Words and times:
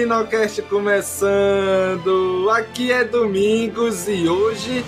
Caminocast 0.00 0.62
começando! 0.62 2.48
Aqui 2.50 2.90
é 2.90 3.04
Domingos 3.04 4.08
e 4.08 4.26
hoje 4.26 4.82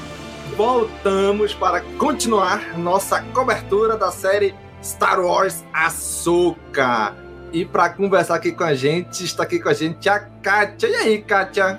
voltamos 0.56 1.52
para 1.52 1.82
continuar 1.98 2.78
nossa 2.78 3.20
cobertura 3.20 3.98
da 3.98 4.10
série 4.10 4.54
Star 4.82 5.20
Wars 5.20 5.62
Ahsoka. 5.70 7.14
E 7.52 7.62
para 7.62 7.90
conversar 7.90 8.36
aqui 8.36 8.52
com 8.52 8.64
a 8.64 8.72
gente, 8.72 9.22
está 9.22 9.42
aqui 9.42 9.60
com 9.60 9.68
a 9.68 9.74
gente 9.74 10.08
a 10.08 10.18
Kátia. 10.18 10.88
E 10.88 10.94
aí, 10.94 11.20
Kátia? 11.20 11.78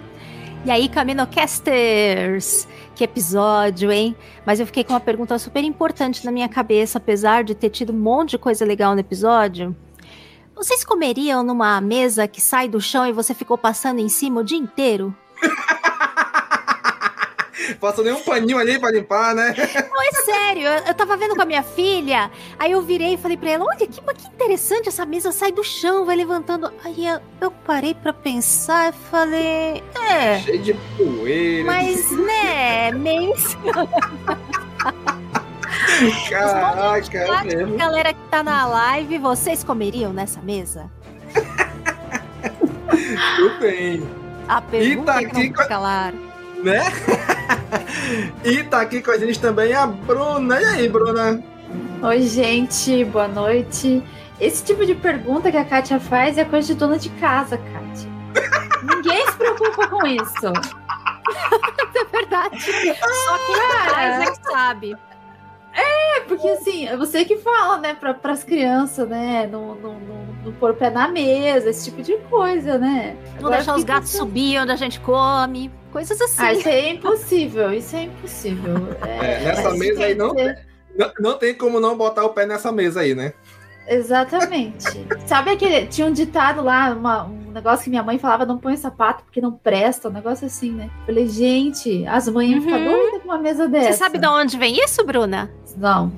E 0.63 0.69
aí, 0.69 0.87
Caminocasters? 0.87 2.67
Que 2.93 3.03
episódio, 3.03 3.91
hein? 3.91 4.15
Mas 4.45 4.59
eu 4.59 4.67
fiquei 4.67 4.83
com 4.83 4.93
uma 4.93 4.99
pergunta 4.99 5.39
super 5.39 5.63
importante 5.63 6.23
na 6.23 6.31
minha 6.31 6.47
cabeça, 6.47 6.99
apesar 6.99 7.43
de 7.43 7.55
ter 7.55 7.71
tido 7.71 7.91
um 7.91 7.99
monte 7.99 8.31
de 8.31 8.37
coisa 8.37 8.63
legal 8.63 8.93
no 8.93 8.99
episódio. 8.99 9.75
Vocês 10.55 10.83
comeriam 10.83 11.43
numa 11.43 11.81
mesa 11.81 12.27
que 12.27 12.39
sai 12.39 12.69
do 12.69 12.79
chão 12.79 13.05
e 13.05 13.11
você 13.11 13.33
ficou 13.33 13.57
passando 13.57 13.99
em 13.99 14.09
cima 14.09 14.41
o 14.41 14.43
dia 14.43 14.57
inteiro? 14.57 15.15
Passa 17.79 18.03
nem 18.03 18.13
um 18.13 18.21
paninho 18.21 18.57
ali 18.57 18.77
para 18.77 18.91
limpar, 18.91 19.33
né? 19.33 19.53
Não, 19.89 20.01
é 20.01 20.11
sério. 20.23 20.63
Eu, 20.63 20.83
eu 20.85 20.93
tava 20.93 21.15
vendo 21.17 21.35
com 21.35 21.41
a 21.41 21.45
minha 21.45 21.63
filha, 21.63 22.29
aí 22.59 22.71
eu 22.71 22.81
virei 22.81 23.13
e 23.13 23.17
falei 23.17 23.37
pra 23.37 23.51
ela: 23.51 23.65
olha 23.65 23.77
que, 23.77 23.87
que 23.87 24.27
interessante, 24.27 24.89
essa 24.89 25.05
mesa 25.05 25.31
sai 25.31 25.51
do 25.51 25.63
chão, 25.63 26.05
vai 26.05 26.15
levantando. 26.15 26.71
Aí 26.83 27.07
eu, 27.07 27.19
eu 27.39 27.51
parei 27.51 27.93
pra 27.93 28.11
pensar 28.13 28.89
e 28.89 28.97
falei: 29.09 29.83
é. 30.09 30.39
Cheio 30.39 30.61
de 30.61 30.73
poeira. 30.97 31.65
Mas, 31.65 32.11
né, 32.11 32.91
meio. 32.91 33.33
Caraca, 36.29 37.17
é 37.17 37.43
mesmo. 37.43 37.77
Galera 37.77 38.13
que 38.13 38.19
tá 38.29 38.43
na 38.43 38.65
live, 38.65 39.17
vocês 39.17 39.63
comeriam 39.63 40.11
nessa 40.13 40.41
mesa? 40.41 40.89
Tudo 43.35 43.59
bem. 43.59 44.03
A 44.47 44.61
pergunta 44.61 45.13
tá 45.13 45.21
é 45.21 45.25
que 45.25 45.31
aqui 45.31 45.49
claro. 45.51 46.17
né? 46.63 46.81
e 48.43 48.63
tá 48.63 48.81
aqui 48.81 49.01
com 49.01 49.11
a 49.11 49.17
gente 49.17 49.39
também 49.39 49.73
a 49.73 49.87
Bruna. 49.87 50.61
E 50.61 50.65
aí, 50.65 50.89
Bruna? 50.89 51.41
Oi, 52.01 52.21
gente, 52.23 53.05
boa 53.05 53.27
noite. 53.27 54.03
Esse 54.39 54.63
tipo 54.63 54.85
de 54.85 54.93
pergunta 54.95 55.51
que 55.51 55.57
a 55.57 55.63
Kátia 55.63 55.99
faz 55.99 56.37
é 56.37 56.43
coisa 56.43 56.67
de 56.67 56.75
dona 56.75 56.97
de 56.97 57.09
casa, 57.11 57.57
Kátia. 57.57 58.09
Ninguém 58.83 59.25
se 59.25 59.33
preocupa 59.37 59.87
com 59.87 60.05
isso. 60.05 60.53
É 61.95 62.05
verdade. 62.05 62.59
Só 62.59 63.37
quem 63.37 63.55
faz 63.89 64.21
é 64.21 64.31
que 64.31 64.51
sabe. 64.51 64.97
É, 65.75 66.19
porque 66.27 66.47
assim, 66.47 66.87
é 66.87 66.95
você 66.95 67.25
que 67.25 67.37
fala, 67.37 67.77
né, 67.79 67.93
pra, 67.93 68.13
pras 68.13 68.43
crianças, 68.43 69.07
né, 69.09 69.47
não, 69.51 69.73
não, 69.75 69.99
não, 69.99 70.25
não 70.45 70.53
pôr 70.53 70.71
o 70.71 70.73
pé 70.75 70.89
na 70.89 71.07
mesa, 71.07 71.69
esse 71.69 71.85
tipo 71.89 72.01
de 72.03 72.15
coisa, 72.29 72.77
né? 72.77 73.15
Não 73.33 73.47
Agora 73.47 73.55
deixar 73.57 73.75
os 73.75 73.83
gatos 73.83 74.11
pensando- 74.11 74.27
subir 74.27 74.59
onde 74.59 74.71
a 74.71 74.75
gente 74.75 74.99
come. 74.99 75.71
Coisas 75.91 76.19
assim. 76.21 76.41
Ah, 76.43 76.53
isso 76.53 76.69
é 76.69 76.89
impossível, 76.91 77.73
isso 77.73 77.95
é 77.95 78.03
impossível. 78.03 78.73
É, 79.07 79.43
nessa 79.45 79.69
mas 79.71 79.79
mesa 79.79 80.03
aí 80.05 80.15
não 80.15 80.33
ser- 80.33 80.59
Não, 80.95 81.11
não 81.19 81.37
tem 81.37 81.55
como 81.55 81.79
não 81.79 81.97
botar 81.97 82.23
o 82.23 82.29
pé 82.29 82.45
nessa 82.45 82.71
mesa 82.71 83.01
aí, 83.01 83.15
né? 83.15 83.33
Exatamente. 83.87 84.85
Sabe 85.25 85.51
aquele. 85.51 85.87
Tinha 85.87 86.07
um 86.07 86.11
ditado 86.13 86.61
lá, 86.63 86.91
uma- 86.91 87.23
um 87.25 87.42
negócio 87.53 87.83
que 87.85 87.89
minha 87.89 88.03
mãe 88.03 88.17
falava: 88.19 88.45
não 88.45 88.57
põe 88.57 88.75
sapato 88.75 89.23
porque 89.23 89.39
não 89.41 89.51
presta, 89.51 90.09
um 90.09 90.11
negócio 90.11 90.45
assim, 90.47 90.71
né? 90.71 90.89
Falei, 91.05 91.27
gente, 91.27 92.05
as 92.07 92.27
mães 92.27 92.63
Uhum. 92.63 92.85
doidas 92.85 93.21
com 93.21 93.27
uma 93.29 93.37
mesa 93.37 93.67
dessa. 93.67 93.91
Você 93.91 93.97
sabe 93.97 94.17
de 94.17 94.27
onde 94.27 94.57
vem 94.57 94.75
isso, 94.83 95.03
Bruna? 95.05 95.49
Não. 95.77 96.11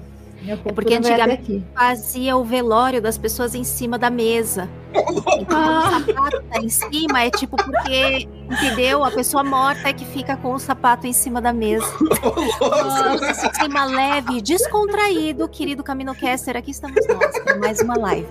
É 0.47 0.55
porque 0.57 0.93
antigamente 0.93 1.63
fazia 1.73 2.37
o 2.37 2.43
velório 2.43 3.01
das 3.01 3.17
pessoas 3.17 3.55
em 3.55 3.63
cima 3.63 3.97
da 3.97 4.11
mesa. 4.11 4.69
Então, 4.93 5.57
Ah. 5.57 5.97
o 5.97 6.05
sapato 6.05 6.43
tá 6.51 6.59
em 6.61 6.69
cima 6.69 7.23
é 7.23 7.31
tipo 7.31 7.57
porque, 7.57 8.27
entendeu? 8.51 9.03
A 9.03 9.09
pessoa 9.09 9.43
morta 9.43 9.89
é 9.89 9.93
que 9.93 10.05
fica 10.05 10.37
com 10.37 10.53
o 10.53 10.59
sapato 10.59 11.07
em 11.07 11.13
cima 11.13 11.41
da 11.41 11.51
mesa. 11.51 11.87
Nossa, 12.61 13.31
esse 13.31 13.49
clima 13.49 13.85
leve, 13.85 14.39
descontraído, 14.39 15.47
querido 15.49 15.83
Caminocaster, 15.83 16.55
aqui 16.55 16.69
estamos 16.69 17.01
nós, 17.07 17.57
mais 17.59 17.79
uma 17.81 17.97
live. 17.97 18.27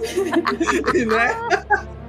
né? 1.07 1.89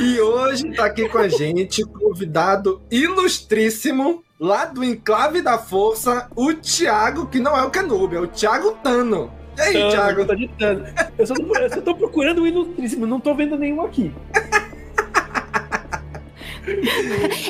E 0.00 0.20
hoje 0.20 0.72
tá 0.74 0.86
aqui 0.86 1.08
com 1.08 1.18
a 1.18 1.28
gente 1.28 1.82
o 1.82 1.88
convidado 1.88 2.80
ilustríssimo 2.90 4.22
lá 4.38 4.64
do 4.64 4.84
Enclave 4.84 5.42
da 5.42 5.58
Força, 5.58 6.28
o 6.36 6.54
Thiago, 6.54 7.26
que 7.26 7.40
não 7.40 7.56
é 7.56 7.62
o 7.64 7.70
Kenobi, 7.70 8.16
é 8.16 8.20
o 8.20 8.28
Thiago 8.28 8.72
Tano. 8.82 9.32
E 9.56 9.60
aí, 9.60 9.72
Tano, 9.72 9.90
Thiago? 9.90 10.26
tá 10.26 10.34
de 10.34 10.48
Tano. 10.48 10.84
Eu 11.18 11.26
só, 11.26 11.34
tô, 11.34 11.56
eu 11.56 11.70
só 11.70 11.80
tô 11.80 11.94
procurando 11.94 12.42
o 12.42 12.46
ilustríssimo, 12.46 13.06
não 13.06 13.18
tô 13.18 13.34
vendo 13.34 13.56
nenhum 13.56 13.82
aqui. 13.82 14.14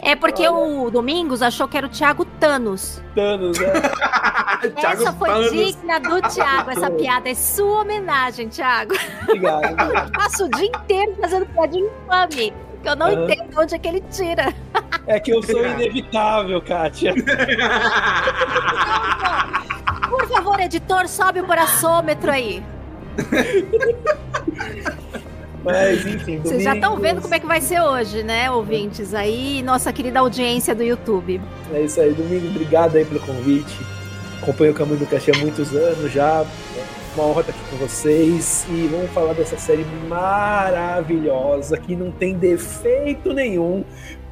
É 0.02 0.14
porque 0.16 0.48
o 0.48 0.91
Domingos 0.91 1.42
achou 1.42 1.66
que 1.69 1.76
era 1.76 1.86
o 1.86 1.91
Thiago 1.91 2.24
Thanos. 2.24 3.02
Thanos, 3.14 3.58
né? 3.58 3.66
Thiago 4.80 5.02
Essa 5.02 5.12
foi 5.12 5.28
Thanos. 5.28 5.50
digna 5.52 5.98
do 6.00 6.20
Thiago. 6.22 6.70
Essa 6.70 6.91
piada 6.91 7.28
é 7.28 7.34
sua 7.34 7.82
homenagem, 7.82 8.48
Thiago. 8.48 8.94
Obrigado. 9.22 9.64
Eu 9.80 10.10
passo 10.12 10.44
o 10.46 10.50
dia 10.50 10.66
inteiro 10.66 11.14
fazendo 11.20 11.46
piada 11.46 11.76
infame. 11.76 12.52
Que 12.82 12.88
eu 12.88 12.96
não 12.96 13.06
Aham. 13.06 13.25
entendo 13.25 13.60
onde 13.60 13.75
é 13.75 13.78
que 13.78 13.88
ele 13.88 14.00
tira. 14.10 14.55
É 15.08 15.19
que 15.19 15.32
eu 15.32 15.43
sou 15.43 15.64
inevitável, 15.66 16.61
Kátia. 16.62 17.12
Por 20.08 20.28
favor, 20.28 20.61
editor, 20.61 21.08
sobe 21.08 21.40
o 21.40 21.44
paraçômetro 21.46 22.31
aí. 22.31 22.62
Mas, 25.64 26.06
enfim, 26.06 26.38
Vocês 26.38 26.62
já 26.62 26.75
estão 26.75 26.96
vendo 26.96 27.20
como 27.20 27.34
é 27.34 27.40
que 27.40 27.46
vai 27.46 27.60
ser 27.60 27.81
hoje, 27.81 28.22
né, 28.22 28.50
ouvintes? 28.50 29.12
Aí, 29.12 29.62
nossa 29.62 29.93
querida 29.93 30.20
audiência 30.20 30.75
do 30.75 30.82
YouTube. 30.82 31.40
É 31.72 31.82
isso 31.82 32.00
aí, 32.00 32.12
Domingos, 32.12 32.50
obrigado 32.50 32.96
aí 32.96 33.05
pelo 33.05 33.20
convite. 33.20 33.76
Acompanho 34.40 34.72
o 34.72 34.75
Caminho 34.75 34.99
do 34.99 35.06
Cachê 35.06 35.32
há 35.34 35.38
muitos 35.38 35.75
anos 35.75 36.12
já. 36.12 36.44
Uma 37.14 37.26
honra 37.26 37.40
estar 37.40 37.52
aqui 37.52 37.62
com 37.70 37.76
vocês. 37.76 38.66
E 38.70 38.87
vamos 38.87 39.10
falar 39.10 39.32
dessa 39.32 39.58
série 39.58 39.84
maravilhosa 40.08 41.76
que 41.76 41.96
não 41.96 42.11
tem 42.11 42.34
defeito 42.34 43.32
nenhum. 43.32 43.84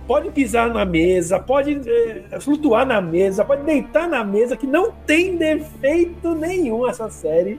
pode 0.06 0.31
pisar 0.31 0.72
na 0.72 0.84
mesa, 0.84 1.40
pode 1.40 1.81
é, 1.84 2.38
flutuar 2.40 2.87
na 2.87 3.00
mesa, 3.00 3.44
pode 3.44 3.64
deitar 3.64 4.08
na 4.08 4.22
mesa, 4.22 4.56
que 4.56 4.67
não 4.67 4.93
tem 4.93 5.37
defeito 5.37 6.32
nenhum 6.34 6.88
essa 6.88 7.11
série. 7.11 7.58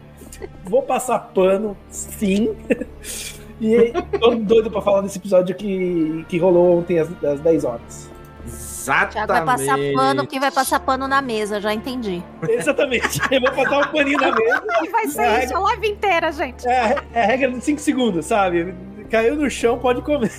Vou 0.63 0.81
passar 0.81 1.19
pano, 1.19 1.75
sim. 1.89 2.55
E 3.59 3.92
tô 4.19 4.36
doido 4.36 4.69
pra 4.69 4.81
falar 4.81 5.01
desse 5.01 5.18
episódio 5.18 5.56
que, 5.56 6.25
que 6.30 6.38
rolou 6.38 6.77
ontem 6.80 7.00
às, 7.00 7.09
às 7.24 7.39
10 7.39 7.63
horas. 7.65 8.09
Exatamente. 8.45 9.13
Thiago 9.13 9.33
vai 9.33 9.45
passar 9.45 9.77
pano, 9.95 10.27
quem 10.27 10.39
vai 10.39 10.51
passar 10.51 10.80
pano 10.80 11.07
na 11.07 11.21
mesa, 11.21 11.59
já 11.59 11.74
entendi. 11.74 12.24
Exatamente. 12.48 13.19
Eu 13.31 13.42
vou 13.42 13.51
passar 13.51 13.80
um 13.89 13.92
paninho 13.92 14.18
na 14.19 14.31
mesa. 14.33 14.63
E 14.83 14.89
vai 14.89 15.07
ser 15.07 15.21
É, 15.21 15.44
isso 15.45 15.56
a 15.56 15.59
live 15.59 15.88
inteira, 15.89 16.31
gente. 16.31 16.68
É, 16.68 16.80
a- 16.80 17.04
é 17.13 17.24
a 17.24 17.25
regra 17.25 17.51
de 17.51 17.62
5 17.62 17.81
segundos, 17.81 18.25
sabe? 18.25 18.74
Caiu 19.09 19.36
no 19.36 19.50
chão, 19.50 19.77
pode 19.80 20.01
comer. 20.01 20.31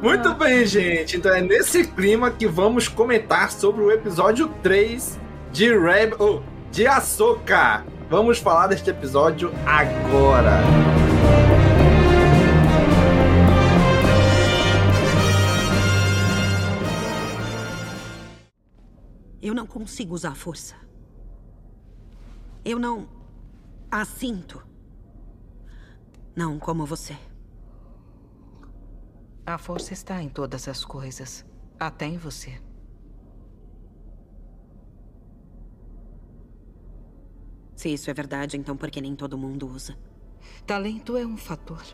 Muito 0.00 0.34
bem, 0.34 0.64
gente. 0.66 1.16
Então 1.16 1.34
é 1.34 1.40
nesse 1.40 1.84
clima 1.84 2.30
que 2.30 2.46
vamos 2.46 2.86
comentar 2.88 3.50
sobre 3.50 3.82
o 3.82 3.90
episódio 3.90 4.48
3 4.62 5.18
de 5.52 5.76
Reb... 5.76 6.14
oh, 6.18 6.40
de 6.70 6.86
Ahsoka. 6.86 7.84
Vamos 8.08 8.38
falar 8.38 8.68
deste 8.68 8.88
episódio 8.88 9.50
agora. 9.66 10.60
Eu 19.42 19.52
não 19.52 19.66
consigo 19.66 20.14
usar 20.14 20.30
a 20.30 20.34
força. 20.36 20.76
Eu 22.64 22.78
não 22.78 23.08
a 23.90 24.04
sinto. 24.04 24.64
Não 26.36 26.60
como 26.60 26.86
você. 26.86 27.16
A 29.44 29.58
força 29.58 29.92
está 29.92 30.22
em 30.22 30.28
todas 30.28 30.68
as 30.68 30.84
coisas, 30.84 31.44
até 31.76 32.06
em 32.06 32.18
você. 32.18 32.65
Se 37.76 37.92
isso 37.92 38.10
é 38.10 38.14
verdade, 38.14 38.56
então 38.56 38.74
por 38.74 38.90
que 38.90 39.02
nem 39.02 39.14
todo 39.14 39.36
mundo 39.36 39.68
usa? 39.68 39.96
Talento 40.66 41.16
é 41.16 41.26
um 41.26 41.36
fator. 41.36 41.84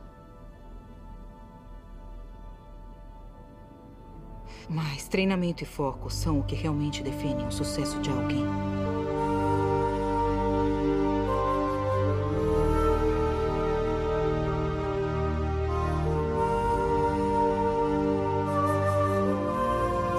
Mas 4.68 5.08
treinamento 5.08 5.64
e 5.64 5.66
foco 5.66 6.08
são 6.08 6.38
o 6.38 6.44
que 6.44 6.54
realmente 6.54 7.02
definem 7.02 7.46
o 7.46 7.50
sucesso 7.50 8.00
de 8.00 8.10
alguém. 8.10 8.44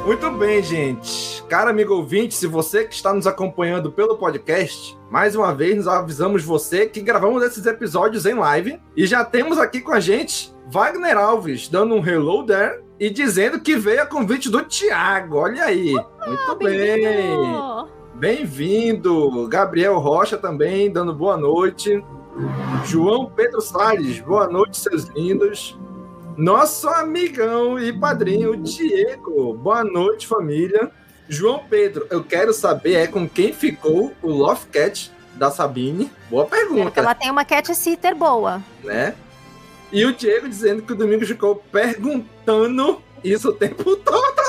Muito 0.06 0.30
bem, 0.32 0.62
gente. 0.62 1.42
Cara 1.44 1.70
amigo 1.70 1.94
ouvinte, 1.94 2.36
se 2.36 2.46
você 2.46 2.84
que 2.84 2.94
está 2.94 3.14
nos 3.14 3.26
acompanhando 3.26 3.90
pelo 3.90 4.18
podcast, 4.18 5.00
mais 5.10 5.34
uma 5.34 5.56
vez 5.56 5.78
nos 5.78 5.88
avisamos 5.88 6.44
você 6.44 6.86
que 6.86 7.00
gravamos 7.00 7.42
esses 7.42 7.66
episódios 7.66 8.26
em 8.26 8.34
live 8.34 8.82
e 8.98 9.08
já 9.08 9.24
temos 9.24 9.58
aqui 9.58 9.80
com 9.80 9.94
a 9.94 10.02
gente 10.02 10.54
Wagner 10.70 11.18
Alves 11.18 11.70
dando 11.70 11.96
um 11.96 12.06
hello 12.06 12.46
there 12.46 12.84
e 13.00 13.10
dizendo 13.10 13.62
que 13.62 13.78
veio 13.78 14.04
a 14.04 14.06
convite 14.06 14.50
do 14.50 14.62
Thiago. 14.64 15.38
Olha 15.38 15.64
aí. 15.64 15.94
Muito 15.94 16.56
bem. 16.58 17.02
Bem-vindo. 18.16 19.48
Gabriel 19.48 19.98
Rocha 20.00 20.38
também 20.38 20.92
dando 20.92 21.14
boa 21.14 21.38
noite. 21.38 22.04
João 22.86 23.32
Pedro 23.34 23.62
Salles, 23.62 24.20
boa 24.20 24.50
noite, 24.50 24.78
seus 24.78 25.06
lindos. 25.06 25.80
Nosso 26.38 26.88
amigão 26.90 27.78
e 27.80 27.94
padrinho 27.94 28.56
Diego. 28.58 29.54
Boa 29.54 29.84
noite, 29.84 30.26
família. 30.28 30.92
João 31.30 31.64
Pedro, 31.70 32.08
eu 32.10 32.24
quero 32.24 32.54
saber 32.54 32.96
é 32.96 33.08
com 33.08 33.28
quem 33.28 33.54
ficou 33.54 34.14
o 34.22 34.30
Love 34.30 34.66
Cat 34.68 35.12
da 35.36 35.52
Sabine. 35.52 36.12
Boa 36.30 36.46
pergunta, 36.46 37.00
Ela 37.00 37.16
tem 37.16 37.30
uma 37.32 37.46
cat 37.46 37.74
sitter 37.76 38.16
boa. 38.16 38.62
né? 38.84 39.16
E 39.92 40.06
o 40.06 40.14
Diego 40.14 40.50
dizendo 40.50 40.82
que 40.82 40.94
o 40.94 40.96
Domingos 40.96 41.28
ficou 41.28 41.56
perguntando 41.72 43.02
isso 43.24 43.50
o 43.50 43.54
tempo 43.54 43.96
todo. 43.96 44.44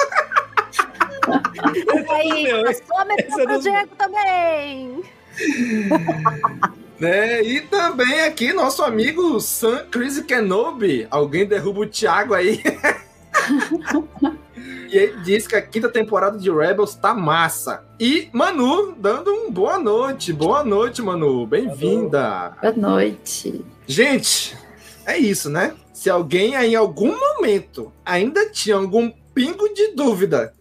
Aí, 2.11 2.45
meu, 2.45 2.65
passou 2.65 2.99
a 2.99 3.07
esse 3.19 3.41
é 3.41 3.45
pro 3.45 3.61
Diego 3.61 3.97
também. 3.97 5.03
Né? 6.99 7.43
E 7.43 7.61
também 7.63 8.21
aqui 8.21 8.53
nosso 8.53 8.83
amigo 8.83 9.41
Sam 9.41 9.87
Chris 9.91 10.21
Kenobi. 10.21 11.07
Alguém 11.11 11.47
derruba 11.47 11.81
o 11.81 11.87
Thiago 11.87 12.35
aí. 12.35 12.63
e 14.89 14.97
ele 14.97 15.21
diz 15.23 15.47
que 15.47 15.57
a 15.57 15.63
quinta 15.63 15.89
temporada 15.89 16.39
de 16.39 16.51
Rebels 16.51 16.95
tá 16.95 17.13
massa. 17.13 17.85
E 17.99 18.29
Manu 18.33 18.93
dando 18.93 19.33
um 19.33 19.51
boa 19.51 19.79
noite. 19.79 20.33
Boa 20.33 20.65
noite, 20.65 21.03
Manu. 21.03 21.47
Bem-vinda. 21.47 22.57
Boa 22.63 22.75
noite. 22.75 23.65
Gente, 23.87 24.57
é 25.05 25.19
isso, 25.19 25.51
né? 25.51 25.75
Se 25.93 26.09
alguém 26.09 26.55
aí, 26.55 26.73
em 26.73 26.77
algum 26.77 27.19
momento 27.19 27.93
ainda 28.05 28.49
tinha 28.51 28.77
algum 28.77 29.11
pingo 29.35 29.73
de 29.75 29.95
dúvida 29.95 30.55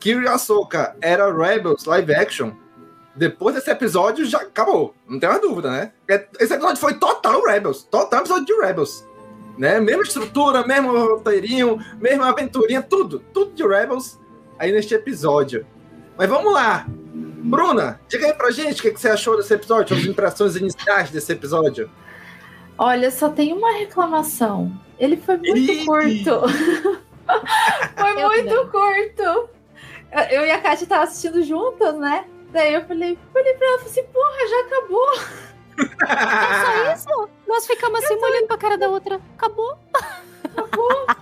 que 0.00 0.14
o 0.14 0.28
Ahsoka 0.28 0.96
era 1.00 1.30
Rebels 1.30 1.84
live 1.84 2.14
action, 2.14 2.52
depois 3.20 3.54
desse 3.54 3.70
episódio 3.70 4.24
já 4.24 4.38
acabou. 4.38 4.94
Não 5.06 5.20
tem 5.20 5.28
mais 5.28 5.42
dúvida, 5.42 5.70
né? 5.70 5.92
Porque 6.06 6.26
Esse 6.42 6.54
episódio 6.54 6.78
foi 6.80 6.94
total 6.94 7.42
Rebels. 7.44 7.82
Total 7.84 8.20
episódio 8.20 8.46
de 8.46 8.54
Rebels. 8.54 9.06
Né? 9.58 9.78
Mesma 9.78 10.02
estrutura, 10.02 10.66
mesmo 10.66 10.90
roteirinho, 10.98 11.78
mesma 12.00 12.30
aventurinha, 12.30 12.80
tudo. 12.80 13.18
Tudo 13.32 13.52
de 13.52 13.62
Rebels 13.62 14.18
aí 14.58 14.72
neste 14.72 14.94
episódio. 14.94 15.66
Mas 16.16 16.30
vamos 16.30 16.50
lá. 16.50 16.86
Bruna, 16.88 18.00
diga 18.08 18.26
aí 18.26 18.32
pra 18.32 18.50
gente 18.50 18.80
o 18.80 18.82
que 18.82 18.90
que 18.92 19.00
você 19.00 19.10
achou 19.10 19.36
desse 19.36 19.52
episódio, 19.52 19.94
as 19.96 20.04
impressões 20.04 20.56
iniciais 20.56 21.10
desse 21.10 21.30
episódio. 21.32 21.90
Olha, 22.78 23.10
só 23.10 23.28
tem 23.28 23.52
uma 23.52 23.72
reclamação. 23.72 24.72
Ele 24.98 25.18
foi 25.18 25.36
muito 25.36 25.56
Ih! 25.58 25.84
curto. 25.84 26.40
foi 27.96 28.14
muito 28.14 28.68
curto. 28.70 29.22
Eu- 29.22 29.50
Eu 30.30 30.46
e 30.46 30.50
a 30.50 30.58
Kátia 30.60 30.86
tava 30.86 31.04
assistindo 31.04 31.42
juntas, 31.42 31.96
né? 31.98 32.24
Daí 32.52 32.74
eu 32.74 32.84
falei, 32.84 33.18
falei 33.32 33.54
pra 33.54 33.66
ela, 33.66 33.78
falei 33.78 33.92
assim, 33.92 34.04
porra, 34.04 34.48
já 34.48 34.60
acabou. 34.66 35.10
É 36.02 36.94
só 36.94 37.10
isso? 37.12 37.28
Nós 37.48 37.66
ficamos 37.66 38.04
assim, 38.04 38.14
olhando 38.14 38.46
pra 38.46 38.58
cara 38.58 38.76
da 38.76 38.88
outra. 38.88 39.18
Acabou. 39.36 39.78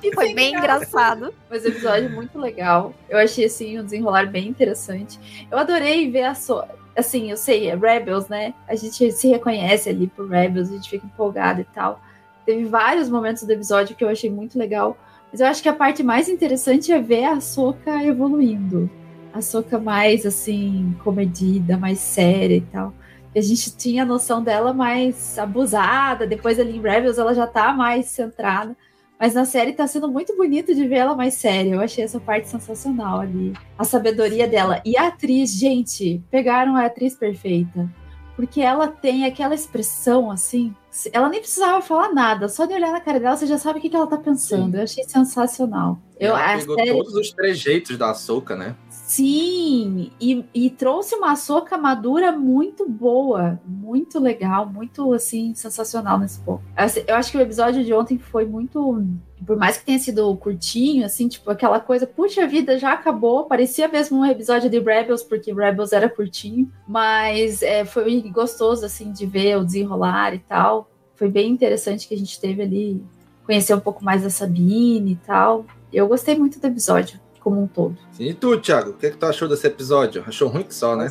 E 0.03 0.13
Foi 0.15 0.35
bem 0.35 0.53
graça. 0.53 0.85
engraçado. 0.85 1.35
Mas 1.51 1.65
o 1.65 1.69
episódio 1.69 2.07
é 2.07 2.09
muito 2.09 2.39
legal. 2.39 2.95
Eu 3.09 3.19
achei, 3.19 3.45
assim, 3.45 3.79
um 3.79 3.85
desenrolar 3.85 4.27
bem 4.27 4.49
interessante. 4.49 5.47
Eu 5.51 5.59
adorei 5.59 6.11
ver 6.11 6.25
a 6.25 6.35
so... 6.35 6.63
Assim, 6.97 7.31
eu 7.31 7.37
sei, 7.37 7.69
é 7.69 7.77
Rebels, 7.77 8.29
né? 8.29 8.55
A 8.67 8.75
gente 8.75 9.13
se 9.13 9.29
reconhece 9.29 9.89
ali 9.89 10.09
por 10.09 10.29
Rebels, 10.29 10.71
a 10.71 10.73
gente 10.73 10.89
fica 10.91 11.07
empolgado 11.07 11.61
e 11.61 11.65
tal. 11.65 12.01
Teve 12.45 12.65
vários 12.65 13.09
momentos 13.09 13.43
do 13.45 13.53
episódio 13.53 13.95
que 13.95 14.03
eu 14.03 14.09
achei 14.09 14.31
muito 14.31 14.59
legal. 14.59 14.97
Mas 15.31 15.41
eu 15.41 15.47
acho 15.47 15.63
que 15.63 15.69
a 15.69 15.75
parte 15.75 16.03
mais 16.03 16.29
interessante 16.29 16.91
é 16.91 17.01
ver 17.01 17.25
a 17.25 17.41
Soca 17.41 18.03
evoluindo. 18.03 18.91
A 19.33 19.41
Soca 19.43 19.79
mais, 19.79 20.25
assim, 20.27 20.95
comedida, 21.05 21.77
mais 21.77 21.99
séria 21.99 22.57
e 22.57 22.61
tal. 22.61 22.93
E 23.35 23.39
a 23.39 23.43
gente 23.43 23.77
tinha 23.77 24.03
a 24.03 24.07
noção 24.07 24.43
dela 24.43 24.73
mais 24.73 25.39
abusada. 25.39 26.27
Depois 26.27 26.59
ali 26.59 26.77
em 26.77 26.81
Rebels 26.81 27.19
ela 27.19 27.35
já 27.35 27.47
tá 27.47 27.73
mais 27.73 28.07
centrada. 28.07 28.77
Mas 29.21 29.35
na 29.35 29.45
série 29.45 29.73
tá 29.73 29.87
sendo 29.87 30.09
muito 30.09 30.37
bonito 30.37 30.75
de 30.75 30.87
ver 30.87 30.97
ela 30.99 31.15
mais 31.15 31.35
séria. 31.35 31.75
Eu 31.75 31.81
achei 31.81 32.05
essa 32.05 32.21
parte 32.21 32.49
sensacional 32.49 33.21
ali. 33.21 33.53
A 33.77 33.85
sabedoria 33.85 34.47
dela. 34.47 34.81
E 34.85 34.97
a 34.97 35.09
atriz, 35.09 35.51
gente, 35.55 36.23
pegaram 36.31 36.77
a 36.77 36.87
atriz 36.87 37.15
perfeita. 37.17 37.89
Porque 38.37 38.61
ela 38.61 38.87
tem 38.87 39.25
aquela 39.25 39.55
expressão 39.55 40.31
assim. 40.31 40.73
Ela 41.13 41.29
nem 41.29 41.41
precisava 41.41 41.83
falar 41.83 42.13
nada. 42.15 42.49
Só 42.49 42.65
de 42.65 42.73
olhar 42.75 42.93
na 42.93 43.01
cara 43.01 43.19
dela, 43.19 43.37
você 43.37 43.47
já 43.49 43.59
sabe 43.59 43.81
o 43.81 43.83
que, 43.83 43.91
que 43.91 43.97
ela 43.97 44.07
tá 44.07 44.17
pensando. 44.17 44.77
Eu 44.77 44.85
achei 44.85 45.03
sensacional. 45.03 45.99
Eu, 46.21 46.37
Ela 46.37 46.57
pegou 46.59 46.77
série- 46.77 46.93
todos 46.93 47.15
os 47.15 47.33
trejeitos 47.33 47.99
da 47.99 48.11
Ahsoka, 48.11 48.55
né? 48.55 48.77
Sim, 49.09 50.11
e, 50.21 50.45
e 50.53 50.69
trouxe 50.69 51.15
uma 51.15 51.35
soca 51.35 51.79
madura 51.79 52.31
muito 52.31 52.87
boa, 52.87 53.59
muito 53.67 54.21
legal, 54.21 54.67
muito 54.67 55.15
assim, 55.15 55.55
sensacional 55.55 56.19
nesse 56.19 56.39
ponto. 56.41 56.63
Assim, 56.77 57.05
Eu 57.07 57.15
acho 57.15 57.33
que 57.33 57.39
o 57.39 57.41
episódio 57.41 57.83
de 57.83 57.95
ontem 57.95 58.19
foi 58.19 58.45
muito. 58.45 59.03
Por 59.47 59.57
mais 59.57 59.79
que 59.79 59.87
tenha 59.87 59.99
sido 59.99 60.37
curtinho, 60.37 61.07
assim, 61.07 61.27
tipo, 61.27 61.51
aquela 61.51 61.81
coisa, 61.81 62.07
puxa 62.07 62.47
vida, 62.47 62.79
já 62.79 62.93
acabou. 62.93 63.47
Parecia 63.47 63.89
mesmo 63.89 64.19
um 64.19 64.27
episódio 64.27 64.69
de 64.69 64.79
Rebels, 64.79 65.23
porque 65.23 65.55
Rebels 65.55 65.95
era 65.95 66.11
curtinho, 66.11 66.71
mas 66.87 67.63
é, 67.63 67.87
foi 67.87 68.21
gostoso, 68.31 68.85
assim, 68.85 69.11
de 69.11 69.25
ver 69.25 69.57
o 69.57 69.65
desenrolar 69.65 70.35
e 70.35 70.39
tal. 70.41 70.91
Foi 71.17 71.31
bem 71.31 71.51
interessante 71.51 72.07
que 72.07 72.15
a 72.15 72.19
gente 72.19 72.39
teve 72.39 72.61
ali, 72.61 73.03
conhecer 73.47 73.73
um 73.73 73.81
pouco 73.81 74.05
mais 74.05 74.23
da 74.23 74.29
Sabine 74.29 75.13
e 75.13 75.17
tal. 75.17 75.65
Eu 75.91 76.07
gostei 76.07 76.37
muito 76.37 76.61
do 76.61 76.67
episódio, 76.67 77.19
como 77.39 77.63
um 77.63 77.67
todo. 77.67 77.97
Sim, 78.13 78.25
E 78.25 78.35
tu, 78.35 78.59
Thiago, 78.61 78.91
o 78.91 78.95
que, 78.95 79.11
que 79.11 79.17
tu 79.17 79.27
achou 79.27 79.49
desse 79.49 79.67
episódio? 79.67 80.25
Achou 80.27 80.49
ruim 80.49 80.65
que 80.65 80.75
só, 80.75 80.97
né? 80.97 81.09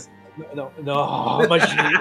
Não, 0.53 0.69
não, 0.84 1.41
imagina. 1.46 2.00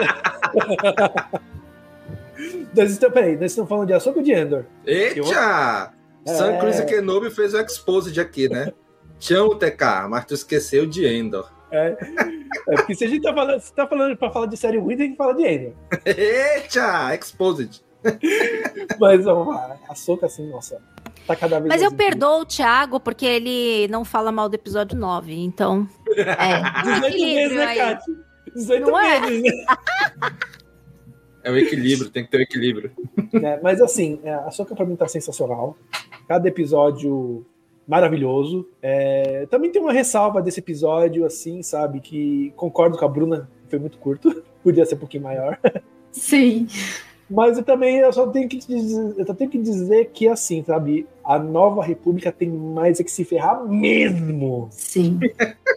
nós 2.77 2.91
estamos, 2.91 3.15
peraí, 3.15 3.35
nós 3.37 3.53
estamos 3.53 3.69
falando 3.69 3.87
de 3.87 3.95
Ahsoka 3.95 4.19
ou 4.19 4.25
de 4.25 4.33
Endor? 4.33 4.65
Eita! 4.85 5.93
Sam 6.27 6.53
É. 6.53 6.59
Cruise 6.59 6.85
Kenobi 6.87 7.31
fez 7.31 7.55
o 7.55 7.61
Exposed 7.61 8.19
aqui, 8.21 8.49
né? 8.49 8.73
Te 9.19 9.33
amo, 9.35 9.55
TK, 9.55 10.09
mas 10.09 10.27
tu 10.27 10.35
esqueceu 10.35 10.87
de 10.87 11.07
Endor. 11.07 11.51
É, 11.71 11.97
é 12.69 12.77
porque 12.77 12.95
se 12.95 13.05
a 13.05 13.09
gente 13.09 13.23
tá 13.23 13.35
falando, 13.35 13.61
se 13.61 13.73
tá 13.73 13.87
falando 13.87 14.17
pra 14.17 14.31
falar 14.31 14.47
de 14.47 14.57
série 14.57 14.79
ruim, 14.79 14.97
tem 14.97 15.11
que 15.13 15.17
falar 15.17 15.33
de 15.33 15.43
Ender. 15.47 15.73
Eita, 16.05 17.15
Exposed. 17.15 17.81
Mas 19.01 19.25
vamos 19.25 19.49
lá, 19.55 19.77
a 19.89 19.95
Soca, 19.95 20.27
assim, 20.27 20.49
nossa, 20.49 20.81
tá 21.27 21.37
cada 21.37 21.59
vez 21.59 21.69
Mas 21.69 21.83
eu 21.83 21.93
perdoo 21.93 22.41
o 22.41 22.47
Thiago 22.47 23.01
porque 23.01 23.27
ele 23.27 23.89
não 23.89 24.05
fala 24.05 24.31
mal 24.31 24.49
do 24.49 24.55
episódio 24.55 24.97
9, 24.97 25.35
então. 25.35 25.89
É, 26.17 26.63
18 26.83 27.01
meses, 27.01 27.15
equilíbrio 27.15 27.57
né, 27.57 27.67
aí. 27.67 27.79
Kátia? 27.79 28.15
18 28.55 28.87
Não 28.87 28.99
é? 28.99 29.21
meses, 29.21 29.43
né? 29.43 29.67
É 31.45 31.51
o 31.51 31.57
equilíbrio, 31.57 32.11
tem 32.11 32.25
que 32.25 32.31
ter 32.33 32.39
o 32.39 32.41
equilíbrio. 32.41 32.91
É, 33.35 33.61
mas 33.63 33.81
assim, 33.81 34.19
é, 34.25 34.35
a 34.35 34.51
Soca 34.51 34.75
pra 34.75 34.85
mim 34.85 34.97
tá 34.97 35.07
sensacional. 35.07 35.77
Cada 36.27 36.49
episódio 36.49 37.47
maravilhoso. 37.87 38.69
É, 38.83 39.47
também 39.47 39.71
tem 39.71 39.81
uma 39.81 39.93
ressalva 39.93 40.43
desse 40.43 40.59
episódio, 40.59 41.25
assim, 41.25 41.63
sabe? 41.63 42.01
Que 42.01 42.53
concordo 42.57 42.99
com 42.99 43.05
a 43.05 43.09
Bruna, 43.09 43.49
foi 43.69 43.79
muito 43.79 43.97
curto. 43.99 44.43
Podia 44.61 44.85
ser 44.85 44.97
um 44.97 44.99
pouquinho 44.99 45.23
maior. 45.23 45.57
Sim. 46.11 46.67
Mas 47.29 47.59
eu 47.59 47.65
também 47.65 47.99
eu 47.99 48.13
só 48.13 48.27
tenho 48.29 48.49
que 48.49 48.59
dizer, 48.59 49.15
eu 49.17 49.27
só 49.27 49.35
tenho 49.35 49.51
que 49.51 49.59
dizer 49.59 50.11
que 50.13 50.29
assim, 50.29 50.63
sabe, 50.65 51.07
a 51.25 51.39
nova 51.39 51.83
república 51.83 52.31
tem 52.31 52.49
mais 52.49 53.01
é 53.01 53.05
que 53.05 53.11
se 53.11 53.25
ferrar 53.25 53.65
mesmo. 53.67 54.69
Sim. 54.71 55.19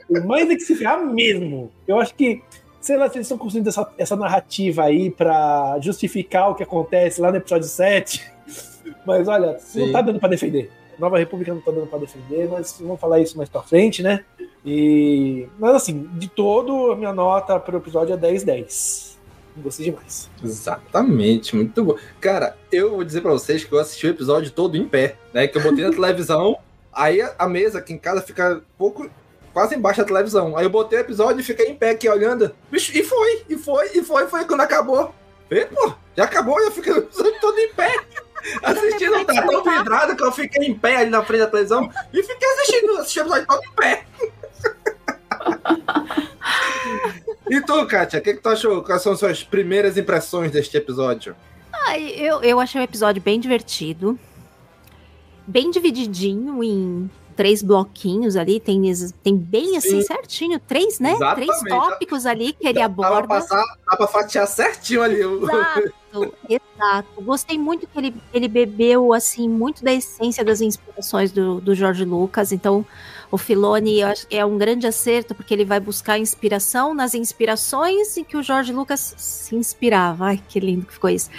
Tem 0.09 0.25
mais 0.25 0.49
é 0.49 0.55
que 0.55 0.61
se 0.61 0.75
ferrar 0.75 1.05
mesmo. 1.05 1.69
Eu 1.87 1.99
acho 1.99 2.15
que, 2.15 2.41
sei 2.81 2.97
lá, 2.97 3.07
se 3.07 3.17
eles 3.17 3.25
estão 3.25 3.37
construindo 3.37 3.67
essa, 3.67 3.87
essa 3.95 4.15
narrativa 4.15 4.83
aí 4.83 5.11
pra 5.11 5.77
justificar 5.79 6.49
o 6.49 6.55
que 6.55 6.63
acontece 6.63 7.21
lá 7.21 7.29
no 7.29 7.37
episódio 7.37 7.67
7. 7.67 8.25
Mas 9.05 9.27
olha, 9.27 9.51
não 9.51 9.59
Sim. 9.59 9.91
tá 9.91 10.01
dando 10.01 10.19
pra 10.19 10.29
defender. 10.29 10.71
Nova 10.97 11.17
República 11.17 11.53
não 11.53 11.61
tá 11.61 11.71
dando 11.71 11.87
pra 11.87 11.97
defender, 11.99 12.49
mas 12.49 12.77
vamos 12.81 12.99
falar 12.99 13.21
isso 13.21 13.37
mais 13.37 13.47
pra 13.47 13.61
frente, 13.61 14.03
né? 14.03 14.25
E. 14.65 15.47
Mas 15.57 15.75
assim, 15.75 16.09
de 16.13 16.27
todo, 16.27 16.91
a 16.91 16.95
minha 16.95 17.13
nota 17.13 17.57
pro 17.57 17.77
episódio 17.77 18.13
é 18.13 18.17
10-10. 18.17 19.08
Gostei 19.57 19.85
demais. 19.91 20.29
Exatamente, 20.43 21.55
muito 21.55 21.83
bom. 21.83 21.97
Cara, 22.21 22.57
eu 22.71 22.91
vou 22.91 23.03
dizer 23.03 23.21
pra 23.21 23.31
vocês 23.31 23.63
que 23.63 23.71
eu 23.73 23.79
assisti 23.79 24.07
o 24.07 24.11
episódio 24.11 24.51
todo 24.51 24.77
em 24.77 24.87
pé, 24.87 25.15
né? 25.33 25.47
Que 25.47 25.57
eu 25.57 25.61
botei 25.61 25.83
na 25.83 25.91
televisão, 25.95 26.57
aí 26.93 27.21
a- 27.21 27.47
mesa 27.47 27.79
aqui 27.79 27.93
em 27.93 27.97
casa 27.97 28.21
fica 28.21 28.55
um 28.55 28.61
pouco 28.77 29.09
quase 29.53 29.75
embaixo 29.75 29.99
da 29.99 30.05
televisão. 30.07 30.55
Aí 30.55 30.65
eu 30.65 30.69
botei 30.69 30.99
o 30.99 31.01
episódio 31.01 31.41
e 31.41 31.43
fiquei 31.43 31.67
em 31.67 31.75
pé 31.75 31.89
aqui 31.91 32.07
olhando. 32.07 32.55
Bicho, 32.71 32.95
e 32.97 33.03
foi, 33.03 33.43
e 33.49 33.57
foi, 33.57 33.89
e 33.95 34.03
foi, 34.03 34.27
foi 34.27 34.45
quando 34.45 34.61
acabou. 34.61 35.13
Falei, 35.49 35.65
pô, 35.65 35.93
já 36.15 36.23
acabou, 36.25 36.59
eu 36.61 36.71
fiquei 36.71 36.93
o 36.93 36.97
episódio 36.99 37.33
todo 37.41 37.57
em 37.57 37.73
pé. 37.73 37.91
Assistindo, 38.63 39.25
tá 39.25 39.41
tão 39.45 39.63
vidrado 39.63 40.15
que 40.15 40.23
eu 40.23 40.31
fiquei 40.31 40.65
em 40.67 40.73
pé 40.73 40.95
ali 40.97 41.09
na 41.09 41.21
frente 41.23 41.41
da 41.41 41.47
televisão 41.47 41.89
e 42.13 42.23
fiquei 42.23 42.47
assistindo, 42.53 42.97
assistindo 42.97 43.23
o 43.29 43.35
episódio 43.35 43.47
todo 43.47 43.61
em 43.65 43.71
pé. 43.75 44.05
E 47.49 47.61
tu, 47.61 47.85
Kátia, 47.87 48.19
o 48.19 48.21
que, 48.23 48.33
que 48.35 48.41
tu 48.41 48.49
achou? 48.49 48.83
Quais 48.83 49.01
são 49.01 49.15
suas 49.15 49.43
primeiras 49.43 49.97
impressões 49.97 50.51
deste 50.51 50.77
episódio? 50.77 51.35
Eu, 52.15 52.41
eu 52.43 52.59
achei 52.59 52.79
o 52.79 52.83
episódio 52.83 53.21
bem 53.21 53.39
divertido. 53.39 54.17
Bem 55.47 55.71
divididinho 55.71 56.63
em 56.63 57.09
três 57.35 57.63
bloquinhos 57.63 58.35
ali. 58.35 58.59
Tem, 58.59 58.81
tem 59.23 59.35
bem 59.35 59.77
assim, 59.77 60.01
Sim. 60.01 60.07
certinho. 60.07 60.59
Três, 60.59 60.99
né? 60.99 61.13
Exatamente. 61.13 61.47
Três 61.47 61.69
tópicos 61.69 62.25
ali 62.25 62.53
que 62.53 62.67
ele 62.67 62.79
Dá 62.79 62.89
pra, 62.89 63.07
aborda. 63.07 63.27
passar, 63.27 63.63
dá 63.89 63.97
pra 63.97 64.07
fatiar 64.07 64.45
certinho 64.47 65.01
ali. 65.01 65.25
o- 65.25 65.43
Exato, 65.43 65.93
exato. 66.47 67.21
Gostei 67.21 67.57
muito 67.57 67.87
que 67.87 67.97
ele, 67.97 68.15
ele 68.31 68.47
bebeu, 68.47 69.11
assim, 69.13 69.49
muito 69.49 69.83
da 69.83 69.91
essência 69.91 70.43
das 70.45 70.61
inspirações 70.61 71.31
do, 71.31 71.59
do 71.59 71.73
Jorge 71.73 72.05
Lucas. 72.05 72.51
Então, 72.51 72.85
o 73.31 73.37
Filoni 73.37 73.99
é 74.31 74.43
um 74.43 74.57
grande 74.57 74.87
acerto, 74.87 75.35
porque 75.35 75.53
ele 75.53 75.63
vai 75.63 75.79
buscar 75.79 76.17
inspiração 76.17 76.95
nas 76.95 77.13
inspirações 77.13 78.17
em 78.17 78.23
que 78.23 78.35
o 78.35 78.41
Jorge 78.41 78.73
Lucas 78.73 79.13
se 79.17 79.55
inspirava. 79.55 80.25
Ai, 80.25 80.43
que 80.47 80.59
lindo 80.59 80.87
que 80.87 80.93
ficou 80.93 81.09
isso. 81.11 81.29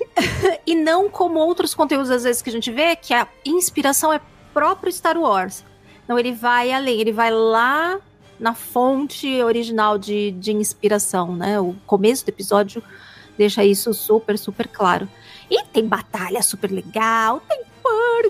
e 0.66 0.74
não 0.74 1.10
como 1.10 1.38
outros 1.38 1.74
conteúdos, 1.74 2.10
às 2.10 2.24
vezes, 2.24 2.40
que 2.40 2.48
a 2.48 2.52
gente 2.52 2.70
vê, 2.70 2.96
que 2.96 3.12
a 3.12 3.28
inspiração 3.44 4.10
é 4.10 4.20
próprio 4.54 4.90
Star 4.90 5.18
Wars. 5.18 5.64
Não, 6.06 6.18
ele 6.18 6.32
vai 6.32 6.72
além, 6.72 6.98
ele 6.98 7.12
vai 7.12 7.30
lá 7.30 8.00
na 8.40 8.54
fonte 8.54 9.42
original 9.42 9.98
de, 9.98 10.30
de 10.32 10.52
inspiração, 10.52 11.36
né? 11.36 11.60
O 11.60 11.74
começo 11.86 12.24
do 12.24 12.30
episódio 12.30 12.82
deixa 13.36 13.62
isso 13.64 13.92
super, 13.92 14.38
super 14.38 14.66
claro. 14.66 15.08
E 15.50 15.62
tem 15.64 15.86
batalha 15.86 16.40
super 16.40 16.70
legal, 16.70 17.40
tem 17.46 17.62
Ai 17.90 18.22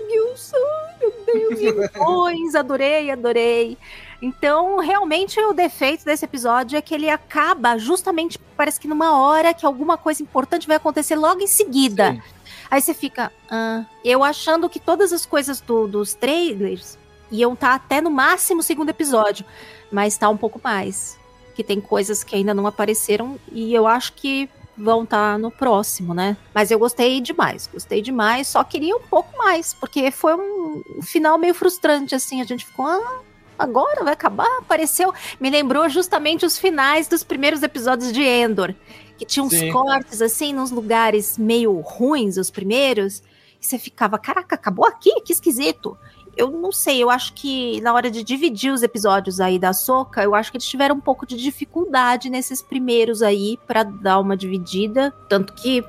meu 0.99 1.55
Deus, 1.55 1.91
leões, 1.93 2.55
adorei, 2.55 3.11
adorei. 3.11 3.77
Então, 4.21 4.77
realmente, 4.79 5.39
o 5.39 5.53
defeito 5.53 6.03
desse 6.03 6.25
episódio 6.25 6.77
é 6.77 6.81
que 6.81 6.93
ele 6.93 7.09
acaba 7.09 7.77
justamente, 7.77 8.37
parece 8.57 8.79
que 8.79 8.87
numa 8.87 9.17
hora 9.17 9.53
que 9.53 9.65
alguma 9.65 9.97
coisa 9.97 10.21
importante 10.21 10.67
vai 10.67 10.75
acontecer 10.77 11.15
logo 11.15 11.41
em 11.41 11.47
seguida. 11.47 12.11
Sim. 12.13 12.21
Aí 12.69 12.81
você 12.81 12.93
fica, 12.93 13.31
ah, 13.49 13.85
eu 14.03 14.23
achando 14.23 14.69
que 14.69 14.79
todas 14.79 15.11
as 15.13 15.25
coisas 15.25 15.59
do- 15.61 15.87
dos 15.87 16.13
trailers 16.13 16.97
iam 17.31 17.53
estar 17.53 17.73
até 17.73 18.01
no 18.01 18.11
máximo 18.11 18.59
o 18.59 18.63
segundo 18.63 18.89
episódio, 18.89 19.45
mas 19.91 20.17
tá 20.17 20.29
um 20.29 20.37
pouco 20.37 20.59
mais. 20.63 21.17
Que 21.55 21.63
tem 21.63 21.79
coisas 21.81 22.23
que 22.23 22.35
ainda 22.35 22.53
não 22.53 22.67
apareceram 22.67 23.39
e 23.51 23.73
eu 23.73 23.87
acho 23.87 24.13
que 24.13 24.49
vão 24.79 25.03
estar 25.03 25.37
no 25.37 25.51
próximo, 25.51 26.13
né? 26.13 26.37
Mas 26.53 26.71
eu 26.71 26.79
gostei 26.79 27.19
demais, 27.21 27.69
gostei 27.71 28.01
demais, 28.01 28.47
só 28.47 28.63
queria 28.63 28.95
um 28.95 29.01
pouco 29.01 29.37
mais, 29.37 29.73
porque 29.73 30.09
foi 30.09 30.35
um 30.35 31.01
final 31.01 31.37
meio 31.37 31.53
frustrante, 31.53 32.15
assim, 32.15 32.41
a 32.41 32.45
gente 32.45 32.65
ficou, 32.65 32.85
ah, 32.85 33.19
agora 33.57 34.03
vai 34.03 34.13
acabar? 34.13 34.59
Apareceu, 34.59 35.13
me 35.39 35.49
lembrou 35.49 35.87
justamente 35.89 36.45
os 36.45 36.57
finais 36.57 37.07
dos 37.07 37.23
primeiros 37.23 37.61
episódios 37.61 38.11
de 38.11 38.21
Endor, 38.21 38.73
que 39.17 39.25
tinha 39.25 39.43
uns 39.43 39.53
Sim. 39.53 39.71
cortes, 39.71 40.21
assim, 40.21 40.53
nos 40.53 40.71
lugares 40.71 41.37
meio 41.37 41.77
ruins, 41.81 42.37
os 42.37 42.49
primeiros, 42.49 43.21
e 43.61 43.65
você 43.65 43.77
ficava, 43.77 44.17
caraca, 44.17 44.55
acabou 44.55 44.85
aqui? 44.85 45.19
Que 45.21 45.33
esquisito. 45.33 45.97
Eu 46.35 46.49
não 46.51 46.71
sei, 46.71 47.01
eu 47.01 47.09
acho 47.09 47.33
que 47.33 47.81
na 47.81 47.93
hora 47.93 48.09
de 48.09 48.23
dividir 48.23 48.71
os 48.71 48.83
episódios 48.83 49.39
aí 49.39 49.59
da 49.59 49.73
Soca, 49.73 50.23
eu 50.23 50.33
acho 50.33 50.51
que 50.51 50.57
eles 50.57 50.67
tiveram 50.67 50.95
um 50.95 51.01
pouco 51.01 51.25
de 51.25 51.35
dificuldade 51.35 52.29
nesses 52.29 52.61
primeiros 52.61 53.21
aí 53.21 53.57
pra 53.67 53.83
dar 53.83 54.19
uma 54.19 54.37
dividida, 54.37 55.11
tanto 55.27 55.53
que 55.53 55.83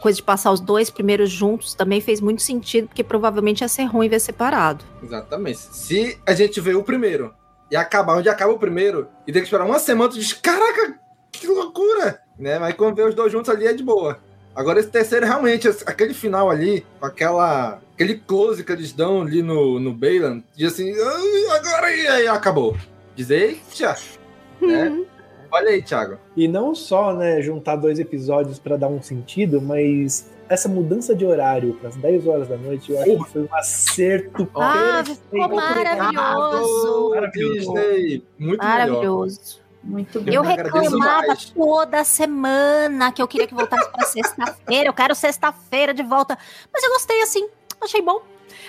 coisa 0.00 0.16
de 0.16 0.22
passar 0.22 0.50
os 0.50 0.60
dois 0.60 0.90
primeiros 0.90 1.30
juntos 1.30 1.74
também 1.74 2.00
fez 2.00 2.20
muito 2.20 2.42
sentido, 2.42 2.88
porque 2.88 3.04
provavelmente 3.04 3.60
ia 3.60 3.68
ser 3.68 3.84
ruim 3.84 4.08
ver 4.08 4.20
separado. 4.20 4.84
Exatamente. 5.02 5.58
Se 5.58 6.18
a 6.26 6.32
gente 6.32 6.60
vê 6.60 6.74
o 6.74 6.82
primeiro 6.82 7.34
e 7.70 7.76
acabar 7.76 8.16
onde 8.16 8.28
acaba 8.28 8.52
o 8.52 8.58
primeiro 8.58 9.06
e 9.26 9.32
tem 9.32 9.42
que 9.42 9.46
esperar 9.46 9.66
uma 9.66 9.78
semana, 9.78 10.10
tu 10.10 10.18
diz, 10.18 10.32
caraca, 10.32 10.98
que 11.30 11.46
loucura! 11.46 12.20
Né? 12.38 12.58
Mas 12.58 12.74
quando 12.74 12.96
vê 12.96 13.02
os 13.02 13.14
dois 13.14 13.30
juntos 13.30 13.50
ali 13.50 13.66
é 13.66 13.72
de 13.72 13.82
boa. 13.82 14.18
Agora 14.54 14.80
esse 14.80 14.88
terceiro, 14.88 15.26
realmente, 15.26 15.68
aquele 15.86 16.12
final 16.12 16.50
ali, 16.50 16.84
com 16.98 17.06
aquela, 17.06 17.80
aquele 18.02 18.16
close 18.18 18.64
que 18.64 18.72
eles 18.72 18.92
dão 18.92 19.20
ali 19.22 19.42
no, 19.42 19.78
no 19.78 19.92
Bailan, 19.92 20.42
diz 20.56 20.72
assim, 20.72 20.90
"Ai, 20.92 21.56
agora 21.58 21.94
e 21.94 22.06
aí 22.06 22.26
acabou. 22.28 22.74
Diz, 23.14 23.28
eita! 23.30 23.96
Né? 24.60 25.04
Olha 25.52 25.68
aí, 25.70 25.82
Thiago. 25.82 26.16
E 26.36 26.46
não 26.48 26.74
só, 26.74 27.12
né, 27.12 27.42
juntar 27.42 27.76
dois 27.76 27.98
episódios 27.98 28.58
pra 28.58 28.76
dar 28.76 28.88
um 28.88 29.02
sentido, 29.02 29.60
mas 29.60 30.30
essa 30.48 30.68
mudança 30.68 31.14
de 31.14 31.26
horário 31.26 31.74
para 31.74 31.88
as 31.90 31.96
10 31.96 32.26
horas 32.26 32.48
da 32.48 32.56
noite, 32.56 32.90
eu 32.90 32.98
acho 33.00 33.24
que 33.24 33.30
foi 33.32 33.42
um 33.42 33.54
acerto 33.54 34.48
Ah, 34.54 35.02
perfeito. 35.04 35.20
ficou 35.30 35.56
maravilhoso! 35.56 37.12
Disney, 37.32 38.22
muito 38.38 38.60
melhor. 38.64 38.78
Maravilhoso. 38.78 39.60
Muito 39.82 40.18
Eu 40.26 40.42
agradeço 40.42 40.76
reclamava 40.76 41.26
mais. 41.28 41.44
toda 41.50 42.04
semana 42.04 43.10
que 43.12 43.22
eu 43.22 43.26
queria 43.28 43.46
que 43.46 43.54
voltasse 43.54 43.90
pra 43.90 44.04
sexta-feira. 44.06 44.88
Eu 44.88 44.92
quero 44.92 45.14
sexta-feira 45.14 45.94
de 45.94 46.02
volta. 46.02 46.36
Mas 46.72 46.84
eu 46.84 46.90
gostei 46.90 47.22
assim, 47.22 47.48
achei 47.80 48.02
bom. 48.02 48.22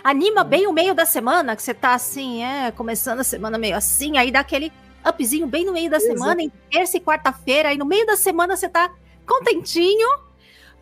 Anima 0.03 0.43
bem 0.43 0.67
o 0.67 0.73
meio 0.73 0.93
da 0.93 1.05
semana, 1.05 1.55
que 1.55 1.61
você 1.61 1.73
tá 1.73 1.93
assim, 1.93 2.43
é, 2.43 2.71
começando 2.71 3.19
a 3.19 3.23
semana 3.23 3.57
meio 3.57 3.75
assim, 3.75 4.17
aí 4.17 4.31
dá 4.31 4.39
aquele 4.39 4.71
upzinho 5.07 5.47
bem 5.47 5.65
no 5.65 5.73
meio 5.73 5.89
da 5.89 5.97
Exato. 5.97 6.13
semana, 6.13 6.41
em 6.41 6.51
terça 6.69 6.97
e 6.97 6.99
quarta-feira, 6.99 7.69
aí 7.69 7.77
no 7.77 7.85
meio 7.85 8.05
da 8.05 8.15
semana 8.15 8.55
você 8.55 8.69
tá 8.69 8.91
contentinho 9.25 10.07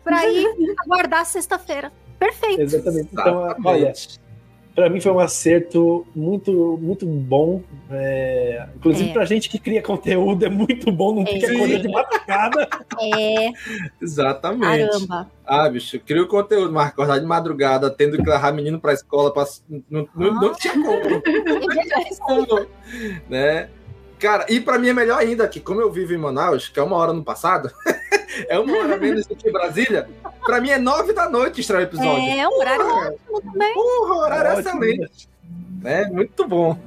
pra 0.04 0.28
ir 0.28 0.46
aguardar 0.84 1.20
a 1.20 1.24
sexta-feira. 1.24 1.92
Perfeito. 2.18 2.60
Exatamente. 2.60 3.08
Então, 3.12 3.56
olha, 3.64 3.92
pra 4.80 4.88
mim 4.88 4.98
foi 4.98 5.12
um 5.12 5.18
acerto 5.18 6.06
muito, 6.16 6.78
muito 6.80 7.04
bom. 7.04 7.60
É, 7.90 8.66
inclusive 8.76 9.10
É. 9.10 9.12
pra 9.12 9.26
gente 9.26 9.50
que 9.50 9.58
cria 9.58 9.82
conteúdo, 9.82 10.42
é 10.44 10.48
muito 10.48 10.90
bom 10.90 11.14
não 11.14 11.24
ter 11.24 11.38
que 11.38 11.44
É. 11.44 11.54
acordar 11.54 11.78
de 11.80 11.88
madrugada. 11.88 12.68
É, 13.14 13.48
Exatamente. 14.00 14.88
caramba. 14.88 15.30
Ah, 15.44 15.68
bicho, 15.68 16.00
cria 16.00 16.22
o 16.22 16.28
conteúdo, 16.28 16.72
mas 16.72 16.88
acordar 16.88 17.18
de 17.18 17.26
madrugada, 17.26 17.90
tendo 17.90 18.16
que 18.16 18.28
levar 18.30 18.52
menino 18.54 18.80
pra 18.80 18.94
escola, 18.94 19.32
pra... 19.34 19.44
Não, 19.90 20.08
não, 20.14 20.34
não 20.34 20.54
tinha 20.54 20.72
como. 20.74 20.88
Não 21.60 21.82
tinha 21.82 22.16
como, 22.20 22.66
né? 23.28 23.68
Cara, 24.20 24.44
e 24.48 24.60
pra 24.60 24.78
mim 24.78 24.88
é 24.88 24.92
melhor 24.92 25.18
ainda 25.18 25.48
que, 25.48 25.58
como 25.58 25.80
eu 25.80 25.90
vivo 25.90 26.12
em 26.12 26.18
Manaus, 26.18 26.68
que 26.68 26.78
é 26.78 26.82
uma 26.82 26.96
hora 26.96 27.12
no 27.12 27.24
passado, 27.24 27.72
é 28.48 28.58
uma 28.58 28.76
hora 28.76 28.96
menos 28.98 29.26
do 29.26 29.34
que 29.34 29.50
Brasília. 29.50 30.08
Pra 30.44 30.60
mim 30.60 30.70
é 30.70 30.78
nove 30.78 31.12
da 31.12 31.28
noite 31.28 31.60
estrear 31.60 31.82
o 31.82 31.84
episódio. 31.84 32.38
É, 32.38 32.46
um 32.46 32.58
horário 32.58 32.86
ótimo 32.86 33.40
também. 33.40 33.74
Porra, 33.74 34.14
horário 34.14 34.58
Ótimo. 34.58 34.84
excelente. 34.84 35.28
É, 35.84 36.06
muito 36.10 36.46
bom. 36.46 36.78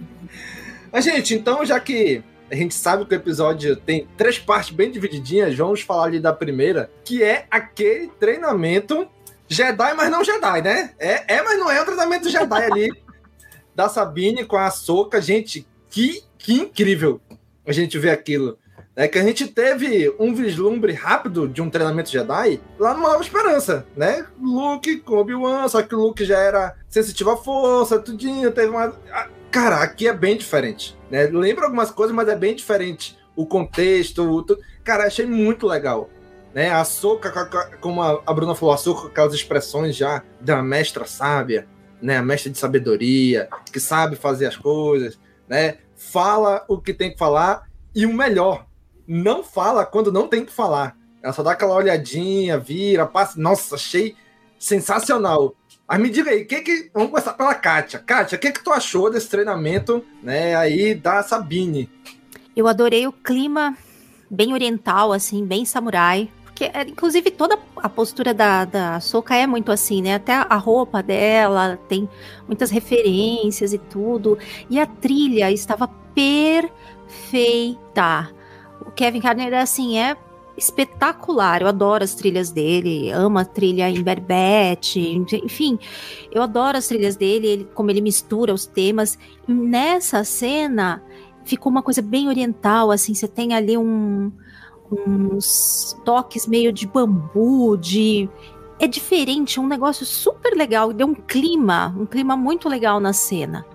Mas, 0.90 1.04
gente, 1.04 1.34
então, 1.34 1.64
já 1.64 1.78
que 1.78 2.22
a 2.50 2.54
gente 2.54 2.74
sabe 2.74 3.04
que 3.04 3.14
o 3.14 3.16
episódio 3.16 3.76
tem 3.76 4.08
três 4.16 4.38
partes 4.38 4.70
bem 4.70 4.90
divididinhas, 4.90 5.56
vamos 5.56 5.82
falar 5.82 6.04
ali 6.04 6.18
da 6.18 6.32
primeira, 6.32 6.90
que 7.04 7.22
é 7.22 7.46
aquele 7.50 8.08
treinamento 8.18 9.06
Jedi, 9.46 9.94
mas 9.94 10.10
não 10.10 10.24
Jedi, 10.24 10.62
né? 10.62 10.94
É, 10.98 11.36
é 11.36 11.42
mas 11.42 11.58
não 11.58 11.70
é 11.70 11.82
um 11.82 11.84
treinamento 11.84 12.30
Jedi 12.30 12.62
ali 12.64 12.90
da 13.74 13.88
Sabine 13.88 14.44
com 14.44 14.56
a 14.56 14.70
Soca. 14.70 15.20
Gente, 15.20 15.66
que, 15.90 16.22
que 16.40 16.54
incrível 16.54 17.20
a 17.66 17.72
gente 17.72 17.98
ver 17.98 18.10
aquilo. 18.10 18.58
É 18.96 19.06
que 19.06 19.18
a 19.18 19.22
gente 19.22 19.46
teve 19.46 20.12
um 20.18 20.34
vislumbre 20.34 20.92
rápido 20.92 21.46
de 21.48 21.62
um 21.62 21.70
treinamento 21.70 22.10
Jedi 22.10 22.60
lá 22.78 22.92
no 22.92 23.00
Nova 23.00 23.22
Esperança, 23.22 23.86
né? 23.96 24.26
Luke 24.40 24.98
com 24.98 25.16
Obi-Wan, 25.16 25.68
só 25.68 25.80
que 25.82 25.94
o 25.94 25.98
Luke 25.98 26.24
já 26.24 26.38
era 26.38 26.74
sensitivo 26.88 27.30
à 27.30 27.36
força, 27.36 27.98
tudinho, 27.98 28.50
teve 28.50 28.68
uma... 28.68 28.92
ah, 29.12 29.28
Cara, 29.50 29.82
aqui 29.82 30.06
é 30.06 30.12
bem 30.12 30.36
diferente, 30.36 30.96
né? 31.10 31.24
Lembra 31.24 31.64
algumas 31.64 31.90
coisas, 31.90 32.14
mas 32.14 32.28
é 32.28 32.36
bem 32.36 32.54
diferente. 32.54 33.18
O 33.34 33.44
contexto, 33.44 34.22
o 34.22 34.44
cara, 34.84 35.04
achei 35.04 35.26
muito 35.26 35.66
legal. 35.66 36.08
Né? 36.54 36.70
A 36.70 36.84
Soca, 36.84 37.30
como 37.80 38.02
a 38.02 38.22
a 38.26 38.32
Bruna 38.32 38.54
falou, 38.54 38.74
a 38.74 38.78
Soca 38.78 39.02
com 39.02 39.06
aquelas 39.08 39.34
expressões 39.34 39.96
já 39.96 40.22
da 40.40 40.62
mestra 40.62 41.04
sábia, 41.04 41.66
né? 42.02 42.18
A 42.18 42.22
mestra 42.22 42.50
de 42.50 42.58
sabedoria, 42.58 43.48
que 43.72 43.80
sabe 43.80 44.14
fazer 44.14 44.46
as 44.46 44.56
coisas, 44.56 45.18
né? 45.48 45.78
Fala 46.00 46.64
o 46.66 46.80
que 46.80 46.94
tem 46.94 47.12
que 47.12 47.18
falar 47.18 47.68
e 47.94 48.06
o 48.06 48.14
melhor, 48.14 48.66
não 49.06 49.44
fala 49.44 49.84
quando 49.84 50.10
não 50.10 50.26
tem 50.26 50.46
que 50.46 50.52
falar. 50.52 50.96
Ela 51.22 51.32
só 51.34 51.42
dá 51.42 51.52
aquela 51.52 51.74
olhadinha, 51.74 52.58
vira, 52.58 53.04
passa. 53.06 53.38
Nossa, 53.38 53.74
achei 53.74 54.16
sensacional. 54.58 55.54
Mas 55.86 56.00
me 56.00 56.08
diga 56.08 56.30
aí, 56.30 56.46
que 56.46 56.62
que... 56.62 56.90
vamos 56.94 57.10
começar 57.10 57.34
pela 57.34 57.54
Kátia. 57.54 57.98
Kátia, 57.98 58.36
o 58.36 58.40
que, 58.40 58.50
que 58.50 58.64
tu 58.64 58.72
achou 58.72 59.10
desse 59.10 59.28
treinamento 59.28 60.02
né, 60.22 60.56
aí 60.56 60.94
da 60.94 61.22
Sabine? 61.22 61.90
Eu 62.56 62.66
adorei 62.66 63.06
o 63.06 63.12
clima 63.12 63.76
bem 64.30 64.54
oriental, 64.54 65.12
assim, 65.12 65.44
bem 65.44 65.66
samurai. 65.66 66.30
Porque, 66.60 66.76
é, 66.76 66.82
inclusive, 66.82 67.30
toda 67.30 67.58
a 67.76 67.88
postura 67.88 68.34
da, 68.34 68.66
da 68.66 69.00
Soka 69.00 69.34
é 69.34 69.46
muito 69.46 69.72
assim, 69.72 70.02
né? 70.02 70.16
Até 70.16 70.34
a 70.34 70.56
roupa 70.56 71.02
dela 71.02 71.78
tem 71.88 72.06
muitas 72.46 72.70
referências 72.70 73.72
e 73.72 73.78
tudo. 73.78 74.36
E 74.68 74.78
a 74.78 74.84
trilha 74.84 75.50
estava 75.50 75.88
perfeita. 76.14 76.70
O 78.84 78.90
Kevin 78.90 79.22
Carner, 79.22 79.54
assim, 79.54 79.98
é 79.98 80.14
espetacular. 80.54 81.62
Eu 81.62 81.68
adoro 81.68 82.04
as 82.04 82.14
trilhas 82.14 82.50
dele, 82.50 83.10
amo 83.10 83.38
a 83.38 83.44
trilha 83.46 83.88
em 83.88 84.02
Berbete, 84.02 85.00
enfim, 85.42 85.78
eu 86.30 86.42
adoro 86.42 86.76
as 86.76 86.86
trilhas 86.88 87.16
dele, 87.16 87.46
ele, 87.46 87.64
como 87.72 87.90
ele 87.90 88.02
mistura 88.02 88.52
os 88.52 88.66
temas. 88.66 89.18
E 89.48 89.52
nessa 89.54 90.22
cena 90.24 91.02
ficou 91.42 91.72
uma 91.72 91.82
coisa 91.82 92.02
bem 92.02 92.28
oriental, 92.28 92.90
assim, 92.90 93.14
você 93.14 93.26
tem 93.26 93.54
ali 93.54 93.78
um, 93.78 94.30
uns 94.90 95.96
toques 96.04 96.46
meio 96.46 96.72
de 96.72 96.86
bambu, 96.86 97.76
de 97.76 98.28
é 98.78 98.86
diferente, 98.86 99.58
é 99.58 99.62
um 99.62 99.66
negócio 99.66 100.06
super 100.06 100.56
legal, 100.56 100.92
deu 100.92 101.06
um 101.06 101.14
clima, 101.14 101.94
um 101.98 102.06
clima 102.06 102.36
muito 102.36 102.68
legal 102.68 102.98
na 102.98 103.12
cena. 103.12 103.66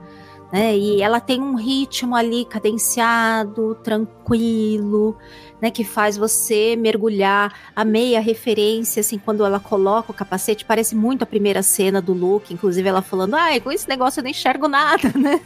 Né? 0.51 0.77
E 0.77 1.01
ela 1.01 1.19
tem 1.19 1.41
um 1.41 1.55
ritmo 1.55 2.15
ali 2.15 2.45
cadenciado, 2.45 3.75
tranquilo, 3.84 5.17
né? 5.62 5.69
Que 5.69 5.84
faz 5.84 6.15
você 6.15 6.75
mergulhar. 6.75 7.53
Amei 7.75 8.15
a 8.15 8.19
referência, 8.19 9.01
assim, 9.01 9.17
quando 9.17 9.43
ela 9.43 9.60
coloca 9.60 10.12
o 10.12 10.13
capacete, 10.13 10.63
parece 10.63 10.95
muito 10.95 11.24
a 11.24 11.25
primeira 11.25 11.62
cena 11.62 12.01
do 12.01 12.13
Luke, 12.13 12.53
inclusive 12.53 12.88
ela 12.88 13.01
falando, 13.01 13.36
ai, 13.36 13.60
com 13.60 13.72
esse 13.72 13.88
negócio 13.89 14.19
eu 14.19 14.24
não 14.24 14.29
enxergo 14.29 14.67
nada, 14.67 15.12
né? 15.17 15.41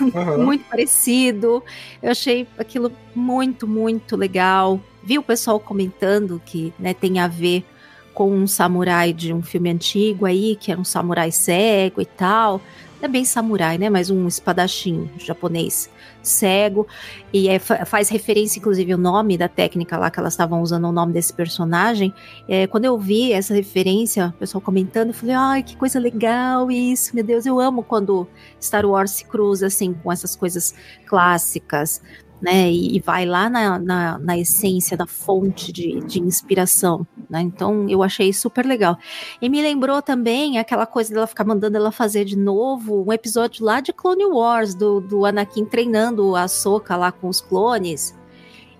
Uhum. 0.00 0.44
muito 0.44 0.64
parecido. 0.64 1.62
Eu 2.02 2.10
achei 2.10 2.46
aquilo 2.58 2.90
muito, 3.14 3.68
muito 3.68 4.16
legal. 4.16 4.80
Vi 5.02 5.18
o 5.18 5.22
pessoal 5.22 5.58
comentando 5.58 6.40
que 6.44 6.72
né, 6.78 6.94
tem 6.94 7.18
a 7.18 7.26
ver 7.26 7.64
com 8.12 8.32
um 8.32 8.46
samurai 8.46 9.12
de 9.12 9.32
um 9.32 9.42
filme 9.42 9.70
antigo 9.70 10.26
aí, 10.26 10.56
que 10.56 10.70
era 10.70 10.80
um 10.80 10.84
samurai 10.84 11.30
cego 11.30 12.00
e 12.00 12.04
tal. 12.04 12.60
É 13.00 13.08
bem 13.08 13.24
samurai, 13.24 13.78
né? 13.78 13.88
Mas 13.88 14.10
um 14.10 14.28
espadachim 14.28 15.08
japonês 15.16 15.88
cego. 16.22 16.86
E 17.32 17.48
é, 17.48 17.58
fa- 17.58 17.86
faz 17.86 18.10
referência, 18.10 18.58
inclusive, 18.58 18.92
o 18.92 18.98
nome 18.98 19.38
da 19.38 19.48
técnica 19.48 19.96
lá 19.96 20.10
que 20.10 20.20
elas 20.20 20.34
estavam 20.34 20.60
usando 20.60 20.84
o 20.86 20.92
nome 20.92 21.14
desse 21.14 21.32
personagem. 21.32 22.12
É, 22.46 22.66
quando 22.66 22.84
eu 22.84 22.98
vi 22.98 23.32
essa 23.32 23.54
referência, 23.54 24.28
o 24.28 24.38
pessoal 24.38 24.60
comentando, 24.60 25.08
eu 25.08 25.14
falei, 25.14 25.34
ai, 25.34 25.62
que 25.62 25.76
coisa 25.76 25.98
legal 25.98 26.70
isso, 26.70 27.14
meu 27.14 27.24
Deus, 27.24 27.46
eu 27.46 27.58
amo 27.58 27.82
quando 27.82 28.28
Star 28.60 28.84
Wars 28.84 29.12
se 29.12 29.24
cruza 29.24 29.68
assim 29.68 29.94
com 29.94 30.12
essas 30.12 30.36
coisas 30.36 30.74
clássicas. 31.06 32.02
Né, 32.40 32.70
e, 32.70 32.96
e 32.96 33.00
vai 33.00 33.26
lá 33.26 33.50
na, 33.50 33.78
na, 33.78 34.18
na 34.18 34.38
essência 34.38 34.96
da 34.96 35.06
fonte 35.06 35.70
de, 35.70 36.00
de 36.00 36.20
inspiração, 36.20 37.06
né? 37.28 37.42
Então 37.42 37.86
eu 37.86 38.02
achei 38.02 38.32
super 38.32 38.64
legal. 38.64 38.96
E 39.42 39.48
me 39.50 39.60
lembrou 39.60 40.00
também 40.00 40.56
aquela 40.56 40.86
coisa 40.86 41.12
dela 41.12 41.26
ficar 41.26 41.44
mandando 41.44 41.76
ela 41.76 41.92
fazer 41.92 42.24
de 42.24 42.38
novo 42.38 43.04
um 43.06 43.12
episódio 43.12 43.62
lá 43.62 43.80
de 43.80 43.92
Clone 43.92 44.24
Wars, 44.24 44.74
do, 44.74 45.02
do 45.02 45.26
Anakin 45.26 45.66
treinando 45.66 46.34
a 46.34 46.48
Soca 46.48 46.96
lá 46.96 47.12
com 47.12 47.28
os 47.28 47.42
clones. 47.42 48.18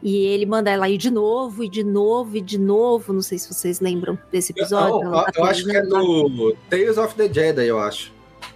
E 0.03 0.17
ele 0.17 0.47
manda 0.47 0.71
ela 0.71 0.89
ir 0.89 0.97
de 0.97 1.11
novo, 1.11 1.63
e 1.63 1.69
de 1.69 1.85
novo, 1.85 2.37
e 2.37 2.41
de 2.41 2.59
novo. 2.59 3.13
Não 3.13 3.21
sei 3.21 3.39
se 3.39 3.53
vocês 3.53 3.81
lembram 3.81 4.19
desse 4.33 4.53
episódio. 4.53 5.03
Eu, 5.03 5.13
tá 5.13 5.33
eu 5.37 5.45
acho 5.45 5.65
que 5.65 5.77
é 5.77 5.83
do 5.83 6.57
Tales 6.71 6.97
of 6.97 7.15
the 7.15 7.31
Jedi, 7.31 7.67
eu 7.67 7.79
acho. 7.79 8.13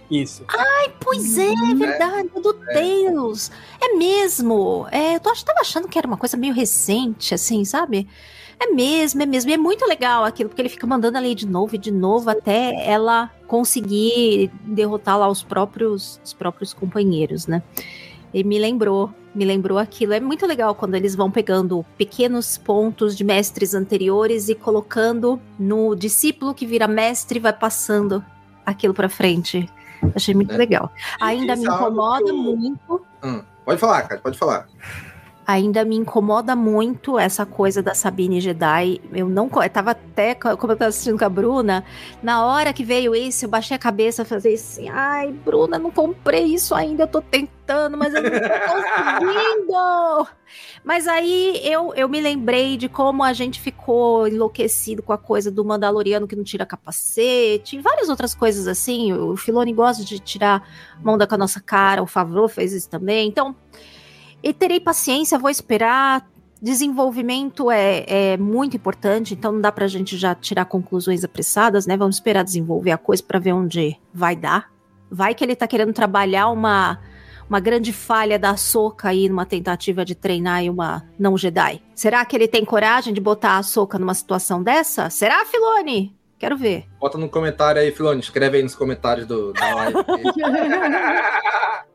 Isso. 0.09 0.43
Ai, 0.47 0.93
pois 0.99 1.37
é, 1.37 1.51
é 1.51 1.73
verdade, 1.73 2.29
é 2.35 2.39
do 2.39 2.53
Tails. 2.53 3.51
É 3.81 3.95
mesmo. 3.95 4.87
É, 4.91 5.15
eu 5.15 5.19
tava 5.19 5.35
achando 5.59 5.87
que 5.87 5.97
era 5.97 6.07
uma 6.07 6.17
coisa 6.17 6.37
meio 6.37 6.53
recente, 6.53 7.33
assim, 7.33 7.65
sabe? 7.65 8.07
É 8.59 8.67
mesmo, 8.67 9.21
é 9.21 9.25
mesmo. 9.25 9.49
E 9.49 9.53
é 9.53 9.57
muito 9.57 9.85
legal 9.85 10.23
aquilo, 10.23 10.49
porque 10.49 10.61
ele 10.61 10.69
fica 10.69 10.87
mandando 10.87 11.17
ela 11.17 11.27
ir 11.27 11.35
de 11.35 11.47
novo 11.47 11.75
e 11.75 11.77
de 11.77 11.91
novo 11.91 12.29
até 12.29 12.87
ela 12.87 13.31
conseguir 13.47 14.51
derrotar 14.63 15.17
lá 15.17 15.27
os 15.27 15.43
próprios, 15.43 16.19
os 16.23 16.33
próprios 16.33 16.73
companheiros, 16.73 17.47
né? 17.47 17.61
E 18.33 18.43
me 18.43 18.59
lembrou, 18.59 19.13
me 19.33 19.43
lembrou 19.43 19.77
aquilo. 19.77 20.13
É 20.13 20.19
muito 20.19 20.45
legal 20.45 20.75
quando 20.75 20.95
eles 20.95 21.15
vão 21.15 21.31
pegando 21.31 21.85
pequenos 21.97 22.57
pontos 22.57 23.15
de 23.15 23.23
mestres 23.23 23.73
anteriores 23.73 24.49
e 24.49 24.55
colocando 24.55 25.39
no 25.57 25.95
discípulo 25.95 26.53
que 26.53 26.65
vira 26.65 26.87
mestre 26.87 27.39
e 27.39 27.41
vai 27.41 27.53
passando 27.53 28.23
aquilo 28.65 28.93
pra 28.93 29.09
frente. 29.09 29.69
Achei 30.15 30.33
muito 30.35 30.55
legal. 30.55 30.91
Ainda 31.19 31.55
me 31.55 31.65
é 31.65 31.69
incomoda 31.69 32.29
eu- 32.29 32.37
muito. 32.37 33.05
Hum, 33.23 33.41
Pode 33.65 33.79
falar, 33.79 34.03
cara, 34.03 34.21
pode 34.21 34.37
falar. 34.37 34.67
Ainda 35.47 35.85
me 35.85 35.95
incomoda 35.95 36.55
muito 36.55 37.19
essa 37.19 37.45
coisa 37.45 37.79
da 37.83 37.93
Sabine 37.93 38.41
Jedi. 38.41 38.99
Eu 39.13 39.29
não. 39.29 39.47
Eu 39.61 39.69
tava 39.69 39.91
até, 39.91 40.33
co- 40.33 40.57
como 40.57 40.73
eu 40.73 40.77
tava 40.77 40.89
assistindo 40.89 41.19
com 41.19 41.25
a 41.25 41.29
Bruna, 41.29 41.83
na 42.23 42.43
hora 42.45 42.73
que 42.73 42.83
veio 42.83 43.13
isso, 43.15 43.45
eu 43.45 43.49
baixei 43.49 43.75
a 43.75 43.79
cabeça 43.79 44.25
falei 44.25 44.55
assim: 44.55 44.89
ai, 44.89 45.31
Bruna, 45.31 45.77
não 45.77 45.91
comprei 45.91 46.45
isso 46.45 46.73
ainda, 46.73 47.03
eu 47.03 47.07
tô 47.07 47.21
tentando, 47.21 47.95
mas 47.95 48.13
eu 48.15 48.23
não 48.23 48.29
tô 48.31 48.39
conseguindo. 48.39 50.27
Mas 50.83 51.07
aí 51.07 51.59
eu, 51.63 51.93
eu 51.95 52.09
me 52.09 52.19
lembrei 52.21 52.75
de 52.75 52.89
como 52.89 53.23
a 53.23 53.31
gente 53.33 53.59
ficou 53.59 54.27
enlouquecido 54.27 55.03
com 55.03 55.13
a 55.13 55.17
coisa 55.17 55.51
do 55.51 55.63
Mandaloriano 55.63 56.27
que 56.27 56.35
não 56.35 56.43
tira 56.43 56.65
capacete, 56.65 57.75
e 57.75 57.79
várias 57.81 58.09
outras 58.09 58.33
coisas 58.33 58.67
assim. 58.67 59.13
O 59.13 59.35
Filoni 59.37 59.73
gosta 59.73 60.03
de 60.03 60.17
tirar 60.19 60.67
mão 61.03 61.17
da 61.19 61.27
com 61.27 61.35
a 61.35 61.37
nossa 61.37 61.59
cara, 61.59 62.01
o 62.01 62.07
Favreau 62.07 62.47
fez 62.47 62.73
isso 62.73 62.89
também. 62.89 63.27
Então, 63.27 63.55
e 64.45 64.53
terei 64.53 64.79
paciência, 64.79 65.39
vou 65.39 65.49
esperar. 65.49 66.23
Desenvolvimento 66.61 67.71
é, 67.71 68.05
é 68.07 68.37
muito 68.37 68.77
importante, 68.77 69.33
então 69.33 69.51
não 69.51 69.59
dá 69.59 69.71
pra 69.71 69.87
gente 69.87 70.15
já 70.17 70.35
tirar 70.35 70.65
conclusões 70.65 71.23
apressadas, 71.23 71.87
né? 71.87 71.97
Vamos 71.97 72.17
esperar 72.17 72.43
desenvolver 72.43 72.91
a 72.91 72.97
coisa 72.97 73.23
pra 73.23 73.39
ver 73.39 73.53
onde 73.53 73.99
vai 74.13 74.35
dar. 74.35 74.71
Vai 75.09 75.33
que 75.33 75.43
ele 75.43 75.55
tá 75.55 75.67
querendo 75.67 75.93
trabalhar 75.93 76.49
uma, 76.49 76.99
uma 77.49 77.59
grande 77.59 77.91
falha 77.91 78.37
da 78.37 78.55
Soca 78.55 79.09
aí 79.09 79.27
numa 79.27 79.47
tentativa 79.47 80.05
de 80.05 80.13
treinar 80.13 80.57
aí 80.57 80.69
uma 80.69 81.03
não 81.17 81.35
Jedi. 81.35 81.81
Será 81.95 82.23
que 82.23 82.35
ele 82.35 82.47
tem 82.47 82.63
coragem 82.63 83.15
de 83.15 83.21
botar 83.21 83.57
a 83.57 83.63
Soca 83.63 83.97
numa 83.97 84.13
situação 84.13 84.61
dessa? 84.61 85.09
Será, 85.09 85.43
Filone? 85.45 86.15
Quero 86.37 86.55
ver. 86.55 86.85
Bota 86.99 87.17
no 87.17 87.29
comentário 87.29 87.81
aí, 87.81 87.91
Filone. 87.91 88.19
Escreve 88.19 88.57
aí 88.57 88.63
nos 88.63 88.75
comentários 88.75 89.25
do, 89.25 89.53
da 89.53 89.75
live. 89.75 89.97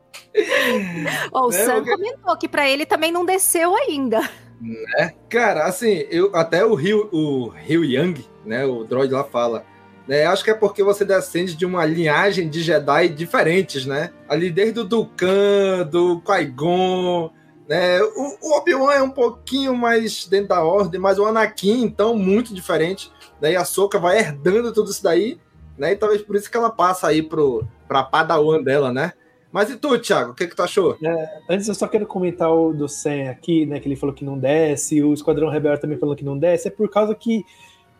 Ó, 1.31 1.47
o 1.47 1.49
Né, 1.49 1.57
Sam 1.65 1.75
porque- 1.83 1.91
comentou 1.91 2.37
que 2.37 2.47
pra 2.47 2.69
ele 2.69 2.85
também 2.85 3.11
não 3.11 3.25
desceu 3.25 3.75
ainda. 3.75 4.21
né? 4.61 5.13
Cara, 5.29 5.65
assim, 5.65 6.05
eu 6.09 6.31
até 6.35 6.63
o 6.65 6.73
Rio, 6.75 7.09
o 7.11 7.49
Rio 7.49 7.83
Yang, 7.83 8.25
né? 8.45 8.65
O 8.65 8.83
droid 8.83 9.13
lá 9.13 9.23
fala. 9.23 9.65
Né, 10.07 10.25
acho 10.25 10.43
que 10.43 10.49
é 10.49 10.53
porque 10.55 10.83
você 10.83 11.05
descende 11.05 11.55
de 11.55 11.65
uma 11.65 11.85
linhagem 11.85 12.49
de 12.49 12.61
Jedi 12.61 13.09
diferentes, 13.09 13.85
né? 13.85 14.11
Ali 14.27 14.49
desde 14.49 14.79
o 14.79 14.83
Dukan, 14.83 15.87
do 15.89 16.19
Qui-Gon, 16.21 17.31
Né? 17.69 18.01
O, 18.01 18.37
o 18.41 18.57
Obi-Wan 18.57 18.93
é 18.93 19.01
um 19.01 19.11
pouquinho 19.11 19.73
mais 19.75 20.25
dentro 20.25 20.49
da 20.49 20.61
ordem, 20.63 20.99
mas 20.99 21.17
o 21.17 21.25
Anakin, 21.25 21.83
então, 21.83 22.13
muito 22.15 22.53
diferente. 22.53 23.09
Né? 23.39 23.53
E 23.53 23.55
a 23.55 23.63
Soka 23.63 23.97
vai 23.97 24.17
herdando 24.19 24.73
tudo 24.73 24.91
isso 24.91 25.01
daí, 25.03 25.39
né? 25.77 25.93
E 25.93 25.95
talvez 25.95 26.21
por 26.21 26.35
isso 26.35 26.51
que 26.51 26.57
ela 26.57 26.69
passa 26.69 27.07
aí 27.07 27.21
pro, 27.21 27.65
pra 27.87 28.03
Padawan 28.03 28.61
dela, 28.61 28.91
né? 28.91 29.13
Mas 29.51 29.69
e 29.69 29.75
tu, 29.75 29.99
Thiago, 29.99 30.31
o 30.31 30.33
que, 30.33 30.47
que 30.47 30.55
tu 30.55 30.63
achou? 30.63 30.97
É, 31.03 31.41
antes 31.49 31.67
eu 31.67 31.75
só 31.75 31.87
quero 31.87 32.07
comentar 32.07 32.49
o 32.49 32.73
do 32.73 32.87
Sam 32.87 33.29
aqui, 33.29 33.65
né? 33.65 33.79
Que 33.79 33.87
ele 33.87 33.97
falou 33.97 34.15
que 34.15 34.23
não 34.23 34.37
desce, 34.37 35.03
o 35.03 35.13
Esquadrão 35.13 35.49
Rebelde 35.49 35.81
também 35.81 35.97
falou 35.97 36.15
que 36.15 36.23
não 36.23 36.37
desce, 36.37 36.69
é 36.69 36.71
por 36.71 36.89
causa 36.89 37.13
que 37.13 37.45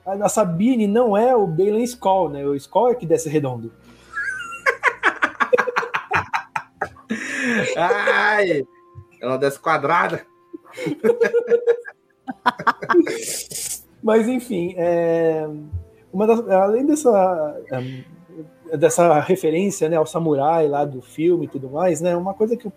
a 0.05 0.29
Sabine 0.29 0.87
não 0.87 1.15
é 1.15 1.35
o 1.35 1.45
Balen 1.45 1.83
Skull, 1.83 2.29
né? 2.29 2.45
O 2.45 2.55
Skull 2.55 2.91
é 2.91 2.95
que 2.95 3.05
desce 3.05 3.27
redondo. 3.27 3.73
Ai, 7.75 8.63
ela 9.21 9.37
desce 9.37 9.59
quadrada. 9.59 10.25
Mas 14.01 14.27
enfim, 14.27 14.73
é, 14.77 15.47
uma 16.11 16.25
das, 16.25 16.39
além 16.49 16.85
dessa 16.85 17.61
dessa 18.77 19.19
referência 19.19 19.89
né, 19.89 19.97
ao 19.97 20.05
samurai 20.05 20.67
lá 20.67 20.86
do 20.86 21.01
filme 21.01 21.45
e 21.45 21.47
tudo 21.47 21.69
mais, 21.69 22.01
né? 22.01 22.15
Uma 22.15 22.34
coisa 22.34 22.55
que 22.55 22.65
eu, 22.65 22.73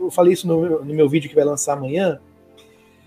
eu 0.00 0.10
falei 0.10 0.32
isso 0.32 0.46
no, 0.46 0.84
no, 0.84 0.94
meu 0.94 1.08
vídeo 1.08 1.28
que 1.28 1.34
vai 1.34 1.44
lançar 1.44 1.74
amanhã, 1.74 2.18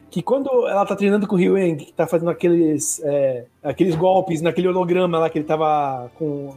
que 0.10 0.22
quando 0.22 0.50
ela 0.68 0.86
tá 0.86 0.96
treinando 0.96 1.28
com 1.28 1.36
o 1.36 1.38
Ryueng, 1.38 1.78
que 1.78 1.94
tá 1.94 2.08
fazendo 2.08 2.32
aqueles, 2.32 3.00
é, 3.04 3.46
aqueles 3.62 3.96
golpes 3.96 4.42
naquele 4.42 4.68
holograma 4.68 5.20
lá 5.20 5.30
que 5.30 5.38
ele 5.38 5.46
tava 5.46 6.10
com, 6.18 6.56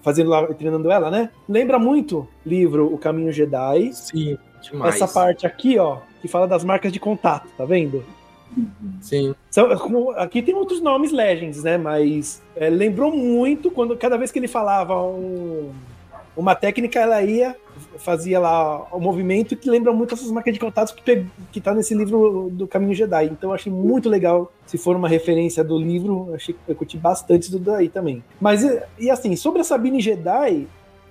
fazendo 0.00 0.30
lá, 0.30 0.46
treinando 0.54 0.90
ela, 0.90 1.10
né? 1.10 1.30
Lembra 1.48 1.78
muito 1.78 2.26
livro 2.44 2.92
O 2.92 2.96
Caminho 2.96 3.32
Jedi. 3.32 3.92
Sim, 3.92 4.38
demais. 4.62 4.94
Essa 4.94 5.08
parte 5.08 5.46
aqui, 5.46 5.78
ó, 5.78 5.98
que 6.22 6.28
fala 6.28 6.48
das 6.48 6.64
marcas 6.64 6.92
de 6.92 6.98
contato, 6.98 7.48
tá 7.56 7.64
vendo? 7.64 8.02
Sim. 9.00 9.34
Aqui 10.16 10.42
tem 10.42 10.54
outros 10.54 10.80
nomes 10.80 11.12
Legends, 11.12 11.62
né? 11.62 11.76
Mas 11.76 12.42
é, 12.54 12.68
lembrou 12.68 13.14
muito 13.14 13.70
quando 13.70 13.96
cada 13.96 14.16
vez 14.16 14.30
que 14.30 14.38
ele 14.38 14.48
falava 14.48 15.00
um, 15.02 15.72
uma 16.36 16.54
técnica, 16.54 16.98
ela 16.98 17.22
ia, 17.22 17.56
fazia 17.98 18.38
lá 18.38 18.86
o 18.92 18.98
um 18.98 19.00
movimento 19.00 19.56
que 19.56 19.70
lembra 19.70 19.92
muito 19.92 20.14
essas 20.14 20.30
marcas 20.30 20.54
de 20.54 20.60
contatos 20.60 20.94
que, 20.94 21.26
que 21.52 21.60
tá 21.60 21.74
nesse 21.74 21.94
livro 21.94 22.48
do 22.50 22.66
Caminho 22.66 22.94
Jedi. 22.94 23.26
Então 23.26 23.52
achei 23.52 23.72
muito 23.72 24.08
legal. 24.08 24.52
Se 24.66 24.78
for 24.78 24.96
uma 24.96 25.08
referência 25.08 25.62
do 25.62 25.78
livro, 25.78 26.34
achei 26.34 26.54
eu 26.66 26.74
curti 26.74 26.96
bastante 26.96 27.48
isso 27.48 27.58
daí 27.58 27.88
também. 27.88 28.22
Mas, 28.40 28.62
e 28.98 29.10
assim, 29.10 29.36
sobre 29.36 29.60
a 29.60 29.64
Sabine 29.64 30.00
Jedi, 30.00 30.66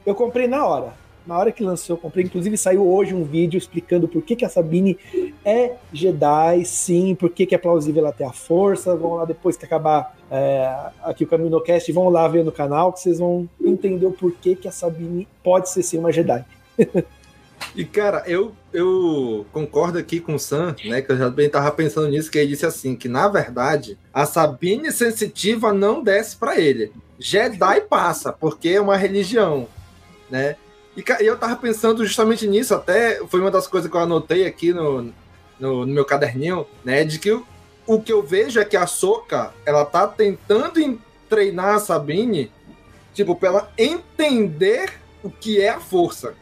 eu 0.05 0.15
comprei 0.15 0.47
na 0.47 0.65
hora 0.65 1.04
na 1.25 1.37
hora 1.37 1.51
que 1.51 1.63
lançou, 1.63 1.95
eu 1.95 2.01
comprei. 2.01 2.25
Inclusive, 2.25 2.57
saiu 2.57 2.87
hoje 2.87 3.13
um 3.13 3.23
vídeo 3.23 3.57
explicando 3.57 4.07
por 4.07 4.21
que, 4.21 4.35
que 4.35 4.45
a 4.45 4.49
Sabine 4.49 4.97
é 5.43 5.73
Jedi, 5.91 6.65
sim, 6.65 7.15
por 7.15 7.29
que, 7.29 7.45
que 7.45 7.55
é 7.55 7.57
plausível 7.57 8.03
ela 8.03 8.13
ter 8.13 8.25
a 8.25 8.31
força. 8.31 8.95
Vão 8.95 9.15
lá 9.15 9.25
depois 9.25 9.57
que 9.57 9.65
acabar 9.65 10.15
é, 10.29 10.91
aqui 11.03 11.23
o 11.23 11.27
Caminocast, 11.27 11.91
vão 11.91 12.09
lá 12.09 12.27
ver 12.27 12.43
no 12.43 12.51
canal 12.51 12.93
que 12.93 12.99
vocês 12.99 13.19
vão 13.19 13.49
entender 13.63 14.05
o 14.05 14.11
porquê 14.11 14.55
que 14.55 14.67
a 14.67 14.71
Sabine 14.71 15.27
pode 15.43 15.69
ser 15.69 15.83
sim 15.83 15.97
uma 15.97 16.11
Jedi. 16.11 16.45
E, 17.75 17.83
cara, 17.83 18.23
eu, 18.25 18.53
eu 18.71 19.45
concordo 19.51 19.97
aqui 19.97 20.19
com 20.19 20.35
o 20.35 20.39
Sam, 20.39 20.75
né? 20.85 21.01
Que 21.01 21.11
eu 21.11 21.17
já 21.17 21.29
bem 21.29 21.49
tava 21.49 21.71
pensando 21.71 22.07
nisso, 22.07 22.31
que 22.31 22.37
ele 22.37 22.49
disse 22.49 22.65
assim: 22.65 22.95
que 22.95 23.07
na 23.07 23.27
verdade 23.27 23.97
a 24.13 24.25
Sabine 24.25 24.91
sensitiva 24.91 25.73
não 25.73 26.03
desce 26.03 26.35
para 26.35 26.59
ele. 26.59 26.91
Jedi 27.17 27.81
passa, 27.81 28.31
porque 28.31 28.69
é 28.69 28.81
uma 28.81 28.97
religião, 28.97 29.67
né? 30.29 30.55
E 30.95 31.03
eu 31.25 31.37
tava 31.37 31.55
pensando 31.57 32.05
justamente 32.05 32.47
nisso, 32.47 32.73
até 32.73 33.19
foi 33.27 33.41
uma 33.41 33.51
das 33.51 33.67
coisas 33.67 33.89
que 33.89 33.95
eu 33.95 34.01
anotei 34.01 34.45
aqui 34.45 34.71
no, 34.73 35.13
no, 35.59 35.85
no 35.85 35.87
meu 35.87 36.05
caderninho, 36.05 36.65
né? 36.83 37.03
De 37.03 37.19
que 37.19 37.31
o, 37.31 37.45
o 37.85 38.01
que 38.01 38.13
eu 38.13 38.23
vejo 38.23 38.59
é 38.59 38.65
que 38.65 38.77
a 38.77 38.87
Soca, 38.87 39.53
ela 39.65 39.83
tá 39.83 40.07
tentando 40.07 40.99
treinar 41.27 41.75
a 41.75 41.79
Sabine, 41.79 42.51
tipo, 43.13 43.35
pra 43.35 43.49
ela 43.49 43.71
entender 43.77 44.93
o 45.21 45.29
que 45.29 45.59
é 45.59 45.69
a 45.69 45.79
força, 45.79 46.33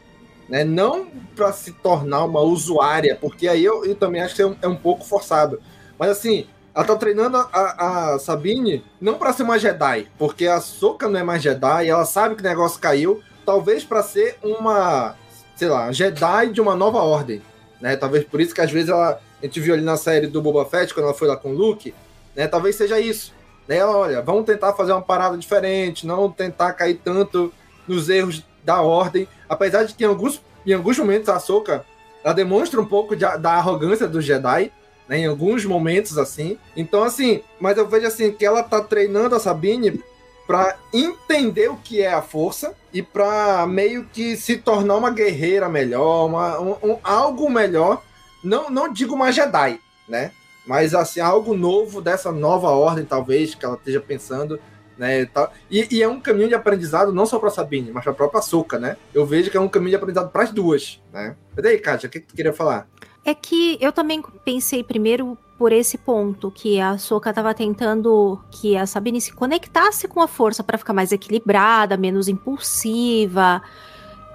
né? 0.47 0.63
Não 0.63 1.07
para 1.35 1.51
se 1.51 1.71
tornar 1.71 2.23
uma 2.25 2.41
usuária, 2.41 3.17
porque 3.19 3.47
aí 3.47 3.63
eu, 3.63 3.83
eu 3.85 3.95
também 3.95 4.21
acho 4.21 4.35
que 4.35 4.41
é 4.41 4.47
um, 4.47 4.55
é 4.61 4.67
um 4.67 4.75
pouco 4.75 5.03
forçado. 5.03 5.59
Mas 5.97 6.11
assim, 6.11 6.45
ela 6.75 6.85
tá 6.85 6.95
treinando 6.95 7.37
a, 7.37 8.13
a 8.13 8.19
Sabine 8.19 8.83
não 8.99 9.15
para 9.15 9.33
ser 9.33 9.43
uma 9.43 9.59
Jedi, 9.59 10.07
porque 10.17 10.47
a 10.47 10.59
Soca 10.59 11.07
não 11.07 11.19
é 11.19 11.23
mais 11.23 11.41
Jedi, 11.41 11.87
ela 11.87 12.05
sabe 12.05 12.35
que 12.35 12.41
o 12.41 12.45
negócio 12.45 12.79
caiu, 12.79 13.21
talvez 13.45 13.83
para 13.83 14.03
ser 14.03 14.37
uma, 14.41 15.15
sei 15.55 15.67
lá, 15.67 15.91
Jedi 15.91 16.51
de 16.51 16.61
uma 16.61 16.75
nova 16.75 16.99
ordem, 16.99 17.41
né? 17.79 17.95
Talvez 17.95 18.23
por 18.23 18.41
isso 18.41 18.53
que 18.53 18.61
às 18.61 18.71
vezes 18.71 18.89
ela, 18.89 19.19
a 19.41 19.45
gente 19.45 19.59
viu 19.59 19.73
ali 19.73 19.83
na 19.83 19.97
série 19.97 20.27
do 20.27 20.41
Boba 20.41 20.65
Fett, 20.65 20.93
quando 20.93 21.05
ela 21.05 21.13
foi 21.13 21.27
lá 21.27 21.37
com 21.37 21.51
o 21.51 21.55
Luke, 21.55 21.93
né? 22.35 22.47
Talvez 22.47 22.75
seja 22.75 22.99
isso. 22.99 23.33
Né? 23.67 23.83
Olha, 23.83 24.21
vamos 24.21 24.45
tentar 24.45 24.73
fazer 24.73 24.91
uma 24.91 25.01
parada 25.01 25.37
diferente, 25.37 26.05
não 26.05 26.31
tentar 26.31 26.73
cair 26.73 26.99
tanto 27.03 27.53
nos 27.87 28.09
erros 28.09 28.43
da 28.63 28.81
ordem, 28.81 29.27
apesar 29.47 29.83
de 29.83 29.93
que 29.93 30.03
em 30.03 30.07
alguns, 30.07 30.41
em 30.65 30.73
alguns 30.73 30.97
momentos 30.97 31.29
a 31.29 31.39
Soka 31.39 31.85
ela 32.23 32.33
demonstra 32.33 32.79
um 32.79 32.85
pouco 32.85 33.15
de, 33.15 33.25
da 33.37 33.51
arrogância 33.51 34.07
do 34.07 34.21
Jedi, 34.21 34.71
né, 35.07 35.17
em 35.17 35.25
alguns 35.25 35.65
momentos 35.65 36.17
assim. 36.17 36.57
Então 36.75 37.03
assim, 37.03 37.41
mas 37.59 37.77
eu 37.77 37.87
vejo 37.87 38.07
assim 38.07 38.31
que 38.31 38.45
ela 38.45 38.63
tá 38.63 38.81
treinando 38.81 39.35
a 39.35 39.39
Sabine 39.39 40.01
para 40.45 40.77
entender 40.91 41.69
o 41.69 41.77
que 41.77 42.01
é 42.01 42.13
a 42.13 42.21
força 42.21 42.75
e 42.93 43.01
para 43.01 43.65
meio 43.65 44.05
que 44.05 44.35
se 44.35 44.57
tornar 44.57 44.97
uma 44.97 45.09
guerreira 45.09 45.69
melhor, 45.69 46.27
uma, 46.27 46.59
um, 46.59 46.71
um, 46.83 46.97
algo 47.03 47.49
melhor. 47.49 48.03
Não, 48.43 48.69
não 48.69 48.91
digo 48.91 49.15
uma 49.15 49.31
Jedi, 49.31 49.79
né? 50.07 50.31
Mas 50.65 50.93
assim, 50.93 51.19
algo 51.19 51.55
novo 51.55 52.01
dessa 52.01 52.31
nova 52.31 52.69
ordem, 52.69 53.05
talvez, 53.05 53.55
que 53.55 53.65
ela 53.65 53.75
esteja 53.75 53.99
pensando. 53.99 54.59
Né, 54.95 55.27
e, 55.71 55.87
e, 55.97 56.03
é 56.03 56.07
um 56.07 56.21
caminho 56.21 56.47
de 56.47 56.53
aprendizado 56.53 57.11
não 57.11 57.25
só 57.25 57.39
para 57.39 57.49
Sabine, 57.49 57.91
mas 57.91 58.03
para 58.03 58.13
a 58.13 58.15
própria 58.15 58.43
Soca, 58.43 58.77
né? 58.77 58.95
Eu 59.11 59.25
vejo 59.25 59.49
que 59.49 59.57
é 59.57 59.59
um 59.59 59.67
caminho 59.67 59.89
de 59.89 59.95
aprendizado 59.95 60.31
para 60.31 60.43
as 60.43 60.51
duas, 60.51 61.01
né? 61.11 61.35
Mas 61.55 61.65
aí, 61.65 61.79
Kátia, 61.79 62.07
o 62.07 62.11
que, 62.11 62.19
que 62.19 62.27
tu 62.27 62.35
queria 62.35 62.53
falar? 62.53 62.87
É 63.25 63.33
que 63.33 63.75
eu 63.81 63.91
também 63.91 64.23
pensei 64.45 64.83
primeiro 64.83 65.35
por 65.63 65.71
esse 65.71 65.97
ponto, 65.97 66.51
que 66.51 66.77
a 66.81 66.97
Soka 66.97 67.29
estava 67.29 67.53
tentando 67.53 68.37
que 68.51 68.75
a 68.75 68.85
Sabine 68.85 69.21
se 69.21 69.31
conectasse 69.31 70.09
com 70.09 70.19
a 70.19 70.27
força 70.27 70.61
para 70.61 70.77
ficar 70.77 70.91
mais 70.91 71.13
equilibrada, 71.13 71.95
menos 71.95 72.27
impulsiva, 72.27 73.61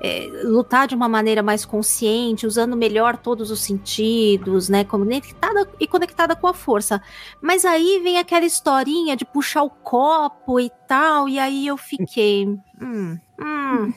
é, 0.01 0.31
lutar 0.45 0.89
de 0.89 0.95
uma 0.95 1.07
maneira 1.07 1.43
mais 1.43 1.67
consciente, 1.67 2.47
usando 2.47 2.75
melhor 2.75 3.19
todos 3.19 3.51
os 3.51 3.61
sentidos, 3.61 4.71
né? 4.71 4.85
Conectada 4.85 5.69
e 5.79 5.87
conectada 5.87 6.35
com 6.35 6.47
a 6.47 6.55
força. 6.55 6.99
Mas 7.43 7.67
aí 7.67 8.01
vem 8.03 8.17
aquela 8.17 8.47
historinha 8.47 9.15
de 9.15 9.27
puxar 9.27 9.65
o 9.65 9.69
copo 9.69 10.59
e 10.59 10.71
tal, 10.89 11.29
e 11.29 11.39
aí 11.39 11.67
eu 11.67 11.77
fiquei. 11.77 12.47
hum, 12.81 13.19
hum. 13.41 13.93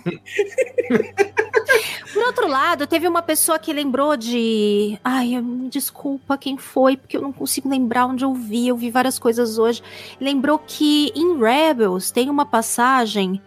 Por 2.14 2.24
outro 2.24 2.48
lado, 2.48 2.86
teve 2.86 3.08
uma 3.08 3.22
pessoa 3.22 3.58
que 3.58 3.72
lembrou 3.72 4.16
de. 4.18 5.00
Ai, 5.04 5.42
me 5.42 5.70
desculpa 5.70 6.38
quem 6.38 6.58
foi, 6.58 6.98
porque 6.98 7.16
eu 7.16 7.22
não 7.22 7.32
consigo 7.32 7.70
lembrar 7.70 8.06
onde 8.06 8.24
eu 8.24 8.34
vi. 8.34 8.68
Eu 8.68 8.76
vi 8.76 8.92
várias 8.92 9.18
coisas 9.18 9.58
hoje. 9.58 9.82
Lembrou 10.20 10.60
que 10.60 11.12
em 11.16 11.38
Rebels 11.40 12.12
tem 12.12 12.30
uma 12.30 12.46
passagem 12.46 13.42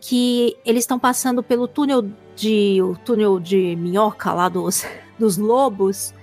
que 0.00 0.56
eles 0.64 0.84
estão 0.84 0.98
passando 0.98 1.42
pelo 1.42 1.68
túnel 1.68 2.10
de 2.34 2.80
o 2.82 2.96
túnel 2.96 3.38
de 3.38 3.76
minhoca 3.76 4.32
lá 4.32 4.48
dos, 4.48 4.84
dos 5.18 5.36
lobos. 5.36 6.14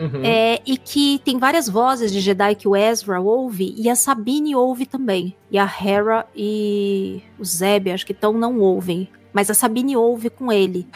Uhum. 0.00 0.22
É, 0.24 0.60
e 0.66 0.76
que 0.76 1.20
tem 1.24 1.38
várias 1.38 1.68
vozes 1.68 2.12
de 2.12 2.20
Jedi 2.20 2.54
que 2.54 2.68
o 2.68 2.76
Ezra 2.76 3.20
ouve 3.20 3.74
e 3.76 3.88
a 3.88 3.96
Sabine 3.96 4.54
ouve 4.54 4.86
também. 4.86 5.34
E 5.50 5.58
a 5.58 5.64
Hera 5.64 6.26
e 6.34 7.22
o 7.38 7.44
Zeb, 7.44 7.90
acho 7.90 8.06
que 8.06 8.12
então 8.12 8.32
não 8.32 8.58
ouvem. 8.60 9.08
Mas 9.32 9.50
a 9.50 9.54
Sabine 9.54 9.96
ouve 9.96 10.30
com 10.30 10.52
ele. 10.52 10.86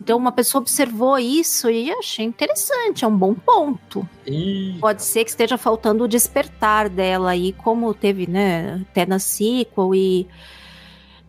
Então 0.00 0.16
uma 0.16 0.32
pessoa 0.32 0.62
observou 0.62 1.18
isso 1.18 1.68
e 1.68 1.90
achei 1.90 2.24
interessante, 2.24 3.04
é 3.04 3.08
um 3.08 3.16
bom 3.16 3.34
ponto. 3.34 4.08
Ih. 4.26 4.76
Pode 4.80 5.02
ser 5.02 5.24
que 5.24 5.30
esteja 5.30 5.58
faltando 5.58 6.04
o 6.04 6.08
despertar 6.08 6.88
dela 6.88 7.30
aí, 7.30 7.52
como 7.52 7.92
teve, 7.92 8.28
né, 8.28 8.86
até 8.90 9.04
na 9.04 9.18
sequel 9.18 9.94
e 9.94 10.26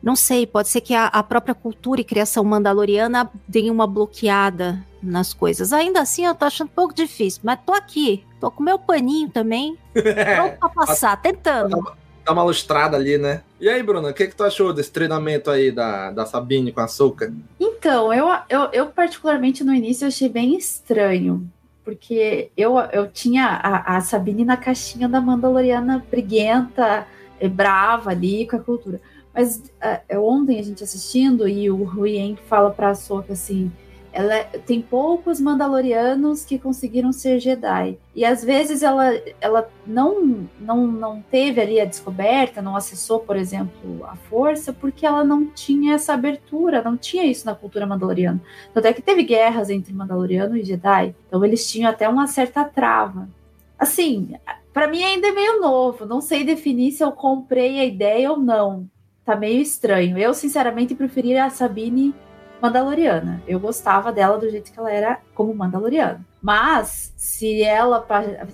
não 0.01 0.15
sei, 0.15 0.47
pode 0.47 0.69
ser 0.69 0.81
que 0.81 0.93
a, 0.93 1.07
a, 1.07 1.21
própria 1.21 1.53
cultura 1.53 1.99
e 1.99 2.05
criação 2.05 2.43
mandaloriana 2.43 3.29
tenha 3.51 3.71
uma 3.71 3.85
bloqueada 3.85 4.83
nas 5.03 5.33
coisas. 5.33 5.73
Ainda 5.73 6.01
assim, 6.01 6.25
eu 6.25 6.33
tô 6.33 6.45
achando 6.45 6.67
um 6.67 6.73
pouco 6.73 6.93
difícil, 6.93 7.41
mas 7.43 7.59
tô 7.65 7.73
aqui, 7.73 8.23
tô 8.39 8.49
com 8.49 8.63
meu 8.63 8.79
paninho 8.79 9.29
também, 9.29 9.77
pronto 9.93 10.57
pra 10.59 10.69
passar, 10.69 11.21
tentando. 11.21 11.93
Dá 12.25 12.31
uma 12.31 12.43
lustrada 12.43 12.95
ali, 12.95 13.17
né? 13.17 13.41
E 13.59 13.67
aí, 13.67 13.81
Bruna, 13.83 14.09
o 14.09 14.13
que, 14.13 14.27
que 14.27 14.35
tu 14.35 14.43
achou 14.43 14.71
desse 14.71 14.91
treinamento 14.91 15.49
aí 15.49 15.71
da, 15.71 16.11
da 16.11 16.25
Sabine 16.25 16.71
com 16.71 16.79
a 16.79 16.87
Soca? 16.87 17.33
Então, 17.59 18.13
eu, 18.13 18.27
eu, 18.49 18.69
eu 18.71 18.85
particularmente 18.87 19.63
no 19.63 19.73
início 19.73 20.07
achei 20.07 20.29
bem 20.29 20.55
estranho, 20.55 21.49
porque 21.83 22.51
eu, 22.55 22.77
eu 22.91 23.09
tinha 23.09 23.47
a, 23.47 23.97
a 23.97 24.01
Sabine 24.01 24.45
na 24.45 24.55
caixinha 24.55 25.09
da 25.09 25.19
Mandaloriana 25.19 26.05
briguenta, 26.09 27.05
brava 27.47 28.11
ali 28.11 28.47
com 28.47 28.57
a 28.57 28.59
cultura. 28.59 29.01
Mas 29.33 29.71
uh, 30.11 30.19
ontem 30.19 30.59
a 30.59 30.63
gente 30.63 30.83
assistindo 30.83 31.47
e 31.47 31.69
o 31.69 31.83
Rui 31.83 32.37
fala 32.47 32.71
pra 32.71 32.95
Soca 32.95 33.33
assim: 33.33 33.71
ela 34.11 34.35
é, 34.35 34.43
tem 34.43 34.81
poucos 34.81 35.39
Mandalorianos 35.39 36.43
que 36.43 36.57
conseguiram 36.57 37.11
ser 37.11 37.39
Jedi. 37.39 37.97
E 38.15 38.25
às 38.25 38.43
vezes 38.43 38.81
ela, 38.81 39.11
ela 39.39 39.69
não, 39.85 40.47
não, 40.59 40.87
não 40.87 41.21
teve 41.29 41.61
ali 41.61 41.79
a 41.79 41.85
descoberta, 41.85 42.61
não 42.61 42.75
acessou, 42.75 43.19
por 43.19 43.35
exemplo, 43.35 44.03
a 44.05 44.15
força, 44.15 44.73
porque 44.73 45.05
ela 45.05 45.23
não 45.23 45.45
tinha 45.45 45.93
essa 45.93 46.13
abertura, 46.13 46.83
não 46.83 46.97
tinha 46.97 47.25
isso 47.25 47.45
na 47.45 47.55
cultura 47.55 47.85
mandaloriana. 47.85 48.41
Tanto 48.73 48.87
é 48.87 48.93
que 48.93 49.01
teve 49.01 49.23
guerras 49.23 49.69
entre 49.69 49.93
Mandaloriano 49.93 50.57
e 50.57 50.63
Jedi. 50.63 51.15
Então 51.27 51.45
eles 51.45 51.69
tinham 51.69 51.89
até 51.89 52.09
uma 52.09 52.27
certa 52.27 52.65
trava. 52.65 53.29
Assim, 53.77 54.33
para 54.73 54.87
mim 54.87 55.03
ainda 55.03 55.27
é 55.27 55.31
meio 55.31 55.61
novo, 55.61 56.05
não 56.05 56.19
sei 56.19 56.43
definir 56.43 56.91
se 56.91 57.03
eu 57.03 57.11
comprei 57.11 57.79
a 57.79 57.85
ideia 57.85 58.31
ou 58.31 58.37
não. 58.37 58.89
Tá 59.29 59.35
meio 59.35 59.61
estranho. 59.61 60.17
Eu, 60.17 60.33
sinceramente, 60.33 60.95
preferia 60.95 61.45
a 61.45 61.51
Sabine 61.51 62.15
Mandaloriana. 62.59 63.43
Eu 63.47 63.59
gostava 63.59 64.11
dela 64.11 64.39
do 64.39 64.49
jeito 64.49 64.71
que 64.71 64.79
ela 64.79 64.91
era 64.91 65.19
como 65.35 65.53
Mandaloriana. 65.53 66.25
Mas 66.41 67.13
se 67.15 67.61
ela, 67.61 68.03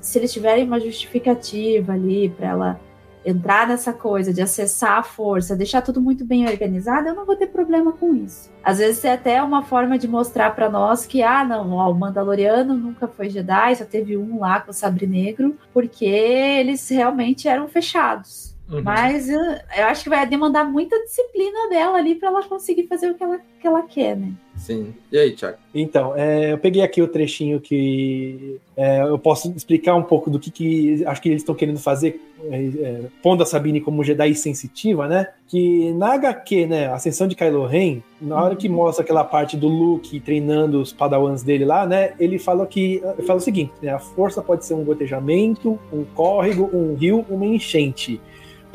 se 0.01 0.19
eles 0.19 0.33
tiverem 0.33 0.65
uma 0.65 0.77
justificativa 0.77 1.93
ali 1.93 2.27
para 2.27 2.49
ela 2.49 2.79
entrar 3.25 3.65
nessa 3.65 3.93
coisa 3.93 4.33
de 4.33 4.41
acessar 4.41 4.97
a 4.97 5.03
força, 5.03 5.55
deixar 5.55 5.81
tudo 5.81 6.01
muito 6.01 6.25
bem 6.25 6.45
organizado, 6.45 7.07
eu 7.07 7.15
não 7.15 7.25
vou 7.25 7.37
ter 7.37 7.47
problema 7.47 7.93
com 7.93 8.13
isso. 8.13 8.51
Às 8.61 8.79
vezes 8.79 9.05
é 9.05 9.13
até 9.13 9.41
uma 9.41 9.63
forma 9.63 9.97
de 9.97 10.09
mostrar 10.09 10.53
para 10.55 10.69
nós 10.69 11.05
que, 11.05 11.23
ah, 11.23 11.45
não, 11.45 11.71
ó, 11.71 11.89
o 11.89 11.95
Mandaloriano 11.95 12.73
nunca 12.73 13.07
foi 13.07 13.29
Jedi, 13.29 13.77
só 13.77 13.85
teve 13.85 14.17
um 14.17 14.41
lá 14.41 14.59
com 14.59 14.71
o 14.71 14.73
Sabre 14.73 15.07
Negro, 15.07 15.57
porque 15.73 16.03
eles 16.03 16.89
realmente 16.89 17.47
eram 17.47 17.65
fechados. 17.69 18.54
Uhum. 18.69 18.81
Mas 18.81 19.29
eu, 19.29 19.39
eu, 19.39 19.85
acho 19.85 20.03
que 20.03 20.09
vai 20.09 20.25
demandar 20.27 20.63
muita 20.63 20.97
disciplina 21.03 21.69
dela 21.69 21.97
ali 21.97 22.15
para 22.15 22.29
ela 22.29 22.43
conseguir 22.43 22.87
fazer 22.87 23.11
o 23.11 23.13
que 23.13 23.23
ela, 23.23 23.39
que 23.61 23.67
ela 23.67 23.83
quer, 23.83 24.15
né? 24.15 24.33
Sim. 24.57 24.93
E 25.11 25.17
aí, 25.17 25.31
Thiago? 25.31 25.57
Então, 25.73 26.13
é, 26.15 26.53
eu 26.53 26.57
peguei 26.57 26.81
aqui 26.81 27.01
o 27.01 27.07
trechinho 27.07 27.59
que 27.59 28.59
é, 28.75 29.01
eu 29.01 29.19
posso 29.19 29.51
explicar 29.55 29.95
um 29.95 30.01
pouco 30.01 30.31
do 30.31 30.39
que, 30.39 30.49
que 30.49 31.05
acho 31.05 31.21
que 31.21 31.29
eles 31.29 31.41
estão 31.41 31.53
querendo 31.53 31.77
fazer, 31.77 32.19
é, 32.49 32.55
é, 32.55 33.01
pondo 33.21 33.43
a 33.43 33.45
Sabine 33.45 33.81
como 33.81 34.03
Jedi 34.03 34.33
sensitiva, 34.33 35.07
né? 35.07 35.27
Que 35.47 35.91
na 35.93 36.13
HQ, 36.13 36.65
né, 36.65 36.87
Ascensão 36.87 37.27
de 37.27 37.35
Kylo 37.35 37.67
Ren, 37.67 38.01
na 38.19 38.41
hora 38.41 38.55
que 38.55 38.67
mostra 38.67 39.03
aquela 39.03 39.23
parte 39.23 39.55
do 39.55 39.67
Luke 39.67 40.19
treinando 40.21 40.81
os 40.81 40.91
padawans 40.91 41.43
dele 41.43 41.65
lá, 41.65 41.85
né? 41.85 42.13
Ele 42.19 42.39
fala 42.39 42.65
que 42.65 43.03
fala 43.27 43.37
o 43.37 43.43
seguinte: 43.43 43.73
né, 43.81 43.91
a 43.91 43.99
força 43.99 44.41
pode 44.41 44.65
ser 44.65 44.73
um 44.73 44.83
gotejamento, 44.83 45.77
um 45.93 46.03
córrego, 46.15 46.69
um 46.73 46.95
rio, 46.95 47.23
uma 47.29 47.45
enchente 47.45 48.19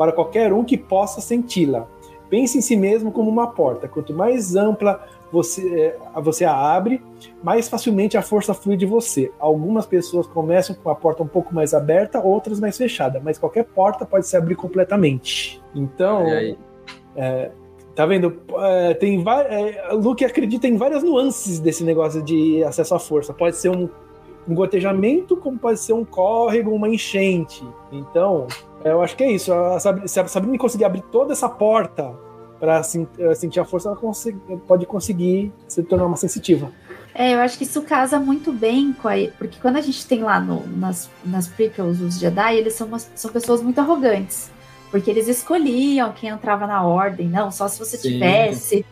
para 0.01 0.13
qualquer 0.13 0.51
um 0.51 0.65
que 0.65 0.79
possa 0.79 1.21
senti-la. 1.21 1.87
Pense 2.31 2.57
em 2.57 2.63
si 2.63 2.75
mesmo 2.75 3.13
como 3.13 3.29
uma 3.29 3.49
porta. 3.49 3.87
Quanto 3.87 4.15
mais 4.15 4.57
ampla 4.57 5.07
você, 5.31 5.77
é, 5.79 6.21
você 6.23 6.47
a 6.47 6.55
abre, 6.55 7.03
mais 7.43 7.69
facilmente 7.69 8.17
a 8.17 8.23
força 8.23 8.55
flui 8.55 8.79
de 8.79 8.87
você. 8.87 9.31
Algumas 9.39 9.85
pessoas 9.85 10.27
começam 10.27 10.75
com 10.75 10.89
a 10.89 10.95
porta 10.95 11.23
um 11.23 11.27
pouco 11.27 11.55
mais 11.55 11.75
aberta, 11.75 12.19
outras 12.19 12.59
mais 12.59 12.79
fechada, 12.79 13.21
mas 13.23 13.37
qualquer 13.37 13.65
porta 13.65 14.07
pode 14.07 14.27
se 14.27 14.35
abrir 14.39 14.55
completamente. 14.55 15.63
Então, 15.75 16.25
é, 17.15 17.51
tá 17.95 18.07
vendo? 18.07 18.41
É, 18.57 18.95
tem 18.95 19.23
é, 19.51 19.93
Luke 19.93 20.25
acredita 20.25 20.67
em 20.67 20.79
várias 20.79 21.03
nuances 21.03 21.61
desse 21.61 21.85
negócio 21.85 22.23
de 22.23 22.65
acesso 22.65 22.95
à 22.95 22.99
força. 22.99 23.35
Pode 23.35 23.57
ser 23.57 23.69
um, 23.69 23.87
um 24.49 24.55
gotejamento, 24.55 25.37
como 25.37 25.59
pode 25.59 25.79
ser 25.79 25.93
um 25.93 26.07
córrego, 26.07 26.71
uma 26.71 26.89
enchente. 26.89 27.63
Então, 27.93 28.47
eu 28.85 29.03
acho 29.03 29.16
que 29.16 29.25
é 29.25 29.33
isso. 29.33 29.53
A 29.53 29.79
Sabrina, 29.79 30.09
se 30.09 30.21
a 30.21 30.27
Sabrina 30.27 30.59
conseguir 30.59 30.85
abrir 30.85 31.03
toda 31.03 31.33
essa 31.33 31.49
porta 31.49 32.14
para 32.59 32.81
eh, 32.81 33.35
sentir 33.35 33.61
a 33.61 33.64
força, 33.64 33.88
ela 33.88 33.97
consegue, 33.97 34.38
pode 34.66 34.87
conseguir 34.87 35.53
se 35.66 35.83
tornar 35.83 36.07
uma 36.07 36.16
sensitiva. 36.16 36.71
É, 37.14 37.35
eu 37.35 37.40
acho 37.40 37.59
que 37.59 37.64
isso 37.64 37.83
casa 37.83 38.19
muito 38.19 38.53
bem 38.53 38.93
com 38.93 39.09
a. 39.09 39.14
Porque 39.37 39.59
quando 39.61 39.77
a 39.77 39.81
gente 39.81 40.07
tem 40.07 40.23
lá 40.23 40.38
no, 40.38 40.66
nas, 40.66 41.11
nas 41.25 41.49
prequels 41.49 42.01
os 42.01 42.19
Jedi, 42.19 42.57
eles 42.57 42.75
são, 42.75 42.87
umas, 42.87 43.11
são 43.14 43.31
pessoas 43.31 43.62
muito 43.62 43.79
arrogantes. 43.81 44.51
Porque 44.90 45.11
eles 45.11 45.29
escolhiam 45.29 46.12
quem 46.12 46.31
entrava 46.31 46.66
na 46.66 46.83
ordem, 46.83 47.29
não, 47.29 47.51
só 47.51 47.69
se 47.69 47.79
você 47.79 47.97
Sim. 47.97 48.12
tivesse. 48.12 48.85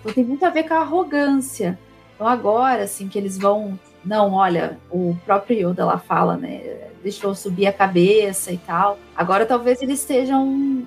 Então 0.00 0.12
tem 0.12 0.24
muito 0.24 0.44
a 0.44 0.50
ver 0.50 0.64
com 0.64 0.74
a 0.74 0.78
arrogância. 0.78 1.78
Então 2.14 2.26
agora, 2.26 2.84
assim, 2.84 3.08
que 3.08 3.18
eles 3.18 3.38
vão. 3.38 3.78
Não, 4.04 4.32
olha, 4.32 4.78
o 4.90 5.16
próprio 5.24 5.70
Yoda 5.70 5.84
lá 5.84 5.98
fala, 5.98 6.36
né? 6.36 6.90
deixou 7.02 7.34
subir 7.34 7.66
a 7.66 7.72
cabeça 7.72 8.52
e 8.52 8.58
tal. 8.58 8.98
Agora 9.14 9.44
talvez 9.44 9.82
eles 9.82 10.00
estejam 10.00 10.86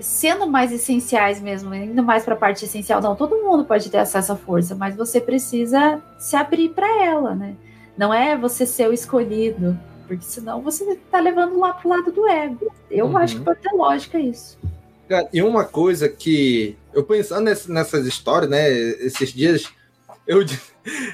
sendo 0.00 0.46
mais 0.46 0.72
essenciais 0.72 1.40
mesmo, 1.40 1.74
indo 1.74 2.02
mais 2.02 2.24
para 2.24 2.34
a 2.34 2.36
parte 2.36 2.64
essencial. 2.64 3.00
Não, 3.00 3.16
todo 3.16 3.42
mundo 3.42 3.64
pode 3.64 3.90
ter 3.90 3.98
acesso 3.98 4.32
à 4.32 4.36
força, 4.36 4.74
mas 4.74 4.94
você 4.94 5.20
precisa 5.20 6.02
se 6.18 6.36
abrir 6.36 6.70
para 6.70 7.04
ela, 7.04 7.34
né? 7.34 7.56
Não 7.96 8.12
é 8.12 8.36
você 8.36 8.66
ser 8.66 8.88
o 8.88 8.92
escolhido, 8.92 9.78
porque 10.06 10.24
senão 10.24 10.60
você 10.60 10.84
está 10.84 11.20
levando 11.20 11.58
lá 11.58 11.72
pro 11.72 11.88
lado 11.88 12.10
do 12.12 12.28
ego. 12.28 12.72
Eu 12.90 13.06
uhum. 13.06 13.16
acho 13.16 13.36
que 13.36 13.44
pode 13.44 13.60
ter 13.60 13.72
lógica 13.72 14.18
isso. 14.18 14.58
E 15.32 15.42
uma 15.42 15.64
coisa 15.64 16.08
que 16.08 16.76
eu 16.92 17.04
pensando 17.04 17.44
nessas 17.68 18.06
histórias, 18.06 18.50
né, 18.50 18.68
esses 18.72 19.32
dias, 19.32 19.72
eu, 20.26 20.44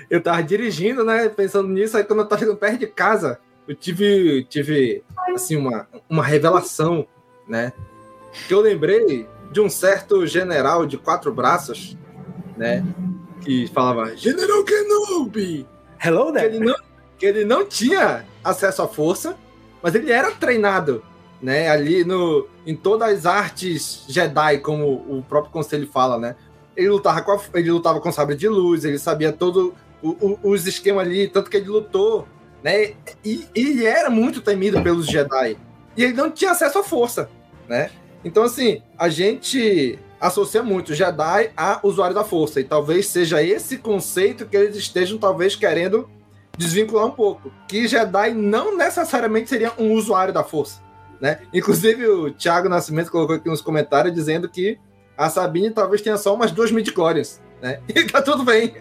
eu 0.08 0.22
tava 0.22 0.42
dirigindo, 0.42 1.04
né, 1.04 1.28
pensando 1.28 1.68
nisso, 1.68 1.96
aí 1.96 2.04
quando 2.04 2.20
eu 2.20 2.26
tava 2.26 2.40
chegando 2.40 2.56
perto 2.56 2.78
de 2.78 2.86
casa, 2.86 3.38
eu 3.68 3.74
tive, 3.74 4.44
tive 4.44 5.02
assim, 5.34 5.56
uma, 5.56 5.86
uma 6.08 6.24
revelação, 6.24 7.06
né? 7.48 7.72
Que 8.48 8.54
eu 8.54 8.60
lembrei 8.60 9.28
de 9.50 9.60
um 9.60 9.68
certo 9.68 10.26
general 10.26 10.86
de 10.86 10.96
quatro 10.96 11.32
braços, 11.32 11.96
né? 12.56 12.84
Que 13.40 13.68
falava 13.68 14.16
General 14.16 14.64
Kenobi! 14.64 15.66
Hello 16.02 16.32
there! 16.32 16.50
Que 16.50 16.56
ele 16.56 16.64
não, 16.64 16.76
que 17.18 17.26
ele 17.26 17.44
não 17.44 17.64
tinha 17.64 18.24
acesso 18.42 18.82
à 18.82 18.88
força, 18.88 19.36
mas 19.82 19.94
ele 19.94 20.10
era 20.10 20.30
treinado, 20.32 21.02
né? 21.40 21.68
Ali 21.68 22.04
no, 22.04 22.48
em 22.66 22.74
todas 22.74 23.08
as 23.08 23.26
artes 23.26 24.04
Jedi, 24.08 24.58
como 24.58 24.94
o 25.08 25.24
próprio 25.28 25.52
conselho 25.52 25.86
fala, 25.86 26.18
né? 26.18 26.36
Ele 26.76 26.88
lutava 26.88 27.20
com, 27.22 27.32
a, 27.32 27.40
ele 27.54 27.70
lutava 27.70 28.00
com 28.00 28.12
sabre 28.12 28.36
de 28.36 28.48
luz, 28.48 28.84
ele 28.84 28.98
sabia 28.98 29.32
todo 29.32 29.74
o, 30.02 30.08
o, 30.10 30.38
os 30.50 30.66
esquemas 30.66 31.06
ali, 31.06 31.28
tanto 31.28 31.50
que 31.50 31.56
ele 31.56 31.68
lutou 31.68 32.26
né? 32.62 32.92
E, 33.24 33.46
ele 33.54 33.86
era 33.86 34.10
muito 34.10 34.40
temido 34.40 34.82
pelos 34.82 35.06
Jedi. 35.06 35.56
E 35.96 36.04
ele 36.04 36.12
não 36.12 36.30
tinha 36.30 36.52
acesso 36.52 36.78
à 36.78 36.84
força, 36.84 37.28
né? 37.68 37.90
Então, 38.24 38.42
assim, 38.42 38.82
a 38.98 39.08
gente 39.08 39.98
associa 40.20 40.62
muito 40.62 40.94
Jedi 40.94 41.50
a 41.56 41.80
usuário 41.82 42.14
da 42.14 42.24
força. 42.24 42.60
E 42.60 42.64
talvez 42.64 43.06
seja 43.06 43.42
esse 43.42 43.78
conceito 43.78 44.46
que 44.46 44.56
eles 44.56 44.76
estejam, 44.76 45.18
talvez, 45.18 45.56
querendo 45.56 46.08
desvincular 46.56 47.06
um 47.06 47.10
pouco. 47.10 47.50
Que 47.66 47.88
Jedi 47.88 48.34
não 48.34 48.76
necessariamente 48.76 49.48
seria 49.48 49.72
um 49.78 49.92
usuário 49.92 50.34
da 50.34 50.44
força. 50.44 50.80
Né? 51.20 51.40
Inclusive, 51.52 52.06
o 52.06 52.30
Thiago 52.30 52.68
Nascimento 52.68 53.10
colocou 53.10 53.36
aqui 53.36 53.48
nos 53.48 53.60
comentários 53.60 54.14
dizendo 54.14 54.48
que 54.48 54.78
a 55.20 55.28
Sabine 55.28 55.70
talvez 55.70 56.00
tenha 56.00 56.16
só 56.16 56.34
umas 56.34 56.50
duas 56.50 56.72
midi-chlorians, 56.72 57.42
né? 57.60 57.80
E 57.94 58.04
tá 58.04 58.22
tudo 58.22 58.42
bem. 58.42 58.74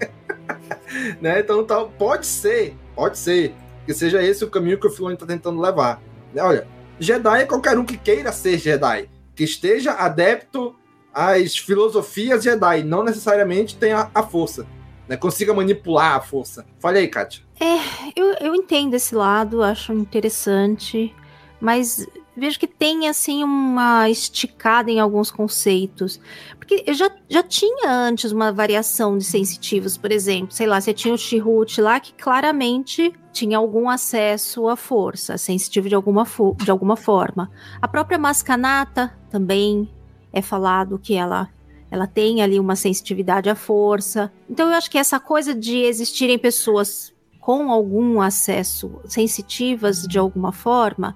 né? 1.19 1.41
Então, 1.41 1.65
tá, 1.65 1.83
pode 1.83 2.25
ser, 2.25 2.77
pode 2.95 3.17
ser 3.17 3.53
que 3.85 3.93
seja 3.93 4.23
esse 4.23 4.45
o 4.45 4.49
caminho 4.49 4.79
que 4.79 4.87
o 4.87 4.89
Filoni 4.89 5.15
está 5.15 5.25
tentando 5.25 5.59
levar. 5.59 6.01
Olha, 6.37 6.65
Jedi 6.97 7.41
é 7.41 7.45
qualquer 7.45 7.77
um 7.77 7.83
que 7.83 7.97
queira 7.97 8.31
ser 8.31 8.57
Jedi, 8.57 9.09
que 9.35 9.43
esteja 9.43 9.91
adepto 9.91 10.73
às 11.13 11.57
filosofias 11.57 12.41
Jedi, 12.41 12.83
não 12.83 13.03
necessariamente 13.03 13.75
tenha 13.75 14.09
a 14.15 14.23
força, 14.23 14.65
né? 15.09 15.17
consiga 15.17 15.53
manipular 15.53 16.15
a 16.15 16.21
força. 16.21 16.65
Fale 16.79 16.99
aí, 16.99 17.09
Kátia. 17.09 17.43
É, 17.59 18.11
eu, 18.15 18.27
eu 18.39 18.55
entendo 18.55 18.93
esse 18.93 19.13
lado, 19.13 19.61
acho 19.61 19.91
interessante, 19.91 21.13
mas 21.59 22.07
vejo 22.39 22.59
que 22.59 22.67
tem 22.67 23.07
assim 23.07 23.43
uma 23.43 24.09
esticada 24.09 24.89
em 24.89 24.99
alguns 24.99 25.29
conceitos. 25.29 26.19
Porque 26.57 26.83
eu 26.85 26.93
já, 26.93 27.09
já 27.27 27.43
tinha 27.43 27.89
antes 27.89 28.31
uma 28.31 28.51
variação 28.51 29.17
de 29.17 29.23
sensitivos, 29.23 29.97
por 29.97 30.11
exemplo, 30.11 30.51
sei 30.51 30.67
lá, 30.67 30.79
você 30.79 30.93
tinha 30.93 31.13
o 31.13 31.17
Chihut 31.17 31.81
lá 31.81 31.99
que 31.99 32.13
claramente 32.13 33.13
tinha 33.31 33.57
algum 33.57 33.89
acesso 33.89 34.67
à 34.67 34.75
força, 34.75 35.37
sensitivo 35.37 35.89
de 35.89 35.95
alguma, 35.95 36.25
de 36.57 36.71
alguma 36.71 36.95
forma. 36.95 37.51
A 37.81 37.87
própria 37.87 38.17
Mascanata 38.17 39.13
também 39.29 39.89
é 40.31 40.41
falado 40.41 40.99
que 40.99 41.15
ela 41.15 41.49
ela 41.91 42.05
tem 42.05 42.41
ali 42.43 42.59
uma 42.59 42.75
sensitividade 42.75 43.49
à 43.49 43.55
força. 43.55 44.31
Então 44.47 44.67
eu 44.69 44.75
acho 44.75 44.91
que 44.91 44.97
essa 44.97 45.19
coisa 45.19 45.55
de 45.55 45.77
existirem 45.77 46.37
pessoas 46.37 47.11
com 47.39 47.71
algum 47.71 48.21
acesso 48.21 48.99
sensitivas 49.05 50.03
de 50.03 50.19
alguma 50.19 50.51
forma 50.51 51.15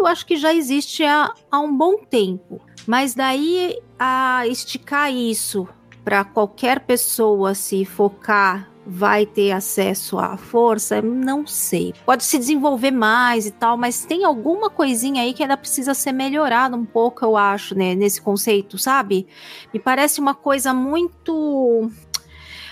eu 0.00 0.06
acho 0.06 0.26
que 0.26 0.36
já 0.36 0.52
existe 0.52 1.04
há, 1.04 1.32
há 1.50 1.60
um 1.60 1.76
bom 1.76 1.98
tempo. 1.98 2.60
Mas 2.86 3.14
daí 3.14 3.78
a 3.98 4.46
esticar 4.46 5.12
isso 5.12 5.68
para 6.02 6.24
qualquer 6.24 6.80
pessoa 6.80 7.54
se 7.54 7.84
focar 7.84 8.68
vai 8.86 9.26
ter 9.26 9.52
acesso 9.52 10.18
à 10.18 10.36
força, 10.36 11.02
não 11.02 11.46
sei. 11.46 11.94
Pode 12.04 12.24
se 12.24 12.38
desenvolver 12.38 12.90
mais 12.90 13.46
e 13.46 13.50
tal, 13.50 13.76
mas 13.76 14.04
tem 14.04 14.24
alguma 14.24 14.70
coisinha 14.70 15.22
aí 15.22 15.34
que 15.34 15.42
ainda 15.42 15.56
precisa 15.56 15.92
ser 15.94 16.12
melhorada 16.12 16.74
um 16.76 16.84
pouco, 16.84 17.24
eu 17.24 17.36
acho, 17.36 17.74
né, 17.74 17.94
nesse 17.94 18.20
conceito, 18.20 18.78
sabe? 18.78 19.26
Me 19.72 19.78
parece 19.78 20.18
uma 20.18 20.34
coisa 20.34 20.72
muito 20.72 21.90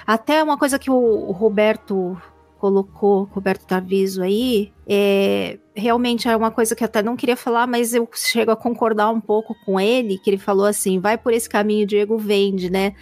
Até 0.07 0.43
uma 0.43 0.57
coisa 0.57 0.79
que 0.79 0.91
o 0.91 1.31
Roberto 1.31 2.21
colocou, 2.59 3.25
Roberto 3.33 3.67
Taviso 3.67 4.23
aí, 4.23 4.73
é, 4.87 5.59
realmente 5.75 6.29
é 6.29 6.37
uma 6.37 6.51
coisa 6.51 6.75
que 6.75 6.83
eu 6.83 6.87
até 6.87 7.03
não 7.03 7.17
queria 7.17 7.37
falar, 7.37 7.67
mas 7.67 7.95
eu 7.95 8.09
chego 8.13 8.51
a 8.51 8.57
concordar 8.57 9.11
um 9.11 9.21
pouco 9.21 9.55
com 9.65 9.79
ele, 9.79 10.19
que 10.19 10.31
ele 10.31 10.39
falou 10.39 10.67
assim, 10.67 10.99
vai 10.99 11.17
por 11.17 11.33
esse 11.33 11.49
caminho, 11.49 11.87
Diego 11.87 12.19
vende, 12.19 12.71
né? 12.71 12.95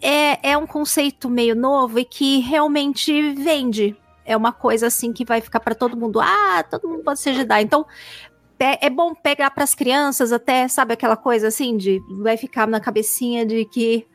É, 0.00 0.50
é 0.50 0.56
um 0.56 0.66
conceito 0.66 1.28
meio 1.28 1.54
novo 1.54 1.98
e 1.98 2.04
que 2.04 2.40
realmente 2.40 3.32
vende. 3.34 3.96
É 4.24 4.36
uma 4.36 4.52
coisa 4.52 4.88
assim 4.88 5.12
que 5.12 5.24
vai 5.24 5.40
ficar 5.40 5.60
para 5.60 5.74
todo 5.74 5.96
mundo. 5.96 6.20
Ah, 6.20 6.62
todo 6.70 6.86
mundo 6.86 7.02
pode 7.02 7.18
ser 7.18 7.32
Jedi. 7.32 7.62
Então, 7.62 7.86
é 8.58 8.90
bom 8.90 9.14
pegar 9.14 9.50
para 9.50 9.64
as 9.64 9.74
crianças 9.74 10.32
até, 10.32 10.66
sabe 10.68 10.92
aquela 10.92 11.16
coisa 11.16 11.48
assim 11.48 11.76
de 11.76 12.00
vai 12.20 12.36
ficar 12.36 12.66
na 12.66 12.80
cabecinha 12.80 13.46
de 13.46 13.64
que 13.64 14.06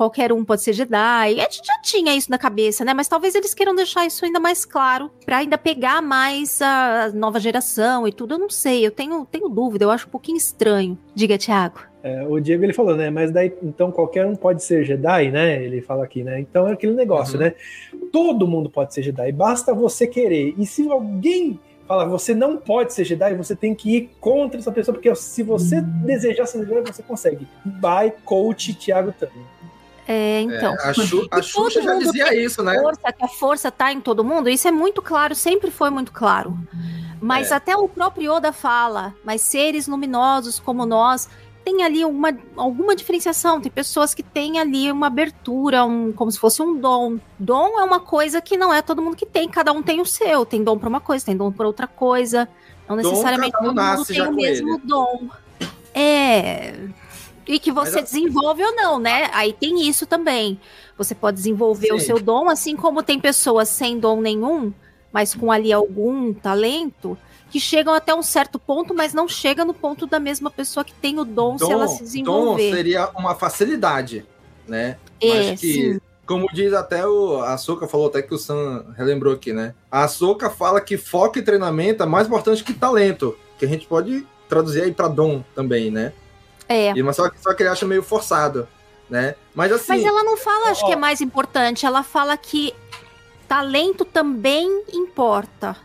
qualquer 0.00 0.32
um 0.32 0.42
pode 0.42 0.62
ser 0.62 0.72
Jedi. 0.72 1.34
E 1.34 1.40
a 1.42 1.44
gente 1.44 1.60
já 1.62 1.78
tinha 1.82 2.16
isso 2.16 2.30
na 2.30 2.38
cabeça, 2.38 2.86
né? 2.86 2.94
Mas 2.94 3.06
talvez 3.06 3.34
eles 3.34 3.52
queiram 3.52 3.74
deixar 3.74 4.06
isso 4.06 4.24
ainda 4.24 4.40
mais 4.40 4.64
claro 4.64 5.10
para 5.26 5.36
ainda 5.36 5.58
pegar 5.58 6.00
mais 6.00 6.62
a 6.62 7.12
nova 7.12 7.38
geração 7.38 8.08
e 8.08 8.12
tudo. 8.12 8.32
Eu 8.32 8.38
não 8.38 8.48
sei, 8.48 8.86
eu 8.86 8.90
tenho, 8.90 9.26
tenho 9.26 9.46
dúvida, 9.50 9.84
eu 9.84 9.90
acho 9.90 10.06
um 10.06 10.10
pouquinho 10.10 10.38
estranho. 10.38 10.96
Diga, 11.14 11.36
Thiago. 11.36 11.80
É, 12.02 12.26
o 12.26 12.40
Diego 12.40 12.64
ele 12.64 12.72
falou, 12.72 12.96
né? 12.96 13.10
Mas 13.10 13.30
daí 13.30 13.52
então 13.62 13.92
qualquer 13.92 14.24
um 14.24 14.34
pode 14.34 14.64
ser 14.64 14.84
Jedi, 14.84 15.30
né? 15.30 15.62
Ele 15.62 15.82
fala 15.82 16.02
aqui, 16.02 16.24
né? 16.24 16.40
Então 16.40 16.66
é 16.66 16.72
aquele 16.72 16.94
negócio, 16.94 17.34
uhum. 17.34 17.44
né? 17.44 17.54
Todo 18.10 18.48
mundo 18.48 18.70
pode 18.70 18.94
ser 18.94 19.02
Jedi, 19.02 19.30
basta 19.32 19.74
você 19.74 20.06
querer. 20.06 20.54
E 20.56 20.64
se 20.64 20.90
alguém 20.90 21.60
fala, 21.86 22.06
você 22.06 22.34
não 22.34 22.56
pode 22.56 22.94
ser 22.94 23.04
Jedi, 23.04 23.34
você 23.34 23.54
tem 23.54 23.74
que 23.74 23.96
ir 23.96 24.10
contra 24.18 24.58
essa 24.58 24.72
pessoa, 24.72 24.94
porque 24.94 25.14
se 25.14 25.42
você 25.42 25.82
desejar 25.82 26.46
ser 26.46 26.66
Jedi, 26.66 26.90
você 26.90 27.02
consegue. 27.02 27.46
By 27.66 28.10
coach 28.24 28.72
Thiago 28.72 29.12
também. 29.12 29.59
É, 30.06 30.40
então. 30.40 30.74
É, 30.74 30.88
a, 30.88 30.94
Xu, 30.94 31.28
a 31.30 31.42
Xuxa 31.42 31.82
já 31.82 31.94
dizia 31.94 32.34
isso, 32.34 32.62
né? 32.62 32.78
Força, 32.80 33.12
que 33.12 33.24
a 33.24 33.28
força 33.28 33.70
tá 33.70 33.92
em 33.92 34.00
todo 34.00 34.24
mundo, 34.24 34.48
isso 34.48 34.66
é 34.66 34.72
muito 34.72 35.00
claro, 35.00 35.34
sempre 35.34 35.70
foi 35.70 35.90
muito 35.90 36.12
claro. 36.12 36.58
Mas 37.20 37.50
é. 37.50 37.54
até 37.54 37.76
o 37.76 37.88
próprio 37.88 38.36
Yoda 38.36 38.52
fala, 38.52 39.14
mas 39.24 39.42
seres 39.42 39.86
luminosos 39.86 40.58
como 40.58 40.86
nós 40.86 41.28
tem 41.64 41.82
ali 41.82 42.04
uma, 42.04 42.36
alguma 42.56 42.96
diferenciação. 42.96 43.60
Tem 43.60 43.70
pessoas 43.70 44.14
que 44.14 44.22
têm 44.22 44.58
ali 44.58 44.90
uma 44.90 45.06
abertura, 45.06 45.84
um, 45.84 46.12
como 46.12 46.30
se 46.30 46.38
fosse 46.38 46.62
um 46.62 46.78
dom. 46.78 47.18
Dom 47.38 47.78
é 47.78 47.84
uma 47.84 48.00
coisa 48.00 48.40
que 48.40 48.56
não 48.56 48.72
é 48.72 48.82
todo 48.82 49.02
mundo 49.02 49.16
que 49.16 49.26
tem, 49.26 49.48
cada 49.48 49.72
um 49.72 49.82
tem 49.82 50.00
o 50.00 50.06
seu. 50.06 50.44
Tem 50.46 50.64
dom 50.64 50.78
para 50.78 50.88
uma 50.88 51.00
coisa, 51.00 51.26
tem 51.26 51.36
dom 51.36 51.52
para 51.52 51.66
outra 51.66 51.86
coisa. 51.86 52.48
Não 52.88 52.96
necessariamente 52.96 53.52
todo 53.52 53.74
mundo 53.74 54.04
tem 54.04 54.22
o 54.22 54.32
mesmo 54.32 54.74
ele. 54.74 54.82
dom. 54.84 55.28
É. 55.94 56.74
E 57.50 57.58
que 57.58 57.72
você 57.72 58.00
Mas, 58.00 58.10
desenvolve 58.10 58.62
ou 58.62 58.76
não, 58.76 59.00
né? 59.00 59.28
Aí 59.32 59.52
tem 59.52 59.88
isso 59.88 60.06
também. 60.06 60.60
Você 60.96 61.16
pode 61.16 61.36
desenvolver 61.36 61.88
sim. 61.88 61.94
o 61.94 62.00
seu 62.00 62.20
dom, 62.20 62.48
assim 62.48 62.76
como 62.76 63.02
tem 63.02 63.18
pessoas 63.18 63.68
sem 63.68 63.98
dom 63.98 64.20
nenhum, 64.20 64.72
mas 65.12 65.34
com 65.34 65.50
ali 65.50 65.72
algum 65.72 66.32
talento 66.32 67.18
que 67.50 67.58
chegam 67.58 67.92
até 67.92 68.14
um 68.14 68.22
certo 68.22 68.56
ponto, 68.56 68.94
mas 68.94 69.12
não 69.12 69.26
chega 69.26 69.64
no 69.64 69.74
ponto 69.74 70.06
da 70.06 70.20
mesma 70.20 70.48
pessoa 70.48 70.84
que 70.84 70.94
tem 70.94 71.18
o 71.18 71.24
dom, 71.24 71.56
dom 71.56 71.66
se 71.66 71.72
ela 71.72 71.88
se 71.88 72.04
desenvolver. 72.04 72.70
Dom 72.70 72.76
seria 72.76 73.10
uma 73.16 73.34
facilidade, 73.34 74.24
né? 74.68 74.96
É, 75.20 75.50
Mas 75.50 75.60
que, 75.60 75.72
sim. 75.72 76.00
como 76.24 76.46
diz 76.52 76.72
até 76.72 77.04
o 77.04 77.42
a 77.42 77.58
Soca 77.58 77.88
falou 77.88 78.06
até 78.06 78.22
que 78.22 78.32
o 78.32 78.38
Sam 78.38 78.94
relembrou 78.96 79.34
aqui, 79.34 79.52
né? 79.52 79.74
A 79.90 80.06
Soca 80.06 80.48
fala 80.48 80.80
que 80.80 80.96
foco 80.96 81.40
e 81.40 81.42
treinamento 81.42 82.04
é 82.04 82.06
mais 82.06 82.28
importante 82.28 82.62
que 82.62 82.72
talento, 82.72 83.36
que 83.58 83.64
a 83.64 83.68
gente 83.68 83.88
pode 83.88 84.24
traduzir 84.48 84.82
aí 84.82 84.92
para 84.92 85.08
dom 85.08 85.42
também, 85.52 85.90
né? 85.90 86.12
É. 86.70 86.92
E, 86.96 87.02
mas 87.02 87.16
só, 87.16 87.28
só 87.42 87.52
que 87.52 87.64
ele 87.64 87.70
acha 87.70 87.84
meio 87.84 88.00
forçado, 88.00 88.68
né? 89.10 89.34
Mas 89.52 89.72
assim. 89.72 89.88
Mas 89.88 90.04
ela 90.04 90.22
não 90.22 90.36
fala, 90.36 90.70
acho 90.70 90.84
ó, 90.84 90.86
que 90.86 90.92
é 90.92 90.96
mais 90.96 91.20
importante. 91.20 91.84
Ela 91.84 92.04
fala 92.04 92.36
que 92.36 92.72
talento 93.48 94.04
também 94.04 94.84
importa. 94.92 95.76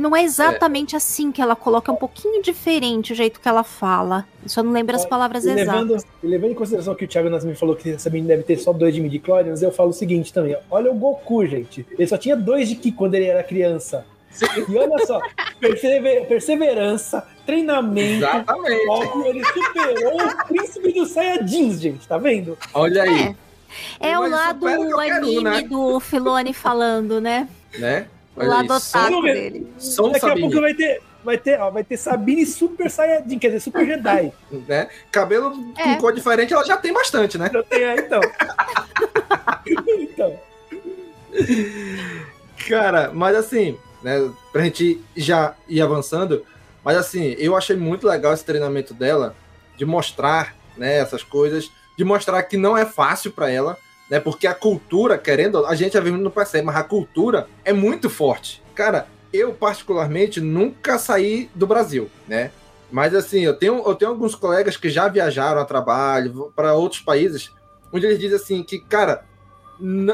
Não 0.00 0.16
é 0.16 0.24
exatamente 0.24 0.94
é. 0.94 0.96
assim 0.96 1.30
que 1.30 1.40
ela 1.40 1.54
coloca, 1.54 1.92
é 1.92 1.94
um 1.94 1.96
pouquinho 1.96 2.42
diferente 2.42 3.12
o 3.12 3.14
jeito 3.14 3.38
que 3.38 3.46
ela 3.46 3.62
fala. 3.62 4.26
Eu 4.42 4.48
só 4.48 4.62
não 4.62 4.72
lembro 4.72 4.96
as 4.96 5.04
palavras 5.04 5.44
levando, 5.44 5.92
exatas. 5.92 6.06
Levando 6.22 6.50
em 6.52 6.54
consideração 6.54 6.94
que 6.94 7.04
o 7.04 7.08
Thiago 7.08 7.28
Nascimento 7.28 7.58
falou 7.58 7.76
que 7.76 7.90
essa 7.90 8.10
menina 8.10 8.28
deve 8.28 8.42
ter 8.42 8.56
só 8.58 8.72
dois 8.72 8.94
de 8.94 9.00
midi 9.00 9.22
eu 9.62 9.70
falo 9.70 9.90
o 9.90 9.92
seguinte 9.92 10.32
também. 10.32 10.56
Olha 10.70 10.90
o 10.90 10.94
Goku, 10.94 11.46
gente. 11.46 11.86
Ele 11.92 12.08
só 12.08 12.16
tinha 12.16 12.34
dois 12.34 12.68
de 12.68 12.76
Ki 12.76 12.90
quando 12.92 13.14
ele 13.14 13.26
era 13.26 13.44
criança. 13.44 14.06
E 14.68 14.76
olha 14.76 15.06
só, 15.06 15.20
persever, 15.60 16.26
perseverança, 16.26 17.24
treinamento, 17.46 18.26
foco, 18.86 19.24
ele 19.26 19.44
superou 19.44 20.22
o 20.22 20.46
príncipe 20.46 20.92
dos 20.92 21.10
Saiyajins, 21.10 21.80
gente, 21.80 22.06
tá 22.06 22.18
vendo? 22.18 22.56
Olha 22.72 23.02
aí. 23.02 23.36
É, 24.00 24.10
é 24.10 24.18
o 24.18 24.28
lado 24.28 24.66
anime 24.66 25.38
um, 25.38 25.42
né? 25.42 25.62
do 25.62 26.00
Filone 26.00 26.52
falando, 26.52 27.20
né? 27.20 27.48
Né? 27.78 28.06
o 28.36 28.44
lado 28.44 28.72
otaku 28.72 29.22
dele. 29.22 29.66
Som 29.78 30.08
Daqui 30.08 30.20
Sabine. 30.20 30.40
a 30.40 30.42
pouco 30.42 30.60
vai 30.60 30.74
ter, 30.74 31.02
vai 31.24 31.38
ter, 31.38 31.60
ó, 31.60 31.70
vai 31.70 31.84
ter 31.84 31.96
Sabine 31.96 32.44
Super 32.44 32.90
Saiyajin, 32.90 33.38
quer 33.38 33.48
dizer, 33.48 33.60
Super 33.60 33.86
Jedi. 33.86 34.32
né? 34.68 34.88
Cabelo 35.10 35.72
é. 35.76 35.82
com 35.82 35.96
cor 35.98 36.12
diferente, 36.12 36.52
ela 36.52 36.64
já 36.64 36.76
tem 36.76 36.92
bastante, 36.92 37.38
né? 37.38 37.50
Já 37.52 37.62
tem, 37.62 37.82
é, 37.82 37.96
então. 37.96 38.20
então. 39.98 40.40
Cara, 42.68 43.10
mas 43.12 43.36
assim, 43.36 43.76
né, 44.02 44.30
pra 44.52 44.62
gente 44.62 45.00
já 45.16 45.54
ir 45.68 45.80
avançando, 45.80 46.44
mas 46.84 46.96
assim, 46.96 47.34
eu 47.38 47.56
achei 47.56 47.76
muito 47.76 48.06
legal 48.06 48.34
esse 48.34 48.44
treinamento 48.44 48.92
dela, 48.92 49.34
de 49.76 49.84
mostrar, 49.84 50.54
né, 50.76 50.98
essas 50.98 51.22
coisas, 51.22 51.70
de 51.96 52.04
mostrar 52.04 52.42
que 52.42 52.56
não 52.56 52.76
é 52.76 52.84
fácil 52.84 53.32
para 53.32 53.50
ela, 53.50 53.76
né? 54.10 54.20
Porque 54.20 54.46
a 54.46 54.54
cultura, 54.54 55.16
querendo, 55.16 55.64
a 55.66 55.74
gente 55.74 55.96
às 55.96 56.04
vezes 56.04 56.18
não 56.18 56.30
percebe, 56.30 56.66
mas 56.66 56.76
a 56.76 56.84
cultura 56.84 57.48
é 57.64 57.72
muito 57.72 58.10
forte. 58.10 58.62
Cara, 58.74 59.06
eu 59.32 59.52
particularmente 59.52 60.40
nunca 60.40 60.98
saí 60.98 61.50
do 61.54 61.66
Brasil, 61.66 62.10
né? 62.28 62.50
Mas 62.90 63.14
assim, 63.14 63.40
eu 63.40 63.54
tenho, 63.54 63.82
eu 63.84 63.94
tenho 63.94 64.10
alguns 64.10 64.34
colegas 64.34 64.76
que 64.76 64.88
já 64.88 65.08
viajaram 65.08 65.60
a 65.60 65.64
trabalho 65.64 66.52
para 66.54 66.74
outros 66.74 67.00
países, 67.00 67.50
onde 67.92 68.06
eles 68.06 68.18
dizem 68.18 68.36
assim 68.36 68.62
que, 68.62 68.78
cara, 68.78 69.24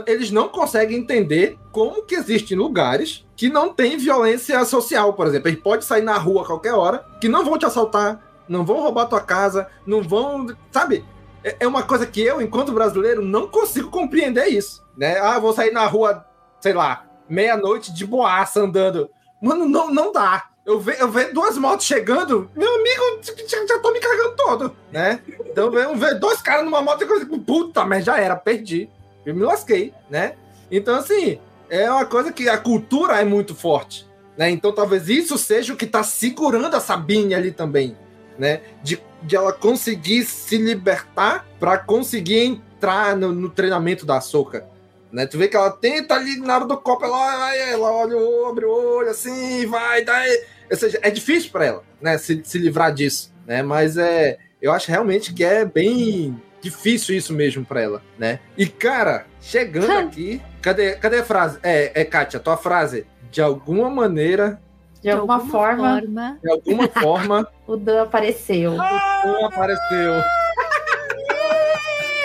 eles 0.06 0.30
não 0.30 0.48
conseguem 0.48 0.98
entender 0.98 1.58
como 1.70 2.02
que 2.02 2.14
existem 2.14 2.56
lugares 2.56 3.26
que 3.36 3.48
não 3.48 3.72
tem 3.72 3.96
violência 3.96 4.64
social, 4.64 5.12
por 5.14 5.26
exemplo. 5.26 5.48
Eles 5.48 5.60
podem 5.60 5.82
sair 5.82 6.02
na 6.02 6.16
rua 6.16 6.42
a 6.42 6.46
qualquer 6.46 6.74
hora, 6.74 7.06
que 7.20 7.28
não 7.28 7.44
vão 7.44 7.58
te 7.58 7.66
assaltar, 7.66 8.22
não 8.48 8.64
vão 8.64 8.80
roubar 8.80 9.06
tua 9.06 9.20
casa, 9.20 9.68
não 9.86 10.02
vão, 10.02 10.46
sabe? 10.70 11.04
É, 11.42 11.56
é 11.60 11.66
uma 11.66 11.82
coisa 11.82 12.06
que 12.06 12.20
eu, 12.20 12.40
enquanto 12.40 12.72
brasileiro, 12.72 13.22
não 13.22 13.46
consigo 13.46 13.90
compreender 13.90 14.46
isso, 14.48 14.84
né? 14.96 15.18
Ah, 15.18 15.38
vou 15.38 15.52
sair 15.52 15.72
na 15.72 15.86
rua, 15.86 16.24
sei 16.60 16.72
lá, 16.72 17.06
meia-noite 17.28 17.94
de 17.94 18.06
boaça 18.06 18.60
andando. 18.60 19.08
Mano, 19.40 19.66
não, 19.68 19.90
não 19.90 20.12
dá. 20.12 20.50
Eu 20.66 20.78
vejo 20.78 21.00
eu 21.00 21.10
ve 21.10 21.24
duas 21.32 21.56
motos 21.56 21.86
chegando, 21.86 22.50
meu 22.54 22.74
amigo, 22.74 23.20
já, 23.22 23.66
já 23.66 23.78
tô 23.78 23.90
me 23.92 23.98
cagando 23.98 24.36
todo, 24.36 24.76
né? 24.92 25.20
Então 25.46 25.72
eu 25.72 25.96
vejo 25.96 26.20
dois 26.20 26.42
caras 26.42 26.64
numa 26.64 26.82
moto 26.82 27.02
e 27.02 27.06
coisa, 27.06 27.26
puta, 27.46 27.84
mas 27.86 28.04
já 28.04 28.18
era, 28.18 28.36
perdi. 28.36 28.90
Eu 29.24 29.34
me 29.34 29.42
lasquei, 29.42 29.92
né? 30.08 30.34
Então, 30.70 30.96
assim, 30.96 31.38
é 31.68 31.90
uma 31.90 32.04
coisa 32.04 32.32
que 32.32 32.48
a 32.48 32.58
cultura 32.58 33.20
é 33.20 33.24
muito 33.24 33.54
forte, 33.54 34.06
né? 34.36 34.50
Então 34.50 34.72
talvez 34.72 35.08
isso 35.08 35.36
seja 35.36 35.72
o 35.72 35.76
que 35.76 35.86
tá 35.86 36.02
segurando 36.02 36.74
a 36.74 36.80
Sabine 36.80 37.34
ali 37.34 37.52
também, 37.52 37.96
né? 38.38 38.60
De 38.82 38.96
de 39.22 39.36
ela 39.36 39.52
conseguir 39.52 40.24
se 40.24 40.56
libertar 40.56 41.46
para 41.58 41.78
conseguir 41.78 42.38
entrar 42.38 43.16
no, 43.16 43.32
no, 43.32 43.50
treinamento 43.50 44.06
da 44.06 44.20
Soca. 44.20 44.66
Né? 45.12 45.26
Tu 45.26 45.36
vê 45.36 45.48
que 45.48 45.56
ela 45.56 45.70
tenta 45.70 46.14
ali 46.14 46.38
na 46.38 46.56
hora 46.56 46.66
do 46.66 46.76
copo, 46.76 47.04
ela, 47.04 47.56
ela 47.56 47.92
olha, 47.92 48.16
abre 48.48 48.64
o 48.64 48.70
olho 48.70 49.10
assim, 49.10 49.66
vai, 49.66 50.04
dá. 50.04 50.22
Ou 50.70 50.76
seja, 50.76 50.98
é 51.02 51.10
difícil 51.10 51.50
para 51.50 51.66
ela, 51.66 51.84
né, 52.00 52.16
se, 52.16 52.40
se 52.44 52.58
livrar 52.58 52.94
disso, 52.94 53.32
né? 53.46 53.62
Mas 53.62 53.96
é, 53.96 54.38
eu 54.62 54.72
acho 54.72 54.88
realmente 54.90 55.34
que 55.34 55.44
é 55.44 55.64
bem 55.64 56.40
difícil 56.60 57.16
isso 57.16 57.32
mesmo 57.32 57.64
para 57.64 57.80
ela, 57.80 58.02
né? 58.18 58.40
E 58.56 58.66
cara, 58.66 59.26
chegando 59.40 59.90
aqui, 59.98 60.40
cadê, 60.60 60.92
cadê 60.96 61.18
a 61.18 61.24
frase? 61.24 61.58
É, 61.62 62.00
é 62.00 62.04
Kátia, 62.04 62.40
tua 62.40 62.56
frase. 62.56 63.06
De 63.30 63.40
alguma 63.40 63.88
maneira, 63.88 64.60
de, 64.94 65.02
de 65.02 65.10
alguma, 65.10 65.34
alguma 65.34 65.52
forma, 65.52 66.00
forma, 66.00 66.38
De 66.42 66.50
alguma 66.50 66.88
forma. 67.00 67.48
o 67.66 67.76
Dan 67.76 68.02
apareceu. 68.02 68.80
Ah, 68.80 69.22
o 69.24 69.32
Dan 69.32 69.46
apareceu. 69.46 70.12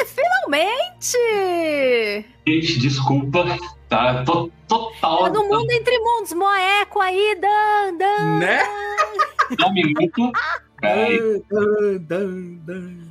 Finalmente! 0.07 1.17
Gente, 2.47 2.79
desculpa. 2.79 3.43
Tá 3.87 4.23
tô, 4.23 4.49
total. 4.67 5.31
no 5.31 5.43
mundo 5.43 5.71
entre 5.71 5.97
mundos, 5.99 6.33
Moeco 6.33 6.99
aí, 6.99 7.37
Dan, 7.39 7.97
Dan. 7.97 8.39
Né? 8.39 8.59
Dá 9.57 9.67
um 9.67 9.73
minuto. 9.73 10.31
Peraí. 10.81 11.43
Dan, 11.49 11.97
dan, 11.99 12.57
Dan, 12.65 13.07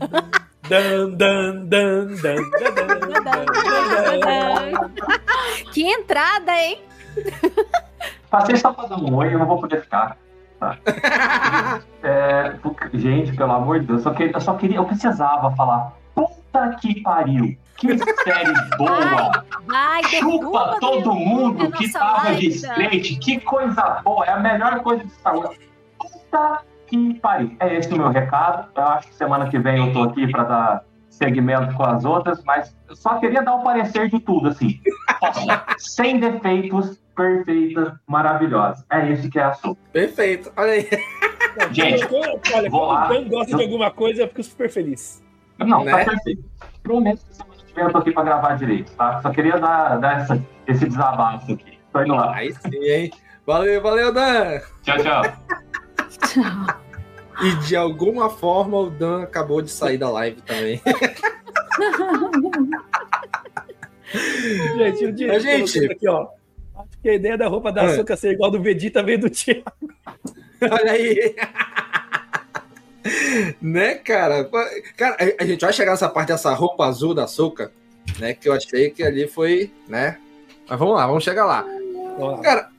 dan, 0.68 1.16
dan, 1.16 1.68
dan, 1.68 2.36
Que 5.72 5.82
entrada, 5.82 6.52
hein? 6.52 6.78
Passei 8.30 8.56
só 8.56 8.72
pra 8.72 8.86
dar 8.86 8.98
um 8.98 9.14
oi, 9.14 9.34
eu 9.34 9.38
não 9.38 9.46
vou 9.46 9.60
poder 9.60 9.82
ficar. 9.82 10.16
Tá? 10.58 10.78
é, 12.02 12.54
gente, 12.92 13.36
pelo 13.36 13.52
amor 13.52 13.80
de 13.80 13.86
Deus, 13.86 13.98
eu 14.00 14.04
só, 14.04 14.14
queria, 14.16 14.32
eu 14.32 14.40
só 14.40 14.54
queria, 14.54 14.76
eu 14.76 14.84
precisava 14.84 15.54
falar. 15.54 15.92
Puta 16.14 16.76
que 16.80 17.00
pariu. 17.02 17.56
Que 17.76 17.98
série 17.98 18.76
boa. 18.78 19.44
Ai, 19.68 20.04
Chupa 20.04 20.76
todo 20.80 21.14
mundo 21.14 21.70
que 21.72 21.92
tava 21.92 22.34
de 22.36 22.48
skate. 22.48 23.16
Que 23.16 23.40
coisa 23.40 24.00
boa. 24.04 24.24
É 24.24 24.30
a 24.30 24.40
melhor 24.40 24.80
coisa 24.80 25.04
de 25.04 25.10
Star 25.10 25.36
Wars. 25.36 25.58
Puta 25.98 26.62
que 26.86 27.14
pariu. 27.20 27.56
É 27.60 27.74
esse 27.76 27.92
o 27.92 27.96
meu 27.96 28.08
recado. 28.08 28.68
Eu 28.76 28.82
acho 28.84 29.08
que 29.08 29.14
semana 29.14 29.48
que 29.48 29.58
vem 29.58 29.86
eu 29.86 29.92
tô 29.92 30.02
aqui 30.02 30.30
pra 30.30 30.44
dar 30.44 30.84
segmento 31.10 31.74
com 31.74 31.84
as 31.84 32.04
outras, 32.04 32.42
mas 32.44 32.76
eu 32.88 32.96
só 32.96 33.18
queria 33.18 33.42
dar 33.42 33.54
o 33.54 33.62
parecer 33.62 34.08
de 34.08 34.18
tudo, 34.20 34.48
assim. 34.48 34.80
Sem 35.78 36.18
defeitos, 36.18 36.98
perfeita, 37.14 38.00
maravilhosa. 38.06 38.84
É 38.90 39.10
esse 39.10 39.28
que 39.30 39.38
é 39.38 39.44
a 39.44 39.52
sua. 39.54 39.76
Perfeito. 39.92 40.52
Olha 40.56 40.72
aí. 40.72 40.88
Gente, 41.70 42.04
olha, 42.52 42.68
vou 42.68 42.80
quando 42.80 42.92
lá. 42.92 43.06
o 43.06 43.08
Dan 43.08 43.28
gosta 43.28 43.56
de 43.56 43.62
alguma 43.62 43.90
coisa, 43.90 44.22
eu 44.22 44.28
fico 44.28 44.42
super 44.42 44.68
feliz. 44.68 45.22
Não, 45.58 45.84
Né? 45.84 45.92
tá 46.04 46.10
perfeito. 46.10 46.44
Prometo 46.82 47.24
que 47.24 47.34
semana 47.36 47.54
que 47.64 47.74
vem 47.74 47.84
eu 47.84 47.92
tô 47.92 47.98
aqui 47.98 48.10
pra 48.10 48.22
gravar 48.24 48.54
direito, 48.56 48.92
tá? 48.96 49.22
Só 49.22 49.30
queria 49.30 49.56
dar, 49.60 49.98
dar 49.98 50.20
essa- 50.22 50.42
esse 50.66 50.88
desabafo 50.88 51.52
aqui. 51.52 51.78
Tô 51.92 52.02
indo 52.02 52.14
lá. 52.16 52.34
Aí 52.34 52.52
sim, 52.52 52.76
hein? 52.84 53.10
Valeu, 53.46 53.80
valeu, 53.80 54.12
Dan! 54.12 54.58
Tchau, 54.82 54.98
tchau. 54.98 55.22
E 57.42 57.54
de 57.66 57.74
alguma 57.76 58.30
forma 58.30 58.76
o 58.78 58.90
Dan 58.90 59.22
acabou 59.24 59.60
de 59.60 59.70
sair 59.70 59.98
da 59.98 60.08
live 60.10 60.40
também. 60.42 60.80
Gente, 64.76 65.06
o 65.24 65.28
Mas, 65.28 65.42
gente- 65.42 65.92
aqui, 65.92 66.08
ó. 66.08 66.28
Acho 66.76 66.88
que 67.02 67.08
a 67.08 67.14
ideia 67.14 67.36
da 67.38 67.48
roupa 67.48 67.72
da 67.72 67.82
Ah. 67.82 67.86
açúcar 67.86 68.16
ser 68.16 68.32
igual 68.32 68.50
do 68.50 68.60
Vegeta 68.60 69.02
veio 69.02 69.18
do 69.20 69.30
Thiago. 69.30 69.64
Olha 70.62 70.92
aí. 70.92 71.34
né, 73.60 73.94
cara? 73.96 74.48
Cara, 74.96 75.16
a- 75.38 75.44
gente 75.44 75.60
vai 75.60 75.72
chegar 75.72 75.92
nessa 75.92 76.08
parte 76.08 76.28
dessa 76.28 76.52
roupa 76.54 76.86
azul 76.86 77.14
da 77.14 77.24
açúcar, 77.24 77.70
né? 78.18 78.34
Que 78.34 78.48
eu 78.48 78.52
achei 78.52 78.90
que 78.90 79.02
ali 79.02 79.26
foi, 79.28 79.72
né? 79.88 80.18
Mas 80.68 80.78
vamos 80.78 80.94
lá, 80.94 81.06
vamos 81.06 81.24
chegar 81.24 81.44
lá. 81.44 81.64
Cara, 82.42 82.70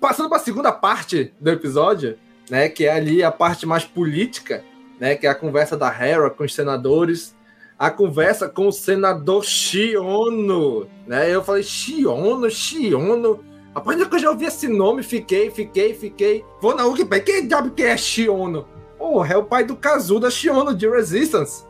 passando 0.00 0.28
para 0.28 0.38
a 0.38 0.42
segunda 0.44 0.72
parte 0.72 1.32
do 1.40 1.50
episódio, 1.50 2.18
né? 2.50 2.68
Que 2.68 2.86
é 2.86 2.92
ali 2.92 3.22
a 3.22 3.30
parte 3.30 3.64
mais 3.64 3.84
política, 3.84 4.64
né? 4.98 5.14
Que 5.14 5.26
é 5.26 5.30
a 5.30 5.34
conversa 5.34 5.76
da 5.76 5.88
Hera 5.88 6.28
com 6.28 6.44
os 6.44 6.54
senadores. 6.54 7.34
A 7.78 7.90
conversa 7.90 8.48
com 8.48 8.68
o 8.68 8.72
senador 8.72 9.44
Shiono, 9.44 10.86
né? 11.06 11.34
Eu 11.34 11.42
falei, 11.42 11.62
Shiono, 11.62 12.50
Shiono. 12.50 13.42
Rapaz, 13.74 13.96
ainda 13.96 14.08
que 14.08 14.16
eu 14.16 14.20
já 14.20 14.30
ouvi 14.30 14.44
esse 14.44 14.68
nome, 14.68 15.02
fiquei, 15.02 15.50
fiquei, 15.50 15.94
fiquei. 15.94 16.44
Vou 16.60 16.74
na 16.74 16.84
Wikipedia, 16.84 17.24
quem 17.24 17.48
diabo 17.48 17.70
que 17.70 17.84
é 17.84 17.96
Shiono? 17.96 18.66
Porra, 18.98 19.34
é 19.34 19.36
o 19.36 19.44
pai 19.44 19.64
do 19.64 19.76
Kazuda 19.76 20.30
Shiono 20.30 20.74
de 20.74 20.88
Resistance. 20.88 21.64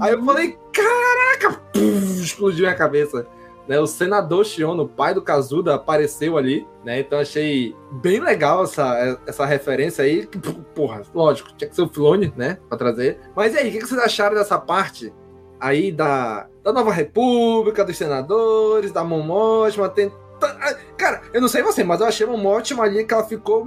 Aí 0.00 0.12
eu 0.12 0.24
falei, 0.24 0.56
caraca, 0.72 1.60
puf, 1.72 2.22
explodiu 2.22 2.64
minha 2.64 2.74
cabeça. 2.74 3.26
Né, 3.72 3.80
o 3.80 3.86
senador 3.86 4.44
Shiono, 4.44 4.86
pai 4.86 5.14
do 5.14 5.22
Kazuda, 5.22 5.76
apareceu 5.76 6.36
ali, 6.36 6.68
né? 6.84 7.00
Então 7.00 7.18
achei 7.18 7.74
bem 8.02 8.20
legal 8.20 8.64
essa, 8.64 9.18
essa 9.26 9.46
referência 9.46 10.04
aí. 10.04 10.28
Porra, 10.74 11.00
lógico, 11.14 11.54
tinha 11.56 11.70
que 11.70 11.74
ser 11.74 11.80
o 11.80 11.88
Filone, 11.88 12.30
né? 12.36 12.58
Pra 12.68 12.76
trazer. 12.76 13.18
Mas 13.34 13.54
e 13.54 13.56
aí, 13.56 13.70
o 13.70 13.72
que 13.72 13.80
vocês 13.80 13.98
acharam 13.98 14.36
dessa 14.36 14.58
parte 14.58 15.10
aí 15.58 15.90
da, 15.90 16.48
da 16.62 16.70
Nova 16.70 16.92
República, 16.92 17.82
dos 17.82 17.96
senadores, 17.96 18.92
da 18.92 19.02
Mon 19.02 19.22
Mothma? 19.22 19.88
Tem, 19.88 20.12
ah, 20.42 20.76
cara, 20.98 21.22
eu 21.32 21.40
não 21.40 21.48
sei 21.48 21.62
você, 21.62 21.82
mas 21.82 22.02
eu 22.02 22.06
achei 22.06 22.26
a 22.26 22.30
Mon 22.30 22.36
Mothma 22.36 22.84
ali 22.84 23.06
que 23.06 23.14
ela 23.14 23.24
ficou 23.24 23.66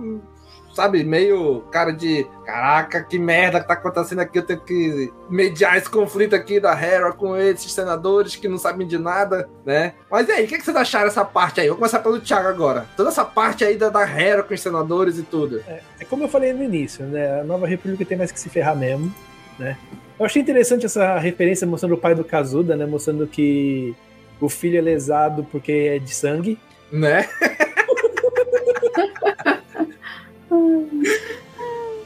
sabe, 0.76 1.04
meio 1.04 1.62
cara 1.72 1.92
de 1.92 2.28
caraca, 2.46 3.02
que 3.02 3.18
merda 3.18 3.62
que 3.62 3.68
tá 3.68 3.74
acontecendo 3.74 4.20
aqui, 4.20 4.38
eu 4.38 4.44
tenho 4.44 4.60
que 4.60 5.12
mediar 5.30 5.78
esse 5.78 5.90
conflito 5.90 6.36
aqui 6.36 6.60
da 6.60 6.80
Hera 6.80 7.14
com 7.14 7.36
esses 7.38 7.72
senadores 7.72 8.36
que 8.36 8.48
não 8.48 8.58
sabem 8.58 8.86
de 8.86 8.98
nada, 8.98 9.50
né? 9.66 9.94
Mas 10.12 10.28
e 10.28 10.34
aí, 10.34 10.46
o 10.46 10.48
que, 10.48 10.58
que 10.58 10.66
vocês 10.66 10.76
acharam 10.76 11.06
dessa 11.06 11.24
parte 11.24 11.62
aí? 11.62 11.68
Vou 11.68 11.78
começar 11.78 12.00
pelo 12.00 12.20
Thiago 12.20 12.50
agora. 12.50 12.86
Toda 12.98 13.10
essa 13.10 13.24
parte 13.24 13.64
aí 13.64 13.78
da, 13.78 13.90
da 13.90 14.02
Hera 14.02 14.44
com 14.44 14.54
os 14.54 14.62
senadores 14.62 15.18
e 15.18 15.24
tudo. 15.24 15.64
É 16.00 16.06
como 16.06 16.24
eu 16.24 16.28
falei 16.28 16.54
no 16.54 16.64
início, 16.64 17.06
né? 17.06 17.40
A 17.40 17.44
Nova 17.44 17.66
República 17.66 18.04
tem 18.04 18.18
mais 18.18 18.32
que 18.32 18.40
se 18.40 18.50
ferrar 18.50 18.76
mesmo, 18.76 19.14
né? 19.58 19.78
Eu 20.20 20.26
achei 20.26 20.42
interessante 20.42 20.86
essa 20.86 21.18
referência 21.18 21.66
mostrando 21.66 21.96
o 21.96 21.98
pai 21.98 22.14
do 22.14 22.24
Kazuda, 22.24 22.76
né? 22.76 22.86
Mostrando 22.86 23.26
que 23.26 23.96
o 24.40 24.50
filho 24.50 24.78
é 24.78 24.82
lesado 24.82 25.46
porque 25.52 25.72
é 25.72 26.00
de 26.00 26.14
sangue. 26.14 26.60
Né? 26.92 27.28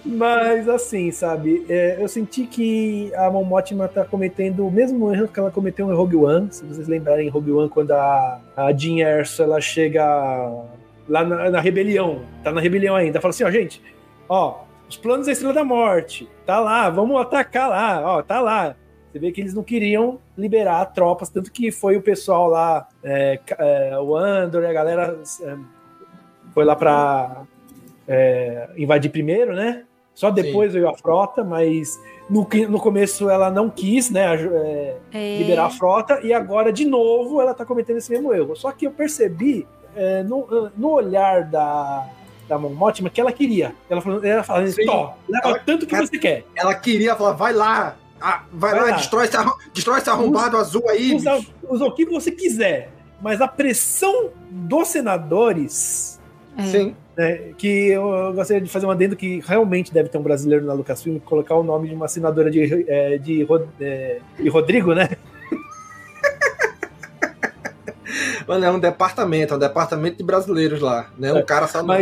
Mas 0.05 0.67
assim, 0.67 1.11
sabe, 1.11 1.65
é, 1.69 1.97
eu 2.01 2.07
senti 2.07 2.45
que 2.45 3.13
a 3.15 3.29
Mon 3.29 3.43
Mothma 3.43 3.87
tá 3.87 4.03
cometendo 4.03 4.65
o 4.65 4.71
mesmo 4.71 5.13
erro 5.13 5.27
que 5.27 5.39
ela 5.39 5.51
cometeu 5.51 5.91
em 5.91 5.95
Rogue 5.95 6.15
One. 6.15 6.47
Se 6.51 6.65
vocês 6.65 6.87
lembrarem 6.87 7.27
em 7.27 7.29
Rogue 7.29 7.51
One, 7.51 7.69
quando 7.69 7.91
a, 7.91 8.41
a 8.55 8.71
Jean 8.73 9.05
Erso 9.05 9.43
ela 9.43 9.61
chega 9.61 10.03
lá 11.07 11.23
na, 11.23 11.49
na 11.49 11.59
rebelião, 11.59 12.21
tá 12.43 12.51
na 12.51 12.61
rebelião 12.61 12.95
ainda, 12.95 13.19
fala 13.19 13.31
assim, 13.31 13.43
ó, 13.43 13.51
gente, 13.51 13.81
ó, 14.27 14.63
os 14.87 14.95
planos 14.95 15.25
da 15.25 15.31
Estrela 15.31 15.53
da 15.53 15.63
Morte, 15.63 16.29
tá 16.45 16.59
lá, 16.59 16.89
vamos 16.89 17.19
atacar 17.19 17.69
lá, 17.69 18.01
ó, 18.17 18.21
tá 18.21 18.39
lá. 18.39 18.75
Você 19.11 19.19
vê 19.19 19.31
que 19.31 19.41
eles 19.41 19.55
não 19.55 19.63
queriam 19.63 20.19
liberar 20.37 20.85
tropas, 20.85 21.29
tanto 21.29 21.51
que 21.51 21.71
foi 21.71 21.97
o 21.97 22.01
pessoal 22.01 22.47
lá, 22.47 22.87
é, 23.03 23.39
é, 23.57 23.99
o 23.99 24.15
Andor 24.15 24.63
a 24.65 24.73
galera 24.73 25.19
é, 25.41 25.57
foi 26.53 26.63
lá 26.63 26.75
pra 26.75 27.43
é, 28.09 28.67
invadir 28.75 29.09
primeiro, 29.11 29.53
né? 29.55 29.83
Só 30.15 30.29
depois 30.29 30.73
veio 30.73 30.89
a 30.89 30.97
frota, 30.97 31.45
mas 31.45 31.97
no, 32.29 32.45
no 32.67 32.79
começo 32.79 33.29
ela 33.29 33.49
não 33.49 33.69
quis, 33.69 34.09
né, 34.09 34.35
é, 34.35 34.95
É. 35.13 35.37
liberar 35.37 35.67
a 35.67 35.69
frota, 35.69 36.19
e 36.21 36.33
agora, 36.33 36.73
de 36.73 36.83
novo, 36.83 37.39
ela 37.39 37.53
tá 37.53 37.63
cometendo 37.63 37.97
esse 37.97 38.11
mesmo 38.11 38.33
erro. 38.33 38.53
Só 38.55 38.71
que 38.73 38.85
eu 38.85 38.91
percebi 38.91 39.65
é, 39.95 40.21
no, 40.23 40.69
no 40.75 40.89
olhar 40.89 41.45
da, 41.45 42.05
da 42.49 42.57
Mon 42.57 42.69
Mothma 42.73 43.09
que 43.09 43.21
ela 43.21 43.31
queria. 43.31 43.73
Ela 43.89 44.01
falando, 44.01 44.25
ela 44.25 44.43
falando 44.43 44.67
Sim. 44.67 44.85
Tó, 44.85 45.13
leva 45.29 45.47
Ela- 45.49 45.59
tanto 45.59 45.85
que 45.87 45.95
ela- 45.95 46.05
você 46.05 46.17
quer. 46.17 46.43
Ela 46.53 46.75
queria 46.75 47.15
falar, 47.15 47.31
vai 47.33 47.53
lá, 47.53 47.95
ah, 48.19 48.43
vai, 48.51 48.71
Vai 48.71 48.79
lá, 48.81 48.85
lá. 48.91 48.95
Destrói, 48.97 49.23
esse, 49.25 49.37
arrom- 49.37 49.55
destrói 49.73 49.99
esse 49.99 50.09
arrombado 50.09 50.57
azul 50.57 50.89
aí. 50.89 51.15
Usa, 51.15 51.39
usa 51.69 51.85
o 51.85 51.93
que 51.95 52.05
você 52.05 52.29
quiser. 52.31 52.89
Mas 53.21 53.39
a 53.39 53.47
pressão 53.47 54.31
dos 54.49 54.89
senadores. 54.89 56.19
Sim. 56.65 56.93
Né, 57.19 57.51
que 57.57 57.89
eu, 57.89 58.33
gostaria 58.33 58.63
de 58.63 58.69
fazer 58.69 58.85
um 58.85 58.91
adendo 58.91 59.13
que 59.13 59.43
realmente 59.45 59.93
deve 59.93 60.07
ter 60.07 60.17
um 60.17 60.23
brasileiro 60.23 60.65
na 60.65 60.71
Lucasfilm 60.71 61.17
e 61.17 61.19
colocar 61.19 61.53
o 61.55 61.63
nome 61.63 61.89
de 61.89 61.93
uma 61.93 62.07
senadora 62.07 62.49
de, 62.49 62.85
é, 62.87 63.17
de, 63.17 63.45
é, 63.81 64.21
de 64.39 64.47
Rodrigo, 64.47 64.93
né? 64.93 65.09
Mano, 68.47 68.63
é 68.63 68.71
um 68.71 68.79
departamento, 68.79 69.53
é 69.53 69.57
um 69.57 69.59
departamento 69.59 70.15
de 70.15 70.23
brasileiros 70.23 70.79
lá, 70.79 71.09
né? 71.17 71.33
Um 71.33 71.43
cara 71.43 71.67
só 71.67 71.83
não. 71.83 71.97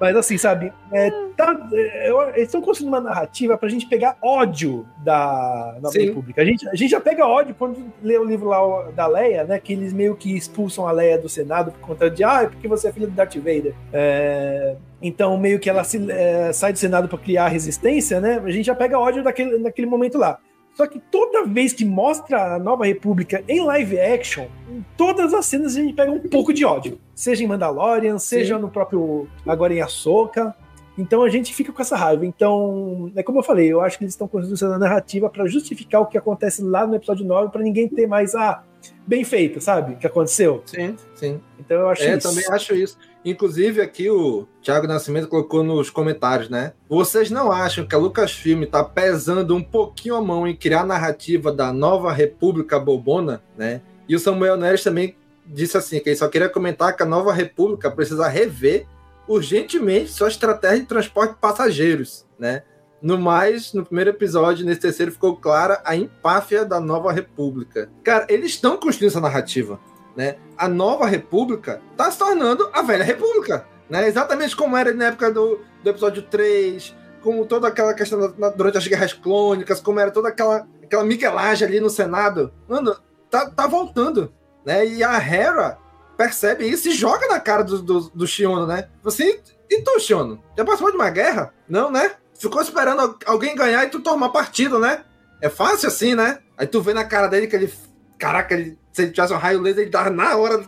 Mas, 0.00 0.16
assim, 0.16 0.36
sabe? 0.36 0.72
é, 0.92 1.10
tá- 1.36 1.68
é, 1.72 2.08
eles 2.34 2.42
estão 2.48 2.60
construindo 2.60 2.88
uma 2.92 3.00
narrativa 3.00 3.56
pra 3.56 3.68
gente 3.68 3.86
pegar 3.88 4.16
ódio 4.22 4.86
da 4.98 5.76
Nova 5.80 5.92
Sim. 5.92 6.06
República. 6.06 6.42
A 6.42 6.44
gente, 6.44 6.68
a 6.68 6.74
gente 6.74 6.90
já 6.90 7.00
pega 7.00 7.26
ódio 7.26 7.54
quando 7.58 7.78
lê 8.02 8.16
o 8.18 8.24
livro 8.24 8.48
lá 8.48 8.90
da 8.90 9.06
Leia, 9.06 9.44
né? 9.44 9.58
Que 9.58 9.72
eles 9.72 9.92
meio 9.92 10.14
que 10.16 10.36
expulsam 10.36 10.86
a 10.86 10.92
Leia 10.92 11.18
do 11.18 11.28
Senado 11.28 11.72
por 11.72 11.80
conta 11.80 12.10
de, 12.10 12.22
ah, 12.24 12.42
é 12.42 12.46
porque 12.46 12.68
você 12.68 12.88
é 12.88 12.92
filha 12.92 13.06
do 13.06 13.12
Darth 13.12 13.36
Vader. 13.36 13.74
É, 13.92 14.76
então, 15.00 15.36
meio 15.38 15.58
que 15.58 15.68
ela 15.70 15.84
se- 15.84 16.10
é, 16.10 16.52
sai 16.52 16.72
do 16.72 16.78
Senado 16.78 17.08
pra 17.08 17.18
criar 17.18 17.48
resistência, 17.48 18.20
né? 18.20 18.40
A 18.44 18.50
gente 18.50 18.66
já 18.66 18.74
pega 18.74 18.98
ódio 18.98 19.22
daquele, 19.22 19.58
naquele 19.58 19.86
momento 19.86 20.18
lá. 20.18 20.38
Só 20.74 20.86
que 20.86 20.98
toda 20.98 21.46
vez 21.46 21.72
que 21.72 21.84
mostra 21.84 22.56
a 22.56 22.58
Nova 22.58 22.84
República 22.84 23.44
em 23.48 23.64
live 23.64 23.98
action, 23.98 24.46
em 24.68 24.84
todas 24.96 25.32
as 25.32 25.46
cenas 25.46 25.76
a 25.76 25.80
gente 25.80 25.94
pega 25.94 26.10
um 26.10 26.18
pouco 26.18 26.52
de 26.52 26.64
ódio. 26.64 26.98
Seja 27.14 27.44
em 27.44 27.46
Mandalorian, 27.46 28.18
seja 28.18 28.58
no 28.58 28.68
próprio. 28.68 29.28
agora 29.46 29.72
em 29.72 29.80
Ahsoka. 29.80 30.54
Então 30.96 31.22
a 31.22 31.28
gente 31.28 31.54
fica 31.54 31.72
com 31.72 31.80
essa 31.80 31.96
raiva. 31.96 32.26
Então, 32.26 33.10
é 33.14 33.22
como 33.22 33.38
eu 33.38 33.42
falei, 33.42 33.72
eu 33.72 33.80
acho 33.80 33.98
que 33.98 34.04
eles 34.04 34.14
estão 34.14 34.28
construindo 34.28 34.54
essa 34.54 34.78
narrativa 34.78 35.28
para 35.28 35.46
justificar 35.46 36.00
o 36.00 36.06
que 36.06 36.18
acontece 36.18 36.62
lá 36.62 36.86
no 36.86 36.94
episódio 36.94 37.24
9, 37.24 37.50
para 37.50 37.62
ninguém 37.62 37.88
ter 37.88 38.06
mais, 38.06 38.34
ah, 38.34 38.62
bem 39.06 39.24
feito, 39.24 39.60
sabe? 39.60 39.94
O 39.94 39.96
que 39.96 40.06
aconteceu. 40.06 40.62
Sim, 40.66 40.96
sim. 41.14 41.40
Então 41.58 41.80
eu 41.80 41.88
acho 41.88 42.02
é, 42.02 42.16
isso. 42.16 42.28
também 42.28 42.44
acho 42.48 42.74
isso. 42.74 42.98
Inclusive, 43.24 43.80
aqui 43.80 44.10
o 44.10 44.46
Thiago 44.62 44.86
Nascimento 44.86 45.28
colocou 45.28 45.64
nos 45.64 45.88
comentários, 45.88 46.50
né? 46.50 46.74
Vocês 46.88 47.30
não 47.30 47.50
acham 47.50 47.86
que 47.86 47.94
a 47.94 47.98
Lucasfilm 47.98 48.64
tá 48.64 48.84
pesando 48.84 49.56
um 49.56 49.62
pouquinho 49.62 50.14
a 50.14 50.20
mão 50.20 50.46
em 50.46 50.54
criar 50.54 50.82
a 50.82 50.86
narrativa 50.86 51.50
da 51.50 51.72
nova 51.72 52.12
República 52.12 52.78
Bobona, 52.78 53.42
né? 53.56 53.80
E 54.06 54.14
o 54.14 54.18
Samuel 54.18 54.58
Neres 54.58 54.82
também 54.82 55.16
disse 55.46 55.76
assim, 55.76 56.00
que 56.00 56.10
ele 56.10 56.16
só 56.16 56.28
queria 56.28 56.50
comentar 56.50 56.94
que 56.94 57.02
a 57.02 57.06
nova 57.06 57.32
República 57.32 57.90
precisa 57.90 58.28
rever 58.28 58.86
urgentemente 59.26 60.10
sua 60.10 60.28
estratégia 60.28 60.80
de 60.80 60.86
transporte 60.86 61.32
de 61.32 61.40
passageiros, 61.40 62.26
né? 62.38 62.62
No 63.00 63.18
mais, 63.18 63.72
no 63.72 63.84
primeiro 63.84 64.10
episódio, 64.10 64.64
nesse 64.64 64.80
terceiro, 64.80 65.12
ficou 65.12 65.36
clara 65.36 65.80
a 65.84 65.96
empáfia 65.96 66.64
da 66.64 66.80
nova 66.80 67.12
República. 67.12 67.90
Cara, 68.02 68.26
eles 68.28 68.52
estão 68.52 68.78
construindo 68.78 69.10
essa 69.10 69.20
narrativa 69.20 69.78
né? 70.16 70.36
A 70.56 70.68
nova 70.68 71.06
república 71.06 71.80
está 71.92 72.10
se 72.10 72.18
tornando 72.18 72.68
a 72.72 72.82
velha 72.82 73.04
república, 73.04 73.66
né? 73.88 74.06
Exatamente 74.08 74.54
como 74.56 74.76
era 74.76 74.92
na 74.94 75.06
época 75.06 75.30
do, 75.30 75.60
do 75.82 75.90
episódio 75.90 76.22
3, 76.22 76.94
com 77.22 77.44
toda 77.44 77.68
aquela 77.68 77.94
questão 77.94 78.34
na- 78.38 78.50
durante 78.50 78.78
as 78.78 78.86
guerras 78.86 79.12
clônicas, 79.12 79.80
como 79.80 80.00
era 80.00 80.10
toda 80.10 80.28
aquela 80.28 80.66
aquela 80.82 81.04
miguelagem 81.04 81.66
ali 81.66 81.80
no 81.80 81.88
Senado, 81.88 82.52
mano, 82.68 82.94
tá, 83.30 83.48
tá 83.50 83.66
voltando, 83.66 84.32
né? 84.64 84.86
E 84.86 85.02
a 85.02 85.16
Hera 85.16 85.78
percebe 86.16 86.66
isso 86.66 86.88
e 86.88 86.92
joga 86.92 87.26
na 87.26 87.40
cara 87.40 87.64
do, 87.64 87.82
do, 87.82 88.00
do 88.10 88.26
Shiono, 88.26 88.66
né? 88.66 88.88
Você, 89.02 89.40
e 89.70 89.82
tu, 89.82 89.98
Shiono? 89.98 90.42
Já 90.56 90.64
passou 90.64 90.90
de 90.90 90.96
uma 90.96 91.08
guerra? 91.10 91.52
Não, 91.68 91.90
né? 91.90 92.12
Ficou 92.38 92.60
esperando 92.60 93.16
alguém 93.26 93.56
ganhar 93.56 93.82
e 93.84 93.88
tu 93.88 94.00
tomar 94.00 94.28
partido, 94.28 94.78
né? 94.78 95.04
É 95.40 95.48
fácil 95.48 95.88
assim, 95.88 96.14
né? 96.14 96.38
Aí 96.56 96.66
tu 96.66 96.80
vê 96.82 96.92
na 96.92 97.04
cara 97.04 97.26
dele 97.28 97.46
que 97.46 97.56
ele. 97.56 97.72
Caraca, 98.18 98.54
ele, 98.54 98.78
se 98.94 99.02
ele 99.02 99.10
tivesse 99.10 99.32
um 99.32 99.36
raio 99.38 99.60
laser, 99.60 99.82
ele 99.82 99.90
dava 99.90 100.08
na 100.08 100.36
hora. 100.36 100.64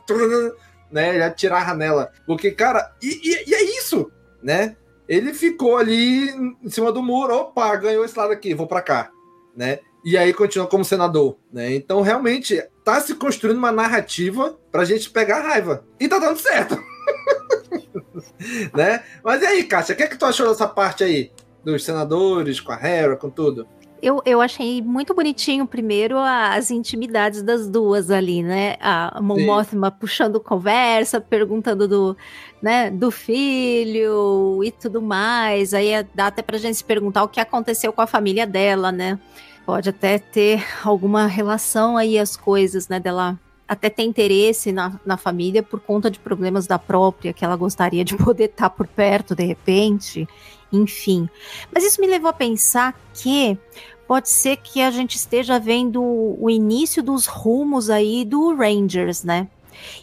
Né? 0.90 1.14
Ele 1.14 1.22
atirava 1.22 1.74
nela. 1.74 2.12
Porque, 2.26 2.50
cara, 2.50 2.92
e, 3.02 3.20
e, 3.22 3.50
e 3.50 3.54
é 3.54 3.78
isso, 3.78 4.10
né? 4.42 4.76
Ele 5.08 5.32
ficou 5.32 5.76
ali 5.76 6.30
em 6.62 6.68
cima 6.68 6.90
do 6.90 7.02
muro, 7.02 7.34
opa, 7.34 7.74
ganhou 7.76 8.04
esse 8.04 8.18
lado 8.18 8.32
aqui, 8.32 8.54
vou 8.54 8.66
para 8.66 8.82
cá, 8.82 9.10
né? 9.56 9.78
E 10.04 10.16
aí 10.16 10.32
continua 10.34 10.66
como 10.66 10.84
senador, 10.84 11.36
né? 11.52 11.74
Então 11.74 12.00
realmente 12.00 12.60
tá 12.84 13.00
se 13.00 13.14
construindo 13.14 13.58
uma 13.58 13.72
narrativa 13.72 14.56
pra 14.70 14.84
gente 14.84 15.10
pegar 15.10 15.40
raiva. 15.40 15.84
E 15.98 16.08
tá 16.08 16.18
dando 16.18 16.38
certo. 16.38 16.76
né? 18.74 19.02
Mas 19.22 19.42
e 19.42 19.46
aí, 19.46 19.64
Kátia, 19.64 19.94
o 19.94 19.96
que 19.96 20.02
é 20.04 20.06
que 20.08 20.18
tu 20.18 20.24
achou 20.24 20.48
dessa 20.48 20.66
parte 20.66 21.04
aí? 21.04 21.32
Dos 21.64 21.84
senadores, 21.84 22.60
com 22.60 22.72
a 22.72 22.80
Hera, 22.80 23.16
com 23.16 23.30
tudo? 23.30 23.66
Eu, 24.02 24.22
eu 24.26 24.40
achei 24.40 24.82
muito 24.82 25.14
bonitinho, 25.14 25.66
primeiro, 25.66 26.18
as 26.18 26.70
intimidades 26.70 27.42
das 27.42 27.68
duas 27.68 28.10
ali, 28.10 28.42
né? 28.42 28.76
A 28.78 29.20
Mon 29.22 29.40
Mothma 29.44 29.90
puxando 29.90 30.38
conversa, 30.38 31.20
perguntando 31.20 31.88
do, 31.88 32.16
né, 32.60 32.90
do 32.90 33.10
filho 33.10 34.62
e 34.62 34.70
tudo 34.70 35.00
mais. 35.00 35.72
Aí 35.72 35.88
é, 35.88 36.06
dá 36.14 36.26
até 36.26 36.42
pra 36.42 36.58
gente 36.58 36.76
se 36.76 36.84
perguntar 36.84 37.24
o 37.24 37.28
que 37.28 37.40
aconteceu 37.40 37.92
com 37.92 38.02
a 38.02 38.06
família 38.06 38.46
dela, 38.46 38.92
né? 38.92 39.18
Pode 39.64 39.88
até 39.88 40.18
ter 40.18 40.64
alguma 40.84 41.26
relação 41.26 41.96
aí 41.96 42.18
as 42.18 42.36
coisas, 42.36 42.88
né, 42.88 43.00
dela 43.00 43.38
até 43.66 43.90
ter 43.90 44.04
interesse 44.04 44.70
na, 44.70 45.00
na 45.04 45.16
família 45.16 45.62
por 45.62 45.80
conta 45.80 46.10
de 46.10 46.20
problemas 46.20 46.66
da 46.66 46.78
própria, 46.78 47.32
que 47.32 47.44
ela 47.44 47.56
gostaria 47.56 48.04
de 48.04 48.14
poder 48.16 48.44
estar 48.44 48.70
por 48.70 48.86
perto 48.86 49.34
de 49.34 49.44
repente 49.44 50.28
enfim. 50.72 51.28
Mas 51.72 51.84
isso 51.84 52.00
me 52.00 52.06
levou 52.06 52.30
a 52.30 52.32
pensar 52.32 52.94
que 53.14 53.58
pode 54.06 54.28
ser 54.28 54.56
que 54.56 54.80
a 54.80 54.90
gente 54.90 55.16
esteja 55.16 55.58
vendo 55.58 56.02
o 56.02 56.48
início 56.48 57.02
dos 57.02 57.26
rumos 57.26 57.90
aí 57.90 58.24
do 58.24 58.54
Rangers, 58.54 59.24
né? 59.24 59.48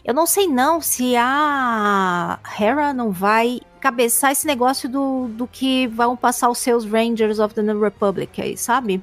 Eu 0.06 0.14
não 0.14 0.26
sei 0.26 0.48
não 0.48 0.80
se 0.82 1.16
a 1.16 2.40
Hera 2.60 2.94
não 2.94 3.12
vai 3.12 3.60
cabeçar 3.80 4.32
esse 4.32 4.46
negócio 4.46 4.88
do, 4.88 5.28
do 5.30 5.48
que 5.48 5.88
vão 5.88 6.16
passar 6.16 6.50
os 6.50 6.60
seus 6.60 6.86
Rangers 6.86 7.40
of 7.40 7.54
the 7.54 7.62
New 7.62 7.80
Republic 7.80 8.42
aí, 8.42 8.56
sabe? 8.56 9.02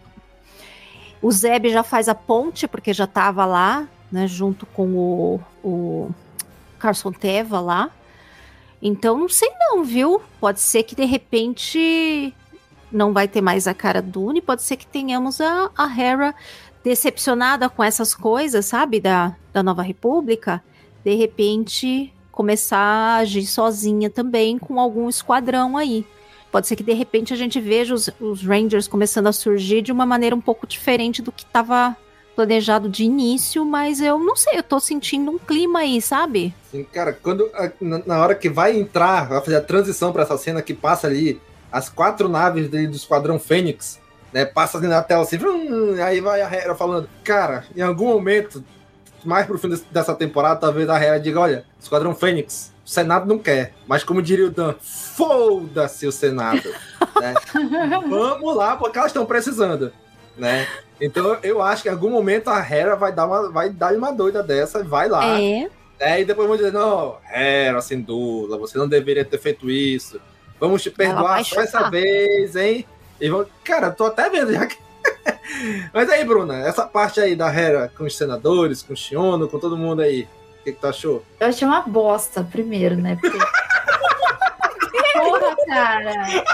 O 1.21 1.31
Zeb 1.31 1.69
já 1.69 1.83
faz 1.83 2.09
a 2.09 2.15
ponte, 2.15 2.67
porque 2.67 2.93
já 2.95 3.07
tava 3.07 3.45
lá, 3.45 3.87
né, 4.11 4.27
junto 4.27 4.65
com 4.65 4.89
o, 4.97 5.41
o 5.63 6.11
Carson 6.79 7.13
Teva 7.13 7.61
lá. 7.61 7.91
Então, 8.83 9.19
não 9.19 9.29
sei 9.29 9.51
não, 9.59 9.85
viu? 9.85 10.23
Pode 10.41 10.61
ser 10.61 10.83
que 10.83 10.95
de 10.95 11.05
repente 11.05 12.35
não 12.91 13.13
vai 13.13 13.29
ter 13.29 13.41
mais 13.41 13.67
a 13.67 13.75
cara 13.75 14.03
do 14.03 14.23
Uni, 14.23 14.41
pode 14.41 14.63
ser 14.63 14.77
que 14.77 14.87
tenhamos 14.87 15.41
a, 15.41 15.71
a 15.77 16.01
Hera 16.01 16.35
decepcionada 16.83 17.69
com 17.69 17.85
essas 17.85 18.15
coisas, 18.15 18.67
sabe, 18.67 19.01
da, 19.01 19.37
da 19.53 19.63
Nova 19.63 19.83
República, 19.83 20.63
de 21.05 21.15
repente 21.15 22.13
começar 22.33 22.79
a 22.79 23.17
agir 23.17 23.47
sozinha 23.47 24.09
também 24.09 24.59
com 24.59 24.81
algum 24.81 25.09
esquadrão 25.09 25.77
aí. 25.77 26.07
Pode 26.51 26.67
ser 26.67 26.75
que 26.75 26.83
de 26.83 26.93
repente 26.93 27.33
a 27.33 27.37
gente 27.37 27.61
veja 27.61 27.95
os, 27.95 28.11
os 28.19 28.43
Rangers 28.43 28.89
começando 28.89 29.29
a 29.29 29.33
surgir 29.33 29.83
de 29.83 29.93
uma 29.93 30.05
maneira 30.05 30.35
um 30.35 30.41
pouco 30.41 30.67
diferente 30.67 31.23
do 31.23 31.31
que 31.31 31.45
estava 31.45 31.97
planejado 32.41 32.89
de 32.89 33.05
início, 33.05 33.67
mas 33.67 34.01
eu 34.01 34.19
não 34.19 34.35
sei, 34.35 34.59
eu 34.59 34.63
tô 34.63 34.81
sentindo 34.81 35.31
um 35.31 35.39
clima 35.39 35.81
aí, 35.81 36.01
sabe? 36.01 36.55
Sim, 36.71 36.85
cara, 36.85 37.13
quando 37.13 37.51
na 38.07 38.19
hora 38.19 38.35
que 38.35 38.49
vai 38.49 38.79
entrar, 38.79 39.29
vai 39.29 39.41
fazer 39.43 39.57
a 39.57 39.61
transição 39.61 40.11
para 40.11 40.23
essa 40.23 40.39
cena 40.39 40.63
que 40.63 40.73
passa 40.73 41.07
ali 41.07 41.39
as 41.71 41.91
quatro 41.91 42.31
naves 42.31 42.71
do 42.71 42.79
Esquadrão 42.79 43.39
Fênix, 43.39 44.01
né? 44.33 44.47
Passa 44.47 44.79
ali 44.79 44.87
na 44.87 45.03
tela 45.03 45.23
assim, 45.23 45.37
aí 46.03 46.23
vai 46.23 46.41
a 46.41 46.51
Hera 46.51 46.75
falando, 46.75 47.11
cara, 47.23 47.65
em 47.77 47.83
algum 47.83 48.07
momento, 48.07 48.65
mais 49.23 49.47
pro 49.47 49.59
fim 49.59 49.69
dessa 49.91 50.15
temporada, 50.15 50.61
talvez 50.61 50.89
a 50.89 50.99
Hera 50.99 51.21
diga, 51.21 51.41
olha, 51.41 51.67
Esquadrão 51.79 52.15
Fênix, 52.15 52.73
o 52.87 52.89
Senado 52.89 53.27
não 53.27 53.39
quer, 53.39 53.75
mas 53.87 54.03
como 54.03 54.23
diria 54.23 54.47
o 54.47 54.51
Dan, 54.51 54.75
foda-se 54.81 56.07
o 56.07 56.13
Senado, 56.13 56.63
né? 57.21 57.35
Vamos 58.09 58.57
lá, 58.57 58.79
porque 58.79 58.97
elas 58.97 59.11
estão 59.11 59.27
precisando, 59.27 59.93
né? 60.41 60.67
Então 61.01 61.39
eu 61.43 61.63
acho 61.63 61.83
que 61.83 61.89
em 61.89 61.93
algum 61.93 62.11
momento 62.11 62.49
a 62.49 62.59
Hera 62.59 62.97
vai 62.97 63.13
dar 63.13 63.27
uma, 63.27 63.51
vai 63.51 63.71
dar 63.71 63.95
uma 63.95 64.13
doida 64.13 64.43
dessa, 64.43 64.83
vai 64.83 65.09
lá. 65.09 65.41
É. 65.41 65.69
Né, 66.01 66.23
e 66.23 66.25
depois 66.25 66.49
vão 66.49 66.57
dizer, 66.57 66.73
não, 66.73 67.19
Hera, 67.31 67.81
sem 67.83 68.01
dúvida, 68.01 68.57
você 68.57 68.79
não 68.79 68.89
deveria 68.89 69.25
ter 69.25 69.39
feito 69.39 69.71
isso. 69.71 70.21
Vamos 70.59 70.83
te 70.83 70.91
perdoar 70.91 71.45
só 71.45 71.61
essa 71.61 71.91
vez, 71.91 72.57
hein? 72.57 72.87
E 73.21 73.29
vão... 73.29 73.47
Cara, 73.65 73.91
tô 73.91 74.07
até 74.07 74.29
vendo 74.29 74.53
já 74.53 74.67
que. 74.67 74.77
Mas 75.93 76.09
aí, 76.09 76.25
Bruna, 76.25 76.59
essa 76.59 76.87
parte 76.87 77.21
aí 77.21 77.37
da 77.37 77.53
Hera 77.53 77.91
com 77.97 78.05
os 78.05 78.17
senadores, 78.17 78.83
com 78.83 78.93
o 78.95 78.97
Shiono, 78.97 79.49
com 79.49 79.59
todo 79.59 79.77
mundo 79.77 80.01
aí, 80.03 80.29
o 80.61 80.65
que, 80.65 80.73
que 80.73 80.81
tu 80.81 80.87
achou? 80.87 81.25
Eu 81.39 81.49
achei 81.49 81.67
uma 81.67 81.83
bosta, 81.83 82.43
primeiro, 82.45 82.97
né? 82.97 83.19
Porque... 83.21 83.39
Porra, 85.13 85.57
cara! 85.67 86.45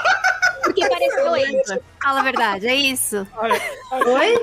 Porque 0.67 0.89
pareceu 0.89 1.37
isso. 1.37 1.81
Fala 2.03 2.21
a 2.21 2.23
verdade, 2.23 2.67
é 2.67 2.75
isso. 2.75 3.27
Olha, 3.37 3.61
Oi? 4.07 4.35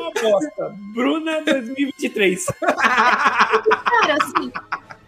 Bruna 0.93 1.41
2023. 1.41 2.45
Cara, 2.45 4.17
assim, 4.21 4.51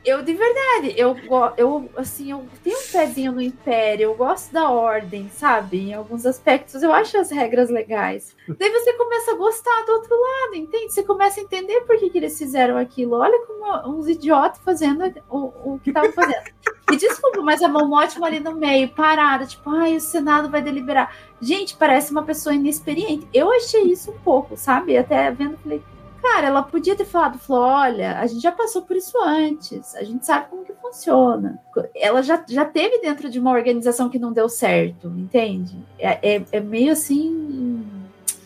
eu 0.06 0.22
de 0.22 0.34
verdade, 0.34 0.94
eu, 0.96 1.18
eu 1.58 1.90
assim, 1.98 2.32
eu 2.32 2.46
tenho 2.64 2.78
um 2.78 2.92
pezinho 2.92 3.32
no 3.32 3.42
império, 3.42 4.04
eu 4.04 4.16
gosto 4.16 4.54
da 4.54 4.70
ordem, 4.70 5.30
sabe? 5.30 5.90
Em 5.90 5.94
alguns 5.94 6.26
aspectos 6.26 6.84
eu 6.84 6.94
acho 6.94 7.18
as 7.18 7.32
regras 7.32 7.70
legais. 7.70 8.36
Daí 8.48 8.72
você 8.72 8.94
começa 8.94 9.32
a 9.32 9.36
gostar 9.36 9.84
do 9.86 9.94
outro 9.94 10.16
lado, 10.16 10.56
entende? 10.56 10.94
Você 10.94 11.04
começa 11.04 11.40
a 11.40 11.44
entender 11.44 11.82
por 11.82 11.98
que, 11.98 12.10
que 12.10 12.18
eles 12.20 12.38
fizeram 12.38 12.78
aquilo. 12.78 13.16
Olha 13.16 13.40
como 13.48 13.98
uns 13.98 14.08
idiotas 14.08 14.62
fazendo 14.64 15.04
o, 15.30 15.74
o 15.74 15.80
que 15.84 15.90
estavam 15.90 16.12
fazendo. 16.12 16.44
E 16.92 16.98
desculpa, 16.98 17.42
mas 17.42 17.64
a 17.64 17.68
mão 17.68 17.92
ótima 17.92 18.28
ali 18.28 18.40
no 18.40 18.54
meio, 18.54 18.88
parada, 18.90 19.46
tipo, 19.46 19.70
ai, 19.72 19.96
o 19.96 20.02
Senado 20.02 20.50
vai 20.52 20.62
deliberar. 20.62 21.16
Gente, 21.42 21.76
parece 21.76 22.12
uma 22.12 22.24
pessoa 22.24 22.54
inexperiente. 22.54 23.28
Eu 23.34 23.52
achei 23.52 23.84
isso 23.84 24.12
um 24.12 24.20
pouco, 24.20 24.56
sabe? 24.56 24.96
Até 24.96 25.32
vendo, 25.32 25.58
falei, 25.58 25.82
Cara, 26.26 26.48
ela 26.48 26.64
podia 26.64 26.96
ter 26.96 27.06
falado, 27.06 27.38
falou, 27.38 27.62
olha, 27.66 28.20
a 28.20 28.26
gente 28.26 28.42
já 28.42 28.52
passou 28.52 28.82
por 28.82 28.98
isso 28.98 29.16
antes, 29.22 29.96
a 29.96 30.04
gente 30.04 30.26
sabe 30.26 30.48
como 30.50 30.66
que 30.66 30.74
funciona. 30.74 31.62
Ela 31.96 32.24
já, 32.24 32.44
já 32.50 32.66
teve 32.66 32.98
dentro 32.98 33.30
de 33.30 33.40
uma 33.40 33.52
organização 33.52 34.10
que 34.10 34.18
não 34.18 34.34
deu 34.34 34.50
certo, 34.50 35.08
entende? 35.16 35.78
É, 36.00 36.38
é, 36.38 36.42
é 36.52 36.60
meio 36.60 36.92
assim. 36.94 37.86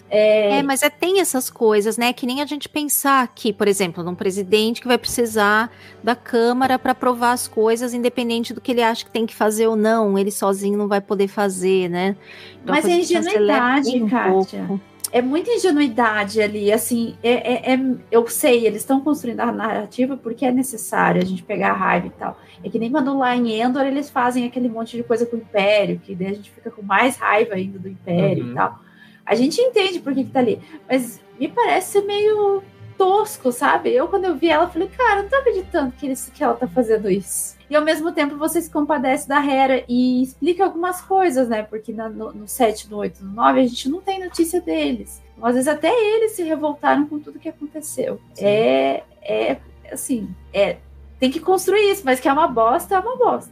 É... 0.09 0.57
é... 0.59 0.61
mas 0.63 0.83
é, 0.83 0.89
tem 0.89 1.21
essas 1.21 1.49
coisas, 1.49 1.97
né? 1.97 2.11
Que 2.11 2.25
nem 2.25 2.41
a 2.41 2.45
gente 2.45 2.67
pensar 2.67 3.23
aqui, 3.23 3.53
por 3.53 3.67
exemplo, 3.67 4.03
num 4.03 4.13
presidente 4.13 4.81
que 4.81 4.87
vai 4.87 4.97
precisar 4.97 5.71
da 6.03 6.17
Câmara 6.17 6.77
para 6.77 6.91
aprovar 6.91 7.31
as 7.31 7.47
coisas, 7.47 7.93
independente 7.93 8.53
do 8.53 8.59
que 8.59 8.73
ele 8.73 8.83
acha 8.83 9.05
que 9.05 9.11
tem 9.11 9.25
que 9.25 9.33
fazer 9.33 9.67
ou 9.67 9.77
não, 9.77 10.19
ele 10.19 10.31
sozinho 10.31 10.77
não 10.77 10.89
vai 10.89 10.99
poder 10.99 11.29
fazer, 11.29 11.89
né? 11.89 12.17
Então, 12.61 12.75
mas 12.75 12.83
é 12.83 12.91
ingenuidade, 12.91 14.03
um 14.03 14.09
Kátia. 14.09 14.65
Pouco 14.67 14.88
é 15.11 15.21
muita 15.21 15.51
ingenuidade 15.51 16.41
ali, 16.41 16.71
assim, 16.71 17.15
é, 17.23 17.71
é, 17.71 17.73
é 17.73 17.79
eu 18.11 18.27
sei, 18.27 18.65
eles 18.65 18.81
estão 18.81 19.01
construindo 19.01 19.39
a 19.39 19.51
narrativa 19.51 20.15
porque 20.15 20.45
é 20.45 20.51
necessário 20.51 21.21
a 21.21 21.25
gente 21.25 21.43
pegar 21.43 21.71
a 21.71 21.73
raiva 21.73 22.07
e 22.07 22.11
tal. 22.11 22.39
É 22.63 22.69
que 22.69 22.77
nem 22.77 22.91
quando 22.91 23.17
lá 23.17 23.35
em 23.35 23.59
Endor 23.59 23.83
eles 23.83 24.09
fazem 24.09 24.45
aquele 24.45 24.69
monte 24.69 24.97
de 24.97 25.03
coisa 25.03 25.25
com 25.25 25.35
o 25.35 25.39
Império, 25.39 25.99
que 25.99 26.15
daí 26.15 26.27
a 26.27 26.33
gente 26.33 26.51
fica 26.51 26.69
com 26.69 26.81
mais 26.81 27.17
raiva 27.17 27.55
ainda 27.55 27.79
do 27.79 27.87
Império 27.87 28.45
uhum. 28.45 28.51
e 28.51 28.55
tal. 28.55 28.79
A 29.25 29.35
gente 29.35 29.61
entende 29.61 29.99
por 29.99 30.13
que, 30.13 30.23
que 30.23 30.31
tá 30.31 30.39
ali, 30.39 30.59
mas 30.87 31.21
me 31.39 31.47
parece 31.47 32.01
meio 32.01 32.63
tosco, 32.97 33.51
sabe? 33.51 33.93
Eu, 33.93 34.07
quando 34.07 34.25
eu 34.25 34.35
vi 34.35 34.49
ela, 34.49 34.67
falei, 34.67 34.89
cara, 34.89 35.21
não 35.21 35.29
tô 35.29 35.35
acreditando 35.37 35.93
que, 35.93 36.05
eles, 36.05 36.31
que 36.33 36.43
ela 36.43 36.53
tá 36.53 36.67
fazendo 36.67 37.09
isso. 37.09 37.58
E 37.69 37.75
ao 37.75 37.83
mesmo 37.83 38.11
tempo 38.11 38.35
você 38.35 38.61
se 38.61 38.69
compadece 38.69 39.27
da 39.27 39.43
Hera 39.45 39.83
e 39.87 40.23
explica 40.23 40.63
algumas 40.63 41.01
coisas, 41.01 41.47
né? 41.47 41.61
Porque 41.61 41.93
na, 41.93 42.09
no, 42.09 42.33
no 42.33 42.47
7, 42.47 42.89
no 42.89 42.97
8, 42.97 43.23
no 43.23 43.33
9, 43.33 43.59
a 43.59 43.67
gente 43.67 43.89
não 43.89 44.01
tem 44.01 44.19
notícia 44.19 44.59
deles. 44.59 45.21
Então, 45.37 45.47
às 45.47 45.53
vezes 45.53 45.67
até 45.67 45.89
eles 45.89 46.31
se 46.31 46.43
revoltaram 46.43 47.05
com 47.05 47.19
tudo 47.19 47.39
que 47.39 47.49
aconteceu. 47.49 48.19
É, 48.37 49.03
é, 49.21 49.57
assim, 49.91 50.29
é 50.51 50.77
tem 51.19 51.29
que 51.29 51.39
construir 51.39 51.91
isso, 51.91 52.03
mas 52.05 52.19
que 52.19 52.29
é 52.29 52.33
uma 52.33 52.47
bosta, 52.47 52.95
é 52.95 52.99
uma 52.99 53.15
bosta. 53.17 53.51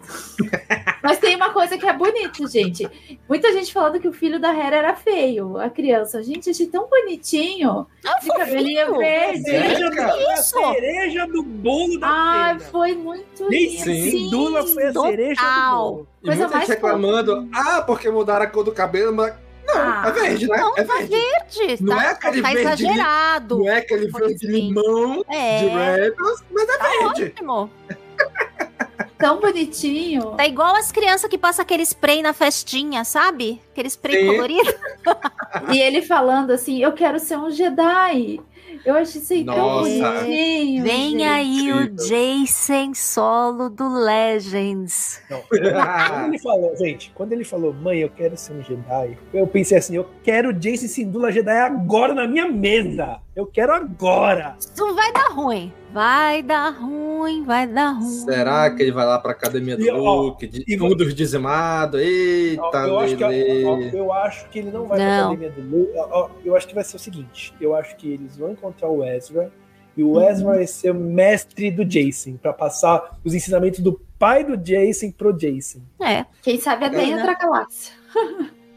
mas 1.04 1.18
tem 1.18 1.36
uma 1.36 1.50
coisa 1.50 1.78
que 1.78 1.86
é 1.86 1.92
bonita, 1.92 2.48
gente. 2.48 2.90
Muita 3.28 3.52
gente 3.52 3.74
falando 3.74 4.00
que 4.00 4.08
o 4.08 4.14
filho 4.14 4.40
da 4.40 4.56
Hera 4.56 4.78
era 4.78 4.96
feio, 4.96 5.58
a 5.58 5.70
criança. 5.70 6.24
Gente, 6.24 6.50
achei 6.50 6.68
tão 6.68 6.88
bonitinho. 6.88 7.86
Ah, 8.06 8.20
de 8.20 8.28
cabelinho 8.30 8.98
verde. 8.98 9.42
Cereja, 9.42 9.90
do, 9.90 10.30
a 10.30 10.38
cereja 10.38 11.28
do 11.28 11.44
bolo 11.44 12.00
da 12.00 12.08
Ah, 12.08 12.46
pena. 12.58 12.60
foi 12.72 12.96
muito 12.96 13.50
lindo. 13.50 13.84
Sim, 13.84 14.12
Sim. 14.12 14.30
Dula 14.30 14.66
foi 14.66 14.84
a 14.86 14.94
cereja 14.94 15.42
do 15.42 15.76
bolo. 15.76 16.08
E 16.24 16.26
Coisa 16.28 16.44
muita 16.44 16.60
gente 16.60 16.70
reclamando, 16.70 17.50
ah, 17.54 17.82
porque 17.82 18.10
mudaram 18.10 18.46
a 18.46 18.48
cor 18.48 18.64
do 18.64 18.72
cabelo, 18.72 19.14
mas 19.14 19.34
Não, 19.68 20.06
é 20.06 20.12
verde, 20.12 20.48
né? 20.48 20.58
Não, 20.58 20.78
é 20.78 20.84
tá 20.84 20.96
verde. 20.98 21.10
verde. 21.58 21.84
Não 21.84 21.96
tá, 21.96 22.04
é 22.04 22.08
aquele 22.08 22.42
tá 22.42 22.48
verde 22.50 22.62
exagerado. 22.68 23.60
Não 23.60 23.70
é 23.70 23.78
aquele 23.78 24.08
verde 24.08 24.48
limão 24.48 25.24
É. 25.30 25.60
de 25.60 25.68
Rebels, 25.68 26.44
mas 26.52 26.70
é 26.70 26.78
Tá 26.78 26.84
verde. 26.88 27.24
ótimo. 27.24 27.70
Tão 29.18 29.40
bonitinho. 29.40 30.36
Tá 30.38 30.46
igual 30.46 30.76
as 30.76 30.92
crianças 30.92 31.28
que 31.30 31.38
passam 31.40 31.64
aquele 31.64 31.82
spray 31.84 32.22
na 32.22 32.34
festinha, 32.34 33.04
sabe? 33.04 33.60
Aquele 33.72 33.90
spray 33.90 34.20
Sim. 34.22 34.28
colorido. 34.28 34.74
E 35.74 35.80
ele 35.80 36.02
falando 36.02 36.52
assim, 36.52 36.82
eu 36.84 36.92
quero 36.92 37.20
ser 37.20 37.38
um 37.38 37.50
Jedi. 37.50 38.40
Eu 38.86 38.96
acho 38.96 39.18
isso 39.18 39.34
aí 39.34 39.44
tão 39.44 39.80
bonitinho. 39.82 40.84
Vem 40.84 41.12
gente. 41.12 41.24
aí 41.24 41.74
o 41.74 41.90
Jason 41.90 42.94
solo 42.94 43.70
do 43.70 43.88
Legends. 43.90 45.22
Não, 45.30 45.42
quando 45.42 46.28
ele 46.28 46.40
falou, 46.40 46.76
gente, 46.78 47.12
quando 47.14 47.34
ele 47.34 47.44
falou, 47.44 47.74
mãe, 47.74 48.00
eu 48.00 48.10
quero 48.10 48.38
ser 48.38 48.54
um 48.54 48.64
Jedi, 48.64 49.18
eu 49.34 49.48
pensei 49.48 49.78
assim, 49.78 49.96
eu 49.96 50.08
quero 50.24 50.54
Jason 50.54 50.88
Sindula 50.88 51.32
Jedi 51.32 51.58
agora 51.58 52.14
na 52.14 52.28
minha 52.28 52.48
mesa. 52.50 53.20
Eu 53.36 53.46
quero 53.46 53.72
agora. 53.72 54.56
Isso 54.60 54.96
vai 54.96 55.14
dar 55.14 55.30
ruim. 55.30 55.72
Vai 55.94 56.42
dar 56.44 56.70
ruim, 56.70 57.44
vai 57.44 57.68
dar 57.68 57.92
ruim. 57.92 58.26
Será 58.26 58.70
que 58.70 58.82
ele 58.82 58.92
vai 58.92 59.06
lá 59.06 59.20
pra 59.20 59.32
academia 59.32 59.78
do 59.78 59.84
E, 59.84 59.90
ó, 59.92 60.22
Luke? 60.22 60.46
De, 60.48 60.78
tudo 60.78 61.14
dizimado? 61.14 62.00
Eita, 62.00 62.78
eu, 62.88 63.00
acho 63.00 63.16
que, 63.16 63.24
ó, 63.24 63.32
eu 63.32 64.14
acho 64.14 64.50
que 64.50 64.60
ele 64.60 64.72
não 64.72 64.86
vai 64.86 64.98
pra 64.98 65.08
Não. 65.08 65.28
academia 65.32 65.50
do 65.52 65.62
Luke. 65.62 65.92
Ó, 65.96 66.08
ó, 66.12 66.30
Eu 66.44 66.56
acho 66.56 66.68
que 66.68 66.76
vai 66.76 66.84
ser 66.84 66.98
o 66.98 67.00
seguinte: 67.00 67.54
eu 67.62 67.76
acho 67.76 67.96
que 67.96 68.12
eles 68.12 68.38
vão 68.38 68.47
encontrar 68.52 68.90
o 68.90 69.04
Ezra 69.04 69.52
e 69.96 70.04
o 70.04 70.22
Ezra 70.22 70.46
vai 70.46 70.68
ser 70.68 70.92
o 70.92 70.96
mestre 70.96 71.72
do 71.72 71.84
Jason, 71.84 72.38
pra 72.38 72.54
passar 72.54 73.18
os 73.26 73.34
ensinamentos 73.34 73.80
do 73.80 74.00
pai 74.20 74.44
do 74.44 74.56
Jason 74.56 75.12
pro 75.12 75.34
Jason. 75.34 75.80
É. 76.00 76.26
Quem 76.42 76.60
sabe 76.60 76.86
até 76.86 77.02
É. 77.02 77.10
entra 77.10 77.32
a 77.32 77.36
galáxia. 77.36 77.94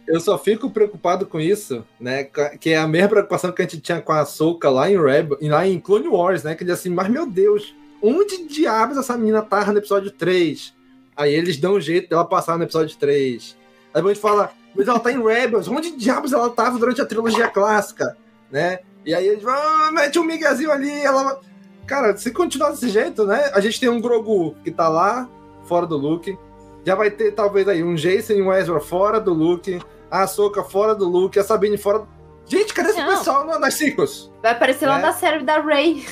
Eu 0.07 0.19
só 0.19 0.37
fico 0.39 0.71
preocupado 0.71 1.27
com 1.27 1.39
isso, 1.39 1.85
né? 2.01 2.25
Que 2.59 2.71
é 2.71 2.79
a 2.79 2.89
mesma 2.89 3.11
preocupação 3.11 3.53
que 3.53 3.63
a 3.63 3.65
gente 3.65 3.81
tinha 3.81 4.01
com 4.01 4.13
a 4.13 4.25
Soca 4.25 4.69
lá 4.69 4.91
em 4.91 5.01
Rebel, 5.01 5.39
e 5.41 5.49
lá 5.49 5.67
em 5.67 5.79
Clone 5.79 6.09
Wars, 6.09 6.43
né? 6.43 6.55
Que 6.55 6.65
diz 6.65 6.75
assim, 6.75 6.89
mas 6.89 7.09
meu 7.09 7.27
Deus, 7.27 7.75
onde 8.03 8.49
diabos 8.49 8.97
essa 8.97 9.17
menina 9.17 9.41
tava 9.43 9.73
no 9.73 9.79
episódio 9.79 10.11
3? 10.11 10.75
Aí 11.17 11.33
eles 11.33 11.59
dão 11.59 11.75
um 11.75 11.81
jeito 11.81 12.09
dela 12.09 12.25
passar 12.25 12.57
no 12.57 12.65
episódio 12.65 12.97
3. 12.97 13.57
Aí 13.95 14.03
a 14.03 14.07
gente 14.07 14.19
fala, 14.21 14.51
mas 14.75 14.89
ela 14.89 14.99
tá 14.99 15.13
em 15.13 15.23
Rebels, 15.23 15.69
onde 15.69 15.95
diabos 15.97 16.33
ela 16.33 16.49
tava 16.49 16.79
durante 16.79 17.01
a 17.01 17.07
trilogia 17.07 17.47
clássica, 17.49 18.17
né? 18.51 18.81
E 19.05 19.15
aí 19.15 19.27
eles 19.27 19.43
vão, 19.43 19.55
ah, 19.55 19.91
mete 19.93 20.19
um 20.19 20.25
migazinho 20.25 20.71
ali, 20.71 20.91
ela. 21.03 21.41
Cara, 21.87 22.17
se 22.17 22.31
continuar 22.31 22.71
desse 22.71 22.89
jeito, 22.89 23.25
né? 23.27 23.51
A 23.55 23.61
gente 23.61 23.81
tem 23.81 23.89
um 23.89 24.01
Grogu 24.01 24.55
que 24.63 24.71
tá 24.71 24.89
lá, 24.89 25.29
fora 25.65 25.87
do 25.87 25.97
Luke. 25.97 26.39
Já 26.85 26.95
vai 26.95 27.11
ter, 27.11 27.33
talvez, 27.33 27.67
aí, 27.69 27.83
um 27.83 27.95
Jason 27.95 28.35
e 28.35 28.43
um 28.43 28.53
Ezra 28.53 28.81
fora 28.81 29.21
do 29.21 29.33
Luke, 29.35 29.81
a 30.11 30.23
Ahsoka 30.23 30.63
fora 30.63 30.95
do 30.95 31.07
Luke, 31.09 31.39
a 31.39 31.45
Sabine 31.45 31.77
fora. 31.77 32.07
Gente, 32.47 32.73
cadê 32.75 32.91
esse 32.91 33.01
Não. 33.01 33.09
pessoal 33.09 33.45
na- 33.45 33.59
nas 33.59 33.75
sequels? 33.75 34.31
Vai 34.43 34.53
aparecer 34.53 34.87
lá 34.87 34.97
Né? 34.97 35.03
na 35.03 35.13
série 35.13 35.45
da 35.45 35.59
Ray. 35.61 36.05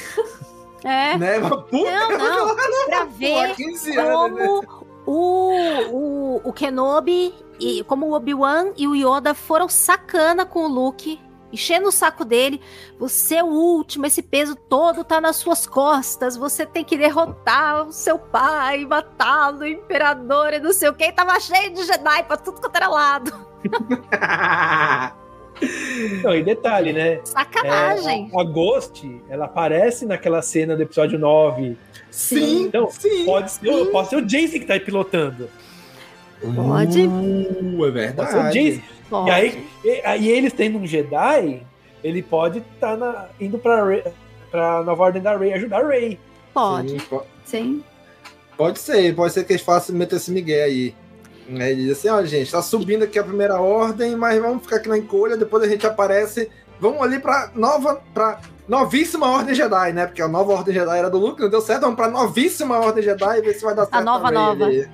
É. 0.85 1.17
Né? 1.19 1.39
Mas, 1.41 1.51
Puta, 1.51 1.91
Não, 1.91 2.19
não. 2.19 2.55
Pra 2.87 3.05
pô, 3.07 3.13
ver 3.13 3.55
15 3.57 3.97
anos, 3.99 4.37
né? 4.39 4.47
como 4.47 4.65
o, 5.07 6.37
o, 6.37 6.41
o 6.45 6.53
Kenobi, 6.53 7.35
e 7.59 7.83
como 7.85 8.07
o 8.07 8.13
Obi-Wan 8.13 8.69
e 8.77 8.87
o 8.87 8.95
Yoda 8.95 9.35
foram 9.35 9.69
sacana 9.69 10.47
com 10.47 10.61
o 10.65 10.69
Luke, 10.69 11.21
enchendo 11.53 11.89
o 11.89 11.93
saco 11.93 12.25
dele. 12.25 12.61
Você 12.99 13.37
é 13.37 13.45
o 13.45 13.49
último, 13.49 14.07
esse 14.07 14.23
peso 14.23 14.55
todo 14.55 15.05
tá 15.05 15.21
nas 15.21 15.37
suas 15.37 15.67
costas. 15.67 16.37
Você 16.37 16.67
tem 16.67 16.85
que 16.85 16.97
derrotar 16.97 17.87
o 17.87 17.93
seu 17.93 18.19
pai, 18.19 18.85
matá-lo, 18.85 19.61
o 19.61 19.67
imperador 19.67 20.53
e 20.53 20.61
não 20.61 20.73
sei 20.73 20.89
o 20.89 20.95
que. 20.95 21.13
Tava 21.13 21.39
cheio 21.41 21.73
de 21.73 21.85
Jedi 21.85 22.23
pra 22.25 22.37
tudo 22.37 22.61
quanto 22.61 22.77
era 22.77 22.89
lado. 22.89 23.33
Não, 26.23 26.35
e 26.35 26.43
detalhe, 26.43 26.93
né? 26.93 27.21
Sacanagem. 27.25 28.31
É, 28.33 28.37
a, 28.37 28.41
a 28.41 28.45
Ghost, 28.45 29.23
ela 29.29 29.47
aparece 29.47 30.07
naquela 30.07 30.41
cena 30.41 30.77
do 30.77 30.83
episódio 30.83 31.19
9. 31.19 31.77
Sim, 32.11 32.63
então, 32.65 32.89
sim, 32.91 33.25
pode, 33.25 33.51
ser, 33.51 33.87
pode 33.87 34.09
ser 34.09 34.17
o 34.17 34.25
Jason 34.25 34.61
que 34.61 34.67
tá 34.67 34.75
aí 34.75 34.81
pilotando. 34.81 35.49
Pode. 36.41 37.07
Uh, 37.07 37.87
é 37.87 38.13
Pode 38.13 38.33
verdade. 38.33 38.71
Jason. 39.11 39.27
E 39.27 39.31
aí, 39.31 39.65
e, 39.85 40.03
aí 40.05 40.29
eles 40.29 40.53
tendo 40.53 40.79
um 40.79 40.87
Jedi, 40.87 41.63
ele 42.05 42.23
pode 42.23 42.59
estar 42.75 43.31
indo 43.41 43.59
pra, 43.59 43.85
Rey- 43.85 44.05
pra 44.51 44.83
Nova 44.85 45.05
Ordem 45.05 45.23
da 45.23 45.37
Rey 45.37 45.53
ajudar 45.55 45.85
a 45.85 45.89
Rey. 45.89 46.19
Pode. 46.53 46.91
Sim, 46.91 46.99
po- 47.09 47.27
Sim. 47.45 47.85
Pode 48.57 48.79
ser, 48.81 49.15
pode 49.15 49.33
ser 49.33 49.45
que 49.45 49.53
eles 49.53 49.63
façam 49.63 49.95
meter 49.97 50.17
esse 50.17 50.31
migué 50.31 50.65
aí. 50.65 50.95
Ele 51.49 51.77
diz 51.77 51.93
assim, 51.99 52.09
ó, 52.11 52.23
gente, 52.25 52.51
tá 52.53 52.61
subindo 52.61 53.05
aqui 53.05 53.19
a 53.19 53.25
primeira 53.25 53.59
ordem, 53.61 54.15
mas 54.17 54.39
vamos 54.43 54.63
ficar 54.65 54.77
aqui 54.77 54.89
na 54.89 54.99
encolha, 54.99 55.37
depois 55.37 55.63
a 55.63 55.69
gente 55.69 55.87
aparece. 55.87 56.51
Vamos 56.79 57.01
ali 57.01 57.19
pra 57.19 57.51
nova. 57.55 58.03
pra 58.13 58.41
novíssima 58.69 59.27
ordem 59.27 59.55
Jedi, 59.55 59.93
né? 59.95 60.05
Porque 60.07 60.21
a 60.21 60.29
nova 60.29 60.53
ordem 60.53 60.75
Jedi 60.75 60.99
era 60.99 61.09
do 61.09 61.17
Luke, 61.19 61.41
não 61.41 61.49
deu 61.49 61.63
certo, 61.63 61.81
vamos 61.83 61.97
pra 61.97 62.09
novíssima 62.11 62.79
ordem 62.79 63.03
Jedi 63.03 63.39
e 63.39 63.41
ver 63.41 63.55
se 63.55 63.65
vai 63.65 63.75
dar 63.75 63.87
certo. 63.87 64.05
nova, 64.05 64.27
Rey 64.29 64.35
nova. 64.35 64.65
ali, 64.67 64.89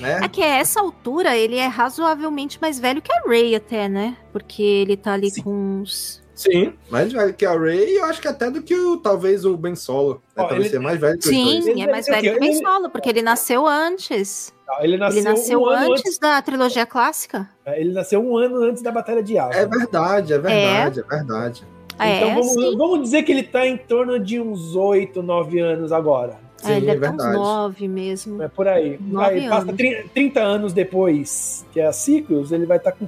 né? 0.00 0.20
É 0.22 0.28
que 0.28 0.42
a 0.42 0.46
essa 0.58 0.80
altura 0.80 1.36
ele 1.36 1.56
é 1.56 1.66
razoavelmente 1.66 2.58
mais 2.60 2.78
velho 2.78 3.02
que 3.02 3.12
a 3.12 3.20
Rey 3.28 3.54
até, 3.54 3.88
né? 3.88 4.16
Porque 4.32 4.62
ele 4.62 4.96
tá 4.96 5.12
ali 5.12 5.30
com 5.42 5.50
uns... 5.80 6.22
Sim, 6.34 6.72
mais 6.88 7.12
velho 7.12 7.34
que 7.34 7.44
a 7.44 7.58
Rey, 7.58 7.98
eu 7.98 8.04
acho 8.04 8.20
que 8.22 8.28
até 8.28 8.48
do 8.48 8.62
que 8.62 8.72
o, 8.72 8.96
talvez 8.98 9.44
o 9.44 9.56
Ben 9.56 9.74
Solo. 9.74 10.14
né? 10.14 10.20
Ó, 10.36 10.46
Talvez 10.46 10.60
ele- 10.60 10.68
ser 10.70 10.78
mais 10.78 11.00
velho 11.00 11.18
que. 11.18 11.24
Sim, 11.28 11.82
é 11.82 11.90
mais 11.90 12.06
Ele- 12.06 12.16
velho 12.16 12.30
que 12.32 12.36
o 12.36 12.40
Ben 12.40 12.54
Solo, 12.62 12.90
porque 12.90 13.08
ele 13.08 13.22
nasceu 13.22 13.66
antes. 13.66 14.54
Ele 14.80 14.96
nasceu, 14.96 15.18
Ele 15.20 15.28
nasceu 15.28 15.60
um 15.60 15.66
ano 15.66 15.92
antes 15.94 16.16
da 16.16 16.40
trilogia 16.40 16.86
clássica. 16.86 17.48
Ele 17.66 17.92
nasceu 17.92 18.20
um 18.24 18.36
ano 18.36 18.62
antes 18.62 18.82
da 18.82 18.92
Batalha 18.92 19.20
de 19.20 19.34
Yavin. 19.34 19.56
É 19.56 19.66
verdade, 19.66 20.32
é 20.32 20.38
verdade, 20.38 21.00
é, 21.00 21.02
verdade. 21.02 21.64
É, 21.98 22.16
então 22.18 22.34
vamos, 22.34 22.52
sim. 22.52 22.76
vamos 22.76 23.02
dizer 23.02 23.24
que 23.24 23.32
ele 23.32 23.42
tá 23.42 23.66
em 23.66 23.76
torno 23.76 24.16
de 24.20 24.38
uns 24.40 24.76
8, 24.76 25.20
9 25.20 25.58
anos 25.58 25.90
agora. 25.90 26.38
É, 26.64 26.72
ele 26.76 26.80
Sim, 26.80 26.86
é 26.90 26.94
ter 26.94 26.96
uns 26.96 27.00
verdade. 27.00 27.36
nove 27.36 27.88
mesmo. 27.88 28.42
É 28.42 28.48
por 28.48 28.66
aí. 28.66 28.98
Nove 29.00 29.26
Aí 29.40 29.48
passa 29.48 29.62
anos. 29.62 29.76
30, 29.76 30.08
30 30.12 30.40
anos 30.40 30.72
depois, 30.72 31.64
que 31.72 31.80
é 31.80 31.86
a 31.86 31.92
Sequels, 31.92 32.50
ele 32.52 32.66
vai 32.66 32.78
estar 32.78 32.92
com. 32.92 33.06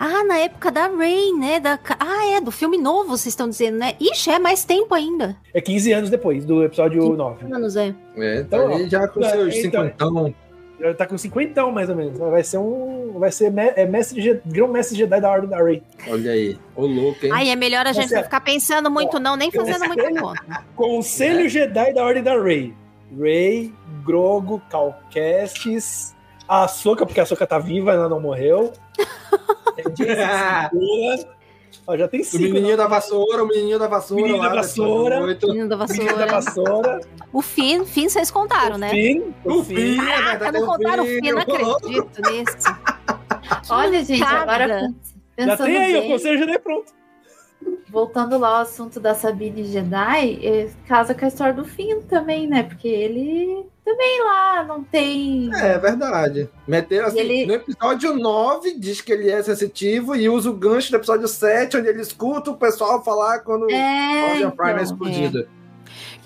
Ah, 0.00 0.22
na 0.24 0.38
época 0.38 0.70
da 0.70 0.86
Rey, 0.88 1.32
né? 1.32 1.58
Da... 1.58 1.78
Ah, 1.98 2.26
é, 2.28 2.40
do 2.40 2.52
filme 2.52 2.78
novo, 2.78 3.08
vocês 3.08 3.26
estão 3.32 3.48
dizendo, 3.48 3.78
né? 3.78 3.94
Ixi, 4.00 4.30
é 4.30 4.38
mais 4.38 4.64
tempo 4.64 4.94
ainda. 4.94 5.36
É 5.52 5.60
15 5.60 5.92
anos 5.92 6.10
depois 6.10 6.44
do 6.44 6.62
episódio 6.62 7.16
9. 7.16 7.52
Anos, 7.52 7.74
é. 7.74 7.94
É, 8.16 8.40
Então, 8.40 8.68
tá 8.68 8.74
ali 8.76 8.88
já 8.88 9.08
com 9.08 9.20
ó, 9.20 9.28
seus 9.28 9.54
então- 9.56 9.82
cinquentão. 9.84 10.34
Ele 10.78 10.94
tá 10.94 11.06
com 11.06 11.18
50 11.18 11.66
mais 11.72 11.88
ou 11.88 11.96
menos. 11.96 12.16
Vai 12.18 12.42
ser 12.44 12.58
um. 12.58 13.18
Vai 13.18 13.32
ser 13.32 13.50
me- 13.50 13.72
é 13.74 13.84
mestre, 13.84 14.20
Je- 14.22 14.40
grão-mestre 14.46 14.96
Jedi 14.96 15.20
da 15.20 15.30
Ordem 15.30 15.50
da 15.50 15.62
Rey. 15.62 15.82
Olha 16.08 16.30
aí, 16.30 16.56
ô 16.76 16.86
louco, 16.86 17.26
hein? 17.26 17.32
Aí 17.32 17.48
é 17.50 17.56
melhor 17.56 17.86
a 17.86 17.92
gente 17.92 18.14
não 18.14 18.22
ficar 18.22 18.40
pensando 18.40 18.88
muito, 18.90 19.18
não, 19.18 19.34
nem 19.36 19.50
fazendo 19.50 19.88
Conselho- 19.88 20.20
conta. 20.20 20.64
Conselho 20.76 21.46
É. 21.46 21.48
Jedi 21.48 21.92
da 21.92 22.04
Ordem 22.04 22.22
da 22.22 22.40
Rey. 22.40 22.72
Rey, 23.18 23.72
Grogo, 24.04 24.62
Calcastes, 24.70 26.14
a 26.46 26.64
Ahsoka, 26.64 27.04
porque 27.04 27.18
a 27.18 27.22
Ahsoka 27.24 27.46
tá 27.46 27.58
viva, 27.58 27.92
ela 27.92 28.08
não 28.08 28.20
morreu. 28.20 28.72
É. 30.00 30.68
Ó, 31.88 31.96
já 31.96 32.06
tem 32.06 32.20
O 32.20 32.24
cinco. 32.24 32.42
menininho 32.42 32.68
né? 32.68 32.76
da 32.76 32.86
vassoura, 32.86 33.42
o 33.42 33.46
menininho 33.48 33.78
da 33.78 33.88
vassoura. 33.88 34.22
Menino 34.22 34.42
da 34.42 34.48
vassoura. 34.54 35.20
Menino 35.20 35.36
da 35.38 35.46
Menino 35.46 35.68
da 35.68 35.76
vassoura. 36.26 36.28
vassoura. 36.28 37.00
O 37.32 37.40
fim, 37.40 37.86
fim 37.86 38.10
vocês 38.10 38.30
contaram, 38.30 38.76
né? 38.76 38.90
Fim, 38.90 39.34
O 39.42 39.64
fim, 39.64 39.94
é 39.98 40.04
Caraca, 40.04 40.28
verdade, 40.38 40.52
não 40.52 40.60
é 40.60 40.62
o 40.62 40.66
contaram 40.66 41.02
o 41.02 41.06
fim, 41.06 41.32
não 41.32 41.38
acredito 41.40 42.30
nisso. 42.30 42.68
Olha, 43.70 44.04
gente, 44.04 44.22
agora. 44.22 44.92
Já 45.38 45.56
tem 45.56 45.76
aí, 45.78 45.96
o 45.96 46.00
bem, 46.02 46.10
Conselho 46.10 46.38
Jedi 46.38 46.58
pronto. 46.58 46.92
voltando 47.88 48.38
lá 48.38 48.48
ao 48.48 48.62
assunto 48.62 49.00
da 49.00 49.14
Sabine 49.14 49.64
Jedi, 49.64 50.40
eh, 50.44 50.68
casa 50.86 51.14
com 51.14 51.24
a 51.24 51.28
história 51.28 51.54
do 51.54 51.64
Finn 51.64 52.02
também, 52.02 52.46
né? 52.46 52.64
Porque 52.64 52.86
ele 52.88 53.64
também 53.88 54.22
lá 54.24 54.64
não 54.64 54.82
tem. 54.84 55.50
É 55.54 55.78
verdade. 55.78 56.48
Meteram 56.66 57.06
assim, 57.08 57.18
ele- 57.20 57.46
no 57.46 57.54
episódio 57.54 58.14
9, 58.14 58.74
diz 58.78 59.00
que 59.00 59.12
ele 59.12 59.30
é 59.30 59.42
sensitivo 59.42 60.14
e 60.14 60.28
usa 60.28 60.50
o 60.50 60.54
gancho 60.54 60.90
do 60.90 60.96
episódio 60.96 61.26
7, 61.26 61.76
onde 61.76 61.88
ele 61.88 62.02
escuta 62.02 62.50
o 62.50 62.56
pessoal 62.56 63.02
falar 63.02 63.40
quando 63.40 63.70
É, 63.70 64.20
a 64.20 64.24
Origin 64.30 64.50
Prime 64.50 64.70
é 64.70 64.72
então, 64.74 64.82
explodida. 64.84 65.48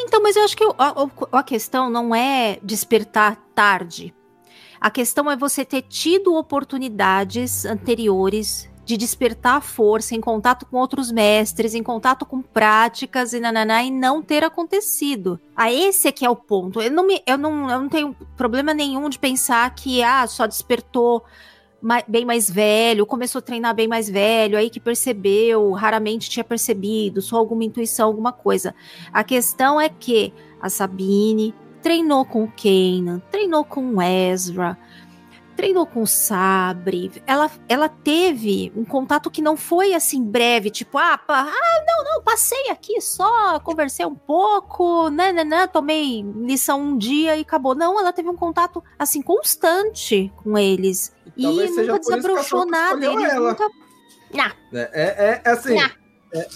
Então, 0.00 0.22
mas 0.22 0.34
eu 0.36 0.42
acho 0.44 0.56
que 0.56 0.64
o- 0.64 0.74
a, 0.78 1.04
o- 1.04 1.10
a 1.32 1.42
questão 1.42 1.88
não 1.90 2.14
é 2.14 2.58
despertar 2.62 3.36
tarde. 3.54 4.14
A 4.80 4.90
questão 4.90 5.30
é 5.30 5.36
você 5.36 5.64
ter 5.64 5.82
tido 5.82 6.34
oportunidades 6.34 7.64
anteriores 7.64 8.68
de 8.84 8.96
despertar 8.96 9.56
a 9.56 9.60
força 9.60 10.14
em 10.14 10.20
contato 10.20 10.66
com 10.66 10.76
outros 10.76 11.12
mestres, 11.12 11.74
em 11.74 11.82
contato 11.82 12.26
com 12.26 12.42
práticas 12.42 13.32
e 13.32 13.40
nananá, 13.40 13.82
e 13.82 13.90
não 13.90 14.22
ter 14.22 14.42
acontecido. 14.42 15.40
A 15.56 15.72
esse 15.72 16.08
é 16.08 16.12
que 16.12 16.24
é 16.24 16.30
o 16.30 16.36
ponto. 16.36 16.80
Eu 16.80 16.90
não, 16.90 17.06
me, 17.06 17.22
eu 17.26 17.38
não, 17.38 17.70
eu 17.70 17.80
não 17.80 17.88
tenho 17.88 18.16
problema 18.36 18.74
nenhum 18.74 19.08
de 19.08 19.18
pensar 19.18 19.72
que 19.74 20.02
ah, 20.02 20.26
só 20.26 20.46
despertou 20.46 21.24
bem 22.06 22.24
mais 22.24 22.48
velho, 22.48 23.04
começou 23.04 23.40
a 23.40 23.42
treinar 23.42 23.74
bem 23.74 23.88
mais 23.88 24.08
velho, 24.08 24.56
aí 24.56 24.70
que 24.70 24.78
percebeu, 24.78 25.72
raramente 25.72 26.30
tinha 26.30 26.44
percebido, 26.44 27.20
só 27.20 27.36
alguma 27.36 27.64
intuição, 27.64 28.06
alguma 28.06 28.32
coisa. 28.32 28.72
A 29.12 29.24
questão 29.24 29.80
é 29.80 29.88
que 29.88 30.32
a 30.60 30.70
Sabine 30.70 31.52
treinou 31.82 32.24
com 32.24 32.44
o 32.44 32.52
Kanan, 32.52 33.20
treinou 33.30 33.64
com 33.64 33.96
o 33.96 34.02
Ezra, 34.02 34.78
treinou 35.52 35.86
com 35.86 36.02
o 36.02 36.06
Sabre, 36.06 37.22
ela, 37.26 37.50
ela 37.68 37.88
teve 37.88 38.72
um 38.76 38.84
contato 38.84 39.30
que 39.30 39.40
não 39.42 39.56
foi 39.56 39.94
assim 39.94 40.22
breve, 40.24 40.70
tipo, 40.70 40.98
ah, 40.98 41.16
pá, 41.18 41.46
ah, 41.48 41.84
não, 41.86 42.04
não, 42.04 42.22
passei 42.22 42.68
aqui 42.70 43.00
só, 43.00 43.58
conversei 43.60 44.04
um 44.06 44.14
pouco, 44.14 45.08
né, 45.10 45.32
né, 45.32 45.44
né, 45.44 45.66
tomei 45.66 46.22
lição 46.22 46.80
um 46.80 46.98
dia 46.98 47.36
e 47.36 47.40
acabou. 47.42 47.74
Não, 47.74 47.98
ela 47.98 48.12
teve 48.12 48.28
um 48.28 48.36
contato 48.36 48.82
assim 48.98 49.20
constante 49.22 50.32
com 50.42 50.56
eles. 50.58 51.14
E, 51.36 51.44
e 51.46 51.68
nunca 51.70 51.98
desabrochou 51.98 52.66
nada, 52.66 53.04
eles 53.06 53.32
ela. 53.32 53.50
nunca. 53.50 53.68
Nha. 54.32 54.52
É, 54.72 54.80
é, 54.94 55.42
é 55.44 55.50
assim. 55.50 55.74
Nha. 55.74 55.90
é, 56.34 56.48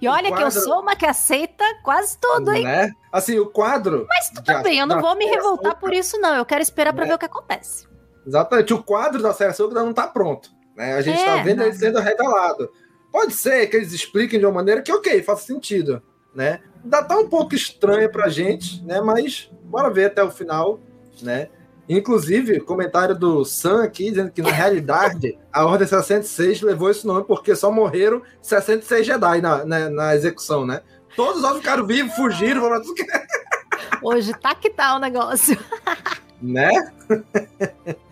E 0.00 0.08
olha 0.08 0.30
o 0.30 0.34
que 0.36 0.42
eu 0.42 0.46
quadro- 0.46 0.60
sou 0.60 0.80
uma 0.80 0.96
que 0.96 1.06
aceita 1.06 1.64
quase 1.82 2.18
tudo, 2.18 2.52
hein? 2.52 2.64
né? 2.64 2.90
Assim, 3.12 3.38
o 3.38 3.46
quadro. 3.46 4.06
Mas 4.08 4.30
tudo 4.30 4.62
bem, 4.62 4.78
eu 4.78 4.86
não 4.86 5.00
vou 5.00 5.14
me 5.16 5.24
revoltar 5.26 5.78
por 5.78 5.92
isso, 5.92 6.18
não. 6.20 6.34
Eu 6.34 6.44
quero 6.44 6.62
esperar 6.62 6.92
pra 6.92 7.04
Né? 7.04 7.10
ver 7.10 7.14
o 7.14 7.18
que 7.18 7.26
acontece. 7.26 7.86
Exatamente. 8.26 8.72
O 8.74 8.82
quadro 8.82 9.22
da 9.22 9.32
série 9.32 9.50
Ahsoka 9.50 9.70
ainda 9.70 9.84
não 9.84 9.92
tá 9.92 10.06
pronto. 10.06 10.50
Né? 10.76 10.94
A 10.94 11.02
gente 11.02 11.20
É, 11.20 11.24
tá 11.24 11.42
vendo 11.42 11.58
não. 11.58 11.66
ele 11.66 11.74
sendo 11.74 11.98
revelado. 12.00 12.70
Pode 13.10 13.34
ser 13.34 13.66
que 13.66 13.76
eles 13.76 13.92
expliquem 13.92 14.38
de 14.38 14.46
uma 14.46 14.52
maneira 14.52 14.80
que, 14.80 14.92
ok, 14.92 15.22
faça 15.22 15.44
sentido. 15.44 16.02
Né? 16.34 16.60
Ainda 16.82 17.02
tá 17.02 17.18
um 17.18 17.28
pouco 17.28 17.54
estranha 17.54 18.08
pra 18.08 18.28
gente, 18.30 18.82
né? 18.84 19.00
Mas 19.02 19.50
bora 19.64 19.90
ver 19.90 20.06
até 20.06 20.22
o 20.24 20.30
final, 20.30 20.80
né? 21.20 21.48
Inclusive, 21.88 22.60
comentário 22.60 23.14
do 23.14 23.44
Sam 23.44 23.82
aqui 23.84 24.08
dizendo 24.08 24.30
que 24.30 24.40
na 24.40 24.50
realidade 24.50 25.38
a 25.52 25.66
Ordem 25.66 25.86
66 25.86 26.62
levou 26.62 26.88
esse 26.90 27.06
nome 27.06 27.24
porque 27.24 27.54
só 27.54 27.70
morreram 27.70 28.22
66 28.40 29.04
Jedi 29.06 29.40
na, 29.42 29.64
na, 29.64 29.90
na 29.90 30.14
execução, 30.14 30.64
né? 30.64 30.80
Todos 31.14 31.38
os 31.38 31.42
outros 31.44 31.60
ficaram 31.60 31.86
vivos, 31.86 32.14
fugiram, 32.14 32.62
foram- 32.62 32.80
Hoje 34.02 34.32
tá 34.40 34.54
que 34.54 34.70
tá 34.70 34.96
o 34.96 34.98
negócio. 34.98 35.58
né? 36.40 36.70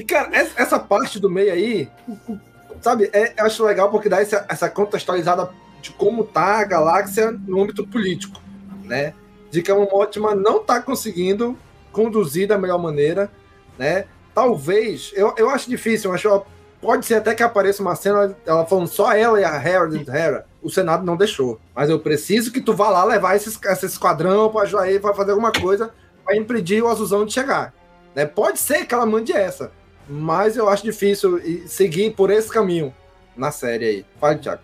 e, 0.00 0.02
cara, 0.02 0.30
essa, 0.32 0.78
parte 0.78 1.20
do 1.20 1.28
meio 1.28 1.52
aí, 1.52 1.90
sabe, 2.80 3.10
é, 3.12 3.34
eu 3.36 3.44
acho 3.44 3.62
legal 3.62 3.90
porque 3.90 4.08
dá 4.08 4.18
essa, 4.18 4.46
essa 4.48 4.70
contextualizada 4.70 5.50
de 5.82 5.90
como 5.90 6.24
tá 6.24 6.58
a 6.58 6.64
galáxia 6.64 7.30
no 7.30 7.62
âmbito 7.62 7.86
político, 7.86 8.40
né? 8.82 9.12
De 9.50 9.60
que 9.60 9.70
a 9.70 9.74
Momotima 9.74 10.34
não 10.34 10.64
tá 10.64 10.80
conseguindo 10.80 11.54
conduzir 11.92 12.48
da 12.48 12.56
melhor 12.56 12.78
maneira, 12.78 13.30
né? 13.78 14.06
Talvez, 14.34 15.12
eu, 15.14 15.34
eu 15.36 15.50
acho 15.50 15.68
difícil, 15.68 16.08
eu 16.08 16.14
acho, 16.14 16.46
pode 16.80 17.04
ser 17.04 17.16
até 17.16 17.34
que 17.34 17.42
apareça 17.42 17.82
uma 17.82 17.94
cena, 17.94 18.34
ela 18.46 18.64
falando 18.64 18.88
só 18.88 19.12
ela 19.12 19.38
e 19.38 19.44
a 19.44 19.62
e 19.62 20.16
Hera, 20.16 20.46
o 20.62 20.70
Senado 20.70 21.04
não 21.04 21.14
deixou. 21.14 21.60
Mas 21.74 21.90
eu 21.90 22.00
preciso 22.00 22.50
que 22.50 22.62
tu 22.62 22.72
vá 22.72 22.88
lá 22.88 23.04
levar 23.04 23.36
esse 23.36 23.50
esquadrão 23.84 24.48
pra 24.48 24.62
ajudar 24.62 24.88
ele, 24.88 24.98
pra 24.98 25.12
fazer 25.12 25.32
alguma 25.32 25.52
coisa 25.52 25.92
para 26.24 26.38
impedir 26.38 26.82
o 26.82 26.88
Azulzão 26.88 27.26
de 27.26 27.34
chegar. 27.34 27.74
Né? 28.14 28.24
Pode 28.24 28.58
ser 28.58 28.86
que 28.86 28.94
ela 28.94 29.04
mande 29.04 29.32
essa, 29.32 29.72
mas 30.10 30.56
eu 30.56 30.68
acho 30.68 30.82
difícil 30.82 31.40
seguir 31.66 32.10
por 32.10 32.30
esse 32.30 32.50
caminho 32.50 32.92
na 33.36 33.52
série 33.52 33.84
aí. 33.84 34.04
Fale, 34.20 34.38
Thiago. 34.40 34.62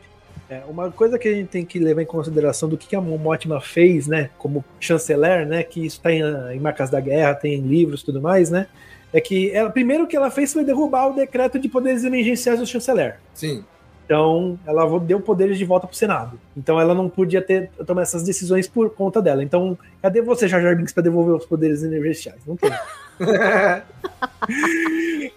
É, 0.49 0.63
uma 0.69 0.91
coisa 0.93 1.19
que 1.19 1.29
a 1.29 1.35
gente 1.35 1.49
tem 1.49 1.65
que 1.65 1.79
levar 1.79 2.03
em 2.03 2.07
consideração 2.07 2.69
do 2.69 2.77
que 2.77 2.95
a 2.95 3.01
Momotima 3.01 3.61
fez, 3.61 4.07
né, 4.07 4.31
como 4.39 4.65
chanceler, 4.79 5.47
né, 5.47 5.63
que 5.63 5.85
isso 5.85 6.01
tá 6.01 6.13
em, 6.13 6.23
em 6.55 6.61
Marcas 6.61 6.89
da 6.89 7.01
Guerra, 7.01 7.35
tem 7.35 7.55
em 7.55 7.63
livros 7.63 8.03
e 8.03 8.05
tudo 8.05 8.21
mais, 8.21 8.49
né, 8.49 8.69
é 9.13 9.21
que 9.21 9.51
ela, 9.51 9.71
primeiro 9.71 10.07
que 10.07 10.17
ela 10.17 10.31
fez 10.31 10.53
foi 10.53 10.65
derrubar 10.65 11.09
o 11.09 11.15
decreto 11.15 11.59
de 11.59 11.69
poderes 11.69 12.05
emergenciais 12.05 12.61
do 12.61 12.67
chanceler. 12.67 13.19
Sim. 13.35 13.65
Então, 14.07 14.57
ela 14.65 14.99
deu 15.01 15.21
poderes 15.21 15.59
de 15.59 15.65
volta 15.65 15.87
pro 15.87 15.97
Senado. 15.97 16.39
Então, 16.57 16.81
ela 16.81 16.95
não 16.95 17.09
podia 17.09 17.43
ter 17.43 17.69
tomar 17.85 18.03
essas 18.03 18.23
decisões 18.23 18.69
por 18.69 18.89
conta 18.91 19.21
dela. 19.21 19.43
Então, 19.43 19.77
cadê 20.01 20.23
você, 20.23 20.47
Jar 20.47 20.63
Jar 20.63 20.77
Binks, 20.77 20.93
pra 20.93 21.03
devolver 21.03 21.35
os 21.35 21.45
poderes 21.45 21.83
emergenciais? 21.83 22.39
Não 22.47 22.57
tem. 22.57 22.71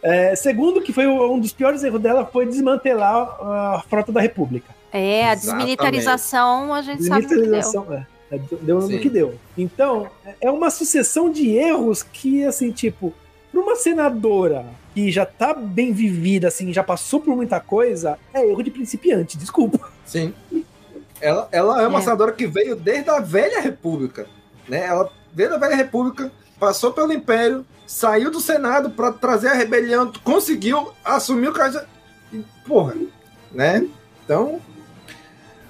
É, 0.02 0.36
segundo, 0.36 0.82
que 0.82 0.94
foi 0.94 1.06
o- 1.08 1.34
um 1.34 1.40
dos 1.40 1.52
piores 1.52 1.84
erros 1.84 2.02
dela, 2.02 2.26
foi 2.26 2.46
desmantelar 2.46 3.16
a 3.42 3.84
frota 3.90 4.12
da 4.12 4.22
República. 4.22 4.74
É, 4.92 5.30
a 5.30 5.36
desmilitarização 5.36 6.74
a 6.74 6.82
gente 6.82 7.04
sabe 7.04 7.26
o 7.26 7.28
que 7.28 7.36
deu. 7.36 7.44
Desmilitarização, 7.46 7.94
é. 7.94 8.06
É, 8.32 8.40
Deu 8.62 8.82
Sim. 8.82 8.94
no 8.96 9.00
que 9.02 9.10
deu. 9.10 9.34
Então, 9.58 10.08
é 10.40 10.50
uma 10.52 10.70
sucessão 10.70 11.32
de 11.32 11.50
erros 11.50 12.04
que, 12.04 12.46
assim, 12.46 12.72
tipo, 12.72 13.12
pra 13.52 13.60
uma 13.60 13.76
senadora 13.76 14.66
que 15.06 15.12
já 15.12 15.26
tá 15.26 15.54
bem 15.54 15.94
vivida, 15.94 16.48
assim, 16.50 16.74
já 16.74 16.84
passou 16.84 17.22
por 17.22 17.36
muita 17.36 17.60
coisa, 17.60 18.18
é 18.34 18.46
erro 18.46 18.62
de 18.62 18.70
principiante, 18.72 19.38
desculpa. 19.38 19.90
Sim. 20.06 20.34
Ela, 21.22 21.48
ela 21.52 21.82
é 21.82 21.88
uma 21.88 22.00
É. 22.00 22.02
senadora 22.02 22.32
que 22.34 22.46
veio 22.48 22.76
desde 22.76 23.10
a 23.10 23.20
velha 23.20 23.62
República. 23.62 24.28
Né? 24.68 24.86
Ela 24.86 25.10
veio 25.34 25.50
da 25.50 25.58
velha 25.58 25.76
República, 25.76 26.32
passou 26.60 26.92
pelo 26.92 27.14
Império, 27.14 27.66
saiu 27.88 28.30
do 28.30 28.40
Senado 28.42 28.90
para 28.90 29.12
trazer 29.12 29.48
a 29.50 29.54
rebelião, 29.54 30.12
conseguiu 30.24 30.92
assumir 31.04 31.48
o 31.48 31.54
caso. 31.54 31.80
e, 32.34 32.44
Porra, 32.68 32.96
né? 33.52 33.88
Então. 34.26 34.62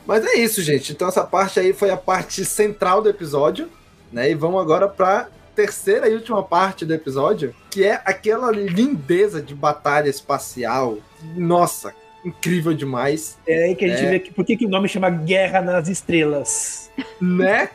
Mas 0.06 0.26
é 0.26 0.34
isso, 0.36 0.62
gente. 0.62 0.92
Então 0.92 1.08
essa 1.08 1.24
parte 1.24 1.60
aí 1.60 1.72
foi 1.72 1.92
a 1.92 1.98
parte 1.98 2.44
central 2.44 3.02
do 3.02 3.10
episódio. 3.10 3.70
Né? 4.12 4.32
E 4.32 4.34
vamos 4.36 4.60
agora 4.60 4.88
pra 4.88 5.28
terceira 5.60 6.08
e 6.08 6.14
última 6.14 6.42
parte 6.42 6.86
do 6.86 6.94
episódio, 6.94 7.54
que 7.70 7.84
é 7.84 8.02
aquela 8.06 8.50
lindeza 8.50 9.42
de 9.42 9.54
batalha 9.54 10.08
espacial. 10.08 11.00
Nossa, 11.36 11.94
incrível 12.24 12.74
demais. 12.74 13.38
É 13.46 13.66
aí 13.66 13.76
que 13.76 13.84
a 13.84 13.90
gente 13.90 14.06
É. 14.06 14.10
vê 14.10 14.20
que, 14.20 14.34
por 14.34 14.46
que, 14.46 14.56
que 14.56 14.66
o 14.66 14.70
nome 14.70 14.88
chama 14.88 15.10
Guerra 15.10 15.60
nas 15.60 15.90
Estrelas. 15.90 16.90
Né? 17.20 17.70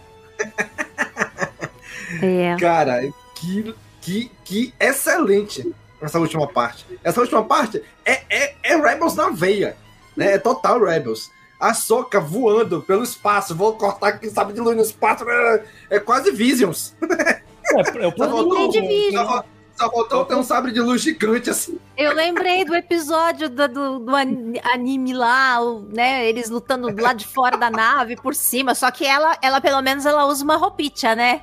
É. 2.22 2.56
Cara, 2.58 3.02
que, 3.34 3.74
que, 4.00 4.30
que 4.42 4.74
excelente 4.80 5.70
essa 6.00 6.18
última 6.18 6.46
parte. 6.48 6.86
Essa 7.04 7.20
última 7.20 7.44
parte 7.44 7.82
é, 8.02 8.22
é, 8.30 8.54
é 8.62 8.76
Rebels 8.76 9.14
na 9.14 9.28
veia. 9.28 9.76
Né? 10.16 10.32
É 10.32 10.38
total 10.38 10.82
Rebels. 10.82 11.30
A 11.60 11.74
Soca 11.74 12.18
voando 12.18 12.80
pelo 12.80 13.02
espaço, 13.02 13.54
vou 13.54 13.74
cortar 13.74 14.08
aqui, 14.08 14.30
sabe, 14.30 14.54
de 14.54 14.60
luz 14.60 14.74
no 14.74 14.82
espaço. 14.82 15.28
É, 15.28 15.64
é 15.90 16.00
quase 16.00 16.30
Visions. 16.30 16.94
É, 17.74 18.04
é 18.04 18.06
o 18.08 18.10
Só 18.16 18.28
faltou, 18.28 18.68
de 18.68 18.80
Visions. 18.80 19.26
só, 19.26 19.44
só 19.76 19.90
faltou 19.90 20.24
ter 20.24 20.34
um 20.36 20.42
sabre 20.42 20.72
de 20.72 20.80
luz 20.80 21.02
gigante 21.02 21.50
assim. 21.50 21.78
Eu 21.96 22.12
lembrei 22.14 22.64
do 22.64 22.74
episódio 22.74 23.48
do, 23.48 23.68
do, 23.68 23.98
do 23.98 24.14
an- 24.14 24.52
anime 24.72 25.12
lá, 25.12 25.58
né? 25.92 26.28
Eles 26.28 26.48
lutando 26.50 26.90
do 26.92 27.02
lado 27.02 27.16
de 27.18 27.26
fora 27.26 27.56
da 27.56 27.70
nave, 27.70 28.16
por 28.16 28.34
cima. 28.34 28.74
Só 28.74 28.90
que 28.90 29.04
ela, 29.04 29.36
ela 29.42 29.60
pelo 29.60 29.80
menos, 29.82 30.06
ela 30.06 30.26
usa 30.26 30.44
uma 30.44 30.56
roupinha, 30.56 31.14
né? 31.16 31.42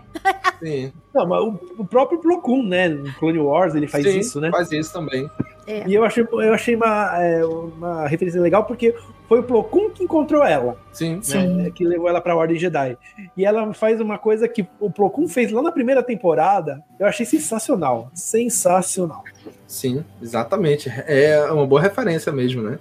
Sim. 0.64 0.94
Não, 1.14 1.28
mas 1.28 1.42
o, 1.42 1.60
o 1.80 1.86
próprio 1.86 2.20
Plo 2.20 2.42
Koon, 2.42 2.64
né? 2.64 2.88
No 2.90 3.14
Clone 3.16 3.40
Wars 3.40 3.76
ele 3.76 3.88
faz 3.88 4.06
Sim, 4.06 4.20
isso, 4.20 4.40
né? 4.40 4.50
Faz 4.52 4.72
isso 4.72 4.94
também. 4.94 5.30
É. 5.68 5.88
E 5.88 5.94
eu 5.94 6.04
achei, 6.04 6.28
eu 6.32 6.54
achei 6.54 6.76
uma, 6.76 7.18
é, 7.22 7.46
uma 7.46 8.08
referência 8.08 8.42
legal 8.42 8.66
porque 8.66 8.96
foi 9.28 9.40
o 9.40 9.44
Plo 9.44 9.64
Koon 9.64 9.90
que 9.90 10.04
encontrou 10.04 10.44
ela. 10.44 10.78
Sim. 10.92 11.22
né, 11.48 11.72
que 11.72 11.86
levou 11.86 12.10
ela 12.10 12.20
pra 12.20 12.36
Ordem 12.36 12.58
Jedi. 12.58 12.98
E 13.38 13.46
ela 13.46 13.74
faz 13.74 14.02
uma 14.02 14.18
coisa 14.18 14.48
que 14.48 14.68
o 14.80 14.90
Plo 14.90 15.10
Koon 15.10 15.28
fez 15.28 15.52
lá 15.52 15.62
na 15.62 15.72
primeira 15.72 16.04
temporada, 16.04 16.84
eu 17.00 17.08
achei 17.08 17.26
sensacional. 17.26 18.12
Sensacional. 18.14 19.24
Sim, 19.68 20.04
exatamente. 20.22 20.92
É 21.08 21.50
uma 21.52 21.66
boa 21.66 21.82
referência 21.82 22.32
mesmo, 22.32 22.62
né? 22.62 22.78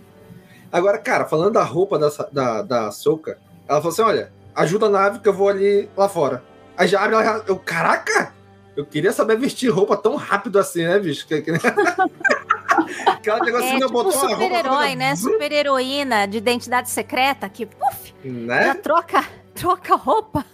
Agora, 0.72 0.98
cara, 0.98 1.24
falando 1.24 1.52
da 1.52 1.62
roupa 1.62 1.98
da, 1.98 2.08
da, 2.32 2.62
da 2.62 2.90
Soca, 2.90 3.38
ela 3.68 3.78
falou 3.78 3.92
assim: 3.92 4.02
olha, 4.02 4.32
ajuda 4.54 4.86
a 4.86 4.90
nave 4.90 5.18
que 5.20 5.28
eu 5.28 5.32
vou 5.32 5.48
ali 5.48 5.88
lá 5.96 6.08
fora. 6.08 6.42
Aí 6.76 6.88
já 6.88 7.00
abre, 7.00 7.16
ela 7.16 7.44
eu, 7.46 7.56
caraca! 7.58 8.32
Eu 8.80 8.86
queria 8.86 9.12
saber 9.12 9.36
vestir 9.36 9.68
roupa 9.68 9.94
tão 9.94 10.16
rápido 10.16 10.58
assim, 10.58 10.84
né, 10.84 10.98
bicho? 10.98 11.26
Que, 11.26 11.42
que... 11.42 11.52
que 13.22 13.28
ela 13.28 13.44
chegou 13.44 13.60
assim, 13.60 13.68
É 13.68 13.72
né, 13.74 13.80
tipo 13.80 13.92
botou 13.92 14.10
super-herói, 14.12 14.94
né? 14.94 15.14
Super-heroína 15.16 16.26
de 16.26 16.38
identidade 16.38 16.88
secreta 16.88 17.46
que, 17.46 17.66
puf, 17.66 18.14
já 18.24 18.30
Né? 18.30 18.74
troca, 18.74 19.22
troca 19.54 19.94
roupa. 19.96 20.46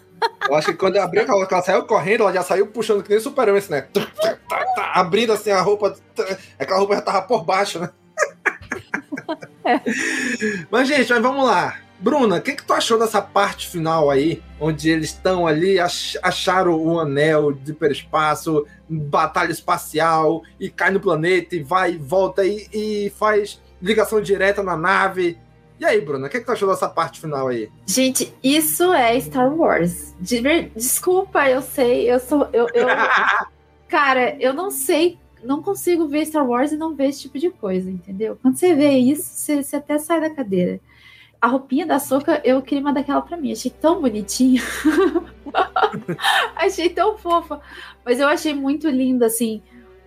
Eu 0.49 0.57
acho 0.57 0.73
que 0.73 0.75
quando 0.75 0.97
eu 0.97 1.05
abri, 1.05 1.21
ela, 1.21 1.47
ela 1.49 1.63
saiu 1.63 1.85
correndo, 1.85 2.23
ela 2.23 2.33
já 2.33 2.43
saiu 2.43 2.67
puxando 2.67 3.01
que 3.05 3.11
nem 3.11 3.21
super-homem, 3.21 3.59
assim, 3.59 3.71
né? 3.71 3.83
Tá, 3.83 4.05
tá, 4.49 4.65
tá, 4.75 4.93
abrindo 4.95 5.33
assim 5.33 5.53
a 5.53 5.61
roupa. 5.61 5.97
Aquela 6.59 6.81
roupa 6.81 6.97
já 6.97 7.03
tava 7.03 7.23
por 7.23 7.45
baixo, 7.45 7.79
né? 7.79 7.91
Mas, 10.71 10.89
gente, 10.89 11.13
mas 11.13 11.23
vamos 11.23 11.45
lá. 11.45 11.77
Bruna, 11.99 12.37
o 12.37 12.41
que, 12.43 12.53
que 12.53 12.65
tu 12.65 12.73
achou 12.73 12.99
dessa 12.99 13.23
parte 13.23 13.69
final 13.69 14.11
aí, 14.11 14.43
onde 14.61 14.91
eles 14.91 15.07
estão 15.11 15.47
ali, 15.47 15.79
ach- 15.79 16.17
acharam 16.23 16.75
o 16.75 17.01
anel 17.01 17.53
de 17.53 17.73
hiperespaço, 17.73 18.67
batalha 18.89 19.51
espacial, 19.53 20.43
e 20.61 20.69
cai 20.69 20.91
no 20.91 21.01
planeta, 21.01 21.57
e 21.57 21.63
vai 21.63 21.93
e 21.93 21.97
volta, 21.97 22.45
e, 22.45 22.69
e 22.73 23.11
faz 23.19 23.61
ligação 23.81 24.21
direta 24.21 24.63
na 24.63 24.77
nave. 24.77 25.39
E 25.79 25.85
aí, 25.85 26.01
Bruna, 26.01 26.27
o 26.27 26.31
que, 26.31 26.41
que 26.41 26.47
tu 26.47 26.53
achou 26.53 26.69
dessa 26.69 26.89
parte 26.89 27.21
final 27.21 27.49
aí? 27.49 27.69
Gente, 27.87 28.33
isso 28.43 28.93
é 28.93 29.19
Star 29.21 29.55
Wars. 29.55 30.15
Desculpa, 30.75 31.49
eu 31.49 31.61
sei, 31.63 32.11
eu 32.11 32.19
sou. 32.21 32.49
Eu, 32.53 32.67
eu- 32.75 32.87
Cara, 33.89 34.37
eu 34.41 34.53
não 34.53 34.71
sei, 34.71 35.19
não 35.45 35.63
consigo 35.63 36.09
ver 36.09 36.27
Star 36.27 36.47
Wars 36.47 36.73
e 36.73 36.77
não 36.77 36.95
ver 36.95 37.09
esse 37.09 37.23
tipo 37.23 37.39
de 37.39 37.51
coisa, 37.51 37.89
entendeu? 37.91 38.37
Quando 38.43 38.57
você 38.57 38.75
vê 38.75 38.91
isso, 38.99 39.23
você, 39.25 39.63
você 39.63 39.77
até 39.77 39.97
sai 39.99 40.21
da 40.21 40.31
cadeira. 40.31 40.81
A 41.41 41.47
roupinha 41.47 41.87
da 41.87 41.99
Soca, 41.99 42.41
eu 42.45 42.63
queria 42.63 42.83
uma 42.83 42.93
daquela 42.93 43.23
pra 43.23 43.37
mim. 43.37 43.53
Achei 43.53 43.71
tão 43.71 44.01
bonitinha. 44.01 44.63
achei 46.57 46.89
tão 46.91 47.17
fofa. 47.19 47.61
Mas 48.05 48.19
eu 48.21 48.29
achei 48.29 48.55
muito 48.55 48.89
linda, 48.89 49.27
assim, 49.27 49.63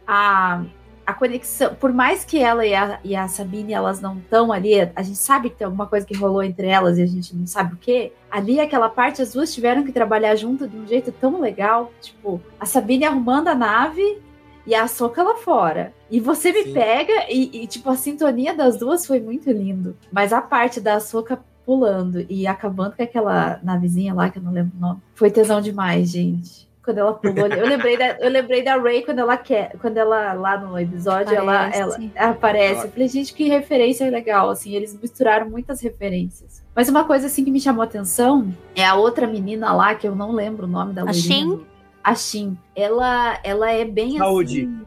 a, 0.08 0.64
a 1.06 1.14
conexão, 1.14 1.74
por 1.76 1.92
mais 1.92 2.24
que 2.24 2.40
ela 2.40 2.66
e 2.66 2.74
a, 2.74 3.00
e 3.04 3.16
a 3.16 3.28
Sabine 3.28 3.74
elas 3.74 4.00
não 4.00 4.18
estão 4.18 4.52
ali, 4.52 4.80
a 4.96 5.02
gente 5.02 5.18
sabe 5.18 5.50
que 5.50 5.58
tem 5.58 5.66
alguma 5.66 5.88
coisa 5.88 6.06
que 6.06 6.16
rolou 6.16 6.44
entre 6.44 6.68
elas 6.68 6.98
e 6.98 7.02
a 7.02 7.08
gente 7.08 7.36
não 7.36 7.48
sabe 7.48 7.74
o 7.74 7.78
que. 7.78 8.12
Ali, 8.30 8.60
aquela 8.60 8.90
parte, 8.90 9.22
as 9.22 9.34
duas 9.34 9.54
tiveram 9.54 9.84
que 9.84 9.92
trabalhar 9.92 10.36
junto 10.36 10.68
de 10.68 10.78
um 10.78 10.88
jeito 10.88 11.12
tão 11.12 11.40
legal. 11.42 11.92
Tipo, 12.00 12.42
a 12.60 12.66
Sabine 12.66 13.06
arrumando 13.06 13.48
a 13.48 13.56
nave 13.56 14.22
e 14.66 14.76
a 14.76 14.88
Soca 14.88 15.24
lá 15.24 15.36
fora. 15.36 15.94
E 16.10 16.20
você 16.20 16.52
me 16.52 16.64
Sim. 16.64 16.74
pega 16.74 17.26
e, 17.30 17.64
e, 17.64 17.68
tipo, 17.68 17.90
a 17.90 17.96
sintonia 17.96 18.54
das 18.54 18.78
duas 18.78 19.06
foi 19.06 19.20
muito 19.20 19.52
lindo. 19.52 19.96
Mas 20.12 20.34
a 20.34 20.42
parte 20.42 20.80
da 20.80 21.00
Soca 21.00 21.40
pulando 21.66 22.26
e 22.30 22.48
acabando 22.48 22.96
com 22.96 23.04
aquela 23.04 23.60
navezinha 23.62 24.14
lá, 24.14 24.30
que 24.30 24.40
eu 24.40 24.44
não 24.44 24.52
lembro 24.52 24.76
o 24.76 24.82
nome, 24.82 25.02
foi 25.14 25.30
tesão 25.30 25.62
demais, 25.62 26.10
gente 26.10 26.70
quando 26.90 26.98
ela 26.98 27.14
pulou 27.14 27.46
ali. 27.46 27.60
Eu 27.60 27.68
lembrei 27.68 27.98
da, 27.98 28.18
eu 28.20 28.30
lembrei 28.30 28.64
da 28.64 28.76
Ray 28.76 29.04
quando 29.04 29.20
ela 29.20 29.38
quer, 29.38 29.76
quando 29.80 29.98
ela 29.98 30.34
lá 30.34 30.58
no 30.58 30.78
episódio 30.78 31.36
ela, 31.36 31.70
ela 31.70 31.98
aparece. 32.16 32.86
Eu 32.86 32.92
falei, 32.92 33.08
gente, 33.08 33.34
que 33.34 33.48
referência 33.48 34.10
legal, 34.10 34.50
assim, 34.50 34.74
eles 34.74 34.98
misturaram 35.00 35.48
muitas 35.50 35.82
referências. 35.82 36.64
Mas 36.76 36.90
uma 36.90 37.04
coisa 37.04 37.28
assim 37.28 37.44
que 37.44 37.52
me 37.52 37.60
chamou 37.60 37.82
a 37.82 37.86
atenção 37.86 38.54
é 38.76 38.86
a 38.86 38.96
outra 38.96 39.28
menina 39.28 39.72
lá 39.74 39.94
que 39.94 40.08
eu 40.08 40.16
não 40.16 40.32
lembro 40.32 40.66
o 40.66 40.70
nome 40.70 40.94
da 40.94 41.04
A 41.04 41.14
Shin? 41.14 41.60
A 42.04 42.16
Shin. 42.16 42.58
Ela 42.76 43.40
ela 43.44 43.72
é 43.72 43.86
bem 43.86 44.18
Saúde. 44.18 44.62
assim, 44.62 44.86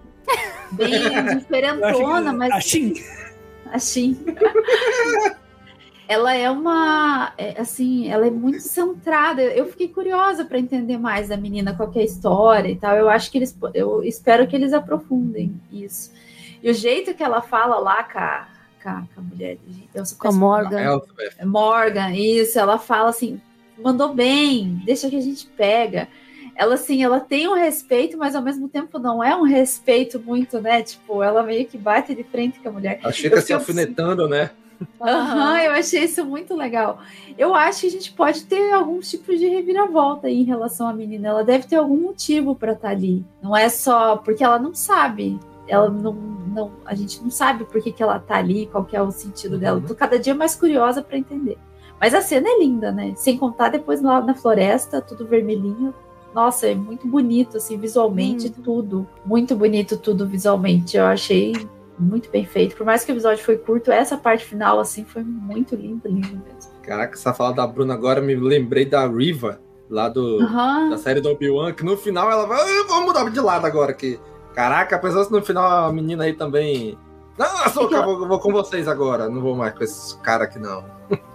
bem 0.73 0.93
diferentona, 1.39 2.33
mas 2.33 2.53
A 2.53 2.61
Shin. 2.61 2.95
A 3.71 3.79
Shin. 3.79 4.19
ela 6.13 6.35
é 6.35 6.51
uma, 6.51 7.33
é, 7.39 7.59
assim, 7.59 8.09
ela 8.09 8.27
é 8.27 8.31
muito 8.31 8.61
centrada. 8.61 9.41
Eu 9.43 9.67
fiquei 9.67 9.89
curiosa 9.89 10.45
para 10.45 10.59
entender 10.59 10.99
mais 10.99 11.29
da 11.29 11.39
menina, 11.39 11.75
qual 11.75 11.91
é 11.95 12.01
a 12.01 12.05
história 12.05 12.69
e 12.69 12.77
tal. 12.77 12.95
Eu 12.97 13.09
acho 13.09 13.31
que 13.31 13.39
eles, 13.39 13.57
eu 13.73 14.03
espero 14.03 14.47
que 14.47 14.55
eles 14.55 14.75
aprofundem 14.75 15.59
isso. 15.73 16.13
E 16.63 16.71
o 16.71 16.75
jeito 16.75 17.15
que 17.15 17.23
ela 17.23 17.41
fala 17.41 17.79
lá 17.79 18.03
com 18.05 18.19
a, 18.19 18.47
com 18.83 19.21
a, 19.21 19.23
mulher, 19.23 19.57
eu 19.95 20.05
com 20.19 20.29
a 20.29 20.33
Morgan. 20.33 21.01
Morgan, 21.45 22.11
isso. 22.15 22.59
Ela 22.59 22.79
fala 22.79 23.09
assim, 23.09 23.41
mandou 23.83 24.13
bem, 24.15 24.83
deixa 24.85 25.09
que 25.09 25.17
a 25.17 25.21
gente 25.21 25.47
pega. 25.47 26.09
Ela 26.55 26.75
assim, 26.75 27.03
ela 27.03 27.19
tem 27.19 27.49
um 27.49 27.55
respeito, 27.55 28.19
mas 28.19 28.35
ao 28.35 28.43
mesmo 28.43 28.69
tempo 28.69 28.99
não 28.99 29.23
é 29.23 29.35
um 29.35 29.43
respeito 29.43 30.21
muito, 30.21 30.61
né? 30.61 30.83
Tipo, 30.83 31.23
ela 31.23 31.43
meio 31.43 31.67
que 31.67 31.79
bate 31.79 32.15
de 32.15 32.23
frente 32.25 32.61
com 32.61 32.69
a 32.69 32.73
mulher. 32.73 33.01
Ela 33.03 33.13
fica 33.13 33.41
se 33.41 33.53
alfinetando, 33.53 34.29
né? 34.29 34.51
Aham, 35.01 35.53
uhum, 35.53 35.59
eu 35.59 35.73
achei 35.73 36.05
isso 36.05 36.25
muito 36.25 36.55
legal. 36.55 36.99
Eu 37.39 37.55
acho 37.55 37.83
que 37.83 37.87
a 37.87 37.91
gente 37.91 38.13
pode 38.13 38.45
ter 38.45 38.73
alguns 38.73 39.11
tipos 39.11 39.39
de 39.39 39.47
reviravolta 39.47 40.27
aí 40.27 40.41
em 40.41 40.45
relação 40.45 40.89
à 40.89 40.93
menina. 40.93 41.29
Ela 41.29 41.45
deve 41.45 41.67
ter 41.67 41.77
algum 41.77 41.97
motivo 41.97 42.55
para 42.55 42.73
estar 42.73 42.89
tá 42.89 42.95
ali. 42.95 43.25
Não 43.41 43.57
é 43.57 43.69
só 43.69 44.17
porque 44.17 44.45
ela 44.45 44.59
não 44.59 44.75
sabe. 44.75 45.39
Ela 45.69 45.89
não, 45.89 46.13
não, 46.13 46.73
a 46.85 46.95
gente 46.95 47.23
não 47.23 47.31
sabe 47.31 47.65
por 47.65 47.81
que, 47.83 47.93
que 47.93 48.03
ela 48.03 48.19
tá 48.19 48.37
ali, 48.37 48.67
qual 48.67 48.85
que 48.85 48.97
é 48.97 49.03
o 49.03 49.11
sentido 49.11 49.55
uhum. 49.55 49.59
dela. 49.59 49.83
Tô 49.87 49.95
cada 49.95 50.19
dia 50.19 50.35
mais 50.35 50.55
curiosa 50.55 51.03
para 51.03 51.17
entender. 51.17 51.59
Mas 52.01 52.15
a 52.15 52.21
cena 52.21 52.49
é 52.49 52.59
linda, 52.59 52.91
né? 52.91 53.13
Sem 53.17 53.39
contar 53.39 53.69
depois 53.69 54.03
lá 54.03 54.21
na 54.21 54.35
floresta, 54.35 55.01
tudo 55.01 55.27
vermelhinho. 55.27 55.95
Nossa, 56.35 56.67
é 56.67 56.75
muito 56.75 57.07
bonito, 57.07 57.57
assim, 57.57 57.77
visualmente, 57.77 58.49
hum. 58.49 58.63
tudo. 58.63 59.09
Muito 59.25 59.55
bonito 59.55 59.97
tudo 59.97 60.27
visualmente. 60.27 60.97
Eu 60.97 61.05
achei 61.05 61.53
muito 61.99 62.31
bem 62.31 62.45
feito. 62.45 62.77
Por 62.77 62.85
mais 62.85 63.05
que 63.05 63.13
o 63.13 63.15
episódio 63.15 63.45
foi 63.45 63.57
curto, 63.57 63.91
essa 63.91 64.17
parte 64.17 64.45
final, 64.45 64.81
assim, 64.81 65.05
foi 65.05 65.23
muito 65.23 65.77
linda, 65.77 66.09
linda 66.09 66.29
mesmo. 66.29 66.73
Caraca, 66.83 67.15
essa 67.15 67.33
fala 67.33 67.53
da 67.53 67.67
Bruna 67.67 67.95
agora, 67.95 68.21
me 68.21 68.35
lembrei 68.35 68.85
da 68.85 69.07
Riva, 69.07 69.61
lá 69.89 70.09
do, 70.09 70.39
uhum. 70.39 70.91
da 70.91 70.99
série 70.99 71.21
do 71.21 71.31
Obi-Wan, 71.31 71.73
que 71.73 71.85
no 71.85 71.97
final 71.97 72.31
ela 72.31 72.47
vai, 72.47 72.83
vamos 72.89 73.07
mudar 73.07 73.29
de 73.31 73.41
lado 73.41 73.67
agora 73.67 73.93
aqui. 73.93 74.19
Caraca, 74.55 74.97
apesar 74.97 75.25
que 75.27 75.33
no 75.33 75.43
final 75.43 75.89
a 75.89 75.93
menina 75.93 76.25
aí 76.25 76.33
também. 76.33 76.99
Não, 77.39 77.47
eu 77.47 77.99
é 77.99 78.05
vou, 78.05 78.29
vou, 78.29 78.39
com 78.39 78.53
vocês 78.53 78.87
agora, 78.87 79.29
não 79.29 79.41
vou 79.41 79.57
mais 79.57 79.73
com 79.75 79.83
esse 79.83 80.17
cara 80.19 80.45
aqui 80.45 80.59
não. 80.59 80.85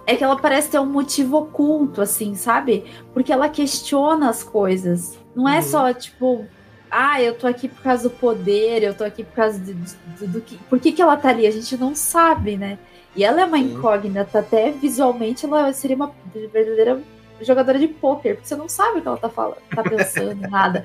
É 0.06 0.14
que 0.14 0.22
ela 0.22 0.36
parece 0.36 0.70
ter 0.70 0.78
um 0.78 0.86
motivo 0.86 1.38
oculto, 1.38 2.00
assim, 2.00 2.34
sabe? 2.34 2.84
Porque 3.12 3.32
ela 3.32 3.48
questiona 3.48 4.30
as 4.30 4.42
coisas. 4.42 5.18
Não 5.34 5.48
é 5.48 5.56
uhum. 5.56 5.62
só, 5.62 5.92
tipo, 5.92 6.46
ah, 6.90 7.20
eu 7.20 7.34
tô 7.34 7.46
aqui 7.46 7.68
por 7.68 7.82
causa 7.82 8.08
do 8.08 8.14
poder, 8.14 8.82
eu 8.82 8.94
tô 8.94 9.04
aqui 9.04 9.24
por 9.24 9.34
causa 9.34 9.58
do, 9.58 9.74
do, 9.74 10.26
do 10.28 10.40
que. 10.40 10.56
Por 10.56 10.78
que, 10.78 10.92
que 10.92 11.02
ela 11.02 11.16
tá 11.16 11.28
ali? 11.30 11.46
A 11.46 11.50
gente 11.50 11.76
não 11.76 11.94
sabe, 11.94 12.56
né? 12.56 12.78
E 13.14 13.24
ela 13.24 13.40
é 13.40 13.44
uma 13.44 13.58
Sim. 13.58 13.72
incógnita, 13.72 14.38
até 14.38 14.70
visualmente 14.70 15.44
ela 15.44 15.72
seria 15.72 15.96
uma 15.96 16.12
verdadeira 16.32 17.02
jogadora 17.40 17.78
de 17.78 17.88
pôquer, 17.88 18.36
porque 18.36 18.48
você 18.48 18.56
não 18.56 18.68
sabe 18.68 18.98
o 18.98 19.02
que 19.02 19.08
ela 19.08 19.16
tá 19.16 19.28
falando, 19.28 19.58
tá 19.74 19.82
pensando, 19.82 20.40
nada. 20.48 20.84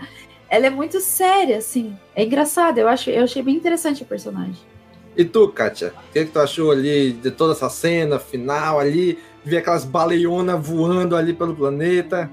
Ela 0.50 0.68
é 0.68 0.70
muito 0.70 1.00
séria, 1.00 1.58
assim. 1.58 1.98
É 2.16 2.24
engraçado, 2.24 2.78
eu, 2.78 2.88
acho, 2.88 3.10
eu 3.10 3.24
achei 3.24 3.42
bem 3.42 3.56
interessante 3.56 4.04
o 4.04 4.06
personagem. 4.06 4.73
E 5.16 5.24
tu, 5.24 5.48
Kátia? 5.50 5.94
O 6.10 6.14
que, 6.14 6.26
que 6.26 6.32
tu 6.32 6.40
achou 6.40 6.72
ali 6.72 7.14
de 7.14 7.32
toda 7.32 7.54
essa 7.54 7.70
cena 7.70 8.20
final 8.20 8.80
ali? 8.80 9.20
Ver 9.44 9.58
aquelas 9.58 9.86
baleionas 9.86 10.66
voando 10.66 11.16
ali 11.16 11.34
pelo 11.34 11.56
planeta? 11.56 12.30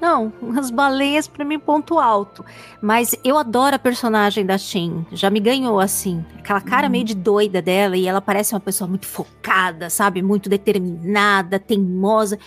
Não, 0.00 0.32
as 0.56 0.70
baleias 0.70 1.26
para 1.26 1.44
mim 1.44 1.58
ponto 1.58 1.98
alto. 1.98 2.44
Mas 2.80 3.14
eu 3.24 3.36
adoro 3.38 3.76
a 3.76 3.78
personagem 3.78 4.44
da 4.44 4.58
Shin. 4.58 5.06
Já 5.10 5.30
me 5.30 5.40
ganhou 5.40 5.80
assim. 5.80 6.24
Aquela 6.38 6.60
cara 6.60 6.88
meio 6.88 7.04
de 7.04 7.14
doida 7.14 7.62
dela 7.62 7.96
e 7.96 8.06
ela 8.06 8.20
parece 8.20 8.54
uma 8.54 8.60
pessoa 8.60 8.86
muito 8.86 9.06
focada, 9.06 9.88
sabe? 9.90 10.22
Muito 10.22 10.48
determinada, 10.48 11.58
teimosa. 11.58 12.38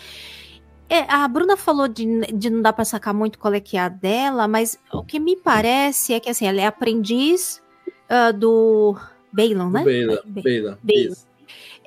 É, 0.88 1.02
a 1.12 1.28
Bruna 1.28 1.56
falou 1.56 1.88
de, 1.88 2.06
de 2.34 2.50
não 2.50 2.62
dar 2.62 2.74
para 2.74 2.86
sacar 2.86 3.14
muito 3.14 3.38
qual 3.38 3.54
é 3.54 3.60
que 3.60 3.78
é 3.78 3.82
a 3.82 3.90
dela, 3.90 4.48
mas 4.48 4.80
o 4.92 5.04
que 5.04 5.20
me 5.20 5.36
parece 5.36 6.14
é 6.14 6.20
que 6.20 6.30
assim, 6.30 6.48
ela 6.48 6.60
é 6.62 6.66
aprendiz 6.66 7.62
uh, 8.10 8.34
do 8.36 8.98
Balon, 9.32 9.70
né? 9.70 9.84
Balon, 9.84 10.78
Balon. 10.84 11.16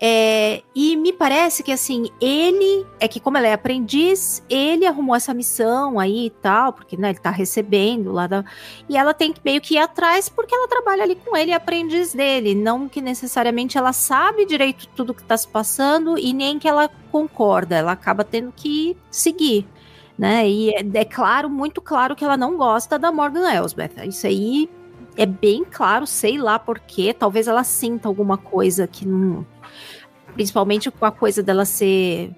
É, 0.05 0.65
e 0.75 0.97
me 0.97 1.13
parece 1.13 1.63
que 1.63 1.71
assim, 1.71 2.11
ele 2.21 2.85
é 2.99 3.07
que, 3.07 3.21
como 3.21 3.39
ela 3.39 3.47
é 3.47 3.53
aprendiz, 3.53 4.43
ele 4.51 4.85
arrumou 4.85 5.15
essa 5.15 5.33
missão 5.33 5.97
aí 6.01 6.27
e 6.27 6.31
tal, 6.31 6.73
porque 6.73 6.97
né, 6.97 7.11
ele 7.11 7.21
tá 7.21 7.31
recebendo 7.31 8.11
lá 8.11 8.27
da. 8.27 8.45
E 8.89 8.97
ela 8.97 9.15
tem 9.15 9.33
que 9.33 9.41
meio 9.45 9.61
que 9.61 9.75
ir 9.75 9.79
atrás 9.79 10.29
porque 10.29 10.53
ela 10.53 10.67
trabalha 10.67 11.05
ali 11.05 11.15
com 11.15 11.37
ele, 11.37 11.53
é 11.53 11.55
aprendiz 11.55 12.13
dele. 12.13 12.53
Não 12.53 12.89
que 12.89 13.01
necessariamente 13.01 13.79
ela 13.79 13.93
sabe 13.93 14.45
direito 14.45 14.89
tudo 14.89 15.15
que 15.15 15.23
tá 15.23 15.37
se 15.37 15.47
passando 15.47 16.19
e 16.19 16.33
nem 16.33 16.59
que 16.59 16.67
ela 16.67 16.91
concorda. 17.13 17.77
Ela 17.77 17.93
acaba 17.93 18.25
tendo 18.25 18.51
que 18.51 18.97
seguir. 19.09 19.69
Né? 20.19 20.49
E 20.49 20.71
é, 20.71 20.85
é 20.95 21.05
claro, 21.05 21.49
muito 21.49 21.81
claro 21.81 22.17
que 22.17 22.25
ela 22.25 22.37
não 22.37 22.57
gosta 22.57 22.99
da 22.99 23.13
Morgan 23.13 23.49
Elsbeth. 23.49 24.05
Isso 24.05 24.27
aí 24.27 24.69
é 25.17 25.27
bem 25.27 25.65
claro, 25.65 26.07
sei 26.07 26.39
lá 26.39 26.59
porquê. 26.59 27.13
Talvez 27.13 27.47
ela 27.47 27.65
sinta 27.65 28.09
alguma 28.09 28.37
coisa 28.37 28.87
que 28.87 29.07
não 29.07 29.47
principalmente 30.33 30.91
com 30.91 31.05
a 31.05 31.13
coisa 31.13 31.43
dela 31.43 31.65
ser 31.65 32.31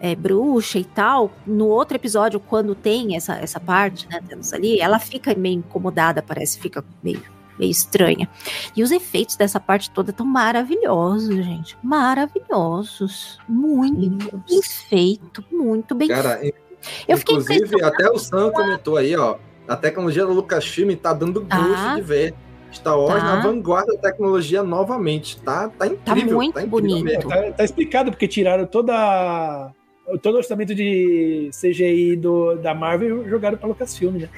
é, 0.00 0.14
bruxa 0.14 0.78
e 0.78 0.84
tal, 0.84 1.30
no 1.46 1.66
outro 1.66 1.96
episódio, 1.96 2.40
quando 2.40 2.74
tem 2.74 3.16
essa, 3.16 3.34
essa 3.34 3.60
parte, 3.60 4.08
né, 4.08 4.20
ali, 4.52 4.80
ela 4.80 4.98
fica 4.98 5.34
meio 5.34 5.58
incomodada, 5.58 6.22
parece, 6.22 6.58
fica 6.58 6.84
meio, 7.02 7.22
meio 7.58 7.70
estranha. 7.70 8.28
E 8.74 8.82
os 8.82 8.90
efeitos 8.90 9.36
dessa 9.36 9.60
parte 9.60 9.90
toda 9.90 10.10
estão 10.10 10.24
maravilhosos, 10.24 11.34
gente. 11.34 11.76
Maravilhosos. 11.82 13.38
Muito 13.48 14.38
bem 14.48 14.62
feito, 14.62 15.44
muito 15.52 15.94
bem 15.94 16.08
Cara, 16.08 16.38
feito. 16.38 16.58
Eu 17.06 17.18
inclusive, 17.18 17.84
até 17.84 18.08
o 18.10 18.18
Sam 18.18 18.50
comentou 18.52 18.96
aí, 18.96 19.14
ó, 19.14 19.36
a 19.70 19.76
tecnologia 19.76 20.26
do 20.26 20.32
Lucasfilm 20.32 20.96
tá 20.96 21.12
dando 21.12 21.42
gosto 21.42 21.74
ah. 21.76 21.94
de 21.94 22.02
ver. 22.02 22.34
Star 22.72 22.98
Wars 22.98 23.20
tá. 23.20 23.36
na 23.36 23.42
vanguarda 23.42 23.94
da 23.94 24.00
tecnologia 24.00 24.62
novamente. 24.62 25.40
Tá, 25.40 25.68
tá 25.68 25.86
incrível. 25.86 26.28
Tá 26.28 26.34
muito 26.34 26.54
tá 26.54 26.62
incrível 26.62 26.98
bonito. 27.02 27.28
Tá, 27.28 27.52
tá, 27.52 27.64
explicado, 27.64 28.10
porque 28.10 28.28
tiraram 28.28 28.66
toda. 28.66 29.72
Todo 30.18 30.34
o 30.34 30.38
orçamento 30.38 30.74
de 30.74 31.50
CGI 31.52 32.16
do, 32.16 32.56
da 32.56 32.74
Marvel 32.74 33.28
jogaram 33.28 33.56
pra 33.56 33.68
Lucasfilm, 33.68 34.18
né? 34.18 34.28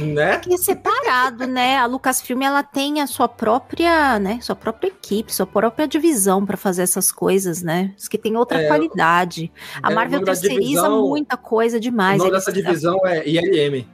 né? 0.00 0.40
É 0.50 0.56
separado, 0.56 1.46
né? 1.46 1.78
A 1.78 1.86
Lucasfilm 1.86 2.42
ela 2.42 2.62
tem 2.62 3.00
a 3.00 3.06
sua 3.06 3.28
própria, 3.28 4.18
né? 4.18 4.38
Sua 4.40 4.56
própria 4.56 4.88
equipe, 4.88 5.34
sua 5.34 5.46
própria 5.46 5.86
divisão 5.86 6.44
para 6.44 6.56
fazer 6.56 6.82
essas 6.82 7.12
coisas, 7.12 7.62
né? 7.62 7.92
Isso 7.96 8.10
que 8.10 8.18
tem 8.18 8.36
outra 8.36 8.62
é, 8.62 8.66
qualidade. 8.66 9.52
A 9.82 9.90
é, 9.90 9.94
Marvel 9.94 10.24
terceiriza 10.24 10.60
divisão, 10.60 11.08
muita 11.08 11.36
coisa 11.36 11.78
demais. 11.78 12.20
O 12.20 12.24
nome 12.24 12.36
dessa 12.36 12.52
divisão 12.52 12.98
é 13.06 13.26
ILM. 13.28 13.86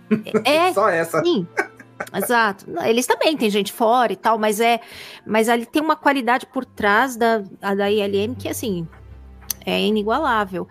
É, 0.44 0.72
só 0.74 0.88
essa. 0.88 1.22
Sim. 1.22 1.46
Exato. 2.14 2.66
Eles 2.84 3.06
também 3.06 3.36
tem 3.36 3.50
gente 3.50 3.72
fora 3.72 4.12
e 4.12 4.16
tal, 4.16 4.38
mas 4.38 4.58
é, 4.58 4.80
mas 5.26 5.48
ali 5.48 5.66
tem 5.66 5.82
uma 5.82 5.96
qualidade 5.96 6.46
por 6.46 6.64
trás 6.64 7.16
da, 7.16 7.38
da 7.38 7.90
ILM 7.90 8.34
que 8.34 8.48
assim 8.48 8.88
é 9.64 9.80
inigualável. 9.80 10.66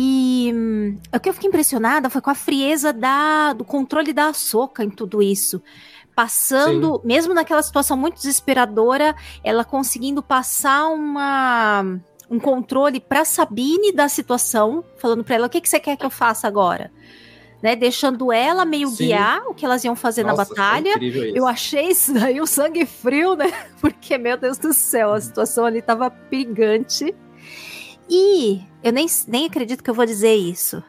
E 0.00 0.52
hum, 0.54 0.96
o 1.12 1.18
que 1.18 1.28
eu 1.28 1.34
fiquei 1.34 1.48
impressionada 1.48 2.08
foi 2.08 2.20
com 2.20 2.30
a 2.30 2.34
frieza 2.34 2.92
da, 2.92 3.52
do 3.52 3.64
controle 3.64 4.12
da 4.12 4.32
Soca 4.32 4.84
em 4.84 4.90
tudo 4.90 5.20
isso. 5.20 5.60
Passando, 6.14 7.00
Sim. 7.00 7.00
mesmo 7.04 7.34
naquela 7.34 7.62
situação 7.62 7.96
muito 7.96 8.14
desesperadora, 8.14 9.16
ela 9.42 9.64
conseguindo 9.64 10.22
passar 10.22 10.86
uma, 10.86 11.98
um 12.30 12.38
controle 12.38 13.00
para 13.00 13.24
Sabine 13.24 13.90
da 13.90 14.08
situação, 14.08 14.84
falando 14.98 15.24
para 15.24 15.34
ela: 15.34 15.46
o 15.48 15.50
que, 15.50 15.60
que 15.60 15.68
você 15.68 15.80
quer 15.80 15.96
que 15.96 16.06
eu 16.06 16.10
faça 16.10 16.46
agora? 16.46 16.92
né? 17.60 17.74
Deixando 17.74 18.32
ela 18.32 18.64
meio 18.64 18.88
Sim. 18.88 19.08
guiar 19.08 19.42
o 19.48 19.54
que 19.54 19.64
elas 19.64 19.82
iam 19.82 19.96
fazer 19.96 20.22
na 20.22 20.30
Nossa, 20.30 20.46
foi 20.46 20.56
batalha. 20.56 20.90
incrível 20.90 21.24
isso. 21.24 21.36
Eu 21.36 21.46
achei 21.46 21.88
isso 21.88 22.14
daí 22.14 22.40
um 22.40 22.46
sangue 22.46 22.86
frio, 22.86 23.34
né? 23.34 23.52
Porque, 23.80 24.16
meu 24.16 24.36
Deus 24.36 24.58
do 24.58 24.72
céu, 24.72 25.12
a 25.12 25.20
situação 25.20 25.64
ali 25.64 25.82
tava 25.82 26.08
perigante. 26.08 27.12
E 28.08 28.62
eu 28.82 28.92
nem, 28.92 29.06
nem 29.26 29.46
acredito 29.46 29.82
que 29.82 29.90
eu 29.90 29.94
vou 29.94 30.06
dizer 30.06 30.34
isso. 30.34 30.82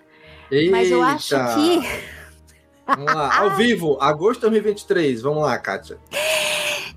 Mas 0.71 0.89
eu 0.89 1.03
acho 1.03 1.35
Eita. 1.35 1.55
que. 1.55 2.09
Vamos 2.95 3.13
lá, 3.13 3.39
ao 3.39 3.51
vivo, 3.55 3.97
agosto 4.01 4.39
de 4.39 4.49
2023. 4.49 5.21
Vamos 5.21 5.43
lá, 5.43 5.57
Kátia. 5.59 5.99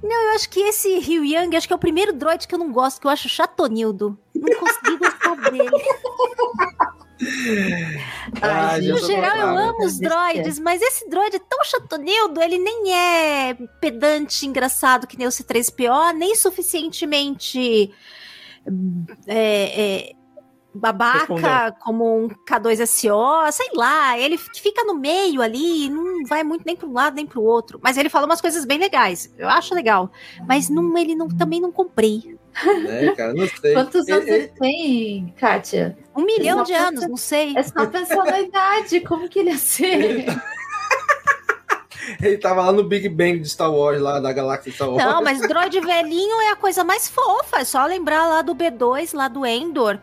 Não, 0.02 0.22
eu 0.28 0.34
acho 0.34 0.48
que 0.48 0.60
esse 0.60 0.98
Ryu 0.98 1.22
Yang, 1.22 1.56
acho 1.56 1.66
que 1.66 1.72
é 1.72 1.76
o 1.76 1.78
primeiro 1.78 2.14
droid 2.14 2.48
que 2.48 2.54
eu 2.54 2.58
não 2.58 2.72
gosto, 2.72 3.00
que 3.00 3.06
eu 3.06 3.10
acho 3.10 3.28
chatonildo. 3.28 4.18
Não 4.34 4.58
consegui 4.58 4.96
gostar 4.96 5.36
dele. 5.50 5.70
Já 8.40 8.78
no 8.80 8.98
geral, 8.98 9.36
eu 9.36 9.56
amo 9.58 9.84
os 9.84 9.98
droids, 9.98 10.58
mas 10.58 10.82
esse 10.82 11.08
droid 11.08 11.36
é 11.36 11.38
tão 11.38 11.62
chatonildo, 11.62 12.42
ele 12.42 12.58
nem 12.58 12.92
é 12.92 13.54
pedante, 13.80 14.44
engraçado 14.44 15.06
que 15.06 15.16
nem 15.16 15.28
o 15.28 15.30
C3PO, 15.30 16.14
nem 16.14 16.34
suficientemente 16.34 17.92
é, 19.26 19.82
é, 20.08 20.12
babaca 20.74 21.18
Respondeu. 21.18 21.72
como 21.80 22.24
um 22.24 22.28
K2SO, 22.28 23.52
sei 23.52 23.68
lá, 23.74 24.18
ele 24.18 24.38
fica 24.38 24.84
no 24.84 24.94
meio 24.94 25.42
ali, 25.42 25.88
não 25.90 26.24
vai 26.24 26.42
muito 26.42 26.64
nem 26.64 26.74
para 26.74 26.88
um 26.88 26.92
lado 26.92 27.14
nem 27.14 27.26
para 27.26 27.38
o 27.38 27.44
outro, 27.44 27.78
mas 27.82 27.96
ele 27.98 28.08
fala 28.08 28.24
umas 28.26 28.40
coisas 28.40 28.64
bem 28.64 28.78
legais, 28.78 29.32
eu 29.38 29.48
acho 29.48 29.74
legal, 29.74 30.10
mas 30.48 30.68
não, 30.70 30.96
ele 30.96 31.14
não, 31.14 31.28
também 31.28 31.60
não 31.60 31.70
comprei. 31.70 32.36
É, 32.88 33.10
cara, 33.12 33.32
não 33.34 33.46
sei. 33.48 33.72
Quantos 33.72 34.06
anos 34.08 34.26
Ele- 34.28 34.48
tem, 34.48 35.34
Kátia? 35.38 35.96
Um 36.14 36.22
milhão 36.24 36.58
só 36.58 36.64
de 36.64 36.72
pensa- 36.72 36.88
anos, 36.88 37.08
não 37.08 37.16
sei. 37.16 37.54
É 37.56 37.62
só 37.62 37.86
pensar 37.86 38.24
na 38.24 38.40
idade, 38.40 39.00
como 39.00 39.26
que 39.28 39.38
ele 39.38 39.50
ia 39.50 39.56
ser? 39.58 40.26
Ele 42.20 42.36
tava 42.38 42.62
lá 42.62 42.72
no 42.72 42.84
Big 42.84 43.08
Bang 43.08 43.38
de 43.38 43.48
Star 43.48 43.72
Wars, 43.72 44.00
lá 44.00 44.18
da 44.20 44.32
galáxia 44.32 44.70
de 44.70 44.76
Star 44.76 44.90
Wars. 44.90 45.04
Não, 45.04 45.22
mas 45.22 45.40
droid 45.40 45.80
velhinho 45.80 46.40
é 46.42 46.50
a 46.50 46.56
coisa 46.56 46.82
mais 46.82 47.08
fofa. 47.08 47.60
É 47.60 47.64
só 47.64 47.84
lembrar 47.86 48.26
lá 48.26 48.42
do 48.42 48.54
B2, 48.54 49.14
lá 49.14 49.28
do 49.28 49.46
Endor. 49.46 49.98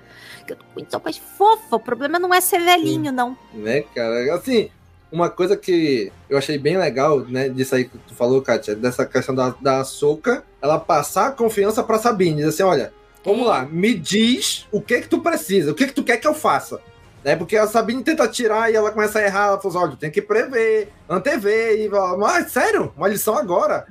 Que 0.47 0.53
é 0.53 0.57
coisa 0.73 1.01
mais 1.03 1.17
fofa. 1.17 1.75
O 1.75 1.79
problema 1.79 2.17
não 2.19 2.33
é 2.33 2.41
ser 2.41 2.59
velhinho, 2.59 3.11
não. 3.11 3.37
Né, 3.53 3.81
cara? 3.93 4.33
Assim, 4.33 4.69
uma 5.11 5.29
coisa 5.29 5.57
que 5.57 6.11
eu 6.29 6.37
achei 6.37 6.57
bem 6.57 6.77
legal, 6.77 7.19
né, 7.21 7.49
disso 7.49 7.75
aí 7.75 7.85
que 7.85 7.97
tu 7.97 8.13
falou, 8.13 8.41
Kátia, 8.41 8.75
dessa 8.75 9.05
questão 9.05 9.33
da, 9.33 9.55
da 9.59 9.79
Ahsoka, 9.79 10.43
ela 10.61 10.79
passar 10.79 11.27
a 11.27 11.31
confiança 11.31 11.83
pra 11.83 11.97
Sabine, 11.97 12.37
dizer 12.37 12.49
assim, 12.49 12.63
olha, 12.63 12.93
vamos 13.23 13.47
lá, 13.47 13.65
me 13.65 13.93
diz 13.93 14.67
o 14.71 14.81
que 14.81 15.01
que 15.01 15.07
tu 15.07 15.19
precisa, 15.19 15.71
o 15.71 15.75
que 15.75 15.87
que 15.87 15.93
tu 15.93 16.03
quer 16.03 16.17
que 16.17 16.27
eu 16.27 16.33
faça. 16.33 16.79
Né, 17.23 17.35
porque 17.35 17.57
a 17.57 17.67
Sabine 17.67 18.01
tenta 18.01 18.27
tirar 18.29 18.71
e 18.71 18.75
ela 18.75 18.91
começa 18.91 19.19
a 19.19 19.23
errar, 19.23 19.47
ela 19.47 19.59
fala 19.59 19.73
assim, 19.75 19.85
olha, 19.89 19.97
tem 19.97 20.09
que 20.09 20.21
prever, 20.21 20.89
antever, 21.09 21.77
e 21.77 21.89
fala, 21.89 22.17
mas 22.17 22.49
sério, 22.49 22.93
uma 22.95 23.09
lição 23.09 23.37
agora. 23.37 23.87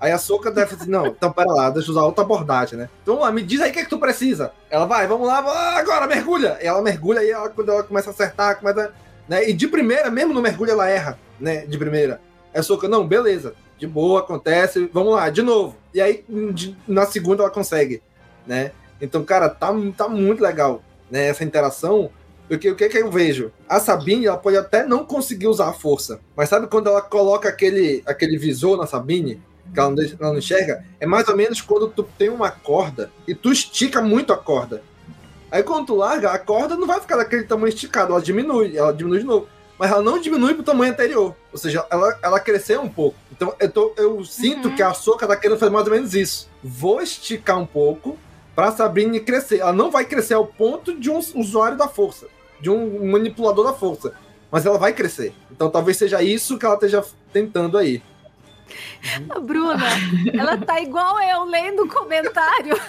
Aí 0.00 0.10
a 0.10 0.18
Soca 0.18 0.50
deve 0.50 0.74
assim, 0.74 0.90
não, 0.90 1.06
então 1.06 1.30
pera 1.30 1.52
lá, 1.52 1.70
deixa 1.70 1.88
eu 1.88 1.92
usar 1.92 2.02
outra 2.02 2.24
abordagem, 2.24 2.76
né? 2.76 2.88
Então 3.02 3.14
vamos 3.14 3.28
lá, 3.28 3.32
me 3.32 3.40
diz 3.40 3.60
aí 3.60 3.70
o 3.70 3.72
que, 3.72 3.78
é 3.78 3.84
que 3.84 3.88
tu 3.88 4.00
precisa. 4.00 4.50
Ela 4.68 4.84
vai, 4.84 5.06
vamos 5.06 5.28
lá, 5.28 5.38
agora, 5.78 6.08
mergulha. 6.08 6.58
E 6.60 6.66
ela 6.66 6.82
mergulha 6.82 7.22
e 7.22 7.30
ela, 7.30 7.48
quando 7.50 7.70
ela 7.70 7.84
começa 7.84 8.10
a 8.10 8.12
acertar, 8.12 8.58
começa. 8.58 8.92
Né? 9.28 9.48
E 9.48 9.52
de 9.52 9.68
primeira, 9.68 10.10
mesmo 10.10 10.34
no 10.34 10.42
mergulho, 10.42 10.72
ela 10.72 10.88
erra, 10.88 11.16
né? 11.38 11.64
De 11.66 11.78
primeira. 11.78 12.20
A 12.52 12.60
Soca, 12.64 12.88
não, 12.88 13.06
beleza, 13.06 13.54
de 13.78 13.86
boa, 13.86 14.18
acontece, 14.20 14.90
vamos 14.92 15.14
lá, 15.14 15.30
de 15.30 15.40
novo. 15.40 15.76
E 15.94 16.00
aí, 16.00 16.24
de- 16.52 16.76
na 16.88 17.06
segunda, 17.06 17.44
ela 17.44 17.52
consegue, 17.52 18.02
né? 18.44 18.72
Então, 19.00 19.22
cara, 19.22 19.48
tá, 19.48 19.72
tá 19.96 20.08
muito 20.08 20.42
legal, 20.42 20.82
né? 21.08 21.28
Essa 21.28 21.44
interação. 21.44 22.10
Porque 22.52 22.70
o 22.70 22.76
que, 22.76 22.86
que 22.86 22.98
eu 22.98 23.10
vejo? 23.10 23.50
A 23.66 23.80
Sabine, 23.80 24.26
ela 24.26 24.36
pode 24.36 24.58
até 24.58 24.84
não 24.84 25.06
conseguir 25.06 25.46
usar 25.46 25.70
a 25.70 25.72
força. 25.72 26.20
Mas 26.36 26.50
sabe 26.50 26.66
quando 26.66 26.88
ela 26.90 27.00
coloca 27.00 27.48
aquele, 27.48 28.02
aquele 28.04 28.36
visor 28.36 28.76
na 28.76 28.86
Sabine? 28.86 29.40
Que 29.72 29.80
ela 29.80 29.88
não, 29.88 29.94
deixa- 29.96 30.16
ela 30.20 30.32
não 30.32 30.38
enxerga? 30.38 30.84
É 31.00 31.06
mais 31.06 31.26
ou 31.28 31.34
menos 31.34 31.62
quando 31.62 31.88
tu 31.88 32.02
tem 32.02 32.28
uma 32.28 32.50
corda 32.50 33.10
e 33.26 33.34
tu 33.34 33.50
estica 33.50 34.02
muito 34.02 34.34
a 34.34 34.36
corda. 34.36 34.82
Aí 35.50 35.62
quando 35.62 35.86
tu 35.86 35.94
larga, 35.94 36.30
a 36.30 36.38
corda 36.38 36.76
não 36.76 36.86
vai 36.86 37.00
ficar 37.00 37.16
daquele 37.16 37.44
tamanho 37.44 37.70
esticado, 37.70 38.12
ela 38.12 38.20
diminui, 38.20 38.76
ela 38.76 38.92
diminui 38.92 39.20
de 39.20 39.24
novo. 39.24 39.48
Mas 39.78 39.90
ela 39.90 40.02
não 40.02 40.18
diminui 40.20 40.52
pro 40.52 40.62
tamanho 40.62 40.92
anterior. 40.92 41.34
Ou 41.50 41.58
seja, 41.58 41.86
ela, 41.90 42.18
ela 42.22 42.38
cresceu 42.38 42.82
um 42.82 42.88
pouco. 42.90 43.16
Então 43.32 43.54
eu, 43.58 43.70
tô, 43.70 43.94
eu 43.96 44.22
sinto 44.26 44.74
que 44.74 44.82
a 44.82 44.92
Soca 44.92 45.26
tá 45.26 45.36
querendo 45.36 45.58
fazer 45.58 45.72
mais 45.72 45.86
ou 45.86 45.92
menos 45.94 46.14
isso. 46.14 46.50
Vou 46.62 47.00
esticar 47.00 47.58
um 47.58 47.64
pouco 47.64 48.18
pra 48.54 48.70
Sabrine 48.72 49.20
crescer. 49.20 49.60
Ela 49.60 49.72
não 49.72 49.90
vai 49.90 50.04
crescer 50.04 50.34
ao 50.34 50.46
ponto 50.46 50.94
de 51.00 51.08
um 51.08 51.16
usuário 51.34 51.78
da 51.78 51.88
força, 51.88 52.26
de 52.62 52.70
um 52.70 53.10
manipulador 53.10 53.66
da 53.66 53.74
força. 53.74 54.14
Mas 54.50 54.64
ela 54.64 54.78
vai 54.78 54.92
crescer. 54.92 55.34
Então 55.50 55.68
talvez 55.68 55.96
seja 55.96 56.22
isso 56.22 56.56
que 56.56 56.64
ela 56.64 56.76
esteja 56.76 57.04
tentando 57.32 57.76
aí. 57.76 58.00
A 59.28 59.40
Bruna, 59.40 59.84
ela 60.32 60.56
tá 60.56 60.80
igual 60.80 61.20
eu 61.20 61.44
lendo 61.44 61.82
o 61.82 61.88
comentário. 61.88 62.80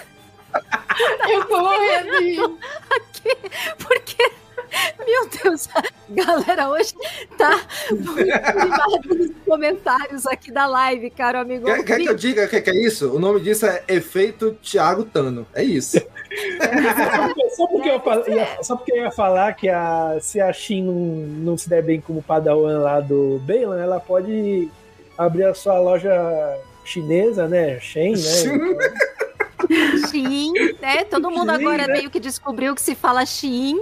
Eu 1.28 1.44
tô 1.46 1.58
morrendo. 1.58 2.58
Aqui, 2.88 3.36
porque, 3.76 4.30
meu 5.04 5.28
Deus, 5.42 5.68
a 5.74 5.82
galera 6.10 6.68
hoje 6.68 6.94
tá 7.36 7.60
muito 7.90 9.14
nos 9.16 9.30
comentários 9.44 10.24
aqui 10.28 10.52
da 10.52 10.66
live, 10.66 11.10
caro 11.10 11.40
amigo. 11.40 11.64
Quer, 11.64 11.82
quer 11.82 12.00
que 12.00 12.08
eu 12.08 12.14
diga 12.14 12.44
o 12.44 12.48
que, 12.48 12.60
que 12.60 12.70
é 12.70 12.86
isso? 12.86 13.12
O 13.12 13.18
nome 13.18 13.40
disso 13.40 13.66
é 13.66 13.82
Efeito 13.88 14.52
Thiago 14.62 15.04
Tano. 15.04 15.44
É 15.52 15.64
isso. 15.64 16.00
Só 17.56 17.66
porque, 17.66 17.88
eu 17.88 18.00
fal- 18.00 18.28
ia, 18.28 18.48
só 18.62 18.76
porque 18.76 18.92
eu 18.92 18.96
ia 18.96 19.10
falar 19.10 19.52
que 19.54 19.68
a, 19.68 20.18
se 20.20 20.40
a 20.40 20.52
Shin 20.52 20.82
não, 20.82 20.94
não 21.52 21.58
se 21.58 21.68
der 21.68 21.82
bem 21.82 22.00
como 22.00 22.22
padawan 22.22 22.78
lá 22.80 23.00
do 23.00 23.40
Bailan, 23.46 23.80
ela 23.80 24.00
pode 24.00 24.68
abrir 25.16 25.44
a 25.44 25.54
sua 25.54 25.78
loja 25.78 26.12
chinesa, 26.84 27.46
né? 27.46 27.78
Shen, 27.80 28.12
né? 28.12 28.18
Shein, 30.10 30.52
né? 30.80 31.04
Todo 31.04 31.30
mundo 31.30 31.52
Shein, 31.52 31.60
agora 31.66 31.86
né? 31.86 31.92
meio 31.94 32.10
que 32.10 32.20
descobriu 32.20 32.74
que 32.74 32.82
se 32.82 32.94
fala 32.94 33.24
Shein. 33.24 33.76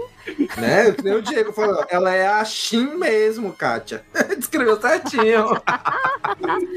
né? 0.57 0.92
Que 0.92 1.03
nem 1.03 1.14
o 1.14 1.22
Diego 1.22 1.53
falou. 1.53 1.84
Ela 1.90 2.14
é 2.14 2.26
a 2.26 2.44
Shin 2.44 2.96
mesmo, 2.96 3.53
Kátia. 3.53 4.03
Descreveu 4.38 4.80
certinho. 4.80 5.48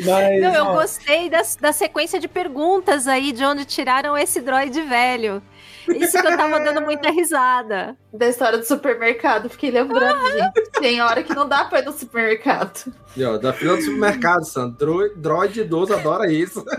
Mas, 0.06 0.42
Não, 0.42 0.54
eu 0.56 0.66
ó, 0.66 0.74
gostei 0.76 1.30
da, 1.30 1.42
da 1.60 1.72
sequência 1.72 2.20
de 2.20 2.28
perguntas 2.28 3.08
aí, 3.08 3.32
de 3.32 3.44
onde 3.44 3.66
tiraram 3.66 4.18
esse 4.18 4.42
droid 4.42 4.80
velho. 4.82 5.42
Isso 5.90 6.22
que 6.22 6.28
eu 6.28 6.38
tava 6.38 6.60
dando 6.60 6.82
muita 6.82 7.10
risada. 7.10 7.96
Da 8.14 8.28
história 8.28 8.58
do 8.58 8.66
supermercado, 8.66 9.50
fiquei 9.50 9.72
lembrando, 9.72 10.20
gente. 10.32 10.70
Tem 10.80 11.02
hora 11.02 11.24
que 11.24 11.34
não 11.34 11.48
dá 11.48 11.66
pra 11.66 11.80
ir 11.80 11.86
no 11.86 11.92
supermercado. 11.92 12.94
E, 13.16 13.24
ó, 13.24 13.38
da 13.38 13.54
fila 13.54 13.76
do 13.76 13.82
supermercado, 13.82 14.46
Sandro. 14.46 15.12
Droid 15.16 15.60
idoso 15.60 15.94
adora 15.94 16.32
isso. 16.32 16.64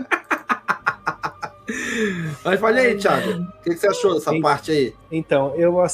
Mas 2.43 2.59
fale 2.59 2.79
aí, 2.79 2.97
Thiago. 2.97 3.41
O 3.41 3.63
que, 3.63 3.71
que 3.71 3.77
você 3.77 3.87
achou 3.87 4.13
dessa 4.13 4.31
parte 4.39 4.71
aí? 4.71 4.93
Então, 5.11 5.53
eu 5.55 5.83
eh, 5.83 5.87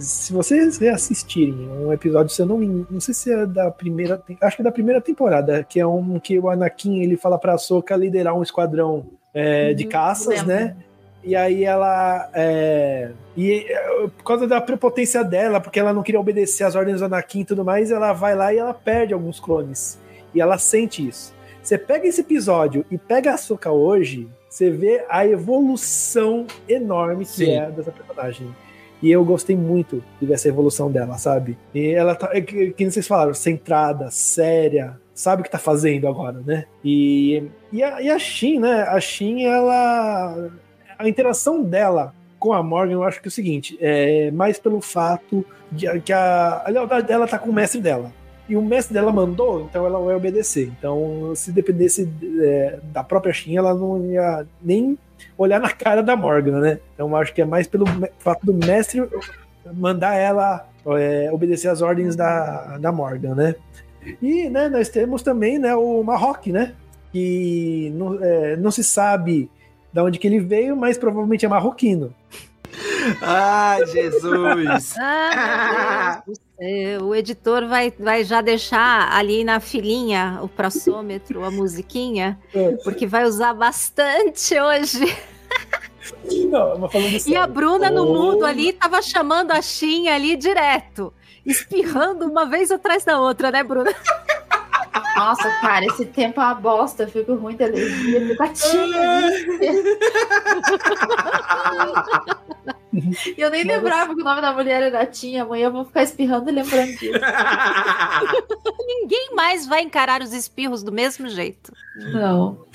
se 0.00 0.32
vocês 0.32 0.76
reassistirem 0.76 1.68
um 1.70 1.92
episódio, 1.92 2.34
se 2.34 2.42
eu 2.42 2.46
não 2.46 2.58
me, 2.58 2.86
não 2.90 3.00
sei 3.00 3.14
se 3.14 3.32
é 3.32 3.46
da 3.46 3.70
primeira, 3.70 4.22
acho 4.42 4.56
que 4.56 4.62
é 4.62 4.64
da 4.64 4.72
primeira 4.72 5.00
temporada, 5.00 5.64
que 5.64 5.80
é 5.80 5.86
um 5.86 6.20
que 6.20 6.38
o 6.38 6.50
Anakin 6.50 7.00
ele 7.02 7.16
fala 7.16 7.38
pra 7.38 7.56
Soka 7.56 7.96
liderar 7.96 8.34
um 8.34 8.42
esquadrão 8.42 9.06
eh, 9.32 9.72
de 9.72 9.84
Uhum, 9.84 9.90
caças, 9.90 10.44
né? 10.44 10.76
E 11.24 11.36
aí 11.36 11.64
ela 11.64 12.28
é, 12.34 13.10
e 13.36 13.66
eh, 13.68 14.08
por 14.16 14.24
causa 14.24 14.46
da 14.46 14.60
prepotência 14.60 15.22
dela, 15.22 15.60
porque 15.60 15.78
ela 15.78 15.92
não 15.92 16.02
queria 16.02 16.20
obedecer 16.20 16.64
às 16.64 16.74
ordens 16.74 16.98
do 16.98 17.06
Anakin 17.06 17.40
e 17.40 17.44
tudo 17.44 17.64
mais, 17.64 17.90
ela 17.90 18.12
vai 18.12 18.34
lá 18.34 18.52
e 18.52 18.58
ela 18.58 18.74
perde 18.74 19.14
alguns 19.14 19.38
clones. 19.38 19.98
E 20.34 20.40
ela 20.40 20.58
sente 20.58 21.06
isso. 21.06 21.32
Você 21.62 21.78
pega 21.78 22.08
esse 22.08 22.20
episódio 22.20 22.84
e 22.90 22.98
pega 22.98 23.32
a 23.32 23.36
Soka 23.36 23.70
hoje, 23.70 24.28
você 24.48 24.70
vê 24.70 25.04
a 25.08 25.24
evolução 25.26 26.46
enorme 26.68 27.24
que 27.24 27.30
Sim. 27.30 27.52
é 27.52 27.70
dessa 27.70 27.92
personagem. 27.92 28.54
E 29.00 29.10
eu 29.10 29.24
gostei 29.24 29.56
muito 29.56 30.02
de 30.20 30.26
ver 30.26 30.34
essa 30.34 30.48
evolução 30.48 30.90
dela, 30.90 31.18
sabe? 31.18 31.56
E 31.74 31.88
ela 31.88 32.14
tá, 32.14 32.30
é 32.32 32.40
que, 32.40 32.72
que 32.72 32.90
vocês 32.90 33.06
falaram, 33.06 33.34
centrada, 33.34 34.10
séria, 34.10 35.00
sabe 35.14 35.42
o 35.42 35.44
que 35.44 35.50
tá 35.50 35.58
fazendo 35.58 36.06
agora, 36.06 36.40
né? 36.44 36.66
E, 36.84 37.44
e, 37.72 37.82
a, 37.82 38.00
e 38.00 38.10
a 38.10 38.18
Shin, 38.18 38.60
né? 38.60 38.82
A 38.82 39.00
Shin, 39.00 39.44
ela. 39.44 40.50
A 41.02 41.08
interação 41.08 41.62
dela 41.62 42.14
com 42.38 42.52
a 42.52 42.62
Morgan, 42.62 42.94
eu 42.94 43.02
acho 43.04 43.20
que 43.20 43.28
é 43.28 43.30
o 43.30 43.32
seguinte: 43.32 43.76
é 43.80 44.30
mais 44.30 44.58
pelo 44.58 44.80
fato 44.80 45.44
de 45.70 46.00
que 46.00 46.12
a, 46.12 46.62
a 46.64 46.70
lealdade 46.70 47.06
dela 47.06 47.26
tá 47.26 47.38
com 47.38 47.50
o 47.50 47.52
mestre 47.52 47.80
dela. 47.80 48.12
E 48.48 48.56
o 48.56 48.62
mestre 48.62 48.92
dela 48.92 49.12
mandou, 49.12 49.62
então 49.62 49.86
ela 49.86 50.00
vai 50.00 50.14
obedecer. 50.14 50.70
Então, 50.78 51.32
se 51.34 51.52
dependesse 51.52 52.12
é, 52.40 52.78
da 52.92 53.02
própria 53.02 53.32
Shin, 53.32 53.56
ela 53.56 53.72
não 53.72 54.04
ia 54.04 54.44
nem 54.60 54.98
olhar 55.38 55.60
na 55.60 55.70
cara 55.70 56.02
da 56.02 56.16
Morgan, 56.16 56.60
né? 56.60 56.80
Então, 56.94 57.14
acho 57.16 57.32
que 57.32 57.42
é 57.42 57.44
mais 57.44 57.66
pelo 57.66 57.86
fato 58.18 58.44
do 58.44 58.52
mestre 58.52 59.08
mandar 59.74 60.14
ela 60.16 60.68
é, 60.86 61.30
obedecer 61.32 61.68
às 61.68 61.82
ordens 61.82 62.16
da, 62.16 62.78
da 62.78 62.92
Morgan, 62.92 63.34
né? 63.34 63.54
E 64.20 64.48
né, 64.50 64.68
nós 64.68 64.88
temos 64.88 65.22
também 65.22 65.58
né, 65.58 65.74
o 65.74 66.02
Marrock, 66.02 66.50
né? 66.50 66.74
Que 67.12 67.92
não, 67.94 68.22
é, 68.22 68.56
não 68.56 68.70
se 68.70 68.82
sabe 68.82 69.48
de 69.92 70.00
onde 70.00 70.18
que 70.18 70.26
ele 70.26 70.40
veio, 70.40 70.76
mas 70.76 70.96
provavelmente 70.96 71.44
é 71.44 71.48
marroquino. 71.48 72.14
Ai, 73.20 73.84
Jesus! 73.86 74.94
Ah, 74.98 76.22
meu 76.26 76.34
Deus 76.34 76.38
do 76.38 76.96
céu. 76.98 77.06
O 77.06 77.14
editor 77.14 77.66
vai, 77.66 77.92
vai 77.98 78.24
já 78.24 78.40
deixar 78.40 79.12
ali 79.12 79.44
na 79.44 79.58
filinha 79.60 80.38
o 80.42 80.48
prosômetro, 80.48 81.44
a 81.44 81.50
musiquinha, 81.50 82.38
porque 82.84 83.06
vai 83.06 83.24
usar 83.24 83.52
bastante 83.52 84.58
hoje. 84.58 85.00
Não, 86.48 86.88
E 87.26 87.36
a 87.36 87.46
Bruna 87.46 87.90
no 87.90 88.04
Oh, 88.04 88.14
mundo 88.14 88.44
ali 88.46 88.72
tava 88.72 89.02
chamando 89.02 89.50
a 89.50 89.60
Xinha 89.60 90.14
ali 90.14 90.36
direto, 90.36 91.12
espirrando 91.44 92.26
uma 92.26 92.46
vez 92.46 92.70
atrás 92.70 93.04
da 93.04 93.20
outra, 93.20 93.50
né, 93.50 93.62
Bruna? 93.62 93.90
Nossa, 95.16 95.50
cara, 95.60 95.84
esse 95.86 96.06
tempo 96.06 96.40
é 96.40 96.44
uma 96.44 96.54
bosta. 96.54 97.04
Eu 97.04 97.08
fico 97.08 97.34
ruim 97.34 97.56
de 97.56 97.64
alergia, 97.64 98.28
fico 98.28 98.42
atinha. 98.42 99.30
E 103.36 103.40
eu 103.40 103.50
nem 103.50 103.64
lembrava 103.64 104.14
que 104.14 104.20
o 104.20 104.24
nome 104.24 104.40
da 104.40 104.52
mulher 104.52 104.82
era 104.82 105.06
Tinha. 105.06 105.42
Amanhã 105.42 105.66
eu 105.66 105.72
vou 105.72 105.84
ficar 105.84 106.02
espirrando 106.02 106.50
e 106.50 106.52
lembrando 106.52 106.90
disso. 106.92 107.18
Ninguém 108.86 109.34
mais 109.34 109.66
vai 109.66 109.82
encarar 109.82 110.20
os 110.20 110.32
espirros 110.32 110.82
do 110.82 110.92
mesmo 110.92 111.28
jeito. 111.28 111.72
Não. 112.12 112.66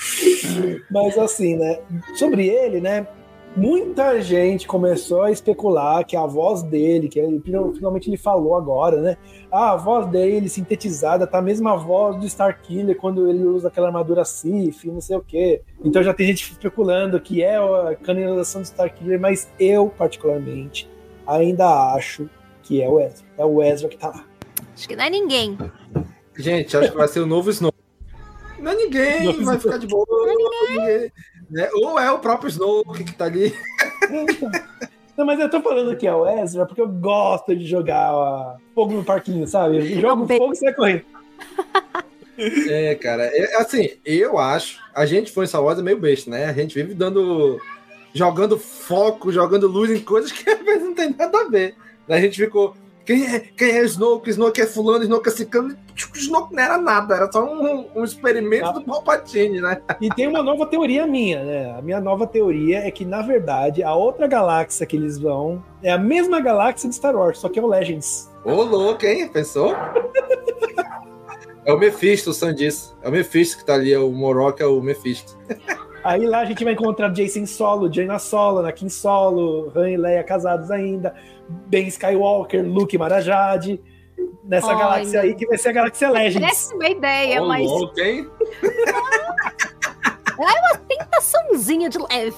Mas 0.89 1.17
assim, 1.17 1.55
né? 1.55 1.79
Sobre 2.15 2.47
ele, 2.47 2.81
né? 2.81 3.07
Muita 3.57 4.21
gente 4.21 4.67
começou 4.67 5.23
a 5.23 5.31
especular 5.31 6.05
que 6.05 6.15
a 6.15 6.27
voz 6.27 6.61
dele, 6.61 7.07
que 7.07 7.17
ele 7.17 7.41
finalmente 7.41 8.07
ele 8.07 8.15
falou 8.15 8.55
agora, 8.55 9.01
né? 9.01 9.17
Ah, 9.51 9.71
a 9.71 9.75
voz 9.75 10.05
dele 10.05 10.47
sintetizada 10.47 11.25
tá 11.25 11.39
a 11.39 11.41
mesma 11.41 11.75
voz 11.75 12.15
do 12.17 12.25
Starkiller 12.27 12.95
quando 12.95 13.27
ele 13.27 13.43
usa 13.43 13.69
aquela 13.69 13.87
armadura 13.87 14.23
Sif, 14.23 14.85
não 14.85 15.01
sei 15.01 15.17
o 15.17 15.23
quê. 15.23 15.63
Então 15.83 16.03
já 16.03 16.13
tem 16.13 16.27
gente 16.27 16.51
especulando 16.51 17.19
que 17.19 17.41
é 17.41 17.57
a 17.57 17.95
canonização 17.95 18.61
do 18.61 18.65
Starkiller, 18.65 19.19
mas 19.19 19.51
eu, 19.59 19.89
particularmente, 19.89 20.87
ainda 21.25 21.95
acho 21.95 22.29
que 22.61 22.79
é 22.79 22.87
o 22.87 22.99
Ezra. 22.99 23.25
É 23.39 23.43
o 23.43 23.63
Ezra 23.63 23.89
que 23.89 23.97
tá 23.97 24.09
lá. 24.09 24.23
Acho 24.75 24.87
que 24.87 24.95
não 24.95 25.03
é 25.03 25.09
ninguém. 25.09 25.57
Gente, 26.37 26.77
acho 26.77 26.91
que 26.91 26.97
vai 26.97 27.07
ser 27.07 27.21
o 27.21 27.25
novo 27.25 27.49
Snow. 27.49 27.73
Não 28.59 28.71
é 28.71 28.75
ninguém, 28.75 29.23
Novo 29.23 29.45
vai 29.45 29.59
ficar 29.59 29.77
de 29.77 29.87
boa. 29.87 30.05
ninguém. 30.27 31.11
Né? 31.49 31.69
Ou 31.73 31.99
é 31.99 32.11
o 32.11 32.19
próprio 32.19 32.49
Snow 32.49 32.83
que 32.93 33.13
tá 33.13 33.25
ali. 33.25 33.53
Não, 35.17 35.25
mas 35.25 35.39
eu 35.39 35.49
tô 35.49 35.61
falando 35.61 35.95
que 35.97 36.05
é 36.05 36.13
o 36.13 36.27
Ezra 36.27 36.65
porque 36.65 36.81
eu 36.81 36.87
gosto 36.87 37.55
de 37.55 37.65
jogar 37.65 38.13
ó, 38.13 38.57
fogo 38.75 38.93
no 38.93 39.03
parquinho, 39.03 39.47
sabe? 39.47 39.77
Eu 39.77 40.01
jogo 40.01 40.27
fogo 40.27 40.53
e 40.53 40.55
sai 40.55 40.73
correndo. 40.73 41.03
É, 42.69 42.93
cara, 42.93 43.23
é, 43.23 43.55
assim, 43.55 43.89
eu 44.05 44.37
acho, 44.37 44.79
a 44.93 45.07
gente 45.07 45.31
foi 45.31 45.45
em 45.45 45.47
Star 45.47 45.63
Wars 45.63 45.79
é 45.79 45.81
meio 45.81 45.99
besta, 45.99 46.29
né? 46.29 46.45
A 46.45 46.53
gente 46.53 46.75
vive 46.75 46.93
dando, 46.93 47.59
jogando 48.13 48.59
foco, 48.59 49.31
jogando 49.31 49.67
luz 49.67 49.89
em 49.89 49.99
coisas 49.99 50.31
que 50.31 50.47
às 50.47 50.59
vezes 50.59 50.83
não 50.83 50.93
tem 50.93 51.09
nada 51.09 51.35
a 51.35 51.49
ver. 51.49 51.75
A 52.07 52.21
gente 52.21 52.37
ficou, 52.37 52.75
quem 53.07 53.25
é, 53.25 53.39
quem 53.39 53.69
é 53.69 53.83
Snoke? 53.85 54.29
Snoke 54.29 54.59
é 54.59 54.65
fulano, 54.65 55.05
Snoke 55.05 55.29
é 55.29 55.31
ciclano. 55.31 55.77
Tipo, 55.95 56.17
Snoke 56.17 56.53
não 56.53 56.61
era 56.61 56.77
nada, 56.77 57.15
era 57.15 57.31
só 57.31 57.41
um, 57.41 57.87
um 57.95 58.03
experimento 58.03 58.73
do 58.73 58.81
Palpatine, 58.83 59.61
né? 59.61 59.81
E 60.01 60.09
tem 60.09 60.27
uma 60.27 60.43
nova 60.43 60.65
teoria 60.65 61.07
minha, 61.07 61.41
né? 61.41 61.75
A 61.77 61.81
minha 61.81 62.01
nova 62.01 62.27
teoria 62.27 62.79
é 62.79 62.91
que, 62.91 63.05
na 63.05 63.21
verdade, 63.21 63.81
a 63.81 63.95
outra 63.95 64.27
galáxia 64.27 64.85
que 64.85 64.97
eles 64.97 65.17
vão 65.17 65.63
é 65.81 65.89
a 65.89 65.97
mesma 65.97 66.41
galáxia 66.41 66.89
de 66.89 66.95
Star 66.95 67.15
Wars, 67.15 67.37
só 67.39 67.47
que 67.47 67.57
é 67.57 67.61
o 67.61 67.67
Legends. 67.67 68.29
Ô, 68.43 68.61
louco, 68.63 69.05
hein? 69.05 69.29
Pensou? 69.29 69.73
É 71.63 71.71
o 71.71 71.79
Mephisto, 71.79 72.31
o 72.31 72.33
Sam 72.33 72.53
disse. 72.53 72.91
É 73.01 73.07
o 73.07 73.11
Mephisto 73.11 73.57
que 73.57 73.65
tá 73.65 73.75
ali, 73.75 73.93
é 73.93 73.99
o 73.99 74.11
Morok 74.11 74.61
é 74.61 74.65
o 74.65 74.81
Mephisto. 74.81 75.37
Aí 76.03 76.25
lá 76.25 76.39
a 76.39 76.45
gente 76.45 76.63
vai 76.63 76.73
encontrar 76.73 77.09
Jason 77.09 77.45
Solo, 77.45 77.91
Jaina 77.91 78.19
Solo, 78.19 78.59
Anakin 78.59 78.87
Solo, 78.89 79.71
Han 79.75 79.89
e 79.89 79.97
Leia 79.97 80.23
casados 80.23 80.71
ainda, 80.71 81.13
Ben 81.67 81.87
Skywalker, 81.87 82.63
Luke 82.65 82.97
Marajade, 82.97 83.81
nessa 84.43 84.67
Ai, 84.71 84.77
galáxia 84.77 85.21
aí 85.21 85.35
que 85.35 85.45
vai 85.47 85.57
ser 85.57 85.69
a 85.69 85.73
galáxia 85.73 86.09
Legends. 86.09 86.47
Péssima 86.49 86.87
ideia, 86.89 87.41
Ô, 87.41 87.47
mas 87.47 87.65
é 90.39 90.59
uma 90.59 90.77
tentaçãozinha 90.87 91.89
de 91.89 91.97
leve. 91.99 92.35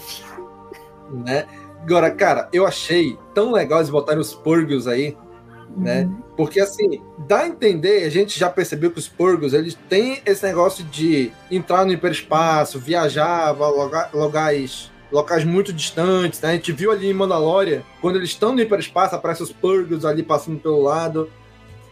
né? 1.25 1.45
Agora, 1.83 2.11
cara, 2.11 2.49
eu 2.51 2.65
achei 2.67 3.17
tão 3.33 3.51
legal 3.51 3.79
eles 3.79 3.89
botarem 3.89 4.19
os 4.21 4.33
Purgles 4.33 4.85
aí, 4.85 5.17
né? 5.77 6.09
Porque 6.35 6.59
assim, 6.59 7.01
dá 7.27 7.39
a 7.39 7.47
entender, 7.47 8.03
a 8.03 8.09
gente 8.09 8.37
já 8.37 8.49
percebeu 8.49 8.91
que 8.91 8.99
os 8.99 9.07
Purgles, 9.07 9.53
eles 9.53 9.75
têm 9.87 10.21
esse 10.25 10.45
negócio 10.45 10.83
de 10.85 11.31
entrar 11.49 11.85
no 11.85 11.91
hiperespaço, 11.93 12.79
viajar 12.79 13.53
para 13.55 13.67
loga- 13.69 14.09
locais, 15.11 15.43
muito 15.43 15.73
distantes, 15.73 16.41
né? 16.41 16.49
A 16.49 16.53
gente 16.53 16.71
viu 16.71 16.91
ali 16.91 17.09
em 17.09 17.13
Mandalorian, 17.13 17.81
quando 18.01 18.17
eles 18.17 18.29
estão 18.29 18.53
no 18.53 18.61
hiperespaço, 18.61 19.15
aparecem 19.15 19.43
os 19.43 19.51
Purgles 19.51 20.05
ali 20.05 20.23
passando 20.23 20.59
pelo 20.59 20.81
lado. 20.81 21.29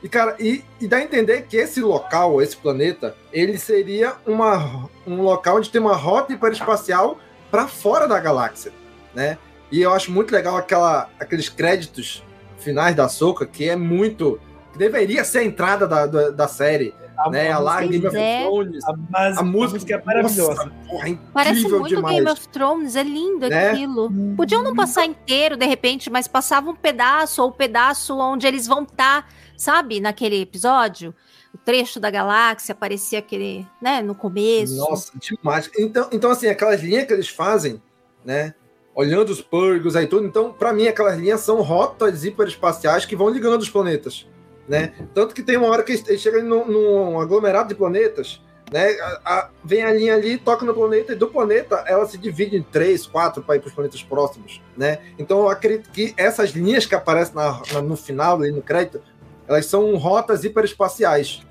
E, 0.03 0.07
cara, 0.07 0.36
e, 0.39 0.63
e 0.80 0.88
dá 0.88 0.97
a 0.97 1.03
entender 1.03 1.43
que 1.43 1.57
esse 1.57 1.82
local, 1.82 2.41
esse 2.41 2.55
planeta, 2.55 3.15
ele 3.34 3.57
seria 3.57 4.15
uma, 4.26 4.88
um 5.05 5.22
local 5.22 5.57
onde 5.57 5.70
tem 5.70 5.82
uma 5.82 5.95
rota 5.95 6.34
hiperespacial 6.34 7.20
para 7.49 7.68
fora 7.68 8.07
da 8.07 8.20
galáxia, 8.20 8.72
né? 9.13 9.38
E 9.72 9.82
eu 9.82 9.91
acho 9.91 10.11
muito 10.11 10.32
legal 10.32 10.55
aquela, 10.55 11.09
aqueles 11.20 11.49
créditos 11.49 12.24
finais 12.59 12.95
da 12.95 13.09
Soca, 13.09 13.45
que 13.45 13.68
é 13.68 13.76
muito. 13.76 14.39
que 14.72 14.78
deveria 14.78 15.24
ser 15.24 15.39
a 15.39 15.43
entrada 15.43 15.88
da, 15.88 16.05
da, 16.05 16.30
da 16.30 16.47
série. 16.47 16.93
Né? 17.32 17.51
A 17.51 17.59
lá 17.59 17.82
Game 17.82 18.05
of 18.05 18.15
é. 18.15 18.43
Thrones. 18.43 18.84
A, 18.88 18.93
mas, 19.09 19.38
A 19.38 19.43
música, 19.43 19.93
é 19.95 20.03
maravilhosa. 20.03 20.65
Nossa, 20.65 20.72
porra, 20.88 21.09
é 21.09 21.18
Parece 21.34 21.68
muito 21.68 21.88
demais. 21.88 22.15
Game 22.15 22.30
of 22.30 22.47
Thrones, 22.49 22.95
é 22.95 23.03
lindo 23.03 23.49
Né? 23.49 23.70
aquilo. 23.70 24.11
Podiam 24.36 24.63
não 24.63 24.76
passar 24.76 25.05
inteiro, 25.05 25.57
de 25.57 25.65
repente, 25.65 26.09
mas 26.09 26.28
passava 26.28 26.70
um 26.70 26.76
pedaço, 26.76 27.41
ou 27.41 27.49
o 27.49 27.51
pedaço 27.51 28.18
onde 28.18 28.45
eles 28.47 28.68
vão 28.68 28.84
estar, 28.84 29.28
sabe, 29.55 29.99
naquele 29.99 30.41
episódio. 30.41 31.13
O 31.53 31.57
trecho 31.57 31.99
da 31.99 32.11
galáxia 32.11 32.74
aparecia 32.74 33.20
aquele, 33.20 33.65
né, 33.82 34.01
no 34.01 34.13
começo. 34.13 34.76
Nossa, 34.78 35.11
demais. 35.20 35.70
Então, 35.78 36.07
então, 36.11 36.30
assim, 36.30 36.47
aquelas 36.47 36.82
linhas 36.82 37.05
que 37.05 37.13
eles 37.13 37.30
fazem, 37.30 37.82
né? 38.24 38.53
Olhando 38.93 39.30
os 39.30 39.41
purgos 39.41 39.95
aí 39.95 40.07
tudo, 40.07 40.26
então, 40.26 40.51
pra 40.51 40.74
mim, 40.74 40.88
aquelas 40.88 41.18
linhas 41.18 41.41
são 41.41 41.61
rotas 41.61 42.26
hiperespaciais 42.26 43.05
que 43.05 43.15
vão 43.15 43.30
ligando 43.30 43.61
os 43.61 43.70
planetas, 43.70 44.28
né? 44.68 44.93
Tanto 45.13 45.34
que 45.34 45.41
tem 45.43 45.57
uma 45.57 45.68
hora 45.68 45.84
que 45.84 45.93
eles 45.93 46.22
chegam 46.22 46.43
num, 46.43 46.65
num 46.65 47.20
aglomerado 47.20 47.70
de 47.70 47.76
planetas, 47.76 48.41
né? 48.72 48.91
A- 48.99 49.22
a- 49.26 49.49
vem 49.63 49.84
a 49.84 49.91
linha 49.93 50.13
ali, 50.15 50.38
toca 50.38 50.65
no 50.65 50.74
planeta, 50.74 51.13
e 51.13 51.15
do 51.15 51.28
planeta 51.28 51.84
ela 51.88 52.05
se 52.05 52.18
divide 52.18 52.57
em 52.57 52.61
três, 52.63 53.05
quatro 53.07 53.41
para 53.41 53.55
ir 53.55 53.59
para 53.59 53.70
os 53.70 53.74
planetas 53.74 54.03
próximos, 54.03 54.61
né? 54.76 54.99
Então 55.18 55.39
eu 55.39 55.49
acredito 55.49 55.89
que 55.91 56.13
essas 56.18 56.49
linhas 56.51 56.86
que 56.86 56.93
aparecem 56.95 57.34
na- 57.36 57.61
na- 57.74 57.82
no 57.82 57.95
final, 57.95 58.38
ali 58.41 58.51
no 58.51 58.61
crédito, 58.61 59.01
elas 59.47 59.65
são 59.68 59.95
rotas 59.95 60.43
hiperespaciais. 60.43 61.41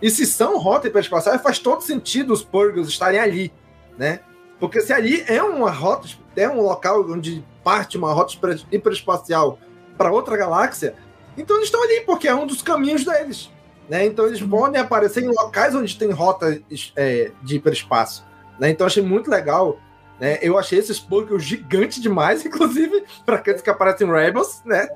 E 0.00 0.08
se 0.10 0.24
são 0.24 0.58
rotas 0.58 0.90
hiperespaciais, 0.90 1.42
faz 1.42 1.58
todo 1.58 1.82
sentido 1.82 2.32
os 2.32 2.42
purgos 2.44 2.88
estarem 2.88 3.18
ali, 3.18 3.52
né? 3.98 4.20
Porque 4.60 4.80
se 4.80 4.92
ali 4.92 5.24
é 5.26 5.42
uma 5.42 5.70
rota, 5.70 6.06
é 6.36 6.48
um 6.48 6.60
local 6.60 7.04
onde 7.10 7.44
parte 7.64 7.96
uma 7.98 8.12
rota 8.12 8.34
hiper- 8.34 8.60
hiperespacial 8.70 9.58
para 9.98 10.12
outra 10.12 10.36
galáxia, 10.36 10.94
então 11.36 11.56
eles 11.56 11.68
estão 11.68 11.82
ali, 11.82 12.00
porque 12.02 12.28
é 12.28 12.34
um 12.34 12.46
dos 12.46 12.62
caminhos 12.62 13.04
deles. 13.04 13.50
Né? 13.88 14.06
Então 14.06 14.26
eles 14.26 14.40
podem 14.40 14.80
aparecer 14.80 15.24
em 15.24 15.28
locais 15.28 15.74
onde 15.74 15.96
tem 15.96 16.10
rota 16.12 16.60
é, 16.96 17.32
de 17.42 17.56
hiperespaço. 17.56 18.24
Né? 18.58 18.70
Então 18.70 18.84
eu 18.84 18.86
achei 18.86 19.02
muito 19.02 19.28
legal. 19.28 19.78
Né? 20.20 20.38
Eu 20.42 20.58
achei 20.58 20.78
esses 20.78 21.00
purgos 21.00 21.42
gigantes 21.42 22.00
demais, 22.00 22.44
inclusive, 22.46 23.04
para 23.24 23.36
aqueles 23.36 23.62
que 23.62 23.70
aparecem 23.70 24.06
em 24.06 24.12
Rebels, 24.12 24.62
né? 24.66 24.86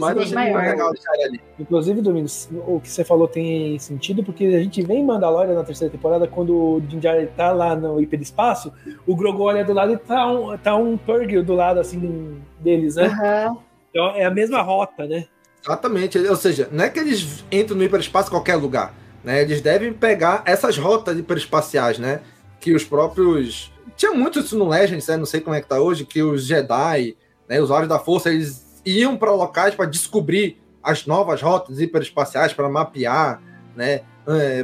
Mas 0.00 0.16
eu 0.16 0.22
achei 0.22 0.38
muito 0.38 0.56
legal 0.56 0.90
deixar 0.90 1.12
ali. 1.12 1.40
Inclusive, 1.60 2.00
Domingos, 2.00 2.48
o 2.66 2.80
que 2.80 2.88
você 2.88 3.04
falou 3.04 3.28
tem 3.28 3.78
sentido, 3.78 4.24
porque 4.24 4.46
a 4.46 4.62
gente 4.62 4.82
vê 4.82 4.94
em 4.94 5.04
Mandalorian 5.04 5.54
na 5.54 5.64
terceira 5.64 5.92
temporada, 5.92 6.26
quando 6.26 6.56
o 6.56 6.80
Din 6.80 6.98
Djarin 6.98 7.26
tá 7.36 7.52
lá 7.52 7.76
no 7.76 8.00
hiperespaço, 8.00 8.72
o 9.06 9.14
Grogu 9.14 9.42
olha 9.42 9.64
do 9.64 9.74
lado 9.74 9.92
e 9.92 9.98
tá 9.98 10.26
um, 10.26 10.56
tá 10.56 10.74
um 10.74 10.96
Purgle 10.96 11.42
do 11.42 11.54
lado, 11.54 11.78
assim, 11.78 12.40
deles, 12.58 12.96
né? 12.96 13.10
Então 13.90 14.06
é 14.16 14.24
a 14.24 14.30
mesma 14.30 14.62
rota, 14.62 15.06
né? 15.06 15.26
Exatamente. 15.64 16.18
Ou 16.18 16.36
seja, 16.36 16.68
não 16.70 16.84
é 16.84 16.90
que 16.90 16.98
eles 16.98 17.44
entram 17.50 17.76
no 17.76 17.84
hiperespaço 17.84 18.28
em 18.28 18.30
qualquer 18.30 18.56
lugar. 18.56 18.94
Né? 19.24 19.40
Eles 19.40 19.62
devem 19.62 19.92
pegar 19.92 20.42
essas 20.44 20.76
rotas 20.76 21.18
hiperespaciais, 21.18 21.98
né? 21.98 22.20
Que 22.60 22.74
os 22.74 22.84
próprios. 22.84 23.72
Tinha 23.96 24.12
muito 24.12 24.40
isso 24.40 24.58
no 24.58 24.68
Legends, 24.68 25.06
né? 25.08 25.16
Não 25.16 25.24
sei 25.24 25.40
como 25.40 25.56
é 25.56 25.60
que 25.60 25.68
tá 25.68 25.80
hoje, 25.80 26.04
que 26.04 26.22
os 26.22 26.44
Jedi, 26.44 27.16
né, 27.48 27.58
os 27.58 27.64
usuários 27.64 27.88
da 27.88 27.98
força, 27.98 28.30
eles 28.30 28.82
iam 28.84 29.16
para 29.16 29.32
locais 29.32 29.74
para 29.74 29.86
descobrir 29.86 30.60
as 30.82 31.06
novas 31.06 31.40
rotas 31.40 31.80
hiperespaciais, 31.80 32.52
para 32.52 32.68
mapear, 32.68 33.40
né? 33.74 34.02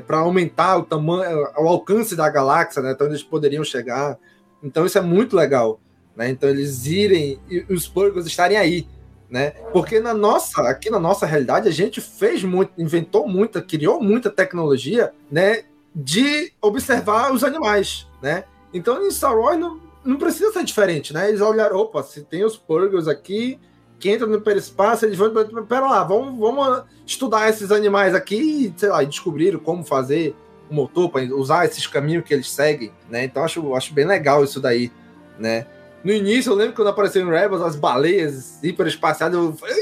para 0.06 0.18
aumentar 0.18 0.78
o 0.78 0.82
tamanho, 0.82 1.46
o 1.58 1.68
alcance 1.68 2.16
da 2.16 2.28
galáxia, 2.30 2.80
né? 2.82 2.92
Então 2.92 3.06
eles 3.06 3.22
poderiam 3.22 3.62
chegar. 3.62 4.18
Então 4.62 4.86
isso 4.86 4.96
é 4.96 5.00
muito 5.02 5.36
legal, 5.36 5.80
né? 6.16 6.30
Então 6.30 6.48
eles 6.48 6.86
irem 6.86 7.38
e 7.48 7.64
os 7.68 7.86
Purgos 7.86 8.26
estarem 8.26 8.56
aí, 8.56 8.86
né? 9.30 9.50
Porque 9.72 10.00
na 10.00 10.12
nossa, 10.12 10.62
aqui 10.62 10.90
na 10.90 10.98
nossa 10.98 11.24
realidade, 11.24 11.68
a 11.68 11.72
gente 11.72 12.00
fez 12.00 12.42
muito, 12.42 12.72
inventou 12.76 13.28
muita, 13.28 13.62
criou 13.62 14.02
muita 14.02 14.28
tecnologia, 14.28 15.12
né? 15.30 15.62
De 15.94 16.52
observar 16.60 17.32
os 17.32 17.44
animais, 17.44 18.06
né? 18.20 18.44
Então 18.74 19.06
em 19.06 19.10
Star 19.10 19.36
Wars 19.36 19.58
não, 19.58 19.80
não 20.04 20.16
precisa 20.16 20.52
ser 20.52 20.64
diferente, 20.64 21.12
né? 21.12 21.28
Eles 21.28 21.40
olharam, 21.40 21.76
opa, 21.76 22.02
se 22.02 22.22
tem 22.22 22.44
os 22.44 22.56
Purgles 22.56 23.06
aqui, 23.06 23.58
que 24.00 24.10
entra 24.10 24.26
no 24.26 24.38
hiperespaço, 24.38 25.04
eles 25.04 25.16
vão. 25.16 25.32
Pera 25.66 25.86
lá, 25.86 26.02
vamos, 26.02 26.38
vamos 26.38 26.84
estudar 27.06 27.48
esses 27.48 27.70
animais 27.70 28.14
aqui 28.14 28.36
e, 28.66 28.74
sei 28.76 28.88
lá, 28.88 29.04
descobriram 29.04 29.60
como 29.60 29.84
fazer 29.84 30.34
o 30.70 30.74
motor 30.74 31.10
para 31.10 31.22
usar 31.34 31.66
esses 31.66 31.86
caminhos 31.86 32.24
que 32.24 32.32
eles 32.32 32.50
seguem, 32.50 32.92
né? 33.08 33.24
Então 33.24 33.44
acho, 33.44 33.74
acho 33.74 33.92
bem 33.92 34.06
legal 34.06 34.42
isso 34.42 34.60
daí, 34.60 34.90
né? 35.38 35.66
No 36.02 36.12
início, 36.12 36.50
eu 36.50 36.56
lembro 36.56 36.74
quando 36.74 36.88
apareceu 36.88 37.22
em 37.22 37.30
Rebels 37.30 37.62
as 37.62 37.76
baleias 37.76 38.62
hiperespaciais, 38.62 39.32
eu 39.32 39.52
falei, 39.52 39.74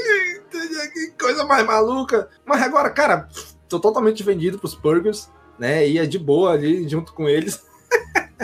que 0.93 1.11
coisa 1.17 1.45
mais 1.45 1.65
maluca. 1.65 2.29
Mas 2.45 2.61
agora, 2.61 2.89
cara, 2.89 3.29
tô 3.67 3.79
totalmente 3.79 4.23
vendido 4.23 4.59
pros 4.59 4.75
Purgers, 4.75 5.29
né? 5.57 5.87
Ia 5.87 6.07
de 6.07 6.19
boa 6.19 6.53
ali 6.53 6.87
junto 6.87 7.13
com 7.13 7.27
eles. 7.27 7.63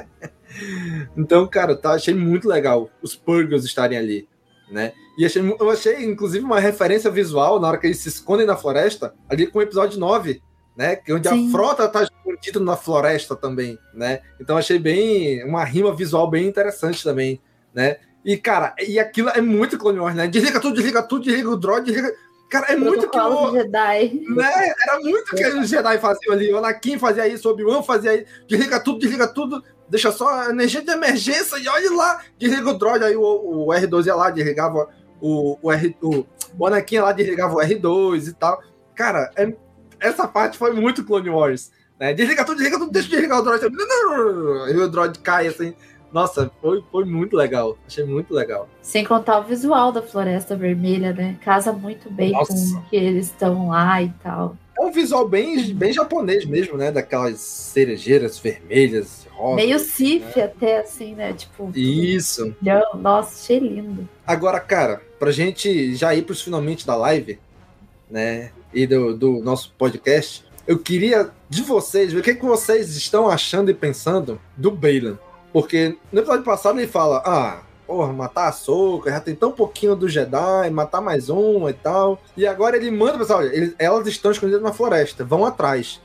então, 1.17 1.45
cara, 1.47 1.75
tá, 1.75 1.91
achei 1.91 2.13
muito 2.13 2.47
legal 2.47 2.89
os 3.01 3.15
Purgers 3.15 3.65
estarem 3.65 3.97
ali, 3.97 4.27
né? 4.71 4.93
E 5.17 5.25
achei, 5.25 5.41
eu 5.41 5.69
achei, 5.69 6.05
inclusive, 6.05 6.43
uma 6.43 6.59
referência 6.59 7.09
visual 7.09 7.59
na 7.59 7.67
hora 7.67 7.77
que 7.77 7.87
eles 7.87 7.99
se 7.99 8.09
escondem 8.09 8.45
na 8.45 8.55
floresta, 8.55 9.13
ali 9.29 9.47
com 9.47 9.59
o 9.59 9.61
episódio 9.61 9.99
9, 9.99 10.41
né? 10.77 10.95
Que 10.95 11.13
onde 11.13 11.27
Sim. 11.27 11.47
a 11.47 11.51
frota 11.51 11.87
tá 11.87 12.03
escondida 12.03 12.59
na 12.59 12.75
floresta 12.75 13.35
também, 13.35 13.79
né? 13.93 14.21
Então 14.39 14.57
achei 14.57 14.77
bem 14.77 15.43
uma 15.43 15.63
rima 15.63 15.93
visual 15.95 16.29
bem 16.29 16.47
interessante 16.47 17.03
também, 17.03 17.41
né? 17.75 17.97
E, 18.23 18.37
cara, 18.37 18.73
e 18.79 18.97
aquilo 18.97 19.29
é 19.29 19.41
muito 19.41 19.77
Clone 19.77 19.99
Wars, 19.99 20.15
né? 20.15 20.27
Desliga 20.27 20.59
tudo, 20.59 20.75
desliga 20.75 21.03
tudo, 21.03 21.25
desliga 21.25 21.49
o 21.49 21.57
droid, 21.57 21.85
desliga. 21.85 22.15
Cara, 22.49 22.67
é 22.67 22.75
muito 22.75 23.09
que 23.09 23.17
o. 23.19 23.51
Jedi. 23.51 24.21
Né? 24.35 24.73
Era 24.81 24.99
muito 24.99 25.35
que 25.35 25.45
os 25.45 25.69
Jedi 25.69 25.97
faziam 25.99 26.33
ali. 26.33 26.51
O 26.51 26.57
Anakin 26.57 26.97
fazia 26.97 27.27
isso, 27.27 27.47
o 27.47 27.51
Obi-Wan 27.51 27.83
fazia 27.83 28.15
isso. 28.15 28.25
Desliga 28.47 28.79
tudo, 28.79 28.99
desliga 28.99 29.27
tudo. 29.27 29.63
Deixa 29.89 30.11
só 30.11 30.49
energia 30.49 30.81
de 30.81 30.91
emergência 30.91 31.57
e 31.57 31.67
olha 31.67 31.91
lá. 31.91 32.21
Desliga 32.39 32.69
o 32.69 32.77
droid. 32.77 33.03
Aí 33.03 33.15
o, 33.15 33.21
o 33.21 33.67
R2 33.67 34.07
ia 34.07 34.15
lá, 34.15 34.29
desligava 34.31 34.89
o, 35.21 35.57
o, 35.61 35.71
R, 35.71 35.95
o, 36.01 36.25
o 36.57 36.67
Anakin 36.67 36.99
lá, 36.99 37.11
desligava 37.11 37.55
o 37.55 37.59
R2 37.59 38.29
e 38.29 38.33
tal. 38.33 38.61
Cara, 38.95 39.29
é, 39.35 39.53
essa 39.99 40.27
parte 40.27 40.57
foi 40.57 40.71
muito 40.71 41.03
Clone 41.03 41.29
Wars. 41.29 41.71
Né? 41.99 42.13
Desliga 42.13 42.43
tudo, 42.45 42.57
desliga 42.57 42.79
tudo, 42.79 42.91
deixa 42.91 43.07
eu 43.07 43.11
desligar 43.11 43.39
o 43.39 43.43
droid. 43.43 43.65
E 43.65 44.77
o 44.77 44.87
droid 44.87 45.19
cai 45.19 45.47
assim. 45.47 45.75
Nossa, 46.15 46.49
foi, 46.61 46.81
foi 46.89 47.03
muito 47.03 47.35
legal. 47.35 47.77
Achei 47.85 48.05
muito 48.05 48.33
legal. 48.33 48.69
Sem 48.81 49.03
contar 49.03 49.37
o 49.39 49.43
visual 49.43 49.91
da 49.91 50.01
Floresta 50.01 50.55
Vermelha, 50.55 51.11
né? 51.11 51.37
Casa 51.43 51.73
muito 51.73 52.09
bem 52.09 52.31
Nossa. 52.31 52.53
com 52.53 52.83
que 52.83 52.95
eles 52.95 53.25
estão 53.25 53.67
lá 53.67 54.01
e 54.01 54.07
tal. 54.23 54.55
É 54.79 54.81
um 54.81 54.93
visual 54.93 55.27
bem, 55.27 55.73
bem 55.73 55.91
japonês 55.91 56.45
mesmo, 56.45 56.77
né? 56.77 56.89
Daquelas 56.89 57.41
cerejeiras 57.41 58.39
vermelhas, 58.39 59.27
rosas. 59.31 59.57
Meio 59.57 59.77
Sif 59.77 60.37
né? 60.37 60.43
até, 60.45 60.79
assim, 60.79 61.15
né? 61.15 61.33
Tipo. 61.33 61.69
Isso. 61.75 62.55
Nossa, 62.93 63.35
achei 63.35 63.59
lindo. 63.59 64.07
Agora, 64.25 64.61
cara, 64.61 65.01
pra 65.19 65.33
gente 65.33 65.95
já 65.95 66.15
ir 66.15 66.21
pros 66.21 66.41
finalmente 66.41 66.87
da 66.87 66.95
live, 66.95 67.37
né? 68.09 68.51
E 68.73 68.87
do, 68.87 69.13
do 69.13 69.43
nosso 69.43 69.73
podcast, 69.77 70.45
eu 70.65 70.79
queria 70.79 71.29
de 71.49 71.61
vocês 71.61 72.13
ver 72.13 72.19
o 72.19 72.23
que, 72.23 72.35
que 72.35 72.45
vocês 72.45 72.95
estão 72.95 73.27
achando 73.27 73.69
e 73.69 73.73
pensando 73.73 74.39
do 74.55 74.71
Bailan. 74.71 75.17
Porque 75.55 75.97
no 76.11 76.19
episódio 76.19 76.43
passado 76.43 76.77
ele 76.77 76.87
fala: 76.89 77.23
Ah, 77.25 77.61
porra, 77.87 78.11
matar 78.11 78.49
a 78.49 78.51
Soca, 78.51 79.09
já 79.09 79.21
tem 79.21 79.33
tão 79.33 79.53
pouquinho 79.53 79.95
do 79.95 80.09
Jedi, 80.09 80.69
matar 80.69 80.99
mais 80.99 81.29
um 81.29 81.69
e 81.69 81.71
tal. 81.71 82.21
E 82.35 82.45
agora 82.45 82.75
ele 82.75 82.91
manda 82.91 83.17
pessoal: 83.17 83.39
olha, 83.39 83.73
elas 83.79 84.05
estão 84.05 84.31
escondidas 84.31 84.61
na 84.61 84.73
floresta, 84.73 85.23
vão 85.23 85.45
atrás. 85.45 86.01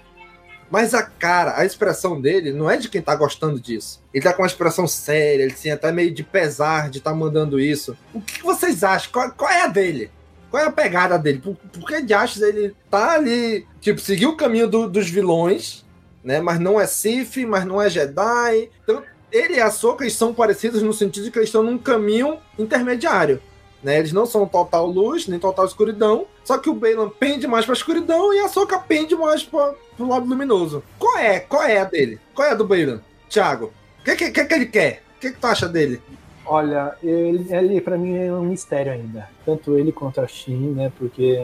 Mas 0.70 0.94
a 0.94 1.02
cara, 1.02 1.58
a 1.58 1.64
expressão 1.64 2.20
dele 2.20 2.52
não 2.52 2.70
é 2.70 2.76
de 2.76 2.88
quem 2.88 3.02
tá 3.02 3.12
gostando 3.16 3.58
disso. 3.58 4.00
Ele 4.14 4.22
tá 4.22 4.32
com 4.32 4.42
uma 4.42 4.46
expressão 4.46 4.86
séria, 4.86 5.42
ele 5.42 5.52
assim, 5.52 5.72
até 5.72 5.90
meio 5.90 6.14
de 6.14 6.22
pesar 6.22 6.88
de 6.88 7.00
tá 7.00 7.12
mandando 7.12 7.58
isso. 7.58 7.96
O 8.14 8.20
que, 8.20 8.44
vocês 8.44 8.84
acham? 8.84 9.10
Qual, 9.10 9.32
qual, 9.32 9.50
é 9.50 9.62
a 9.62 9.66
dele? 9.66 10.12
Qual 10.48 10.62
é 10.62 10.66
a 10.66 10.70
pegada 10.70 11.18
dele? 11.18 11.40
Por, 11.40 11.56
por 11.56 11.88
que 11.88 12.00
de 12.02 12.14
achas 12.14 12.40
ele 12.40 12.72
tá 12.88 13.14
ali, 13.14 13.66
tipo, 13.80 14.00
seguiu 14.00 14.30
o 14.30 14.36
caminho 14.36 14.68
do, 14.68 14.88
dos 14.88 15.10
vilões, 15.10 15.84
né? 16.22 16.40
Mas 16.40 16.60
não 16.60 16.80
é 16.80 16.86
Sith, 16.86 17.38
mas 17.48 17.64
não 17.64 17.82
é 17.82 17.90
Jedi. 17.90 18.70
Então 18.84 19.02
ele 19.32 19.54
e 19.54 19.60
a 19.60 19.70
Soka 19.70 20.08
são 20.10 20.34
parecidos 20.34 20.82
no 20.82 20.92
sentido 20.92 21.24
de 21.24 21.30
que 21.30 21.38
eles 21.38 21.48
estão 21.48 21.62
num 21.62 21.78
caminho 21.78 22.38
intermediário. 22.58 23.40
Né? 23.82 23.98
Eles 23.98 24.12
não 24.12 24.26
são 24.26 24.46
total 24.46 24.86
luz, 24.86 25.26
nem 25.26 25.38
total 25.38 25.64
escuridão. 25.64 26.26
Só 26.44 26.58
que 26.58 26.68
o 26.68 26.74
Balan 26.74 27.08
pende 27.08 27.46
mais 27.46 27.64
pra 27.64 27.74
escuridão 27.74 28.32
e 28.34 28.40
a 28.40 28.48
Soka 28.48 28.78
pende 28.78 29.14
mais 29.14 29.42
pra, 29.42 29.74
pro 29.96 30.08
lado 30.08 30.26
luminoso. 30.26 30.82
Qual 30.98 31.18
é? 31.18 31.40
Qual 31.40 31.62
é 31.62 31.78
a 31.78 31.84
dele? 31.84 32.18
Qual 32.34 32.46
é 32.46 32.52
a 32.52 32.54
do 32.54 32.66
Balan? 32.66 33.00
Thiago, 33.28 33.72
o 34.00 34.04
que, 34.04 34.16
que, 34.16 34.30
que, 34.30 34.44
que 34.44 34.54
ele 34.54 34.66
quer? 34.66 35.02
O 35.16 35.20
que, 35.20 35.30
que 35.30 35.40
tu 35.40 35.46
acha 35.46 35.68
dele? 35.68 36.02
Olha, 36.44 36.96
ele, 37.02 37.46
ele 37.54 37.80
para 37.80 37.96
mim 37.96 38.16
é 38.16 38.32
um 38.32 38.44
mistério 38.44 38.92
ainda. 38.92 39.28
Tanto 39.46 39.78
ele 39.78 39.92
quanto 39.92 40.20
a 40.20 40.26
Shin, 40.26 40.72
né? 40.72 40.90
Porque 40.98 41.40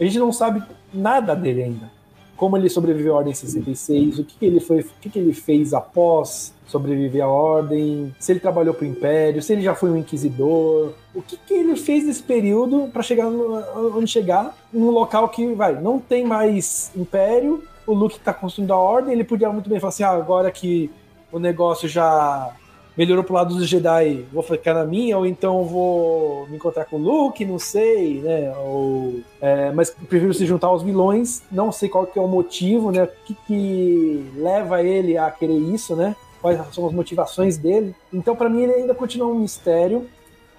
a 0.00 0.04
gente 0.04 0.18
não 0.18 0.32
sabe 0.32 0.62
nada 0.92 1.34
dele 1.34 1.62
ainda 1.64 1.98
como 2.38 2.56
ele 2.56 2.70
sobreviveu 2.70 3.14
à 3.14 3.18
Ordem 3.18 3.34
66, 3.34 4.20
o 4.20 4.24
que, 4.24 4.38
que 4.38 4.46
ele 4.46 4.60
foi, 4.60 4.80
o 4.80 4.86
que, 5.00 5.10
que 5.10 5.18
ele 5.18 5.34
fez 5.34 5.74
após 5.74 6.54
sobreviver 6.68 7.24
à 7.24 7.26
Ordem, 7.26 8.14
se 8.20 8.30
ele 8.30 8.40
trabalhou 8.40 8.74
para 8.74 8.84
o 8.84 8.88
Império, 8.88 9.42
se 9.42 9.52
ele 9.52 9.62
já 9.62 9.74
foi 9.74 9.90
um 9.90 9.96
Inquisidor, 9.96 10.92
o 11.14 11.22
que, 11.22 11.36
que 11.36 11.54
ele 11.54 11.74
fez 11.76 12.06
nesse 12.06 12.22
período 12.22 12.88
para 12.92 13.02
chegar 13.02 13.26
onde 13.26 14.06
chegar, 14.06 14.54
num 14.72 14.90
local 14.90 15.28
que 15.30 15.52
vai, 15.54 15.80
não 15.80 15.98
tem 15.98 16.24
mais 16.24 16.92
Império, 16.94 17.64
o 17.86 17.94
Luke 17.94 18.16
está 18.16 18.32
construindo 18.34 18.72
a 18.72 18.76
Ordem, 18.76 19.14
ele 19.14 19.24
podia 19.24 19.50
muito 19.50 19.68
bem 19.68 19.80
falar 19.80 19.88
assim, 19.88 20.02
ah, 20.02 20.10
agora 20.10 20.50
que 20.50 20.90
o 21.32 21.38
negócio 21.38 21.88
já 21.88 22.52
melhorou 22.98 23.22
pro 23.22 23.34
lado 23.34 23.54
dos 23.54 23.68
Jedi, 23.68 24.26
vou 24.32 24.42
ficar 24.42 24.74
na 24.74 24.84
minha, 24.84 25.16
ou 25.16 25.24
então 25.24 25.64
vou 25.64 26.48
me 26.48 26.56
encontrar 26.56 26.84
com 26.84 26.96
o 26.96 26.98
Luke, 26.98 27.44
não 27.44 27.58
sei, 27.58 28.20
né? 28.20 28.52
Ou, 28.58 29.20
é, 29.40 29.70
mas 29.70 29.88
prefiro 29.90 30.34
se 30.34 30.44
juntar 30.44 30.66
aos 30.66 30.82
vilões, 30.82 31.42
não 31.50 31.70
sei 31.70 31.88
qual 31.88 32.06
que 32.06 32.18
é 32.18 32.22
o 32.22 32.26
motivo, 32.26 32.90
né? 32.90 33.04
O 33.04 33.08
que, 33.24 33.36
que 33.46 34.32
leva 34.34 34.82
ele 34.82 35.16
a 35.16 35.30
querer 35.30 35.56
isso, 35.56 35.94
né? 35.94 36.16
Quais 36.40 36.60
são 36.74 36.86
as 36.86 36.92
motivações 36.92 37.56
dele. 37.56 37.94
Então, 38.12 38.36
para 38.36 38.48
mim, 38.48 38.62
ele 38.62 38.74
ainda 38.74 38.94
continua 38.94 39.28
um 39.28 39.38
mistério. 39.38 40.06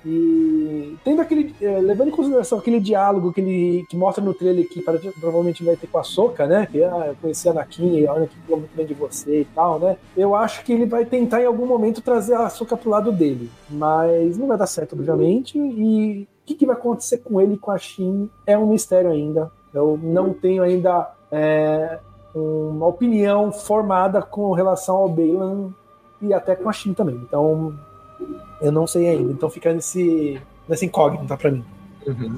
E 0.05 0.95
tendo 1.03 1.21
aquele. 1.21 1.53
É, 1.61 1.79
levando 1.79 2.07
em 2.07 2.11
consideração 2.11 2.57
aquele 2.57 2.79
diálogo 2.79 3.33
que 3.33 3.41
ele 3.41 3.85
que 3.89 3.97
mostra 3.97 4.23
no 4.23 4.33
trailer 4.33 4.67
que 4.67 4.81
provavelmente 4.81 5.63
vai 5.63 5.75
ter 5.75 5.87
com 5.87 5.97
a 5.97 6.03
Soca, 6.03 6.47
né? 6.47 6.67
Que 6.71 6.81
ah, 6.83 7.07
eu 7.07 7.15
conheci 7.21 7.49
a 7.49 7.51
Anakin, 7.51 8.05
olha 8.07 8.27
que 8.27 8.35
falou 8.41 8.59
muito 8.59 8.75
bem 8.75 8.85
de 8.85 8.93
você 8.93 9.41
e 9.41 9.45
tal, 9.45 9.77
né? 9.77 9.97
Eu 10.15 10.35
acho 10.35 10.63
que 10.63 10.71
ele 10.71 10.85
vai 10.85 11.03
tentar 11.03 11.41
em 11.41 11.45
algum 11.45 11.65
momento 11.65 12.01
trazer 12.01 12.35
a 12.35 12.49
Soca 12.49 12.77
pro 12.77 12.89
lado 12.89 13.11
dele. 13.11 13.49
Mas 13.69 14.37
não 14.37 14.47
vai 14.47 14.57
dar 14.57 14.67
certo, 14.67 14.93
obviamente. 14.93 15.57
E 15.57 16.23
o 16.23 16.45
que, 16.45 16.55
que 16.55 16.65
vai 16.65 16.75
acontecer 16.75 17.17
com 17.17 17.41
ele 17.41 17.55
e 17.55 17.57
com 17.57 17.71
a 17.71 17.77
Shin 17.77 18.29
é 18.47 18.57
um 18.57 18.67
mistério 18.67 19.11
ainda. 19.11 19.51
Eu 19.73 19.99
não 20.01 20.33
tenho 20.33 20.63
ainda 20.63 21.11
é, 21.29 21.99
uma 22.33 22.87
opinião 22.87 23.51
formada 23.51 24.21
com 24.21 24.51
relação 24.53 24.95
ao 24.95 25.09
Balan 25.09 25.71
e 26.21 26.33
até 26.33 26.55
com 26.55 26.69
a 26.69 26.73
Shin 26.73 26.93
também. 26.93 27.15
Então 27.15 27.77
eu 28.61 28.71
não 28.71 28.85
sei 28.85 29.09
ainda. 29.09 29.31
Então 29.31 29.49
fica 29.49 29.73
nesse, 29.73 30.41
nessa 30.67 30.85
incógnita 30.85 31.37
para 31.37 31.51
mim. 31.51 31.63
Uhum. 32.05 32.37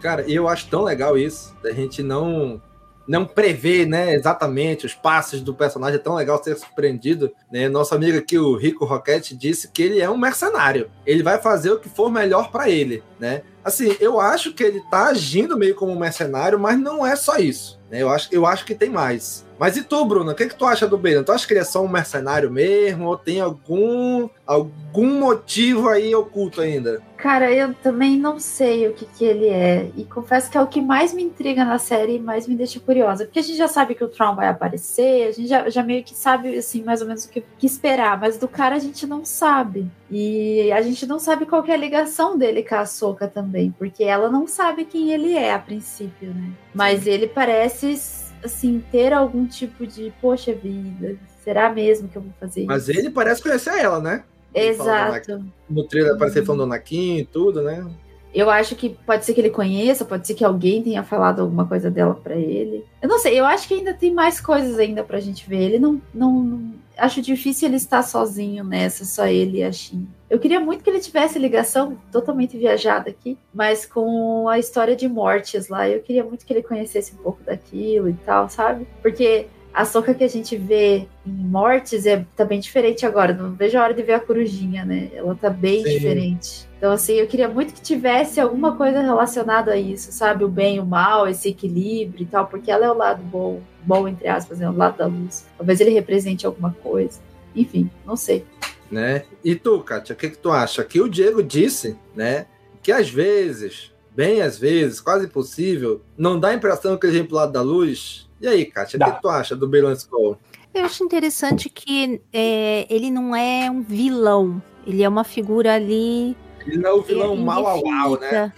Cara, 0.00 0.22
eu 0.28 0.48
acho 0.48 0.68
tão 0.68 0.82
legal 0.82 1.16
isso, 1.16 1.54
da 1.62 1.72
gente 1.72 2.02
não 2.02 2.60
não 3.06 3.26
prever, 3.26 3.84
né, 3.84 4.14
exatamente 4.14 4.86
os 4.86 4.94
passos 4.94 5.40
do 5.40 5.52
personagem, 5.52 5.96
é 5.96 6.02
tão 6.02 6.14
legal 6.14 6.42
ser 6.42 6.56
surpreendido, 6.56 7.32
né? 7.50 7.68
Nosso 7.68 7.94
amigo 7.94 8.16
aqui, 8.16 8.38
o 8.38 8.56
Rico 8.56 8.84
Roquette, 8.84 9.36
disse 9.36 9.68
que 9.68 9.82
ele 9.82 10.00
é 10.00 10.08
um 10.08 10.16
mercenário. 10.16 10.88
Ele 11.04 11.22
vai 11.22 11.38
fazer 11.38 11.72
o 11.72 11.80
que 11.80 11.88
for 11.88 12.10
melhor 12.10 12.50
para 12.52 12.70
ele, 12.70 13.02
né? 13.18 13.42
Assim, 13.64 13.96
eu 14.00 14.20
acho 14.20 14.52
que 14.52 14.62
ele 14.62 14.80
tá 14.88 15.06
agindo 15.06 15.58
meio 15.58 15.74
como 15.74 15.92
um 15.92 15.98
mercenário, 15.98 16.58
mas 16.58 16.78
não 16.78 17.04
é 17.04 17.16
só 17.16 17.38
isso. 17.38 17.81
Né? 17.92 18.02
Eu, 18.02 18.08
acho, 18.08 18.28
eu 18.32 18.46
acho 18.46 18.64
que 18.64 18.74
tem 18.74 18.88
mais. 18.88 19.44
Mas 19.62 19.76
e 19.76 19.84
tu, 19.84 20.04
Bruno? 20.04 20.32
O 20.32 20.34
que, 20.34 20.48
que 20.48 20.56
tu 20.56 20.66
acha 20.66 20.88
do 20.88 20.98
Balen? 20.98 21.22
Tu 21.22 21.30
acha 21.30 21.46
que 21.46 21.52
ele 21.52 21.60
é 21.60 21.64
só 21.64 21.84
um 21.84 21.88
mercenário 21.88 22.50
mesmo? 22.50 23.06
Ou 23.06 23.16
tem 23.16 23.40
algum, 23.40 24.28
algum 24.44 25.20
motivo 25.20 25.88
aí 25.88 26.12
oculto 26.12 26.60
ainda? 26.60 27.00
Cara, 27.16 27.48
eu 27.52 27.72
também 27.72 28.18
não 28.18 28.40
sei 28.40 28.88
o 28.88 28.92
que, 28.92 29.06
que 29.06 29.24
ele 29.24 29.46
é. 29.46 29.88
E 29.96 30.02
confesso 30.02 30.50
que 30.50 30.58
é 30.58 30.60
o 30.60 30.66
que 30.66 30.80
mais 30.80 31.14
me 31.14 31.22
intriga 31.22 31.64
na 31.64 31.78
série 31.78 32.16
e 32.16 32.18
mais 32.18 32.48
me 32.48 32.56
deixa 32.56 32.80
curiosa. 32.80 33.24
Porque 33.24 33.38
a 33.38 33.42
gente 33.42 33.56
já 33.56 33.68
sabe 33.68 33.94
que 33.94 34.02
o 34.02 34.08
Tron 34.08 34.34
vai 34.34 34.48
aparecer, 34.48 35.28
a 35.28 35.30
gente 35.30 35.46
já, 35.46 35.70
já 35.70 35.84
meio 35.84 36.02
que 36.02 36.16
sabe, 36.16 36.58
assim, 36.58 36.82
mais 36.82 37.00
ou 37.00 37.06
menos 37.06 37.24
o 37.24 37.30
que, 37.30 37.44
que 37.56 37.64
esperar. 37.64 38.18
Mas 38.18 38.36
do 38.36 38.48
cara 38.48 38.74
a 38.74 38.80
gente 38.80 39.06
não 39.06 39.24
sabe. 39.24 39.88
E 40.10 40.72
a 40.72 40.82
gente 40.82 41.06
não 41.06 41.20
sabe 41.20 41.46
qual 41.46 41.64
é 41.64 41.72
a 41.72 41.76
ligação 41.76 42.36
dele 42.36 42.64
com 42.64 42.74
a 42.74 42.84
Soca 42.84 43.28
também. 43.28 43.72
Porque 43.78 44.02
ela 44.02 44.28
não 44.28 44.48
sabe 44.48 44.84
quem 44.84 45.12
ele 45.12 45.34
é 45.34 45.54
a 45.54 45.58
princípio, 45.60 46.34
né? 46.34 46.50
Mas 46.74 47.06
ele 47.06 47.28
parece 47.28 48.21
assim, 48.44 48.82
ter 48.90 49.12
algum 49.12 49.46
tipo 49.46 49.86
de, 49.86 50.12
poxa 50.20 50.52
vida, 50.52 51.16
será 51.42 51.70
mesmo 51.70 52.08
que 52.08 52.16
eu 52.16 52.22
vou 52.22 52.32
fazer 52.38 52.64
Mas 52.64 52.82
isso? 52.82 52.92
Mas 52.92 52.98
ele 52.98 53.10
parece 53.10 53.42
conhecer 53.42 53.78
ela, 53.78 54.00
né? 54.00 54.24
Exato. 54.54 55.44
No 55.68 55.84
trailer 55.84 56.14
aparece 56.14 56.40
uhum. 56.40 56.46
falando 56.46 56.60
do 56.60 56.64
Anakin 56.64 57.18
e 57.18 57.24
tudo, 57.24 57.62
né? 57.62 57.86
Eu 58.34 58.48
acho 58.48 58.74
que 58.74 58.90
pode 58.90 59.24
ser 59.24 59.34
que 59.34 59.40
ele 59.40 59.50
conheça, 59.50 60.04
pode 60.04 60.26
ser 60.26 60.34
que 60.34 60.44
alguém 60.44 60.82
tenha 60.82 61.02
falado 61.02 61.40
alguma 61.40 61.66
coisa 61.66 61.90
dela 61.90 62.14
para 62.14 62.34
ele. 62.34 62.84
Eu 63.00 63.08
não 63.08 63.18
sei, 63.18 63.38
eu 63.38 63.44
acho 63.44 63.68
que 63.68 63.74
ainda 63.74 63.92
tem 63.92 64.12
mais 64.12 64.40
coisas 64.40 64.78
ainda 64.78 65.04
pra 65.04 65.20
gente 65.20 65.46
ver. 65.46 65.62
Ele 65.62 65.78
não, 65.78 66.00
não, 66.14 66.72
acho 66.96 67.22
difícil 67.22 67.68
ele 67.68 67.76
estar 67.76 68.02
sozinho 68.02 68.64
nessa, 68.64 69.04
só 69.04 69.26
ele 69.26 69.58
e 69.58 69.64
a 69.64 69.72
Shin. 69.72 70.06
Eu 70.28 70.38
queria 70.38 70.60
muito 70.60 70.82
que 70.82 70.90
ele 70.90 71.00
tivesse 71.00 71.38
ligação 71.38 71.98
totalmente 72.10 72.56
viajada 72.56 73.10
aqui, 73.10 73.36
mas 73.52 73.84
com 73.84 74.48
a 74.48 74.58
história 74.58 74.96
de 74.96 75.08
mortes 75.08 75.68
lá, 75.68 75.88
eu 75.88 76.00
queria 76.00 76.24
muito 76.24 76.46
que 76.46 76.52
ele 76.52 76.62
conhecesse 76.62 77.14
um 77.14 77.18
pouco 77.18 77.42
daquilo 77.42 78.08
e 78.08 78.14
tal, 78.14 78.48
sabe? 78.48 78.86
Porque 79.02 79.46
a 79.74 79.84
soca 79.84 80.12
que 80.12 80.22
a 80.22 80.28
gente 80.28 80.54
vê 80.56 81.08
em 81.26 81.32
Mortes 81.32 82.04
é, 82.04 82.24
tá 82.36 82.44
bem 82.44 82.60
diferente 82.60 83.06
agora. 83.06 83.32
Não 83.32 83.52
vejo 83.52 83.78
a 83.78 83.82
hora 83.82 83.94
de 83.94 84.02
ver 84.02 84.12
a 84.14 84.20
corujinha, 84.20 84.84
né? 84.84 85.10
Ela 85.14 85.34
tá 85.34 85.48
bem 85.48 85.82
Sim. 85.82 85.90
diferente. 85.90 86.68
Então, 86.76 86.92
assim, 86.92 87.14
eu 87.14 87.26
queria 87.26 87.48
muito 87.48 87.72
que 87.72 87.80
tivesse 87.80 88.40
alguma 88.40 88.76
coisa 88.76 89.00
relacionada 89.00 89.72
a 89.72 89.76
isso, 89.76 90.12
sabe? 90.12 90.44
O 90.44 90.48
bem 90.48 90.76
e 90.76 90.80
o 90.80 90.84
mal, 90.84 91.26
esse 91.26 91.48
equilíbrio 91.48 92.24
e 92.24 92.26
tal, 92.26 92.46
porque 92.46 92.70
ela 92.70 92.84
é 92.84 92.90
o 92.90 92.96
lado 92.96 93.22
bom, 93.22 93.60
bom 93.84 94.06
entre 94.08 94.28
aspas, 94.28 94.60
é 94.60 94.68
o 94.68 94.76
lado 94.76 94.98
da 94.98 95.06
luz. 95.06 95.46
Talvez 95.56 95.80
ele 95.80 95.90
represente 95.90 96.46
alguma 96.46 96.74
coisa. 96.82 97.20
Enfim, 97.54 97.90
não 98.06 98.16
sei. 98.16 98.44
Né? 98.90 99.24
E 99.44 99.54
tu, 99.54 99.80
Kátia, 99.80 100.14
o 100.14 100.16
que, 100.16 100.30
que 100.30 100.38
tu 100.38 100.50
acha? 100.50 100.84
Que 100.84 101.00
o 101.00 101.08
Diego 101.08 101.42
disse, 101.42 101.96
né? 102.14 102.46
Que 102.82 102.92
às 102.92 103.08
vezes, 103.08 103.92
bem 104.14 104.42
às 104.42 104.58
vezes, 104.58 105.00
quase 105.00 105.26
impossível, 105.26 106.02
não 106.16 106.38
dá 106.38 106.48
a 106.48 106.54
impressão 106.54 106.96
que 106.96 107.06
ele 107.06 107.18
vem 107.18 107.24
pro 107.24 107.36
lado 107.36 107.52
da 107.52 107.62
luz 107.62 108.28
e 108.42 108.48
aí, 108.48 108.64
Kátia, 108.64 108.98
o 109.00 109.04
que 109.04 109.22
tu 109.22 109.28
acha 109.28 109.54
do 109.54 109.68
Balan 109.68 109.92
Skull? 109.92 110.36
Eu 110.74 110.84
acho 110.84 111.04
interessante 111.04 111.68
que 111.70 112.20
é, 112.32 112.92
ele 112.92 113.08
não 113.08 113.36
é 113.36 113.70
um 113.70 113.82
vilão. 113.82 114.60
Ele 114.84 115.04
é 115.04 115.08
uma 115.08 115.22
figura 115.22 115.74
ali. 115.74 116.36
Ele 116.66 116.78
não 116.78 116.90
é 116.90 116.92
o 116.94 117.02
vilão 117.02 117.34
é, 117.34 117.36
mal 117.36 117.66
ao 117.66 117.82
mal, 117.82 118.20
né? 118.20 118.52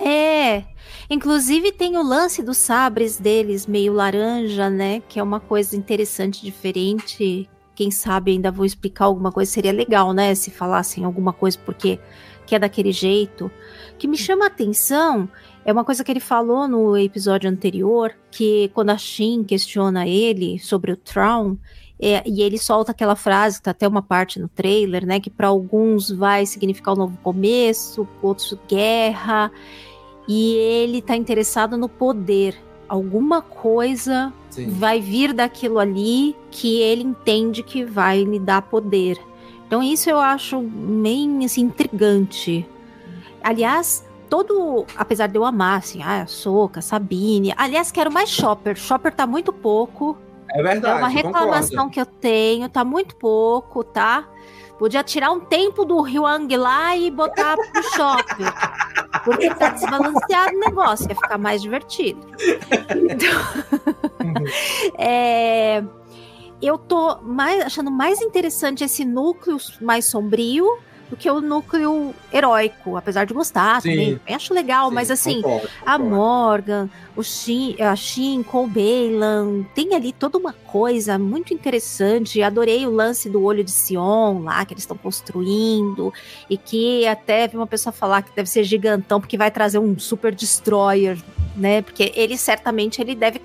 É. 0.00 0.64
Inclusive 1.08 1.72
tem 1.72 1.96
o 1.96 2.02
lance 2.02 2.42
dos 2.42 2.56
sabres 2.56 3.18
deles, 3.18 3.66
meio 3.66 3.92
laranja, 3.92 4.68
né? 4.70 5.02
Que 5.08 5.18
é 5.18 5.22
uma 5.22 5.40
coisa 5.40 5.76
interessante, 5.76 6.42
diferente. 6.42 7.48
Quem 7.74 7.90
sabe 7.90 8.32
ainda 8.32 8.50
vou 8.50 8.64
explicar 8.64 9.04
alguma 9.04 9.30
coisa. 9.30 9.50
Seria 9.50 9.72
legal, 9.72 10.12
né? 10.12 10.34
Se 10.34 10.50
falassem 10.50 11.04
alguma 11.04 11.32
coisa, 11.32 11.58
porque 11.64 11.98
que 12.46 12.54
é 12.54 12.58
daquele 12.58 12.92
jeito. 12.92 13.50
O 13.92 13.96
que 13.98 14.06
me 14.06 14.16
chama 14.16 14.44
a 14.44 14.48
atenção 14.48 15.28
é 15.64 15.72
uma 15.72 15.84
coisa 15.84 16.04
que 16.04 16.12
ele 16.12 16.20
falou 16.20 16.68
no 16.68 16.96
episódio 16.96 17.50
anterior, 17.50 18.14
que 18.30 18.70
quando 18.72 18.90
a 18.90 18.96
Shin 18.96 19.42
questiona 19.42 20.06
ele 20.06 20.58
sobre 20.60 20.92
o 20.92 20.96
Traum, 20.96 21.58
é, 22.00 22.22
e 22.26 22.42
ele 22.42 22.58
solta 22.58 22.92
aquela 22.92 23.16
frase, 23.16 23.56
que 23.56 23.64
tá 23.64 23.70
até 23.70 23.88
uma 23.88 24.02
parte 24.02 24.38
no 24.38 24.48
trailer, 24.48 25.06
né? 25.06 25.18
Que 25.18 25.30
para 25.30 25.48
alguns 25.48 26.10
vai 26.10 26.44
significar 26.44 26.94
um 26.94 26.98
novo 26.98 27.18
começo, 27.22 28.06
outros 28.22 28.56
guerra. 28.68 29.50
E 30.28 30.54
ele 30.54 31.00
tá 31.00 31.16
interessado 31.16 31.76
no 31.76 31.88
poder. 31.88 32.56
Alguma 32.88 33.40
coisa 33.40 34.32
Sim. 34.50 34.68
vai 34.70 35.00
vir 35.00 35.32
daquilo 35.32 35.78
ali 35.78 36.36
que 36.50 36.80
ele 36.80 37.02
entende 37.02 37.62
que 37.62 37.84
vai 37.84 38.22
lhe 38.22 38.38
dar 38.38 38.62
poder. 38.62 39.18
Então 39.66 39.82
isso 39.82 40.08
eu 40.08 40.20
acho 40.20 40.60
bem 40.60 41.44
assim, 41.44 41.62
intrigante. 41.62 42.68
Aliás, 43.42 44.04
todo, 44.28 44.84
apesar 44.96 45.28
de 45.28 45.36
eu 45.36 45.44
amar, 45.44 45.78
assim, 45.78 46.02
ah, 46.02 46.22
a 46.22 46.26
Soca, 46.26 46.80
Sabine. 46.80 47.52
Aliás, 47.56 47.90
quero 47.90 48.12
mais 48.12 48.28
Shopper. 48.28 48.76
Shopper 48.76 49.12
tá 49.12 49.26
muito 49.26 49.52
pouco. 49.52 50.16
É 50.56 50.62
verdade. 50.62 50.96
É 50.96 50.98
uma 50.98 51.08
reclamação 51.08 51.88
concordo. 51.88 51.90
que 51.90 52.00
eu 52.00 52.06
tenho, 52.06 52.68
tá 52.68 52.84
muito 52.84 53.14
pouco, 53.16 53.84
tá? 53.84 54.26
Podia 54.78 55.02
tirar 55.02 55.30
um 55.30 55.40
tempo 55.40 55.84
do 55.84 56.00
Hyang 56.02 56.54
lá 56.56 56.96
e 56.96 57.10
botar 57.10 57.56
pro 57.56 57.82
Shopper. 57.94 58.52
Porque 59.24 59.54
tá 59.54 59.70
desbalanceado 59.70 60.56
o 60.56 60.60
negócio, 60.60 61.08
ia 61.08 61.14
ficar 61.14 61.38
mais 61.38 61.62
divertido. 61.62 62.20
Então, 63.10 64.44
é, 64.98 65.82
eu 66.60 66.78
tô 66.78 67.18
mais, 67.22 67.64
achando 67.64 67.90
mais 67.90 68.20
interessante 68.20 68.84
esse 68.84 69.04
núcleo 69.04 69.56
mais 69.80 70.04
sombrio 70.06 70.66
do 71.08 71.16
que 71.16 71.30
o 71.30 71.40
núcleo 71.40 72.14
heróico, 72.32 72.96
apesar 72.96 73.24
de 73.24 73.32
gostar 73.32 73.80
Sim. 73.80 73.90
também. 73.90 74.20
Eu 74.26 74.36
acho 74.36 74.52
legal, 74.52 74.88
Sim, 74.88 74.94
mas 74.94 75.10
assim, 75.10 75.42
concordo, 75.42 75.68
concordo. 75.68 75.84
a 75.86 75.98
Morgan, 75.98 76.90
o 77.14 77.22
Shin, 77.22 77.76
a 77.80 77.94
Shin 77.94 78.42
com 78.42 78.64
o 78.64 78.66
Bailan, 78.66 79.62
tem 79.74 79.94
ali 79.94 80.12
toda 80.12 80.36
uma 80.36 80.52
coisa 80.52 81.18
muito 81.18 81.54
interessante. 81.54 82.42
Adorei 82.42 82.86
o 82.86 82.90
lance 82.90 83.30
do 83.30 83.42
olho 83.42 83.62
de 83.62 83.70
Sion 83.70 84.42
lá, 84.42 84.64
que 84.64 84.74
eles 84.74 84.82
estão 84.82 84.96
construindo, 84.96 86.12
e 86.50 86.56
que 86.56 87.06
até 87.06 87.46
vi 87.46 87.56
uma 87.56 87.66
pessoa 87.66 87.92
falar 87.92 88.22
que 88.22 88.34
deve 88.34 88.48
ser 88.48 88.64
gigantão, 88.64 89.20
porque 89.20 89.36
vai 89.36 89.50
trazer 89.50 89.78
um 89.78 89.98
super 89.98 90.34
destroyer, 90.34 91.18
né? 91.56 91.82
Porque 91.82 92.12
ele 92.16 92.36
certamente 92.36 93.00
ele 93.00 93.14
deve 93.14 93.40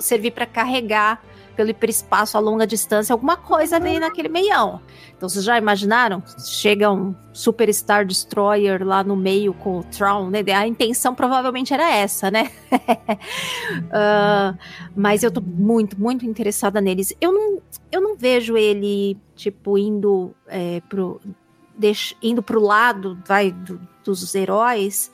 servir 0.00 0.32
para 0.32 0.46
carregar 0.46 1.22
pelo 1.56 1.70
hiperespaço 1.70 2.36
a 2.36 2.40
longa 2.40 2.66
distância, 2.66 3.12
alguma 3.12 3.36
coisa 3.36 3.76
ali 3.76 3.98
naquele 3.98 4.28
meião. 4.28 4.80
Então, 5.16 5.28
vocês 5.28 5.42
já 5.44 5.56
imaginaram? 5.56 6.22
Chega 6.44 6.92
um 6.92 7.14
Superstar 7.32 8.04
Destroyer 8.04 8.86
lá 8.86 9.02
no 9.02 9.16
meio 9.16 9.54
com 9.54 9.78
o 9.78 9.84
Tron, 9.84 10.28
né? 10.28 10.40
A 10.54 10.66
intenção 10.66 11.14
provavelmente 11.14 11.72
era 11.72 11.90
essa, 11.90 12.30
né? 12.30 12.52
uh, 12.72 14.56
mas 14.94 15.22
eu 15.22 15.30
tô 15.30 15.40
muito, 15.40 15.98
muito 15.98 16.26
interessada 16.26 16.80
neles. 16.80 17.14
Eu 17.20 17.32
não, 17.32 17.62
eu 17.90 18.00
não 18.00 18.14
vejo 18.14 18.56
ele, 18.56 19.16
tipo, 19.34 19.78
indo 19.78 20.34
é, 20.46 20.82
pro, 20.88 21.20
deix, 21.76 22.14
indo 22.22 22.42
pro 22.42 22.60
lado, 22.60 23.18
vai, 23.26 23.50
do, 23.50 23.80
dos 24.04 24.34
heróis, 24.34 25.10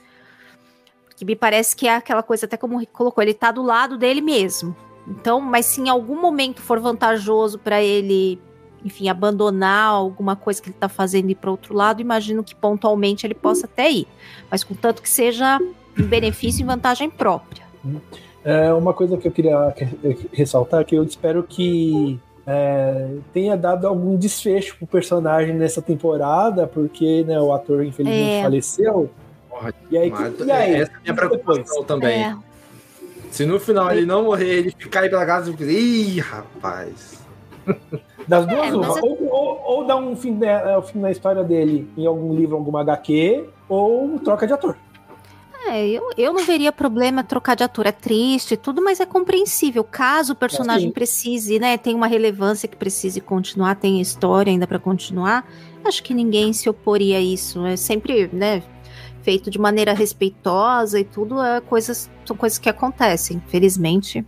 que 1.15 1.23
me 1.23 1.35
parece 1.35 1.75
que 1.75 1.87
é 1.87 1.95
aquela 1.95 2.21
coisa, 2.21 2.45
até 2.45 2.57
como 2.57 2.85
colocou, 2.87 3.21
ele 3.23 3.33
tá 3.33 3.51
do 3.51 3.63
lado 3.63 3.97
dele 3.97 4.19
mesmo. 4.19 4.75
Então, 5.07 5.41
mas 5.41 5.65
se 5.65 5.81
em 5.81 5.89
algum 5.89 6.19
momento 6.19 6.61
for 6.61 6.79
vantajoso 6.79 7.59
para 7.59 7.81
ele, 7.81 8.39
enfim, 8.83 9.09
abandonar 9.09 9.89
alguma 9.89 10.35
coisa 10.35 10.61
que 10.61 10.69
ele 10.69 10.75
está 10.75 10.89
fazendo 10.89 11.29
e 11.29 11.31
ir 11.31 11.35
para 11.35 11.51
outro 11.51 11.73
lado, 11.73 12.01
imagino 12.01 12.43
que 12.43 12.55
pontualmente 12.55 13.25
ele 13.25 13.33
possa 13.33 13.65
até 13.65 13.91
ir. 13.91 14.07
Mas 14.49 14.63
contanto 14.63 15.01
que 15.01 15.09
seja 15.09 15.59
em 15.97 16.03
benefício 16.03 16.61
e 16.61 16.65
vantagem 16.65 17.09
própria. 17.09 17.63
É 18.43 18.73
uma 18.73 18.93
coisa 18.93 19.17
que 19.17 19.27
eu 19.27 19.31
queria 19.31 19.73
ressaltar 20.31 20.81
é 20.81 20.83
que 20.83 20.95
eu 20.95 21.03
espero 21.03 21.43
que 21.43 22.19
é, 22.45 23.15
tenha 23.33 23.55
dado 23.55 23.87
algum 23.87 24.17
desfecho 24.17 24.77
pro 24.77 24.87
personagem 24.87 25.55
nessa 25.55 25.81
temporada, 25.81 26.67
porque 26.67 27.23
né, 27.23 27.39
o 27.39 27.53
ator 27.53 27.85
infelizmente 27.85 28.39
é. 28.39 28.43
faleceu. 28.43 29.09
Porra, 29.49 29.73
e 29.89 29.97
aí, 29.97 30.11
que, 30.11 30.43
e 30.43 30.51
aí? 30.51 30.75
Essa 30.75 30.91
é 30.91 30.95
a 30.95 30.99
minha 31.01 31.13
preocupação 31.13 31.63
depois? 31.63 31.85
também. 31.87 32.23
É. 32.23 32.35
Se 33.33 33.47
no 33.47 33.59
final 33.59 33.91
ele 33.91 34.05
não 34.05 34.25
morrer, 34.25 34.59
ele 34.59 34.75
ficar 34.77 34.99
aí 34.99 35.09
pela 35.09 35.25
casa, 35.25 35.51
eu 35.51 35.69
ih, 35.69 36.19
rapaz. 36.19 37.19
Das 38.25 38.45
duas, 38.47 38.69
é, 38.69 38.73
uma. 38.73 39.01
Ou, 39.01 39.27
ou, 39.29 39.61
ou, 39.65 39.85
dá 39.85 39.97
um 39.97 40.15
fim, 40.15 40.39
é, 40.45 40.77
o 40.77 40.81
fim 40.81 41.01
da 41.01 41.11
história 41.11 41.43
dele 41.43 41.91
em 41.97 42.05
algum 42.05 42.33
livro, 42.33 42.55
alguma 42.55 42.79
HQ, 42.79 43.49
ou 43.67 44.17
troca 44.19 44.47
de 44.47 44.53
ator. 44.53 44.77
É, 45.67 45.85
eu, 45.85 46.09
eu 46.17 46.31
não 46.31 46.45
veria 46.45 46.71
problema 46.71 47.21
trocar 47.21 47.55
de 47.55 47.63
ator. 47.65 47.85
É 47.85 47.91
triste 47.91 48.55
tudo, 48.55 48.81
mas 48.81 49.01
é 49.01 49.05
compreensível. 49.05 49.83
Caso 49.83 50.31
o 50.31 50.35
personagem 50.37 50.89
precise, 50.89 51.59
né? 51.59 51.77
Tem 51.77 51.93
uma 51.93 52.07
relevância 52.07 52.69
que 52.69 52.77
precise 52.77 53.19
continuar, 53.19 53.75
tem 53.75 53.99
história 53.99 54.51
ainda 54.51 54.67
para 54.67 54.79
continuar. 54.79 55.45
Acho 55.83 56.01
que 56.01 56.13
ninguém 56.13 56.53
se 56.53 56.69
oporia 56.69 57.17
a 57.17 57.21
isso. 57.21 57.65
É 57.65 57.75
sempre, 57.75 58.29
né? 58.31 58.63
Feito 59.23 59.49
de 59.49 59.57
maneira 59.57 59.93
respeitosa 59.93 60.99
e 60.99 61.03
tudo, 61.03 61.41
é 61.41 61.61
coisas, 61.61 62.11
são 62.25 62.35
coisas 62.35 62.59
que 62.59 62.69
acontecem, 62.69 63.41
felizmente. 63.47 64.25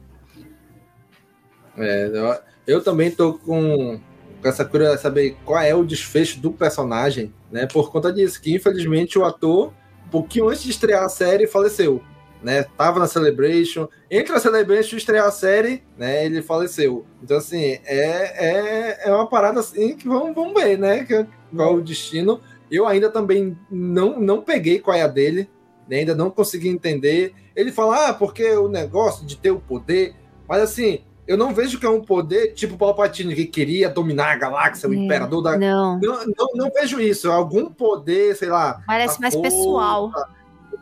É, 1.77 2.07
eu, 2.07 2.35
eu 2.65 2.83
também 2.83 3.11
tô 3.11 3.33
com, 3.33 3.99
com 4.41 4.47
essa 4.47 4.63
curiosidade 4.63 4.97
de 4.97 5.03
saber 5.03 5.37
qual 5.45 5.61
é 5.61 5.75
o 5.75 5.85
desfecho 5.85 6.39
do 6.39 6.51
personagem, 6.51 7.33
né? 7.51 7.67
Por 7.67 7.91
conta 7.91 8.11
disso, 8.11 8.41
que 8.41 8.55
infelizmente 8.55 9.19
o 9.19 9.25
ator, 9.25 9.73
um 10.07 10.09
pouquinho 10.09 10.47
antes 10.47 10.63
de 10.63 10.71
estrear 10.71 11.03
a 11.03 11.09
série, 11.09 11.45
faleceu. 11.47 12.01
Né, 12.43 12.61
tava 12.77 12.99
na 12.99 13.07
Celebration, 13.07 13.87
entre 14.11 14.35
a 14.35 14.39
Celebration 14.39 14.95
e 14.95 14.99
estrear 14.99 15.25
a 15.25 15.31
série, 15.31 15.81
né, 15.97 16.27
ele 16.27 16.43
faleceu. 16.43 17.03
Então, 17.23 17.37
assim, 17.37 17.79
é, 17.83 17.87
é, 17.87 19.09
é 19.09 19.11
uma 19.11 19.27
parada 19.27 19.61
assim 19.61 19.95
que 19.97 20.07
vamos, 20.07 20.35
vamos 20.35 20.53
ver, 20.53 20.77
né, 20.77 21.03
que, 21.05 21.25
qual 21.55 21.73
é 21.73 21.77
o 21.77 21.81
destino. 21.81 22.39
Eu 22.69 22.87
ainda 22.87 23.09
também 23.09 23.57
não, 23.69 24.19
não 24.19 24.41
peguei 24.41 24.79
qual 24.79 24.97
é 24.97 25.01
a 25.01 25.07
dele, 25.07 25.49
né? 25.87 25.97
ainda 25.97 26.15
não 26.15 26.29
consegui 26.29 26.69
entender. 26.69 27.33
Ele 27.55 27.71
fala, 27.71 28.09
ah, 28.09 28.13
porque 28.13 28.47
o 28.55 28.67
negócio 28.67 29.25
de 29.25 29.37
ter 29.37 29.51
o 29.51 29.59
poder, 29.59 30.15
mas 30.47 30.61
assim, 30.61 31.01
eu 31.27 31.37
não 31.37 31.53
vejo 31.53 31.79
que 31.79 31.85
é 31.85 31.89
um 31.89 32.01
poder 32.01 32.53
tipo 32.53 32.77
Palpatine 32.77 33.33
que 33.33 33.45
queria 33.45 33.89
dominar 33.89 34.31
a 34.31 34.35
galáxia, 34.35 34.87
o 34.87 34.93
é, 34.93 34.97
imperador 34.97 35.41
da. 35.41 35.57
Não. 35.57 35.99
não. 35.99 36.25
Não, 36.25 36.47
não. 36.53 36.71
vejo 36.71 36.99
isso. 36.99 37.27
É 37.27 37.33
algum 37.33 37.69
poder, 37.69 38.35
sei 38.35 38.49
lá. 38.49 38.81
Parece 38.85 39.19
mais 39.19 39.33
força. 39.33 39.49
pessoal. 39.49 40.11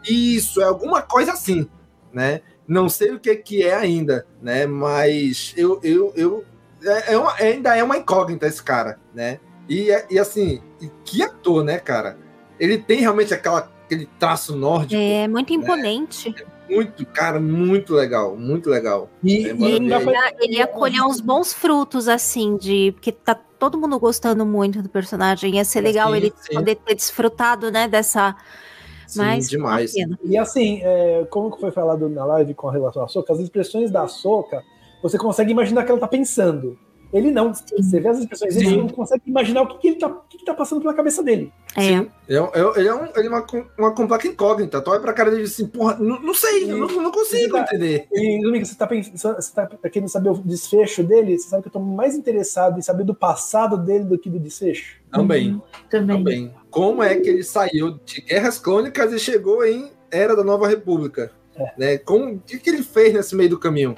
Isso, 0.05 0.61
é 0.61 0.65
alguma 0.65 1.01
coisa 1.01 1.31
assim, 1.31 1.67
né? 2.11 2.41
Não 2.67 2.89
sei 2.89 3.11
o 3.11 3.19
que, 3.19 3.35
que 3.35 3.63
é 3.63 3.73
ainda, 3.73 4.25
né? 4.41 4.65
Mas 4.65 5.53
eu, 5.55 5.79
eu, 5.81 6.13
eu 6.15 6.43
é, 6.83 7.13
é 7.13 7.17
uma, 7.17 7.33
ainda 7.35 7.75
é 7.75 7.83
uma 7.83 7.97
incógnita 7.97 8.47
esse 8.47 8.61
cara, 8.61 8.99
né? 9.13 9.39
E, 9.69 9.89
e 10.09 10.19
assim, 10.19 10.61
e 10.81 10.89
que 11.05 11.21
ator, 11.21 11.63
né, 11.63 11.79
cara? 11.79 12.17
Ele 12.59 12.77
tem 12.77 12.99
realmente 12.99 13.33
aquela, 13.33 13.71
aquele 13.85 14.07
traço 14.19 14.55
nórdico. 14.55 15.01
É, 15.01 15.27
muito 15.27 15.49
né? 15.49 15.55
imponente. 15.55 16.35
É 16.37 16.53
muito, 16.73 17.05
cara, 17.05 17.39
muito 17.39 17.93
legal, 17.93 18.35
muito 18.35 18.69
legal. 18.69 19.09
E, 19.23 19.47
é, 19.47 19.53
e 19.53 19.71
ele, 19.71 19.87
ia, 19.87 20.33
ele 20.39 20.57
ia 20.57 20.67
colher 20.67 21.01
uns 21.01 21.19
bons 21.19 21.53
frutos, 21.53 22.07
assim, 22.07 22.57
de. 22.57 22.91
Porque 22.93 23.11
tá 23.11 23.35
todo 23.35 23.77
mundo 23.77 23.99
gostando 23.99 24.45
muito 24.45 24.81
do 24.81 24.89
personagem. 24.89 25.55
Ia 25.55 25.65
ser 25.65 25.81
legal 25.81 26.11
sim, 26.11 26.17
ele 26.17 26.33
sim. 26.35 26.53
poder 26.53 26.75
ter 26.75 26.95
desfrutado, 26.95 27.71
né, 27.71 27.87
dessa. 27.87 28.35
Sim, 29.07 29.19
Mas, 29.19 29.49
demais. 29.49 29.93
E 30.23 30.37
assim, 30.37 30.79
é, 30.81 31.27
como 31.29 31.55
foi 31.57 31.71
falado 31.71 32.09
na 32.09 32.25
live 32.25 32.53
com 32.53 32.69
relação 32.69 33.03
à 33.03 33.07
Soca, 33.07 33.33
as 33.33 33.39
expressões 33.39 33.91
da 33.91 34.07
Soca, 34.07 34.63
você 35.03 35.17
consegue 35.17 35.51
imaginar 35.51 35.81
o 35.81 35.85
que 35.85 35.91
ela 35.91 35.99
tá 35.99 36.07
pensando. 36.07 36.79
Ele 37.13 37.29
não. 37.29 37.53
Sim. 37.53 37.63
Você 37.77 37.99
vê 37.99 38.09
as 38.09 38.19
expressões 38.19 38.55
dele, 38.55 38.69
você 38.69 38.75
não 38.77 38.89
consegue 38.89 39.21
imaginar 39.27 39.61
o 39.61 39.67
que, 39.67 39.77
que 39.77 39.87
ele 39.89 39.95
tá, 39.97 40.07
o 40.07 40.21
que, 40.27 40.39
que 40.39 40.45
tá 40.45 40.53
passando 40.53 40.81
pela 40.81 40.93
cabeça 40.93 41.21
dele. 41.21 41.53
É. 41.77 41.93
Ele 42.27 42.39
é, 42.39 42.51
ele 42.77 42.87
é, 42.87 42.95
um, 42.95 43.07
ele 43.15 43.27
é 43.27 43.29
uma, 43.29 43.45
uma 43.77 43.91
completa 43.93 44.27
incógnita. 44.27 44.81
Tu 44.81 44.89
olha 44.89 44.99
pra 44.99 45.13
cara 45.13 45.29
dele 45.29 45.43
assim, 45.43 45.67
porra, 45.67 45.95
não, 45.99 46.19
não 46.19 46.33
sei, 46.33 46.65
não, 46.65 46.87
não, 46.87 47.11
consigo 47.11 47.53
tá, 47.53 47.61
entender. 47.61 48.07
E, 48.11 48.41
Domingo, 48.41 48.65
você 48.65 48.75
tá 48.75 48.87
pensando, 48.87 49.35
você 49.35 49.53
tá 49.53 49.67
querendo 49.89 50.09
saber 50.09 50.29
o 50.29 50.35
desfecho 50.35 51.03
dele? 51.03 51.37
Você 51.37 51.49
sabe 51.49 51.61
que 51.61 51.67
eu 51.67 51.73
tô 51.73 51.79
mais 51.79 52.15
interessado 52.15 52.79
em 52.79 52.81
saber 52.81 53.03
do 53.03 53.13
passado 53.13 53.77
dele 53.77 54.05
do 54.05 54.17
que 54.17 54.29
do 54.29 54.39
desfecho? 54.39 54.97
Também. 55.11 55.51
Uhum. 55.51 55.61
Também. 55.89 56.17
Também. 56.17 56.55
Como 56.71 57.03
é 57.03 57.15
que 57.15 57.29
ele 57.29 57.43
saiu 57.43 57.99
de 58.03 58.21
Guerras 58.21 58.57
Clônicas 58.57 59.13
e 59.13 59.19
chegou 59.19 59.63
em 59.63 59.91
Era 60.11 60.35
da 60.35 60.43
Nova 60.43 60.67
República? 60.67 61.31
É. 61.55 61.73
Né? 61.77 61.97
Como, 61.99 62.33
o 62.33 62.39
que, 62.39 62.57
que 62.57 62.69
ele 62.69 62.81
fez 62.81 63.13
nesse 63.13 63.35
meio 63.35 63.51
do 63.51 63.59
caminho? 63.59 63.95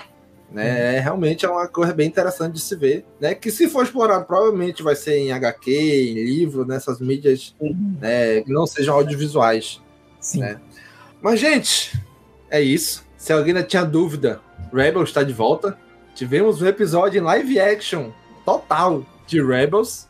Né? 0.55 0.95
É, 0.95 0.99
realmente 1.01 1.45
é 1.45 1.49
uma 1.49 1.67
coisa 1.67 1.93
bem 1.93 2.07
interessante 2.07 2.53
de 2.53 2.61
se 2.61 2.77
ver, 2.77 3.05
né? 3.19 3.35
Que 3.35 3.51
se 3.51 3.67
for 3.67 3.83
explorado, 3.83 4.23
provavelmente 4.23 4.81
vai 4.81 4.95
ser 4.95 5.17
em 5.17 5.33
HQ, 5.33 5.69
em 5.69 6.13
livro, 6.13 6.65
nessas 6.65 7.01
mídias 7.01 7.53
uhum. 7.59 7.97
né? 7.99 8.39
que 8.39 8.53
não 8.53 8.65
sejam 8.65 8.95
audiovisuais. 8.95 9.81
Sim. 10.17 10.39
Né? 10.39 10.61
Mas, 11.21 11.41
gente, 11.41 12.01
é 12.49 12.61
isso. 12.61 13.03
Se 13.17 13.33
alguém 13.33 13.53
ainda 13.53 13.67
tinha 13.67 13.83
dúvida, 13.83 14.39
Rebels 14.73 15.09
está 15.09 15.23
de 15.23 15.33
volta. 15.33 15.77
Tivemos 16.15 16.61
um 16.61 16.67
episódio 16.67 17.19
em 17.19 17.21
live 17.21 17.59
action 17.59 18.11
total 18.45 19.05
de 19.27 19.43
Rebels. 19.43 20.07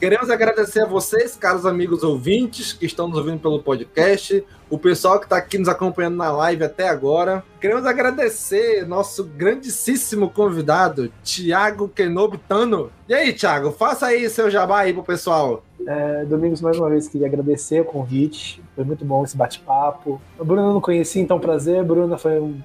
Queremos 0.00 0.30
agradecer 0.30 0.80
a 0.80 0.86
vocês, 0.86 1.36
caros 1.36 1.66
amigos 1.66 2.02
ouvintes, 2.02 2.72
que 2.72 2.86
estão 2.86 3.06
nos 3.06 3.18
ouvindo 3.18 3.38
pelo 3.38 3.62
podcast, 3.62 4.42
o 4.70 4.78
pessoal 4.78 5.18
que 5.18 5.26
está 5.26 5.36
aqui 5.36 5.58
nos 5.58 5.68
acompanhando 5.68 6.16
na 6.16 6.32
live 6.32 6.64
até 6.64 6.88
agora. 6.88 7.44
Queremos 7.60 7.84
agradecer 7.84 8.88
nosso 8.88 9.24
grandíssimo 9.24 10.30
convidado, 10.30 11.12
Tiago 11.22 11.86
Kenobitano. 11.86 12.90
E 13.06 13.12
aí, 13.12 13.30
Tiago, 13.34 13.72
faça 13.72 14.06
aí 14.06 14.30
seu 14.30 14.50
jabá 14.50 14.80
aí 14.80 14.94
pro 14.94 15.02
pessoal. 15.02 15.62
É, 15.86 16.24
Domingos, 16.24 16.62
mais 16.62 16.78
uma 16.78 16.88
vez, 16.88 17.06
queria 17.06 17.26
agradecer 17.26 17.82
o 17.82 17.84
convite. 17.84 18.62
Foi 18.74 18.84
muito 18.84 19.04
bom 19.04 19.22
esse 19.22 19.36
bate-papo. 19.36 20.18
A 20.40 20.42
Bruna 20.42 20.62
eu 20.62 20.72
não 20.72 20.80
conheci, 20.80 21.20
então 21.20 21.38
prazer. 21.38 21.84
Bruna 21.84 22.16
foi 22.16 22.40
um. 22.40 22.58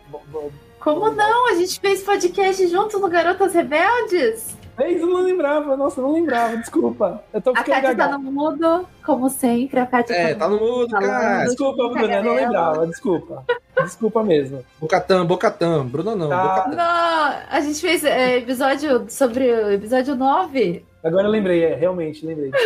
Como 0.79 1.11
não? 1.11 1.51
A 1.51 1.55
gente 1.55 1.81
fez 1.81 2.01
podcast 2.01 2.65
junto 2.69 2.97
no 2.97 3.09
Garotas 3.09 3.53
Rebeldes. 3.53 4.55
É 4.77 4.91
isso, 4.91 5.05
eu 5.05 5.09
não 5.09 5.21
lembrava. 5.21 5.77
Nossa, 5.77 5.99
eu 5.99 6.05
não 6.05 6.13
lembrava, 6.13 6.57
desculpa. 6.57 7.23
Eu 7.33 7.41
tô 7.41 7.51
a 7.51 7.63
Kátia 7.63 7.95
tá 7.95 8.17
no 8.17 8.31
mudo, 8.31 8.85
como 9.05 9.29
sempre. 9.29 9.79
A 9.79 9.85
Kátia 9.85 10.13
é, 10.13 10.35
tá 10.35 10.49
no 10.49 10.59
mudo, 10.59 10.89
cara. 10.89 11.45
Desculpa, 11.45 11.89
Bruna, 11.89 12.13
eu 12.13 12.23
não 12.23 12.35
lembrava, 12.35 12.87
desculpa. 12.87 13.45
Desculpa 13.83 14.23
mesmo. 14.23 14.65
Bocatã, 14.79 15.25
Bocatã. 15.25 15.85
Bruna 15.85 16.15
não, 16.15 16.29
tá. 16.29 16.67
Não, 16.67 17.33
a 17.49 17.61
gente 17.61 17.79
fez 17.79 18.03
é, 18.03 18.37
episódio 18.37 19.05
sobre 19.09 19.49
o 19.49 19.71
episódio 19.71 20.15
9. 20.15 20.83
Agora 21.03 21.27
eu 21.27 21.31
lembrei, 21.31 21.63
é, 21.63 21.75
realmente, 21.75 22.25
lembrei. 22.25 22.49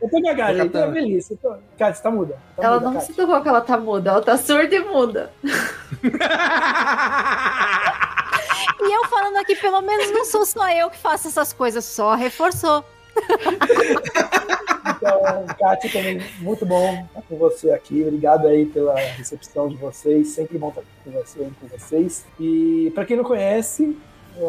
eu 0.00 0.08
tô 0.08 0.22
cagada, 0.22 0.58
eu 0.58 0.70
tô 0.70 0.90
feliz. 0.90 1.30
Eu 1.30 1.36
tô... 1.36 1.54
Cara, 1.78 1.92
você 1.92 2.02
tá 2.02 2.10
muda. 2.10 2.38
Tá 2.56 2.64
ela 2.64 2.76
muda, 2.76 2.86
não 2.86 2.94
Kátia. 2.94 3.08
se 3.08 3.14
tocou 3.14 3.42
que 3.42 3.48
ela 3.48 3.60
tá 3.60 3.76
muda, 3.76 4.10
ela 4.10 4.22
tá 4.22 4.38
surda 4.38 4.74
e 4.74 4.80
muda. 4.80 5.30
E 8.80 8.92
eu 8.96 9.04
falando 9.08 9.36
aqui, 9.36 9.56
pelo 9.56 9.80
menos 9.80 10.10
não 10.10 10.24
sou 10.24 10.44
só 10.44 10.70
eu 10.70 10.90
que 10.90 10.98
faço 10.98 11.28
essas 11.28 11.52
coisas, 11.52 11.84
só 11.84 12.14
reforçou. 12.14 12.84
Então, 14.96 15.46
Kátia, 15.58 15.90
também 15.92 16.22
muito 16.38 16.64
bom 16.66 17.04
estar 17.08 17.22
com 17.22 17.36
você 17.36 17.70
aqui. 17.70 18.02
Obrigado 18.02 18.46
aí 18.46 18.66
pela 18.66 18.94
recepção 18.94 19.68
de 19.68 19.76
vocês. 19.76 20.28
Sempre 20.28 20.58
bom 20.58 20.68
estar 20.70 20.82
você, 21.10 21.50
com 21.60 21.66
vocês. 21.68 22.26
E 22.38 22.90
para 22.94 23.04
quem 23.04 23.16
não 23.16 23.24
conhece, 23.24 23.96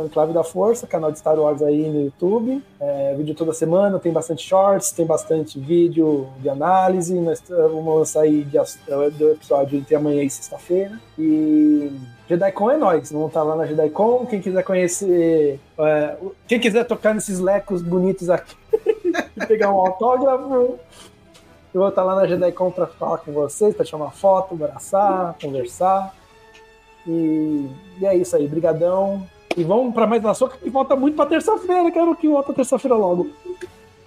Enclave 0.05 0.33
da 0.33 0.43
Força, 0.43 0.85
canal 0.85 1.11
de 1.11 1.19
Star 1.19 1.37
Wars 1.39 1.61
aí 1.61 1.87
no 1.87 2.05
YouTube. 2.05 2.63
É, 2.79 3.15
vídeo 3.15 3.33
toda 3.33 3.53
semana, 3.53 3.99
tem 3.99 4.11
bastante 4.11 4.47
shorts, 4.47 4.91
tem 4.91 5.05
bastante 5.05 5.59
vídeo 5.59 6.27
de 6.39 6.49
análise. 6.49 7.13
Nós 7.19 7.41
vamos 7.47 8.09
sair 8.09 8.47
do 9.17 9.31
episódio 9.31 9.79
entre 9.79 9.95
amanhã 9.95 10.23
e 10.23 10.29
sexta-feira. 10.29 10.99
E 11.17 11.91
JediCon 12.27 12.71
é 12.71 12.77
nós, 12.77 13.11
vamos 13.11 13.27
estar 13.29 13.43
lá 13.43 13.55
na 13.55 13.65
JediCon. 13.65 14.25
Quem 14.27 14.41
quiser 14.41 14.63
conhecer, 14.63 15.59
é, 15.79 16.15
quem 16.47 16.59
quiser 16.59 16.85
tocar 16.85 17.13
nesses 17.13 17.39
lecos 17.39 17.81
bonitos 17.81 18.29
aqui 18.29 18.55
e 19.35 19.45
pegar 19.47 19.71
um 19.71 19.79
autógrafo, 19.79 20.79
eu 21.73 21.81
vou 21.81 21.89
estar 21.89 22.03
lá 22.03 22.15
na 22.15 22.27
JediCon 22.27 22.71
para 22.71 22.87
falar 22.87 23.19
com 23.19 23.31
vocês, 23.31 23.75
para 23.75 23.85
tirar 23.85 23.97
uma 23.97 24.11
foto, 24.11 24.53
abraçar, 24.53 25.35
conversar. 25.41 26.15
E, 27.07 27.67
e 27.99 28.05
é 28.05 28.15
isso 28.15 28.35
aí, 28.35 28.47
brigadão. 28.47 29.25
E 29.59 29.63
vamos 29.65 29.93
para 29.93 30.07
mais 30.07 30.23
na 30.23 30.33
soca 30.33 30.57
que 30.57 30.69
volta 30.69 30.95
muito 30.95 31.15
para 31.15 31.29
terça-feira. 31.29 31.91
Quero 31.91 32.15
que 32.15 32.29
volta 32.29 32.53
terça-feira 32.53 32.95
logo. 32.95 33.29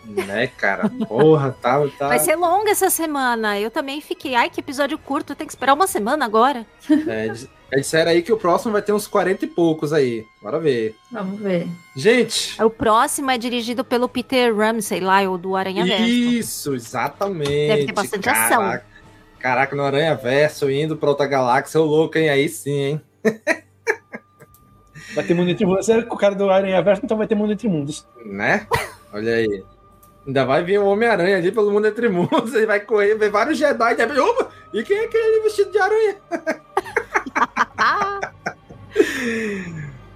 Né, 0.04 0.46
cara? 0.46 0.90
Porra, 1.06 1.54
tá, 1.60 1.78
tá. 1.98 2.08
Vai 2.08 2.18
ser 2.18 2.36
longa 2.36 2.70
essa 2.70 2.88
semana. 2.88 3.60
Eu 3.60 3.70
também 3.70 4.00
fiquei. 4.00 4.34
Ai, 4.34 4.48
que 4.48 4.60
episódio 4.60 4.96
curto. 4.96 5.34
Tem 5.34 5.46
que 5.46 5.52
esperar 5.52 5.74
uma 5.74 5.86
semana 5.86 6.24
agora. 6.24 6.66
É, 7.06 7.30
é 7.70 7.76
disseram 7.78 8.10
aí 8.10 8.22
que 8.22 8.32
o 8.32 8.38
próximo 8.38 8.72
vai 8.72 8.80
ter 8.80 8.94
uns 8.94 9.06
40 9.06 9.44
e 9.44 9.48
poucos 9.48 9.92
aí. 9.92 10.24
Bora 10.40 10.58
ver. 10.58 10.96
Vamos 11.10 11.38
ver. 11.38 11.68
Gente. 11.94 12.60
O 12.62 12.70
próximo 12.70 13.30
é 13.30 13.36
dirigido 13.36 13.84
pelo 13.84 14.08
Peter 14.08 14.56
Ramsey 14.56 15.00
lá, 15.00 15.20
o 15.30 15.36
do 15.36 15.54
Aranha 15.54 15.84
Verso. 15.84 16.04
Isso, 16.04 16.74
exatamente. 16.74 17.68
Deve 17.68 17.86
ter 17.86 17.92
bastante 17.92 18.24
Caraca. 18.24 18.54
ação. 18.54 18.80
Caraca, 19.38 19.76
no 19.76 19.82
Aranha 19.82 20.14
Verso, 20.14 20.70
indo 20.70 20.96
pra 20.96 21.10
outra 21.10 21.26
galáxia, 21.26 21.78
o 21.80 21.84
louco, 21.84 22.16
hein? 22.16 22.30
Aí 22.30 22.48
sim, 22.48 22.70
hein? 22.72 23.00
Vai 25.14 25.24
ter 25.24 25.34
mundo 25.34 25.50
entre 25.50 25.66
mundos. 25.66 25.88
É 25.88 25.98
o 25.98 26.16
cara 26.16 26.34
do 26.34 26.50
Aranha 26.50 26.82
Verso, 26.82 27.02
então 27.04 27.16
vai 27.16 27.26
ter 27.26 27.34
mundo 27.34 27.52
entre 27.52 27.68
mundos. 27.68 28.06
Né? 28.24 28.66
Olha 29.12 29.34
aí. 29.34 29.64
Ainda 30.26 30.44
vai 30.44 30.62
vir 30.62 30.78
o 30.78 30.86
Homem-Aranha 30.86 31.36
ali 31.36 31.50
pelo 31.50 31.70
mundo 31.70 31.86
entre 31.86 32.08
mundos. 32.08 32.54
Ele 32.54 32.66
vai 32.66 32.80
correr, 32.80 33.14
ver 33.16 33.30
vários 33.30 33.58
Jedi. 33.58 33.96
E, 33.98 34.20
opa, 34.20 34.50
e 34.72 34.82
quem 34.82 34.98
é 34.98 35.04
aquele 35.04 35.42
vestido 35.42 35.70
de 35.70 35.78
aranha? 35.78 36.16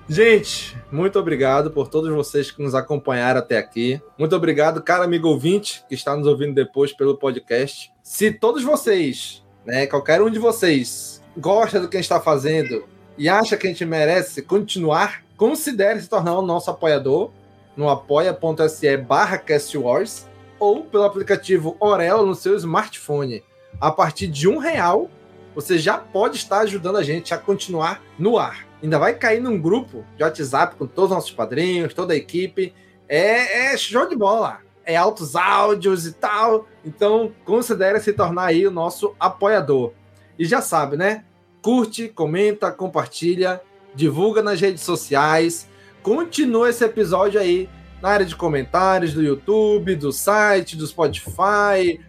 Gente, 0.08 0.78
muito 0.90 1.18
obrigado 1.18 1.72
por 1.72 1.88
todos 1.88 2.08
vocês 2.10 2.52
que 2.52 2.62
nos 2.62 2.76
acompanharam 2.76 3.40
até 3.40 3.58
aqui. 3.58 4.00
Muito 4.16 4.36
obrigado, 4.36 4.80
cara 4.80 5.04
amigo 5.04 5.28
ouvinte, 5.28 5.84
que 5.88 5.96
está 5.96 6.16
nos 6.16 6.28
ouvindo 6.28 6.54
depois 6.54 6.92
pelo 6.92 7.18
podcast. 7.18 7.92
Se 8.04 8.30
todos 8.30 8.62
vocês, 8.62 9.44
né, 9.64 9.88
qualquer 9.88 10.22
um 10.22 10.30
de 10.30 10.38
vocês, 10.38 11.20
gosta 11.36 11.80
do 11.80 11.88
que 11.88 11.96
a 11.96 12.00
gente 12.00 12.04
está 12.04 12.20
fazendo 12.20 12.84
e 13.18 13.28
acha 13.28 13.56
que 13.56 13.66
a 13.66 13.70
gente 13.70 13.84
merece 13.84 14.42
continuar, 14.42 15.22
considere 15.36 16.00
se 16.00 16.08
tornar 16.08 16.38
o 16.38 16.42
nosso 16.42 16.70
apoiador 16.70 17.30
no 17.76 17.88
apoia.se 17.88 18.96
barra 18.96 19.38
castwars 19.38 20.26
ou 20.58 20.84
pelo 20.84 21.04
aplicativo 21.04 21.76
Orelo 21.78 22.26
no 22.26 22.34
seu 22.34 22.56
smartphone. 22.56 23.42
A 23.80 23.90
partir 23.90 24.26
de 24.26 24.48
um 24.48 24.58
real, 24.58 25.10
você 25.54 25.78
já 25.78 25.98
pode 25.98 26.36
estar 26.36 26.60
ajudando 26.60 26.96
a 26.96 27.02
gente 27.02 27.34
a 27.34 27.38
continuar 27.38 28.02
no 28.18 28.38
ar. 28.38 28.66
Ainda 28.82 28.98
vai 28.98 29.14
cair 29.14 29.40
num 29.40 29.60
grupo 29.60 30.04
de 30.16 30.22
WhatsApp 30.22 30.76
com 30.76 30.86
todos 30.86 31.10
os 31.10 31.16
nossos 31.16 31.30
padrinhos, 31.30 31.94
toda 31.94 32.14
a 32.14 32.16
equipe. 32.16 32.74
É, 33.08 33.72
é 33.72 33.76
show 33.76 34.08
de 34.08 34.16
bola. 34.16 34.60
É 34.84 34.96
altos 34.96 35.34
áudios 35.34 36.06
e 36.06 36.12
tal. 36.12 36.66
Então, 36.84 37.32
considere 37.44 38.00
se 38.00 38.12
tornar 38.12 38.46
aí 38.46 38.66
o 38.66 38.70
nosso 38.70 39.14
apoiador. 39.18 39.92
E 40.38 40.44
já 40.44 40.60
sabe, 40.60 40.96
né? 40.96 41.24
Curte, 41.66 42.06
comenta, 42.06 42.70
compartilha, 42.70 43.60
divulga 43.92 44.40
nas 44.40 44.60
redes 44.60 44.84
sociais. 44.84 45.68
Continua 46.00 46.70
esse 46.70 46.84
episódio 46.84 47.40
aí 47.40 47.68
na 48.00 48.10
área 48.10 48.24
de 48.24 48.36
comentários 48.36 49.12
do 49.12 49.20
YouTube, 49.20 49.96
do 49.96 50.12
site, 50.12 50.76
do 50.76 50.86
Spotify, 50.86 52.00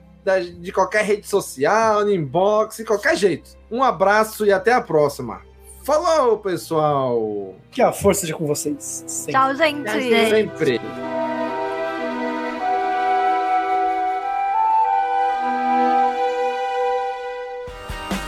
de 0.60 0.72
qualquer 0.72 1.04
rede 1.04 1.28
social, 1.28 2.06
no 2.06 2.14
inbox, 2.14 2.78
de 2.78 2.84
qualquer 2.84 3.18
jeito. 3.18 3.58
Um 3.72 3.82
abraço 3.82 4.46
e 4.46 4.52
até 4.52 4.72
a 4.74 4.80
próxima. 4.80 5.42
Falou, 5.84 6.38
pessoal! 6.38 7.56
Que 7.72 7.82
a 7.82 7.92
força 7.92 8.22
seja 8.22 8.36
com 8.36 8.46
vocês. 8.46 9.06
Sempre. 9.08 9.32
Tchau, 9.32 9.56
gente. 9.56 9.90
Sempre. 9.90 10.82